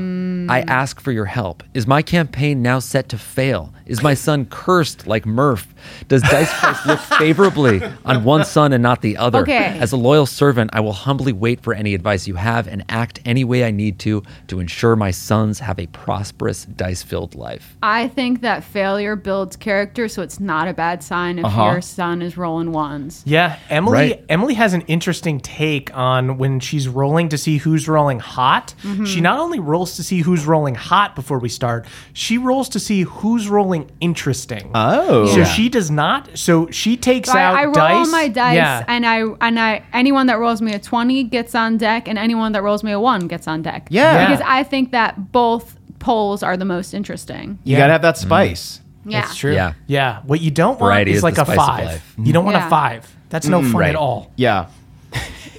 I 0.50 0.64
ask 0.66 1.00
for 1.00 1.12
your 1.12 1.24
help. 1.26 1.62
Is 1.74 1.86
my 1.86 2.02
campaign 2.02 2.62
now 2.62 2.78
set 2.80 3.08
to 3.10 3.18
fail? 3.18 3.72
Is 3.86 4.02
my 4.02 4.14
son 4.14 4.46
cursed 4.46 5.06
like 5.06 5.26
Murph? 5.26 5.72
Does 6.08 6.22
Dice 6.22 6.50
Christ 6.60 6.86
look 6.86 6.98
favorably 7.18 7.82
on 8.04 8.22
one 8.24 8.44
son 8.44 8.72
and 8.72 8.82
not 8.82 9.02
the 9.02 9.16
other? 9.16 9.40
Okay. 9.40 9.76
As 9.80 9.92
a 9.92 9.96
loyal 9.96 10.26
servant, 10.26 10.70
I 10.72 10.80
will 10.80 10.92
humbly 10.92 11.32
wait 11.32 11.60
for 11.60 11.74
any 11.74 11.94
advice 11.94 12.26
you 12.28 12.36
have 12.36 12.68
and 12.68 12.84
act 12.88 13.20
any 13.24 13.44
way 13.44 13.64
I 13.64 13.70
need 13.72 13.98
to 14.00 14.22
to 14.48 14.60
ensure 14.60 14.94
my 14.96 15.10
sons 15.10 15.58
have 15.58 15.78
a 15.78 15.86
prosperous, 15.88 16.64
dice 16.64 17.02
filled 17.02 17.34
life. 17.34 17.76
I 17.82 18.08
think 18.08 18.40
that 18.42 18.62
failure 18.64 19.16
builds 19.16 19.56
character, 19.56 20.06
so 20.08 20.22
it's 20.22 20.38
not 20.40 20.68
a 20.68 20.74
bad 20.74 21.02
sign 21.02 21.38
if 21.40 21.44
Uh-huh. 21.44 21.70
your 21.72 21.80
son 21.80 22.22
is 22.22 22.36
rolling 22.36 22.72
ones. 22.72 23.22
Yeah, 23.26 23.58
Emily. 23.68 23.92
Right. 23.92 24.24
Emily 24.28 24.54
has 24.54 24.72
an 24.74 24.82
interesting 24.82 25.40
take 25.40 25.94
on 25.96 26.38
when 26.38 26.60
she's 26.60 26.88
rolling 26.88 27.28
to 27.30 27.38
see 27.38 27.58
who's 27.72 27.88
rolling 27.88 28.18
hot. 28.20 28.74
Mm-hmm. 28.82 29.04
She 29.06 29.20
not 29.20 29.38
only 29.38 29.58
rolls 29.58 29.96
to 29.96 30.02
see 30.02 30.20
who's 30.20 30.46
rolling 30.46 30.74
hot 30.74 31.14
before 31.16 31.38
we 31.38 31.48
start, 31.48 31.86
she 32.12 32.36
rolls 32.38 32.68
to 32.70 32.78
see 32.80 33.02
who's 33.02 33.48
rolling 33.48 33.90
interesting. 34.00 34.70
Oh. 34.74 35.26
so 35.34 35.44
she 35.44 35.68
does 35.68 35.90
not. 35.90 36.36
So 36.36 36.68
she 36.70 36.96
takes 36.96 37.30
So 37.30 37.38
out 37.38 37.54
I, 37.54 37.62
I 37.62 37.64
roll 37.64 37.74
dice. 37.74 38.10
my 38.12 38.28
dice, 38.28 38.56
Yeah. 38.56 38.84
and 38.86 39.06
I 39.06 39.22
and 39.40 39.58
I 39.58 39.82
anyone 39.92 40.26
that 40.26 40.38
rolls 40.38 40.60
me 40.60 40.72
a 40.74 40.78
twenty 40.78 41.24
gets 41.24 41.54
on 41.54 41.78
deck, 41.78 42.08
and 42.08 42.18
anyone 42.18 42.52
that 42.52 42.62
rolls 42.62 42.84
me 42.84 42.92
a 42.92 43.00
one 43.00 43.26
gets 43.28 43.48
on 43.48 43.62
deck. 43.62 43.88
Yeah. 43.90 44.26
because 44.28 44.44
I 44.46 44.62
think 44.64 44.92
that 44.92 45.32
both 45.32 45.76
polls 45.98 46.42
are 46.42 46.56
the 46.56 46.64
most 46.64 46.92
interesting. 46.94 47.58
You 47.64 47.76
gotta 47.76 47.92
have 47.92 48.02
that 48.02 48.18
spice. 48.18 48.80
Yeah, 49.04 49.22
That's 49.22 49.36
true. 49.36 49.52
Yeah. 49.54 49.72
Yeah. 49.88 50.20
What 50.26 50.40
you 50.40 50.50
don't 50.52 50.78
want 50.78 50.92
Variety 50.92 51.10
is 51.12 51.16
is 51.18 51.22
like 51.24 51.38
a 51.38 51.44
five. 51.44 51.86
life. 51.86 52.14
You 52.18 52.32
don't 52.32 52.44
want 52.44 52.56
Yeah. 52.56 52.66
a 52.68 52.70
five. 52.70 53.16
That's 53.30 53.48
no 53.48 53.60
fun 53.62 53.72
Right. 53.76 53.88
at 53.90 53.96
all. 53.96 54.30
Yeah. 54.36 54.66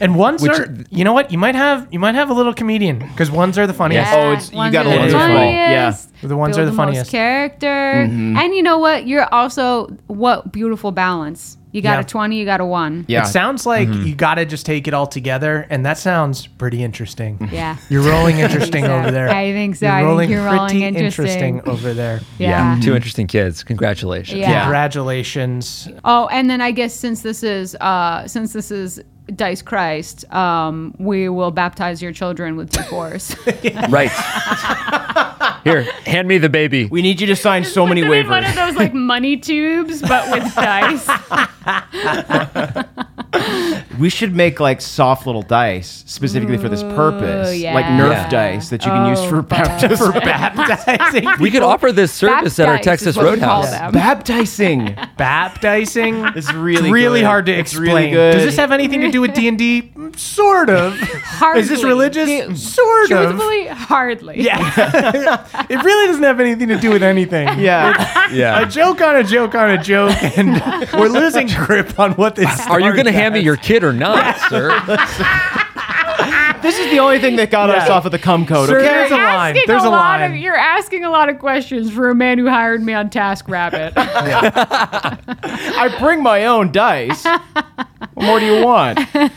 And 0.01 0.15
ones 0.15 0.41
Which- 0.41 0.51
are. 0.51 0.67
You 0.89 1.03
know 1.05 1.13
what? 1.13 1.31
You 1.31 1.37
might 1.37 1.55
have. 1.55 1.87
You 1.91 1.99
might 1.99 2.15
have 2.15 2.29
a 2.29 2.33
little 2.33 2.53
comedian 2.53 2.97
because 2.99 3.29
ones 3.31 3.57
are 3.57 3.67
the 3.67 3.73
funniest. 3.73 4.11
Yeah. 4.11 4.17
Oh, 4.17 4.31
it's- 4.31 4.51
you 4.51 4.57
ones 4.57 4.73
gotta 4.73 4.89
are 4.89 4.95
love 4.95 5.05
the 5.05 5.11
those 5.11 5.13
roll. 5.13 5.37
funniest, 5.37 6.09
Yeah. 6.23 6.27
The 6.27 6.37
ones 6.37 6.55
build 6.57 6.63
are 6.67 6.71
the 6.71 6.75
most 6.75 6.85
funniest. 6.85 7.11
character, 7.11 7.67
Mm-hmm. 8.07 8.37
and 8.37 8.53
you 8.55 8.63
know 8.63 8.79
what? 8.79 9.07
You're 9.07 9.31
also 9.33 9.87
what 10.07 10.51
beautiful 10.51 10.91
balance. 10.91 11.57
You 11.71 11.81
got 11.81 11.93
Yeah. 11.93 11.99
a 12.01 12.03
twenty, 12.03 12.37
you 12.37 12.45
got 12.45 12.59
a 12.61 12.65
one. 12.65 13.05
Yeah. 13.07 13.23
It 13.23 13.27
sounds 13.27 13.65
like 13.65 13.87
Mm-hmm. 13.87 14.07
you 14.07 14.15
got 14.15 14.35
to 14.35 14.45
just 14.45 14.65
take 14.65 14.87
it 14.87 14.93
all 14.93 15.07
together, 15.07 15.65
and 15.69 15.85
that 15.85 15.97
sounds 15.97 16.45
pretty 16.47 16.83
interesting. 16.83 17.49
Yeah. 17.51 17.77
You're 17.89 18.03
rolling 18.03 18.39
interesting 18.39 18.85
so. 18.89 18.93
over 18.95 19.09
there. 19.11 19.29
I 19.29 19.51
think 19.53 19.75
so. 19.77 19.85
You're 19.85 19.95
I 19.95 19.99
think 19.99 20.07
rolling 20.09 20.29
you're 20.31 20.43
rolling 20.45 20.67
pretty 20.69 20.85
interesting. 20.85 21.61
over 21.67 21.93
there. 21.93 22.19
Yeah. 22.39 22.79
Two 22.81 22.95
interesting 22.95 23.27
kids. 23.27 23.63
Congratulations. 23.63 24.39
Yeah. 24.39 24.61
Congratulations. 24.63 25.87
Oh, 26.03 26.27
and 26.27 26.49
then 26.49 26.61
I 26.61 26.71
guess 26.71 26.93
since 26.93 27.21
this 27.21 27.43
is 27.43 27.75
uh 27.75 28.27
since 28.27 28.53
this 28.53 28.69
is 28.71 29.01
Dice 29.27 29.61
Christ, 29.61 30.31
um, 30.33 30.93
we 30.99 31.29
will 31.29 31.51
baptize 31.51 32.01
your 32.01 32.11
children 32.11 32.55
with 32.55 32.71
D4s. 32.71 33.89
Right. 33.89 34.11
Here, 35.63 35.83
hand 36.05 36.27
me 36.27 36.37
the 36.37 36.49
baby. 36.49 36.85
We 36.85 37.01
need 37.01 37.21
you 37.21 37.27
to 37.27 37.35
sign 37.35 37.63
so 37.63 37.83
Put 37.83 37.89
many 37.89 38.01
them 38.01 38.11
in 38.11 38.27
one 38.29 38.43
of 38.43 38.55
those 38.55 38.75
like 38.75 38.93
money 38.93 39.37
tubes, 39.37 40.01
but 40.01 40.29
with 40.31 40.53
dice. 40.55 41.07
We 43.99 44.09
should 44.09 44.35
make 44.35 44.59
like 44.59 44.81
soft 44.81 45.25
little 45.27 45.41
dice 45.43 46.03
specifically 46.07 46.57
for 46.57 46.67
this 46.69 46.81
purpose, 46.83 47.55
yeah. 47.57 47.73
like 47.75 47.85
Nerf 47.85 48.11
Yeah. 48.11 48.29
dice 48.29 48.69
that 48.69 48.83
you 48.85 48.91
can 48.91 49.07
use 49.09 49.23
for 49.25 49.37
oh, 49.37 49.41
baptism. 49.43 50.11
for 50.13 50.19
baptizing. 50.19 51.27
We 51.39 51.51
could 51.51 51.61
offer 51.63 51.91
this 51.91 52.11
service 52.11 52.59
at 52.59 52.67
our 52.67 52.75
Baptize 52.75 53.01
is 53.01 53.15
Texas 53.15 53.17
what 53.17 53.33
we 53.33 53.39
call 53.39 53.61
Roadhouse. 53.63 53.71
them. 53.79 53.91
Baptizing. 53.91 54.95
baptizing. 55.17 56.25
It's 56.35 56.51
really 56.53 56.91
really 56.91 57.19
good. 57.21 57.25
hard 57.27 57.45
to 57.47 57.51
It's 57.53 57.71
explain. 57.73 57.87
really 57.95 58.09
good. 58.11 58.33
Does 58.33 58.43
this 58.45 58.55
have 58.57 58.71
anything 58.71 59.01
to 59.01 59.11
do 59.11 59.21
with 59.21 59.33
D 59.35 59.47
and 59.47 59.57
D? 59.57 59.91
Sort 60.15 60.69
of. 60.69 60.93
Is 61.01 61.69
this 61.69 61.81
Hardly. 61.81 61.85
religious? 61.85 62.73
Sort 62.73 63.11
of. 63.11 63.29
Truthfully, 63.31 63.67
hardly. 63.67 64.41
Yeah. 64.41 65.45
it 65.69 65.83
really 65.83 66.07
doesn't 66.07 66.23
have 66.23 66.39
anything 66.39 66.67
to 66.69 66.77
do 66.77 66.89
with 66.91 67.03
anything. 67.03 67.47
Yeah. 67.59 68.27
A 68.29 68.33
Yeah. 68.33 68.65
joke 68.65 69.01
on 69.01 69.15
a 69.17 69.23
joke 69.23 69.53
on 69.55 69.69
a 69.71 69.81
joke, 69.81 70.15
and 70.37 70.61
we're 70.93 71.07
losing 71.09 71.47
grip 71.47 71.99
on 71.99 72.13
what 72.13 72.35
this. 72.35 72.67
Are 72.67 72.79
you 72.79 72.93
going 72.93 73.05
to 73.05 73.11
started 73.23 73.33
hand 73.33 73.33
me 73.33 73.45
your 73.45 73.57
kid 73.57 73.83
or 73.83 73.93
not, 73.93 74.39
sir? 74.49 74.69
this 76.61 76.77
is 76.79 76.89
the 76.91 76.99
only 76.99 77.19
thing 77.19 77.35
that 77.35 77.51
got 77.51 77.69
us 77.69 77.89
off 77.89 78.05
of 78.05 78.11
the 78.11 78.19
cum 78.19 78.45
code, 78.45 78.69
Sir, 78.69 78.79
okay? 78.79 78.87
there's 78.87 79.11
a 79.11 79.15
line. 79.15 79.55
Asking 79.55 79.63
There's 79.67 79.83
a 79.83 79.89
lot 79.89 80.19
line. 80.19 80.31
Of, 80.31 80.37
you're 80.37 80.55
asking 80.55 81.03
a 81.05 81.09
lot 81.09 81.29
of 81.29 81.39
questions 81.39 81.91
for 81.91 82.09
a 82.09 82.15
man 82.15 82.37
who 82.37 82.49
hired 82.49 82.81
me 82.81 82.93
on 82.93 83.09
TaskRabbit. 83.09 83.93
I 83.97 85.95
bring 85.99 86.23
my 86.23 86.45
own 86.45 86.71
dice. 86.71 87.25
What 87.25 88.25
more 88.25 88.39
do 88.39 88.45
you 88.45 88.63
want? 88.63 88.99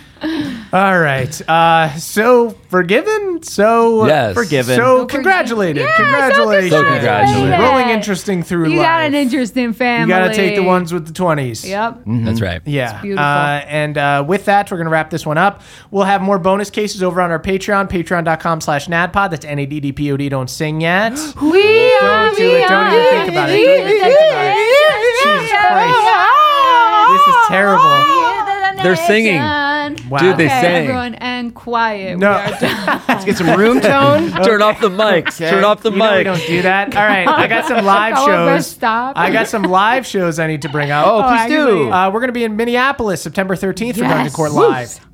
All 0.72 0.98
right. 0.98 1.48
Uh, 1.48 1.94
so 1.96 2.50
forgiven. 2.68 3.42
So 3.42 4.06
Yes. 4.06 4.34
Forgiven. 4.34 4.76
So 4.76 4.98
So 5.00 5.06
congratulated. 5.06 5.82
Yeah, 5.82 5.96
so 5.96 6.02
congratulations. 6.02 6.70
So 6.72 6.84
congratulated. 6.84 7.60
Rolling 7.60 7.88
interesting 7.88 8.42
through 8.42 8.70
You 8.70 8.78
life. 8.78 8.86
got 8.86 9.00
an 9.02 9.14
interesting 9.14 9.72
family. 9.72 10.12
You 10.14 10.20
got 10.20 10.28
to 10.28 10.34
take 10.34 10.56
the 10.56 10.62
ones 10.62 10.92
with 10.92 11.06
the 11.06 11.12
twenties. 11.12 11.64
Yep. 11.64 12.00
That's 12.06 12.40
right. 12.40 12.60
Yeah. 12.64 13.00
beautiful. 13.00 13.24
Uh, 13.24 13.62
and 13.68 13.96
uh, 13.98 14.24
with 14.26 14.44
that, 14.46 14.70
we're 14.70 14.76
going 14.78 14.86
to 14.86 14.90
wrap 14.92 15.10
this 15.10 15.24
one 15.24 15.38
up. 15.38 15.62
We'll 15.90 16.04
have 16.04 16.20
more 16.22 16.38
bonus 16.38 16.70
cases 16.70 17.02
over 17.02 17.20
on 17.20 17.30
our 17.30 17.38
Patreon, 17.40 17.88
patreon.com 17.88 18.60
slash 18.60 18.88
nadpod. 18.88 19.30
That's 19.30 19.44
N-A-D-D-P-O-D. 19.44 20.28
Don't 20.28 20.50
sing 20.50 20.80
yet. 20.80 21.12
We 21.40 21.62
Don't 22.00 22.36
do 22.36 22.50
it. 22.56 22.68
Don't 22.68 22.92
even 22.92 23.10
think 23.12 23.28
about 23.30 23.50
it. 23.50 23.64
Don't 23.64 23.88
even 23.88 24.00
think 24.00 24.30
about 24.30 24.56
it. 24.56 24.72
Jesus 25.22 25.50
Christ. 25.66 26.02
This 27.12 27.26
is 27.28 27.48
terrible. 27.48 28.82
They're 28.82 28.96
singing. 28.96 29.40
Wow. 30.08 30.18
Dude, 30.18 30.36
they 30.36 30.46
Okay, 30.46 30.60
sang. 30.60 30.74
everyone, 30.84 31.14
and 31.16 31.54
quiet. 31.54 32.18
No. 32.18 32.30
We 32.30 32.36
are 32.36 32.60
done. 32.60 33.02
Let's 33.08 33.24
get 33.24 33.36
some 33.36 33.58
room 33.58 33.80
tone. 33.80 34.30
Turn 34.44 34.62
off 34.62 34.80
the 34.80 34.88
mics. 34.88 35.40
Okay. 35.40 35.50
Turn 35.50 35.64
off 35.64 35.82
the 35.82 35.90
You 35.90 35.96
know 35.96 36.16
we 36.16 36.22
don't 36.24 36.46
do 36.46 36.62
that. 36.62 36.94
All 36.96 37.04
right, 37.04 37.26
I 37.26 37.46
got 37.48 37.66
some 37.66 37.84
live 37.84 38.14
Oh, 38.16 38.26
we're 38.26 38.56
shows. 38.56 38.66
stop. 38.66 39.16
I 39.16 39.30
got 39.30 39.48
some 39.48 39.62
live 39.62 40.06
shows 40.06 40.38
I 40.38 40.46
need 40.46 40.62
to 40.62 40.68
bring 40.68 40.90
up. 40.90 41.06
Oh, 41.06 41.22
please 41.28 41.48
do. 41.48 41.90
Uh, 41.92 42.10
we're 42.10 42.20
going 42.20 42.28
to 42.28 42.32
be 42.32 42.44
in 42.44 42.56
Minneapolis 42.56 43.22
September 43.22 43.54
13th 43.56 43.94
for 43.94 44.00
Dungeon 44.02 44.24
Yes. 44.24 44.34
Court 44.34 44.52
Live. 44.52 45.05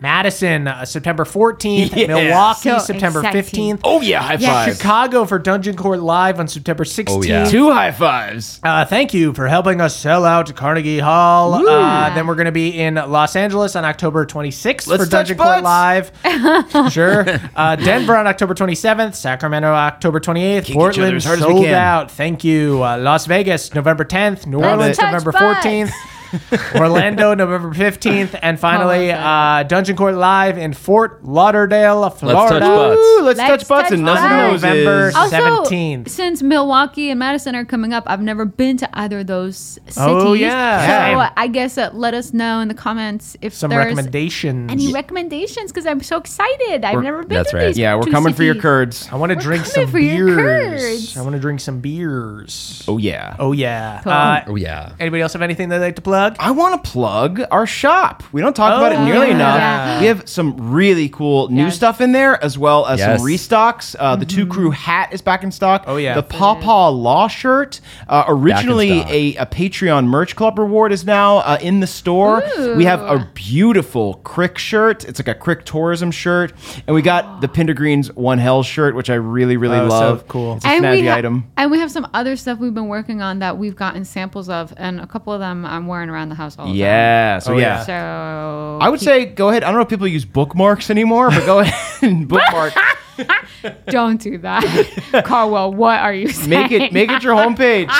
Madison, 0.00 0.66
uh, 0.68 0.84
September 0.84 1.24
14th. 1.24 1.90
Yeah. 2.00 2.06
Milwaukee, 2.06 2.60
So 2.70 2.78
September 2.78 3.20
exciting. 3.20 3.76
15th. 3.76 3.80
oh 3.84 4.00
yeah, 4.00 4.22
high 4.22 4.36
five. 4.38 4.76
Chicago 4.76 5.24
for 5.26 5.38
Dungeon 5.38 5.76
Court 5.76 6.00
Live 6.00 6.40
on 6.40 6.48
September 6.48 6.84
16th. 6.84 7.06
Oh, 7.10 7.22
yeah. 7.22 7.44
Two 7.44 7.70
high 7.70 7.90
fives. 7.92 8.58
Uh, 8.62 8.84
thank 8.84 9.12
you 9.12 9.34
for 9.34 9.46
helping 9.48 9.80
us 9.80 9.94
sell 9.96 10.24
out 10.24 10.54
Carnegie 10.56 10.98
Hall. 10.98 11.52
Uh, 11.54 12.14
then 12.14 12.26
we're 12.26 12.36
going 12.36 12.46
to 12.46 12.52
be 12.52 12.78
in 12.80 12.94
Los 12.94 13.36
Angeles 13.36 13.76
on 13.76 13.84
October 13.84 14.24
26th 14.24 14.86
Let's 14.86 14.86
for 14.86 14.96
touch 15.10 15.10
Dungeon 15.28 15.36
Court. 15.38 15.62
Live. 15.62 16.12
sure. 16.92 17.24
Uh, 17.54 17.76
Denver 17.76 18.16
on 18.16 18.26
October 18.26 18.54
27th. 18.54 19.14
Sacramento 19.14 19.68
October 19.68 20.20
28th. 20.20 20.60
each 20.62 20.70
other 20.70 20.74
Portland 20.74 21.16
as 21.16 21.24
hard 21.24 21.40
as 21.40 21.46
we 21.46 21.52
sold 21.52 21.66
out. 21.66 22.10
Thank 22.10 22.44
you. 22.44 22.82
Uh, 22.82 22.96
Las 22.98 23.26
Vegas 23.26 23.74
November 23.74 24.04
10th. 24.04 24.46
New 24.46 24.62
Orleans 24.62 24.98
November 24.98 25.32
butts. 25.32 25.66
14th. 25.66 25.92
Orlando 26.74 27.34
November 27.34 27.70
15th. 27.74 28.38
And 28.42 28.58
finally, 28.58 29.10
Oh, 29.12 29.16
uh, 29.16 29.62
Dungeon 29.64 29.96
Court 29.96 30.14
Live 30.14 30.58
in 30.58 30.72
Fort 30.72 31.24
Lauderdale, 31.24 32.08
Florida. 32.10 32.48
touch 32.48 32.60
butts. 32.60 32.98
Ooh, 33.00 33.22
let's, 33.22 33.38
Let's 33.38 33.50
touch 33.64 33.68
butts 33.68 33.88
touch 33.90 33.92
and 33.96 34.04
nothing 34.04 34.30
butts. 34.30 34.62
November 34.62 35.00
noses. 35.12 35.16
Also, 35.16 35.36
17th. 35.70 36.08
since 36.08 36.42
Milwaukee 36.42 37.10
and 37.10 37.18
Madison 37.18 37.54
are 37.54 37.64
coming 37.64 37.92
up, 37.92 38.04
I've 38.06 38.20
never 38.22 38.44
been 38.44 38.76
to 38.78 38.88
either 38.98 39.20
of 39.20 39.26
those 39.26 39.56
cities. 39.56 39.96
Oh, 39.98 40.32
yeah. 40.34 40.80
So 41.12 41.18
Yeah. 41.18 41.32
I 41.36 41.46
guess 41.48 41.76
uh, 41.78 41.90
let 41.92 42.14
us 42.14 42.32
know 42.32 42.60
in 42.60 42.68
the 42.68 42.74
comments 42.74 43.36
if 43.40 43.54
Some 43.54 43.70
there's 43.70 43.84
recommendations. 43.86 44.70
any 44.70 44.92
recommendations 44.92 45.72
because 45.72 45.86
I'm 45.86 46.02
so 46.02 46.16
excited. 46.18 46.84
I've 46.84 46.94
We're- 46.94 47.04
never 47.04 47.22
been 47.24 47.38
that's 47.38 47.50
to 47.50 47.56
right. 47.56 47.66
these. 47.68 47.78
Yeah, 47.78 47.96
we're 47.96 48.02
two 48.04 48.10
coming 48.12 48.34
for 48.34 48.42
your 48.44 48.54
cities. 48.54 48.62
curds. 48.62 49.08
I 49.12 49.16
want 49.16 49.30
to 49.30 49.36
drink 49.36 49.64
coming 49.64 49.74
some 49.86 49.90
for 49.90 49.98
your 49.98 50.36
beers. 50.36 50.82
curds. 50.82 51.16
I 51.16 51.22
want 51.22 51.34
to 51.34 51.40
drink 51.40 51.60
some 51.60 51.80
beers. 51.80 52.84
Oh 52.88 52.98
yeah. 52.98 53.36
Oh 53.38 53.52
yeah. 53.52 54.00
Cool. 54.02 54.12
Uh, 54.12 54.40
Oh, 54.46 54.56
yeah. 54.56 54.92
anybody 54.98 55.22
else 55.22 55.32
have 55.34 55.42
anything 55.42 55.68
they'd 55.68 55.78
like 55.78 55.96
to 55.96 56.02
plug? 56.02 56.19
I 56.38 56.50
want 56.50 56.82
to 56.84 56.90
plug 56.90 57.40
our 57.50 57.66
shop. 57.66 58.22
We 58.32 58.40
don't 58.40 58.54
talk 58.54 58.76
about 58.78 58.92
it 58.92 58.98
Oh, 58.98 59.04
nearly 59.04 59.28
yeah. 59.28 59.34
enough. 59.34 59.56
Yeah. 59.58 60.00
We 60.00 60.06
have 60.06 60.28
some 60.28 60.54
really 60.72 61.08
cool 61.08 61.48
new 61.48 61.64
Yes. 61.64 61.76
stuff 61.76 62.00
in 62.00 62.12
there, 62.12 62.42
as 62.44 62.56
well 62.58 62.86
as 62.86 62.98
Yes. 62.98 63.18
some 63.20 63.26
restocks. 63.26 63.96
Uh, 63.98 64.16
The 64.16 64.26
Two 64.26 64.46
Crew 64.46 64.70
hat 64.70 65.12
is 65.12 65.22
back 65.22 65.42
in 65.42 65.50
stock. 65.52 65.84
Oh, 65.86 65.96
yeah. 65.96 66.14
The 66.14 66.22
Pawpaw 66.22 66.90
Law 66.90 67.28
shirt, 67.28 67.80
uh, 68.08 68.24
originally 68.28 69.00
a, 69.08 69.36
a 69.36 69.46
Patreon 69.46 70.06
merch 70.06 70.36
club 70.36 70.58
reward, 70.58 70.92
is 70.92 71.04
now 71.04 71.38
uh, 71.38 71.58
in 71.60 71.80
the 71.80 71.86
store. 71.86 72.42
We 72.76 72.84
have 72.84 73.00
a 73.00 73.28
beautiful 73.34 74.14
Crick 74.24 74.58
shirt. 74.58 75.04
It's 75.04 75.18
like 75.18 75.28
a 75.28 75.34
Crick 75.34 75.64
tourism 75.64 76.10
shirt, 76.10 76.52
and 76.86 76.94
we 76.94 77.02
got 77.02 77.40
the 77.40 77.48
Pindergreens 77.48 78.14
One 78.16 78.38
Hell 78.38 78.62
shirt, 78.62 78.94
which 78.94 79.08
I 79.10 79.14
really 79.14 79.56
really 79.56 79.78
Oh, 79.78 79.88
so 79.88 79.94
love. 79.94 80.28
cool. 80.28 80.56
It's 80.56 80.64
a 80.64 80.68
And 80.68 80.84
snazzy 80.84 81.08
ha- 81.08 81.16
item. 81.16 81.44
and 81.56 81.70
we 81.70 81.78
have 81.80 81.90
some 81.90 82.06
other 82.12 82.36
stuff 82.36 82.58
we've 82.58 82.74
been 82.74 82.88
working 82.88 83.22
on 83.22 83.38
that 83.38 83.56
we've 83.58 83.76
gotten 83.76 84.04
samples 84.04 84.48
of, 84.48 84.74
and 84.76 85.00
a 85.00 85.06
couple 85.06 85.32
of 85.32 85.40
them 85.40 85.64
I'm 85.64 85.86
wearing 85.86 86.09
around 86.10 86.28
the 86.28 86.34
house 86.34 86.58
all 86.58 86.66
the 86.66 86.72
Yeah. 86.74 87.38
So 87.38 87.54
Oh, 87.54 87.56
yeah. 87.58 87.62
yeah. 87.62 87.76
time. 87.76 87.86
So 87.86 88.78
I 88.82 88.88
would 88.88 89.00
say 89.00 89.24
go 89.26 89.48
ahead. 89.48 89.62
I 89.64 89.68
don't 89.68 89.76
know 89.76 89.82
if 89.82 89.88
people 89.88 90.06
use 90.08 90.24
bookmarks 90.24 90.90
anymore, 90.90 91.30
but 91.30 91.46
go 91.46 91.58
ahead 91.60 92.02
and 92.10 92.28
bookmark. 92.28 92.74
don't 93.86 94.20
do 94.20 94.38
that, 94.38 94.64
Caldwell. 95.26 95.72
What 95.74 96.00
are 96.00 96.12
you 96.14 96.28
saying? 96.28 96.48
make 96.50 96.72
it 96.72 96.92
make 96.92 97.10
it 97.10 97.22
your 97.22 97.34
homepage. 97.34 97.90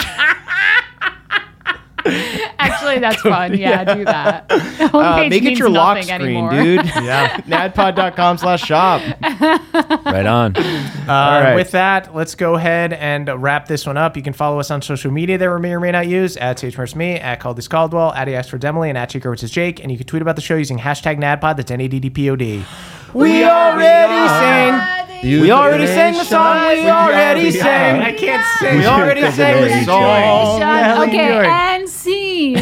Actually, 2.61 2.98
that's 2.98 3.20
fun. 3.22 3.56
Yeah, 3.56 3.94
do 3.94 4.04
that. 4.04 4.46
Uh, 4.80 4.88
Homepage 4.88 5.30
make 5.30 5.44
it 5.44 5.58
your 5.58 5.68
lock 5.70 6.02
screen, 6.02 6.20
anymore. 6.22 6.50
dude. 6.50 6.84
Yeah. 7.00 7.36
Nadpod.com 7.42 8.38
slash 8.38 8.62
shop. 8.64 9.00
Right 9.22 10.26
on. 10.26 10.56
Uh, 10.56 10.61
right. 11.08 11.54
With 11.54 11.70
that, 11.72 12.14
let's 12.14 12.34
go 12.34 12.54
ahead 12.56 12.92
and 12.92 13.28
wrap 13.42 13.66
this 13.68 13.86
one 13.86 13.96
up. 13.96 14.16
You 14.16 14.22
can 14.22 14.32
follow 14.32 14.58
us 14.58 14.70
on 14.70 14.82
social 14.82 15.11
media 15.11 15.38
that 15.38 15.48
we 15.52 15.61
may 15.61 15.72
or 15.72 15.80
may 15.80 15.92
not 15.92 16.08
use 16.08 16.36
at 16.38 16.56
CHMRS 16.58 16.94
Me, 16.96 17.16
at 17.16 17.40
Caldis 17.40 17.68
Caldwell, 17.68 18.12
at 18.14 18.28
EX 18.28 18.48
for 18.48 18.58
Demily, 18.58 18.88
and 18.88 18.98
at 18.98 19.11
Chico, 19.11 19.30
which 19.30 19.42
is 19.44 19.50
Jake. 19.50 19.80
And 19.80 19.92
you 19.92 19.98
can 19.98 20.06
tweet 20.06 20.22
about 20.22 20.36
the 20.36 20.42
show 20.42 20.56
using 20.56 20.78
hashtag 20.78 21.18
NADPOD. 21.18 21.56
That's 21.56 21.70
N 21.70 21.80
A 21.82 21.88
D 21.88 22.00
D 22.00 22.11
P 22.11 22.30
O 22.30 22.36
D. 22.36 22.64
We 23.14 23.44
already 23.44 24.28
sang. 24.28 24.96
We 25.22 25.50
already 25.50 25.86
sang 25.86 26.14
the 26.14 26.24
song. 26.24 26.68
We 26.68 26.88
already 26.88 27.50
sang. 27.50 28.00
I 28.00 28.12
can't 28.12 28.44
sing. 28.58 28.78
We 28.78 28.86
already 28.86 29.30
sang 29.32 29.62
the 29.62 29.84
song. 29.84 30.61
hell 30.62 31.02
are 31.02 31.06
okay, 31.06 31.46
and 31.46 31.46
and 31.80 31.88
scene. 32.41 32.57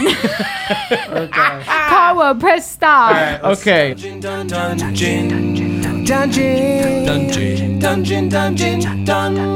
Caldwell, 1.89 2.35
press 2.37 2.71
stop. 2.71 3.43
Okay. 3.45 3.95
Dungeon, 3.95 4.21
dungeon, 4.21 4.79
dungeon, 4.79 6.05
dungeon, 6.05 7.05
dungeon, 7.05 7.79
dungeon, 7.79 8.29
dungeon, 8.29 8.81
dungeon, 9.05 9.55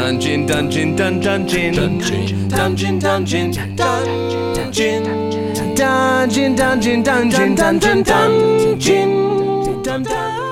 dungeon, 0.00 0.46
dungeon, 0.46 0.46
dungeon, 0.46 0.96
dungeon, 0.96 1.74
dungeon, 2.48 2.98
dungeon, 2.98 3.50
dungeon, 3.50 3.74
dungeon, 5.74 6.54
dungeon, 6.54 7.02
dungeon, 7.02 7.54
dungeon, 7.54 8.04
dungeon, 9.84 10.49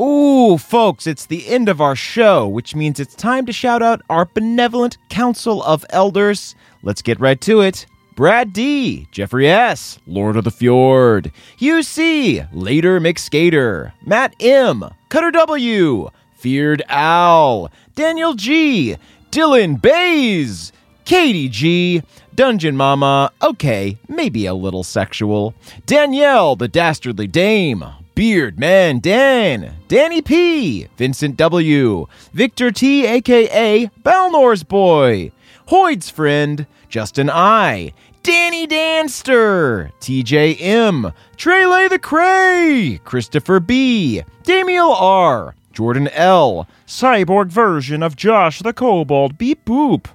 Ooh, 0.00 0.56
folks, 0.56 1.06
it's 1.06 1.26
the 1.26 1.46
end 1.46 1.68
of 1.68 1.82
our 1.82 1.94
show, 1.94 2.48
which 2.48 2.74
means 2.74 2.98
it's 2.98 3.14
time 3.14 3.44
to 3.44 3.52
shout 3.52 3.82
out 3.82 4.00
our 4.08 4.24
benevolent 4.24 4.96
council 5.10 5.62
of 5.62 5.84
elders. 5.90 6.54
Let's 6.82 7.02
get 7.02 7.20
right 7.20 7.38
to 7.42 7.60
it. 7.60 7.84
Brad 8.16 8.54
D, 8.54 9.08
Jeffrey 9.12 9.46
S, 9.46 9.98
Lord 10.06 10.38
of 10.38 10.44
the 10.44 10.50
Fjord, 10.50 11.32
Hugh 11.58 11.82
C, 11.82 12.42
Later 12.50 12.98
McSkater, 12.98 13.92
Matt 14.06 14.34
M, 14.40 14.88
Cutter 15.10 15.32
W, 15.32 16.08
Feared 16.34 16.82
Owl, 16.88 17.70
Daniel 17.94 18.32
G, 18.32 18.96
Dylan 19.30 19.82
Bays, 19.82 20.72
Katie 21.04 21.50
G, 21.50 22.02
Dungeon 22.34 22.74
Mama, 22.74 23.32
okay, 23.42 23.98
maybe 24.08 24.46
a 24.46 24.54
little 24.54 24.82
sexual, 24.82 25.52
Danielle, 25.84 26.56
the 26.56 26.68
Dastardly 26.68 27.26
Dame, 27.26 27.84
Beard 28.14 28.58
Man 28.58 28.98
Dan, 28.98 29.76
Danny 29.88 30.22
P, 30.22 30.88
Vincent 30.96 31.36
W, 31.36 32.06
Victor 32.32 32.70
T, 32.70 33.06
aka 33.06 33.90
Balnor's 34.02 34.62
Boy, 34.62 35.32
Hoyd's 35.68 36.10
friend, 36.10 36.66
Justin 36.88 37.30
I, 37.30 37.92
Danny 38.22 38.66
Danster, 38.66 39.90
TJ 40.00 40.60
M, 40.60 41.12
Trey 41.36 41.88
the 41.88 41.98
Cray, 41.98 43.00
Christopher 43.04 43.60
B, 43.60 44.22
Damiel 44.42 44.94
R, 44.94 45.54
Jordan 45.72 46.08
L, 46.08 46.68
cyborg 46.86 47.46
version 47.46 48.02
of 48.02 48.16
Josh 48.16 48.58
the 48.58 48.74
Kobold, 48.74 49.38
Beep 49.38 49.64
Boop, 49.64 50.06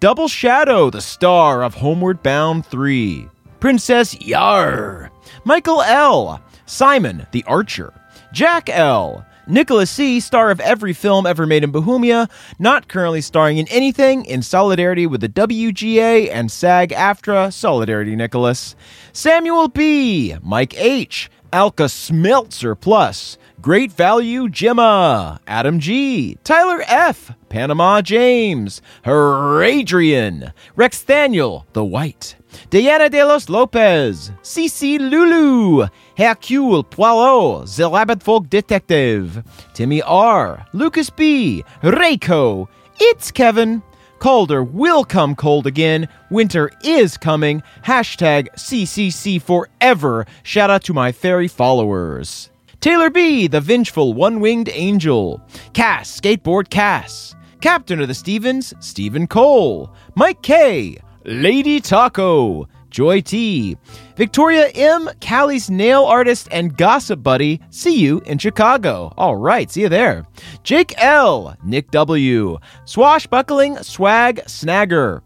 Double 0.00 0.28
Shadow, 0.28 0.90
the 0.90 1.00
star 1.00 1.62
of 1.62 1.74
Homeward 1.74 2.22
Bound 2.22 2.66
3, 2.66 3.28
Princess 3.60 4.20
Yar, 4.20 5.10
Michael 5.44 5.80
L, 5.82 6.42
Simon 6.66 7.26
the 7.32 7.44
Archer, 7.44 7.92
Jack 8.32 8.68
L, 8.68 9.24
Nicholas 9.46 9.90
C., 9.90 10.20
star 10.20 10.50
of 10.50 10.60
every 10.60 10.92
film 10.92 11.26
ever 11.26 11.46
made 11.46 11.64
in 11.64 11.70
Bohemia, 11.70 12.28
not 12.58 12.88
currently 12.88 13.20
starring 13.20 13.58
in 13.58 13.68
anything, 13.68 14.24
in 14.24 14.42
solidarity 14.42 15.06
with 15.06 15.20
the 15.20 15.28
WGA 15.28 16.30
and 16.32 16.50
SAG 16.50 16.90
AFTRA. 16.90 17.52
Solidarity, 17.52 18.16
Nicholas. 18.16 18.74
Samuel 19.12 19.68
B., 19.68 20.34
Mike 20.42 20.74
H., 20.78 21.30
Alka 21.52 21.84
Smeltzer 21.84 22.78
Plus, 22.78 23.38
Great 23.60 23.92
Value 23.92 24.48
Gemma, 24.48 25.40
Adam 25.46 25.78
G., 25.78 26.36
Tyler 26.42 26.82
F., 26.88 27.32
Panama 27.48 28.02
James, 28.02 28.82
Adrian, 29.06 30.52
Rex 30.74 31.04
Daniel, 31.04 31.66
The 31.72 31.84
White, 31.84 32.36
Diana 32.70 33.08
de 33.08 33.24
los 33.24 33.48
Lopez, 33.48 34.32
CC 34.42 34.98
Lulu, 34.98 35.86
Hercule 36.16 36.84
Poirot, 36.84 37.66
The 37.76 37.90
Rabbit 37.90 38.22
Folk 38.22 38.48
Detective, 38.48 39.42
Timmy 39.74 40.00
R, 40.02 40.64
Lucas 40.72 41.10
B, 41.10 41.64
Reiko, 41.82 42.68
It's 43.00 43.32
Kevin, 43.32 43.82
Calder 44.24 44.64
will 44.64 45.04
come 45.04 45.34
cold 45.34 45.66
again. 45.66 46.08
Winter 46.30 46.70
is 46.82 47.18
coming. 47.18 47.62
Hashtag 47.84 48.48
CCC 48.54 49.42
forever. 49.42 50.24
Shout 50.42 50.70
out 50.70 50.82
to 50.84 50.94
my 50.94 51.12
fairy 51.12 51.46
followers. 51.46 52.50
Taylor 52.80 53.10
B, 53.10 53.48
the 53.48 53.60
vengeful 53.60 54.14
one 54.14 54.40
winged 54.40 54.70
angel. 54.72 55.42
Cass, 55.74 56.20
skateboard 56.20 56.70
Cass. 56.70 57.34
Captain 57.60 58.00
of 58.00 58.08
the 58.08 58.14
Stevens, 58.14 58.72
Stephen 58.80 59.26
Cole. 59.26 59.92
Mike 60.14 60.40
K, 60.40 60.96
Lady 61.24 61.80
Taco. 61.80 62.66
Joy 62.94 63.22
T. 63.22 63.76
Victoria 64.14 64.68
M, 64.68 65.10
Callie's 65.20 65.68
nail 65.68 66.04
artist 66.04 66.46
and 66.52 66.76
gossip 66.76 67.24
buddy. 67.24 67.60
See 67.70 67.98
you 67.98 68.20
in 68.20 68.38
Chicago. 68.38 69.12
All 69.16 69.34
right, 69.34 69.68
see 69.68 69.80
you 69.80 69.88
there. 69.88 70.24
Jake 70.62 70.94
L, 70.98 71.56
Nick 71.64 71.90
W, 71.90 72.56
Swashbuckling 72.84 73.82
Swag 73.82 74.42
Snagger. 74.44 75.22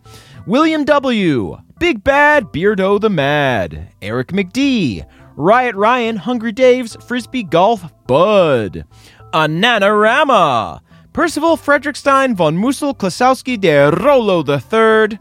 William 0.47 0.87
W, 0.87 1.59
Big 1.79 2.03
Bad 2.03 2.45
Beardo 2.45 2.99
the 2.99 3.11
Mad. 3.11 3.93
Eric 4.01 4.29
McD, 4.29 5.05
Riot 5.37 5.77
Ryan, 5.77 6.17
Hungry 6.17 6.53
Dave's 6.53 6.97
Frisbee 7.07 7.43
Golf 7.43 7.85
Bud. 8.07 8.87
Ananarama. 9.35 10.81
Percival 11.13 11.59
Frederickstein 11.59 12.35
von 12.35 12.57
Mussel 12.57 12.95
Klasowski 12.95 13.61
de 13.61 13.91
Rolo 13.91 14.43
III. 14.43 15.19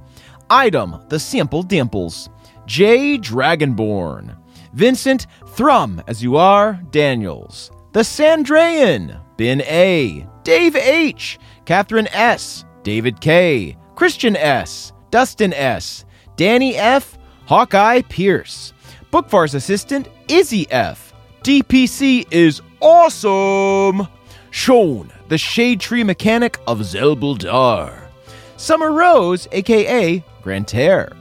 Item, 0.50 0.96
the 1.10 1.20
Simple 1.20 1.62
Dimples. 1.62 2.30
J. 2.68 3.18
Dragonborn. 3.18 4.38
Vincent 4.74 5.26
Thrum, 5.56 6.04
as 6.08 6.22
you 6.22 6.38
are, 6.38 6.80
Daniels. 6.92 7.72
The 7.94 8.02
Sandrayan. 8.02 9.20
Ben 9.38 9.62
A. 9.62 10.28
Dave 10.44 10.76
H. 10.76 11.40
Catherine 11.66 12.08
S. 12.10 12.66
David 12.84 13.20
K. 13.22 13.76
Christian 13.96 14.36
S. 14.36 14.92
Dustin 15.10 15.54
S. 15.54 16.06
Danny 16.36 16.76
F. 16.76 17.18
Hawkeye 17.46 18.02
Pierce. 18.04 18.74
Bookfar's 19.12 19.56
assistant, 19.56 20.10
Izzy 20.28 20.70
F. 20.70 21.14
DPC 21.44 22.28
is 22.30 22.62
awesome! 22.82 24.06
Sean, 24.52 25.10
the 25.30 25.38
shade 25.38 25.80
tree 25.80 26.04
mechanic 26.04 26.60
of 26.68 26.80
Zelbuldar. 26.80 28.10
Summer 28.58 28.92
Rose, 28.92 29.48
aka 29.54 30.24
Grantaire. 30.42 31.14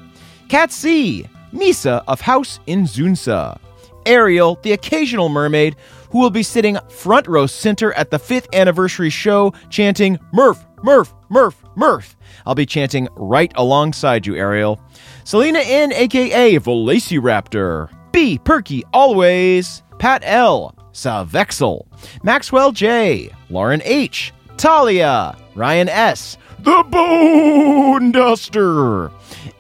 Cat 0.49 0.73
C, 0.73 1.29
Misa 1.53 2.03
of 2.07 2.21
House 2.21 2.61
in 2.67 2.85
Zunsa. 2.85 3.59
Ariel, 4.07 4.59
the 4.63 4.73
occasional 4.73 5.29
mermaid, 5.29 5.77
who 6.11 6.19
will 6.19 6.31
be 6.31 6.43
sitting 6.43 6.79
front 6.89 7.27
row 7.27 7.47
center 7.47 7.93
at 7.95 8.11
the 8.11 8.19
fifth 8.19 8.49
anniversary 8.55 9.11
show 9.11 9.53
chanting 9.69 10.19
Murph, 10.33 10.65
Murph, 10.83 11.13
Murph, 11.29 11.63
Murph. 11.75 12.17
I'll 12.47 12.55
be 12.55 12.67
chanting 12.67 13.09
right 13.17 13.53
alongside 13.57 14.27
you, 14.27 14.37
Ariel. 14.37 14.81
Selena 15.25 15.59
N, 15.59 15.93
aka 15.93 16.59
Velociraptor. 16.59 17.91
B, 18.13 18.39
Perky, 18.39 18.85
always. 18.93 19.83
Pat 19.99 20.23
L, 20.25 20.75
Savexel. 20.93 21.87
Maxwell 22.23 22.71
J, 22.73 23.31
Lauren 23.51 23.83
H, 23.85 24.33
Talia, 24.57 25.37
Ryan 25.55 25.89
S, 25.89 26.39
The 26.61 26.85
Bone 26.89 28.13
Duster. 28.13 29.11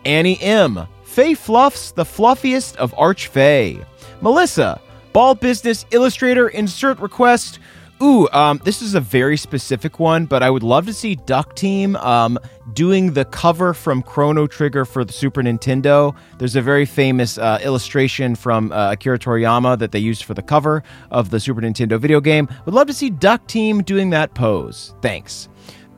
Annie 0.05 0.41
M, 0.41 0.87
Faye 1.17 1.33
Fluffs, 1.33 1.93
the 1.93 2.05
fluffiest 2.05 2.77
of 2.77 2.93
Archfey. 2.95 3.83
Melissa, 4.21 4.79
Ball 5.15 5.35
Business 5.35 5.87
Illustrator, 5.91 6.49
insert 6.49 6.99
request. 6.99 7.59
Ooh, 8.03 8.29
um, 8.33 8.61
this 8.65 8.83
is 8.83 8.95
a 8.95 9.01
very 9.01 9.39
specific 9.39 9.99
one, 9.99 10.27
but 10.27 10.43
I 10.43 10.51
would 10.51 10.63
love 10.63 10.85
to 10.85 10.93
see 10.93 11.15
Duck 11.15 11.57
Team 11.57 11.97
um, 11.97 12.39
doing 12.75 13.15
the 13.15 13.25
cover 13.25 13.73
from 13.73 14.03
Chrono 14.03 14.47
Trigger 14.47 14.85
for 14.85 15.07
the 15.07 15.13
Super 15.15 15.43
Nintendo. 15.43 16.15
There's 16.37 16.55
a 16.55 16.61
very 16.61 16.85
famous 16.85 17.39
uh, 17.39 17.61
illustration 17.63 18.35
from 18.35 18.71
uh, 18.71 18.93
Akira 18.93 19.19
Toriyama 19.19 19.79
that 19.79 19.93
they 19.93 19.99
used 19.99 20.25
for 20.25 20.35
the 20.35 20.43
cover 20.43 20.83
of 21.11 21.31
the 21.31 21.41
Super 21.41 21.63
Nintendo 21.63 21.99
video 21.99 22.21
game. 22.21 22.47
Would 22.67 22.75
love 22.75 22.89
to 22.89 22.93
see 22.93 23.09
Duck 23.09 23.47
Team 23.47 23.83
doing 23.83 24.11
that 24.11 24.35
pose. 24.35 24.95
Thanks. 25.01 25.49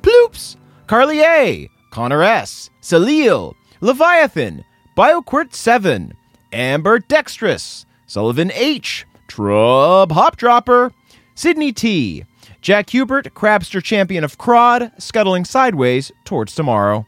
Ploops, 0.00 0.54
Carly 0.86 1.22
A, 1.22 1.68
Connor 1.90 2.22
S, 2.22 2.70
Salil, 2.82 3.54
Leviathan, 3.80 4.64
BioQuirt 4.98 5.54
7, 5.54 6.12
Amber 6.52 6.98
Dextrous, 6.98 7.86
Sullivan 8.08 8.50
H, 8.52 9.06
Trub 9.28 10.10
Hopdropper, 10.10 10.92
Sydney 11.36 11.72
T, 11.72 12.24
Jack 12.62 12.90
Hubert, 12.90 13.32
Crabster 13.32 13.80
Champion 13.80 14.24
of 14.24 14.38
Crod, 14.38 14.90
scuttling 14.98 15.44
sideways 15.44 16.10
towards 16.24 16.52
tomorrow, 16.52 17.06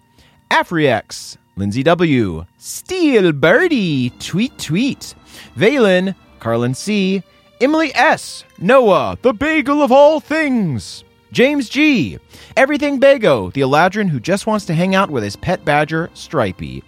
Afriex, 0.52 1.36
Lindsay 1.56 1.82
W, 1.82 2.46
Steel 2.58 3.32
Birdie, 3.32 4.10
Tweet 4.20 4.56
Tweet, 4.56 5.16
Valen, 5.56 6.14
Carlin 6.38 6.74
C, 6.74 7.24
Emily 7.60 7.92
S, 7.96 8.44
Noah, 8.60 9.18
the 9.22 9.32
bagel 9.32 9.82
of 9.82 9.90
all 9.90 10.20
things, 10.20 11.02
James 11.32 11.68
G, 11.68 12.20
Everything 12.56 13.00
Bago, 13.00 13.52
the 13.52 13.62
Eladrin 13.62 14.08
who 14.08 14.20
just 14.20 14.46
wants 14.46 14.64
to 14.66 14.74
hang 14.74 14.94
out 14.94 15.10
with 15.10 15.24
his 15.24 15.34
pet 15.34 15.64
badger, 15.64 16.08
Stripey, 16.14 16.84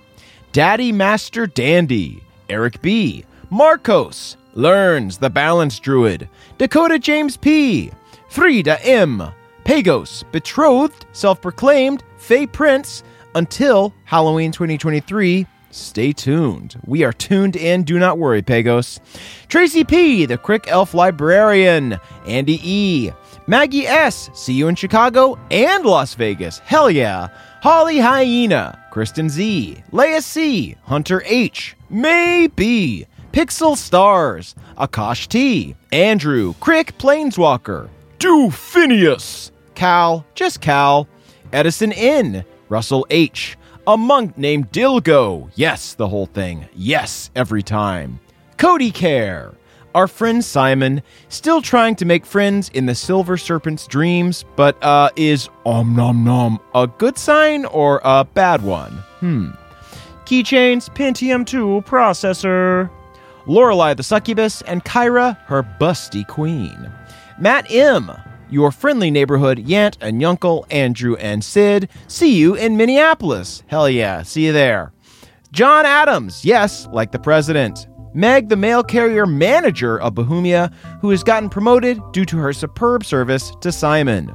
Daddy 0.52 0.92
Master 0.92 1.46
Dandy, 1.46 2.22
Eric 2.50 2.82
B, 2.82 3.24
Marcos, 3.48 4.36
Learns, 4.52 5.16
the 5.16 5.30
Balance 5.30 5.78
Druid, 5.78 6.28
Dakota 6.58 6.98
James 6.98 7.38
P, 7.38 7.90
Frida 8.28 8.84
M, 8.86 9.32
Pagos, 9.64 10.22
Betrothed, 10.30 11.06
Self 11.12 11.40
Proclaimed, 11.40 12.04
Faye 12.18 12.46
Prince, 12.46 13.02
until 13.34 13.94
Halloween 14.04 14.52
2023. 14.52 15.46
Stay 15.70 16.12
tuned. 16.12 16.78
We 16.84 17.02
are 17.02 17.14
tuned 17.14 17.56
in. 17.56 17.82
Do 17.82 17.98
not 17.98 18.18
worry, 18.18 18.42
Pagos. 18.42 19.00
Tracy 19.48 19.84
P, 19.84 20.26
the 20.26 20.36
Crick 20.36 20.68
Elf 20.68 20.92
Librarian. 20.92 21.98
Andy 22.26 22.60
E, 22.62 23.10
Maggie 23.46 23.86
S, 23.86 24.28
see 24.34 24.52
you 24.52 24.68
in 24.68 24.74
Chicago 24.74 25.38
and 25.50 25.86
Las 25.86 26.12
Vegas. 26.12 26.58
Hell 26.58 26.90
yeah. 26.90 27.28
Holly 27.62 28.00
Hyena, 28.00 28.76
Kristen 28.90 29.30
Z, 29.30 29.84
Leia 29.92 30.20
C, 30.20 30.74
Hunter 30.82 31.22
H, 31.24 31.76
May 31.88 32.48
B, 32.48 33.06
Pixel 33.30 33.76
Stars, 33.76 34.56
Akash 34.76 35.28
T, 35.28 35.76
Andrew, 35.92 36.54
Crick 36.58 36.98
Planeswalker, 36.98 37.88
Dufinius, 38.18 39.52
Cal, 39.76 40.26
just 40.34 40.60
Cal, 40.60 41.06
Edison 41.52 41.92
N, 41.92 42.44
Russell 42.68 43.06
H, 43.10 43.56
a 43.86 43.96
monk 43.96 44.36
named 44.36 44.72
Dilgo. 44.72 45.48
Yes, 45.54 45.94
the 45.94 46.08
whole 46.08 46.26
thing. 46.26 46.66
Yes, 46.74 47.30
every 47.36 47.62
time. 47.62 48.18
Cody 48.56 48.90
Care, 48.90 49.52
our 49.94 50.08
friend 50.08 50.44
Simon, 50.44 51.02
still 51.28 51.62
trying 51.62 51.96
to 51.96 52.04
make 52.04 52.24
friends 52.26 52.68
in 52.70 52.86
the 52.86 52.94
Silver 52.94 53.36
Serpent's 53.36 53.86
dreams, 53.86 54.44
but 54.56 54.82
uh, 54.82 55.10
is 55.16 55.48
om 55.66 55.94
nom 55.94 56.24
nom 56.24 56.58
a 56.74 56.86
good 56.86 57.18
sign 57.18 57.64
or 57.66 58.00
a 58.04 58.24
bad 58.24 58.62
one? 58.62 58.92
Hmm. 59.20 59.50
Keychains, 60.24 60.88
Pentium 60.94 61.46
2 61.46 61.82
processor. 61.86 62.90
Lorelei 63.46 63.94
the 63.94 64.02
succubus, 64.02 64.62
and 64.62 64.84
Kyra, 64.84 65.36
her 65.46 65.62
busty 65.62 66.26
queen. 66.26 66.92
Matt 67.38 67.70
M, 67.70 68.12
your 68.50 68.70
friendly 68.70 69.10
neighborhood 69.10 69.58
Yant 69.58 69.96
and 70.00 70.20
Yunkel, 70.20 70.64
Andrew 70.70 71.16
and 71.16 71.42
Sid. 71.42 71.88
See 72.06 72.36
you 72.36 72.54
in 72.54 72.76
Minneapolis. 72.76 73.62
Hell 73.66 73.88
yeah, 73.88 74.22
see 74.22 74.46
you 74.46 74.52
there. 74.52 74.92
John 75.50 75.84
Adams, 75.84 76.44
yes, 76.44 76.86
like 76.92 77.12
the 77.12 77.18
president. 77.18 77.86
Meg, 78.14 78.48
the 78.48 78.56
mail 78.56 78.82
carrier 78.82 79.26
manager 79.26 80.00
of 80.00 80.14
Bohemia, 80.14 80.70
who 81.00 81.10
has 81.10 81.22
gotten 81.22 81.48
promoted 81.48 82.00
due 82.12 82.24
to 82.26 82.36
her 82.36 82.52
superb 82.52 83.04
service 83.04 83.52
to 83.60 83.72
Simon. 83.72 84.30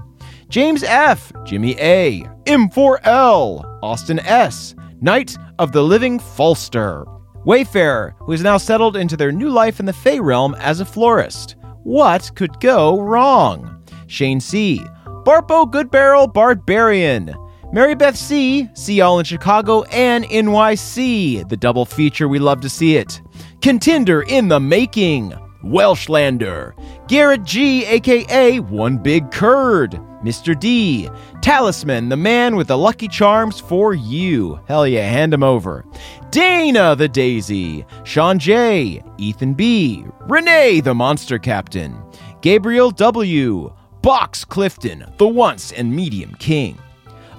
James 0.50 0.84
F., 0.84 1.32
Jimmy 1.46 1.76
A., 1.80 2.22
M4L, 2.46 3.80
Austin 3.84 4.20
S., 4.20 4.76
Knight 5.02 5.38
of 5.60 5.74
the 5.74 5.84
Living 5.84 6.20
Falster. 6.20 7.06
Wayfarer, 7.46 8.16
who 8.20 8.32
has 8.32 8.42
now 8.42 8.58
settled 8.58 8.98
into 8.98 9.16
their 9.16 9.32
new 9.32 9.50
life 9.50 9.80
in 9.80 9.86
the 9.86 9.94
Fey 9.94 10.20
realm 10.20 10.56
as 10.56 10.80
a 10.80 10.86
florist. 10.86 11.56
What 11.84 12.32
could 12.36 12.60
go 12.60 13.00
wrong? 13.00 13.86
Shane 14.08 14.40
C., 14.40 14.82
Barpo 15.06 15.70
Goodbarrel 15.70 16.34
Barbarian, 16.34 17.36
Mary 17.74 17.96
Beth 17.96 18.16
C., 18.16 18.70
See 18.74 19.02
All 19.02 19.20
in 19.20 19.26
Chicago, 19.26 19.84
and 19.84 20.24
NYC, 20.26 21.48
the 21.50 21.58
double 21.58 21.86
feature 21.86 22.30
we 22.30 22.40
love 22.40 22.62
to 22.62 22.70
see 22.70 22.96
it. 22.96 23.22
Contender 23.62 24.22
in 24.22 24.48
the 24.48 24.60
making, 24.60 25.34
Welshlander, 25.64 26.74
Garrett 27.08 27.44
G., 27.44 27.86
aka 27.86 28.60
One 28.60 28.98
Big 28.98 29.32
Curd, 29.32 30.00
Mr. 30.24 30.58
D, 30.58 31.10
Talisman, 31.42 32.10
the 32.10 32.18
man 32.18 32.56
with 32.56 32.68
the 32.68 32.78
lucky 32.78 33.08
charms 33.08 33.60
for 33.60 33.94
you. 33.94 34.60
Hell 34.68 34.88
yeah, 34.88 35.10
hand 35.10 35.34
him 35.34 35.44
over. 35.44 35.86
Dana 36.30 36.96
the 36.96 37.08
Daisy, 37.08 37.86
Sean 38.04 38.38
J, 38.38 39.04
Ethan 39.18 39.56
B, 39.56 40.06
Renee 40.22 40.80
the 40.80 40.94
Monster 40.94 41.40
Captain, 41.40 42.00
Gabriel 42.42 42.92
W, 42.92 43.74
Box 44.02 44.46
Clifton, 44.46 45.12
the 45.18 45.28
once 45.28 45.72
and 45.72 45.94
medium 45.94 46.36
king. 46.36 46.78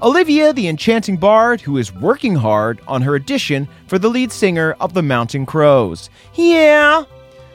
Olivia, 0.01 0.53
the 0.53 0.69
enchanting 0.69 1.17
bard, 1.17 1.61
who 1.61 1.77
is 1.77 1.93
working 1.93 2.37
hard 2.37 2.81
on 2.87 3.03
her 3.03 3.17
audition 3.17 3.67
for 3.89 3.99
the 3.99 4.09
lead 4.09 4.31
singer 4.31 4.77
of 4.79 4.95
the 4.95 5.03
Mountain 5.03 5.45
Crows. 5.45 6.09
Yeah. 6.35 7.03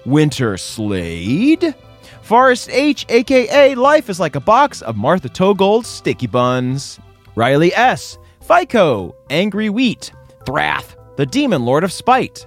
Winter 0.05 0.57
Slade. 0.57 1.73
Forrest 2.21 2.69
H, 2.69 3.05
aka 3.07 3.75
Life 3.75 4.09
is 4.09 4.19
like 4.19 4.35
a 4.35 4.41
box 4.41 4.81
of 4.81 4.97
Martha 4.97 5.29
Togold's 5.29 5.87
sticky 5.87 6.27
buns. 6.27 6.99
Riley 7.35 7.73
S, 7.73 8.17
FICO, 8.41 9.15
Angry 9.29 9.69
Wheat. 9.69 10.11
Thrath, 10.45 10.97
the 11.15 11.25
Demon 11.25 11.63
Lord 11.63 11.85
of 11.85 11.93
Spite. 11.93 12.45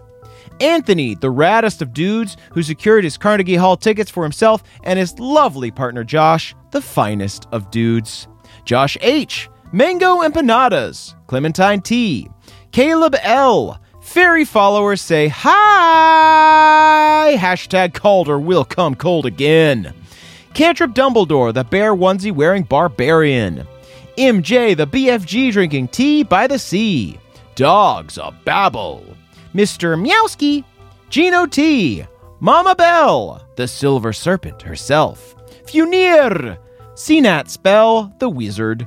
Anthony, 0.61 1.14
the 1.14 1.32
raddest 1.32 1.80
of 1.80 1.94
dudes, 1.94 2.36
who 2.53 2.62
secured 2.62 3.05
his 3.05 3.16
Carnegie 3.16 3.57
Hall 3.57 3.78
tickets 3.78 4.11
for 4.11 4.22
himself 4.24 4.62
and 4.82 4.99
his 4.99 5.18
lovely 5.18 5.70
partner 5.70 6.05
Josh, 6.05 6.55
the 6.70 6.82
finest 6.82 7.47
of 7.51 7.70
dudes. 7.70 8.28
Josh 8.66 8.99
H, 9.01 9.49
Mango 9.73 10.23
Empanadas, 10.23 11.14
Clementine 11.27 11.83
T, 11.83 12.31
Caleb 12.73 13.17
L, 13.23 13.81
Fairy 14.01 14.45
followers 14.45 15.03
say 15.03 15.27
hi! 15.27 17.35
Hashtag 17.37 17.93
Calder 17.93 18.39
will 18.39 18.64
come 18.64 18.95
cold 18.95 19.27
again. 19.27 19.93
Cantrip 20.55 20.93
Dumbledore, 20.93 21.53
the 21.53 21.64
bear 21.64 21.95
onesie 21.95 22.33
wearing 22.33 22.62
barbarian. 22.62 23.67
MJ, 24.17 24.77
the 24.77 24.87
BFG 24.87 25.53
drinking 25.53 25.89
tea 25.89 26.23
by 26.23 26.47
the 26.47 26.59
sea. 26.59 27.19
Dogs 27.57 28.17
a 28.17 28.33
babble. 28.45 29.05
Mr. 29.53 30.01
Meowski, 30.01 30.64
Gino 31.11 31.45
T, 31.45 32.05
Mama 32.39 32.77
Bell, 32.77 33.45
the 33.57 33.67
silver 33.67 34.12
serpent 34.12 34.62
herself. 34.62 35.35
Funir, 35.64 36.57
Cnat 36.95 37.49
Spell, 37.49 38.14
the 38.21 38.29
wizard. 38.29 38.87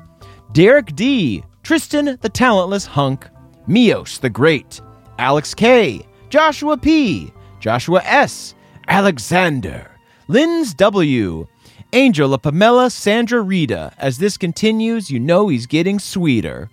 Derek 0.52 0.96
D, 0.96 1.44
Tristan, 1.62 2.18
the 2.22 2.30
talentless 2.30 2.86
hunk. 2.86 3.28
Mios, 3.68 4.20
the 4.20 4.32
great. 4.32 4.82
Alex 5.20 5.54
K, 5.54 6.06
Joshua 6.30 6.76
P, 6.76 7.32
Joshua 7.60 8.02
S, 8.04 8.56
Alexander, 8.88 9.92
Linz 10.28 10.74
W, 10.74 11.46
Angel 11.94 12.34
of 12.34 12.42
Pamela 12.42 12.90
Sandra 12.90 13.42
Rita. 13.42 13.94
As 14.00 14.18
this 14.18 14.38
continues, 14.38 15.12
you 15.12 15.20
know 15.20 15.50
he's 15.50 15.68
getting 15.68 16.00
sweeter. 16.00 16.70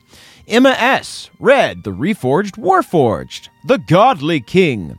Emma 0.48 0.70
S, 0.70 1.28
Red, 1.38 1.84
the 1.84 1.92
Reforged 1.92 2.52
Warforged, 2.52 3.48
the 3.64 3.78
Godly 3.78 4.40
King. 4.40 4.98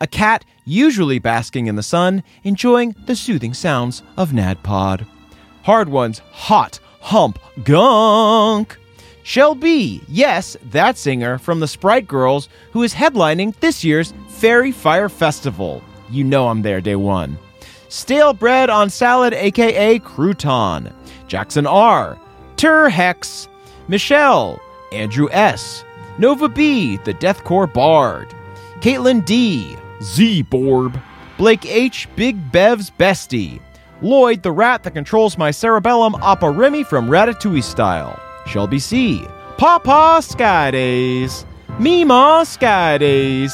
A 0.00 0.06
cat 0.06 0.44
usually 0.66 1.18
basking 1.18 1.66
in 1.66 1.76
the 1.76 1.82
sun, 1.82 2.22
enjoying 2.44 2.94
the 3.06 3.16
soothing 3.16 3.54
sounds 3.54 4.02
of 4.18 4.32
NADPOD. 4.32 5.06
Hard 5.62 5.88
ones, 5.88 6.18
hot, 6.30 6.78
hump, 7.00 7.38
gunk. 7.64 8.76
Shell 9.22 9.56
B, 9.56 10.00
yes, 10.08 10.56
that 10.70 10.96
singer 10.96 11.38
from 11.38 11.60
the 11.60 11.68
Sprite 11.68 12.08
Girls 12.08 12.48
who 12.72 12.82
is 12.82 12.94
headlining 12.94 13.54
this 13.60 13.84
year's 13.84 14.14
Fairy 14.28 14.72
Fire 14.72 15.08
Festival. 15.10 15.82
You 16.10 16.24
know 16.24 16.48
I'm 16.48 16.62
there 16.62 16.80
day 16.80 16.96
one. 16.96 17.38
Stale 17.88 18.32
bread 18.32 18.70
on 18.70 18.88
salad, 18.88 19.34
aka 19.34 19.98
crouton. 19.98 20.92
Jackson 21.26 21.66
R, 21.66 22.18
Tur 22.56 22.88
Hex, 22.88 23.48
Michelle, 23.86 24.60
Andrew 24.92 25.28
S, 25.30 25.84
Nova 26.16 26.48
B, 26.48 26.96
the 27.04 27.14
Deathcore 27.14 27.70
Bard, 27.70 28.34
Caitlin 28.80 29.24
D, 29.24 29.76
Z 30.02 30.42
Borb, 30.44 30.98
Blake 31.36 31.66
H, 31.66 32.08
Big 32.16 32.50
Bev's 32.50 32.90
Bestie, 32.90 33.60
Lloyd, 34.00 34.42
the 34.42 34.52
rat 34.52 34.82
that 34.84 34.92
controls 34.92 35.36
my 35.36 35.50
cerebellum, 35.50 36.14
Appa 36.22 36.50
Remy 36.50 36.84
from 36.84 37.08
Ratatouille 37.08 37.62
style. 37.62 38.18
Shelby 38.46 38.78
C. 38.78 39.24
Papa 39.56 40.20
Skydays. 40.20 41.44
Mima 41.78 42.42
Skydays. 42.44 43.52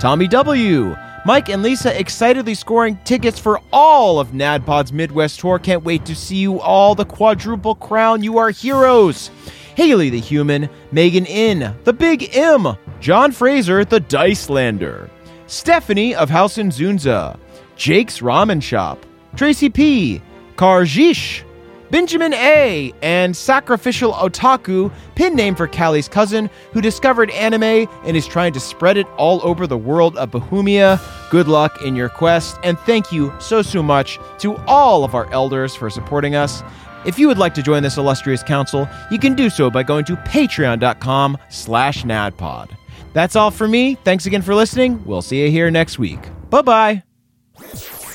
Tommy 0.00 0.28
W. 0.28 0.96
Mike 1.26 1.48
and 1.48 1.62
Lisa 1.62 1.98
excitedly 1.98 2.54
scoring 2.54 2.98
tickets 3.04 3.38
for 3.38 3.60
all 3.72 4.18
of 4.18 4.32
NADPOD's 4.32 4.92
Midwest 4.92 5.40
tour. 5.40 5.58
Can't 5.58 5.84
wait 5.84 6.04
to 6.04 6.14
see 6.14 6.36
you 6.36 6.60
all. 6.60 6.94
The 6.94 7.06
quadruple 7.06 7.76
crown. 7.76 8.22
You 8.22 8.36
are 8.38 8.50
heroes. 8.50 9.30
Haley 9.74 10.10
the 10.10 10.20
Human, 10.20 10.68
Megan 10.92 11.26
In, 11.26 11.74
The 11.82 11.92
Big 11.92 12.36
M, 12.36 12.76
John 13.00 13.32
Fraser, 13.32 13.84
The 13.84 13.98
Dicelander, 13.98 15.10
Stephanie 15.46 16.14
of 16.14 16.30
House 16.30 16.58
in 16.58 16.68
Zunza, 16.70 17.38
Jake's 17.74 18.20
Ramen 18.20 18.62
Shop, 18.62 19.04
Tracy 19.36 19.68
P, 19.68 20.22
Karjish, 20.56 21.42
Benjamin 21.90 22.34
A, 22.34 22.92
and 23.02 23.36
Sacrificial 23.36 24.12
Otaku, 24.14 24.90
pin 25.14 25.36
name 25.36 25.54
for 25.54 25.68
Callie's 25.68 26.08
cousin, 26.08 26.50
who 26.72 26.80
discovered 26.80 27.30
anime 27.30 27.88
and 28.04 28.16
is 28.16 28.26
trying 28.26 28.52
to 28.52 28.60
spread 28.60 28.96
it 28.96 29.06
all 29.16 29.40
over 29.46 29.66
the 29.66 29.78
world 29.78 30.16
of 30.16 30.30
Bohemia. 30.30 31.00
Good 31.30 31.46
luck 31.46 31.82
in 31.82 31.94
your 31.94 32.08
quest, 32.08 32.58
and 32.64 32.78
thank 32.80 33.12
you 33.12 33.32
so, 33.38 33.62
so 33.62 33.82
much 33.82 34.18
to 34.38 34.56
all 34.66 35.04
of 35.04 35.14
our 35.14 35.30
elders 35.32 35.74
for 35.74 35.88
supporting 35.88 36.34
us. 36.34 36.62
If 37.06 37.18
you 37.18 37.28
would 37.28 37.38
like 37.38 37.54
to 37.54 37.62
join 37.62 37.82
this 37.82 37.96
illustrious 37.96 38.42
council, 38.42 38.88
you 39.10 39.18
can 39.18 39.34
do 39.34 39.50
so 39.50 39.70
by 39.70 39.82
going 39.82 40.04
to 40.06 40.16
patreon.com 40.16 41.38
slash 41.48 42.02
nadpod. 42.02 42.70
That's 43.12 43.36
all 43.36 43.50
for 43.50 43.68
me. 43.68 43.94
Thanks 43.96 44.26
again 44.26 44.42
for 44.42 44.54
listening. 44.54 45.04
We'll 45.04 45.22
see 45.22 45.44
you 45.44 45.50
here 45.50 45.70
next 45.70 45.98
week. 45.98 46.20
Bye-bye. 46.50 47.02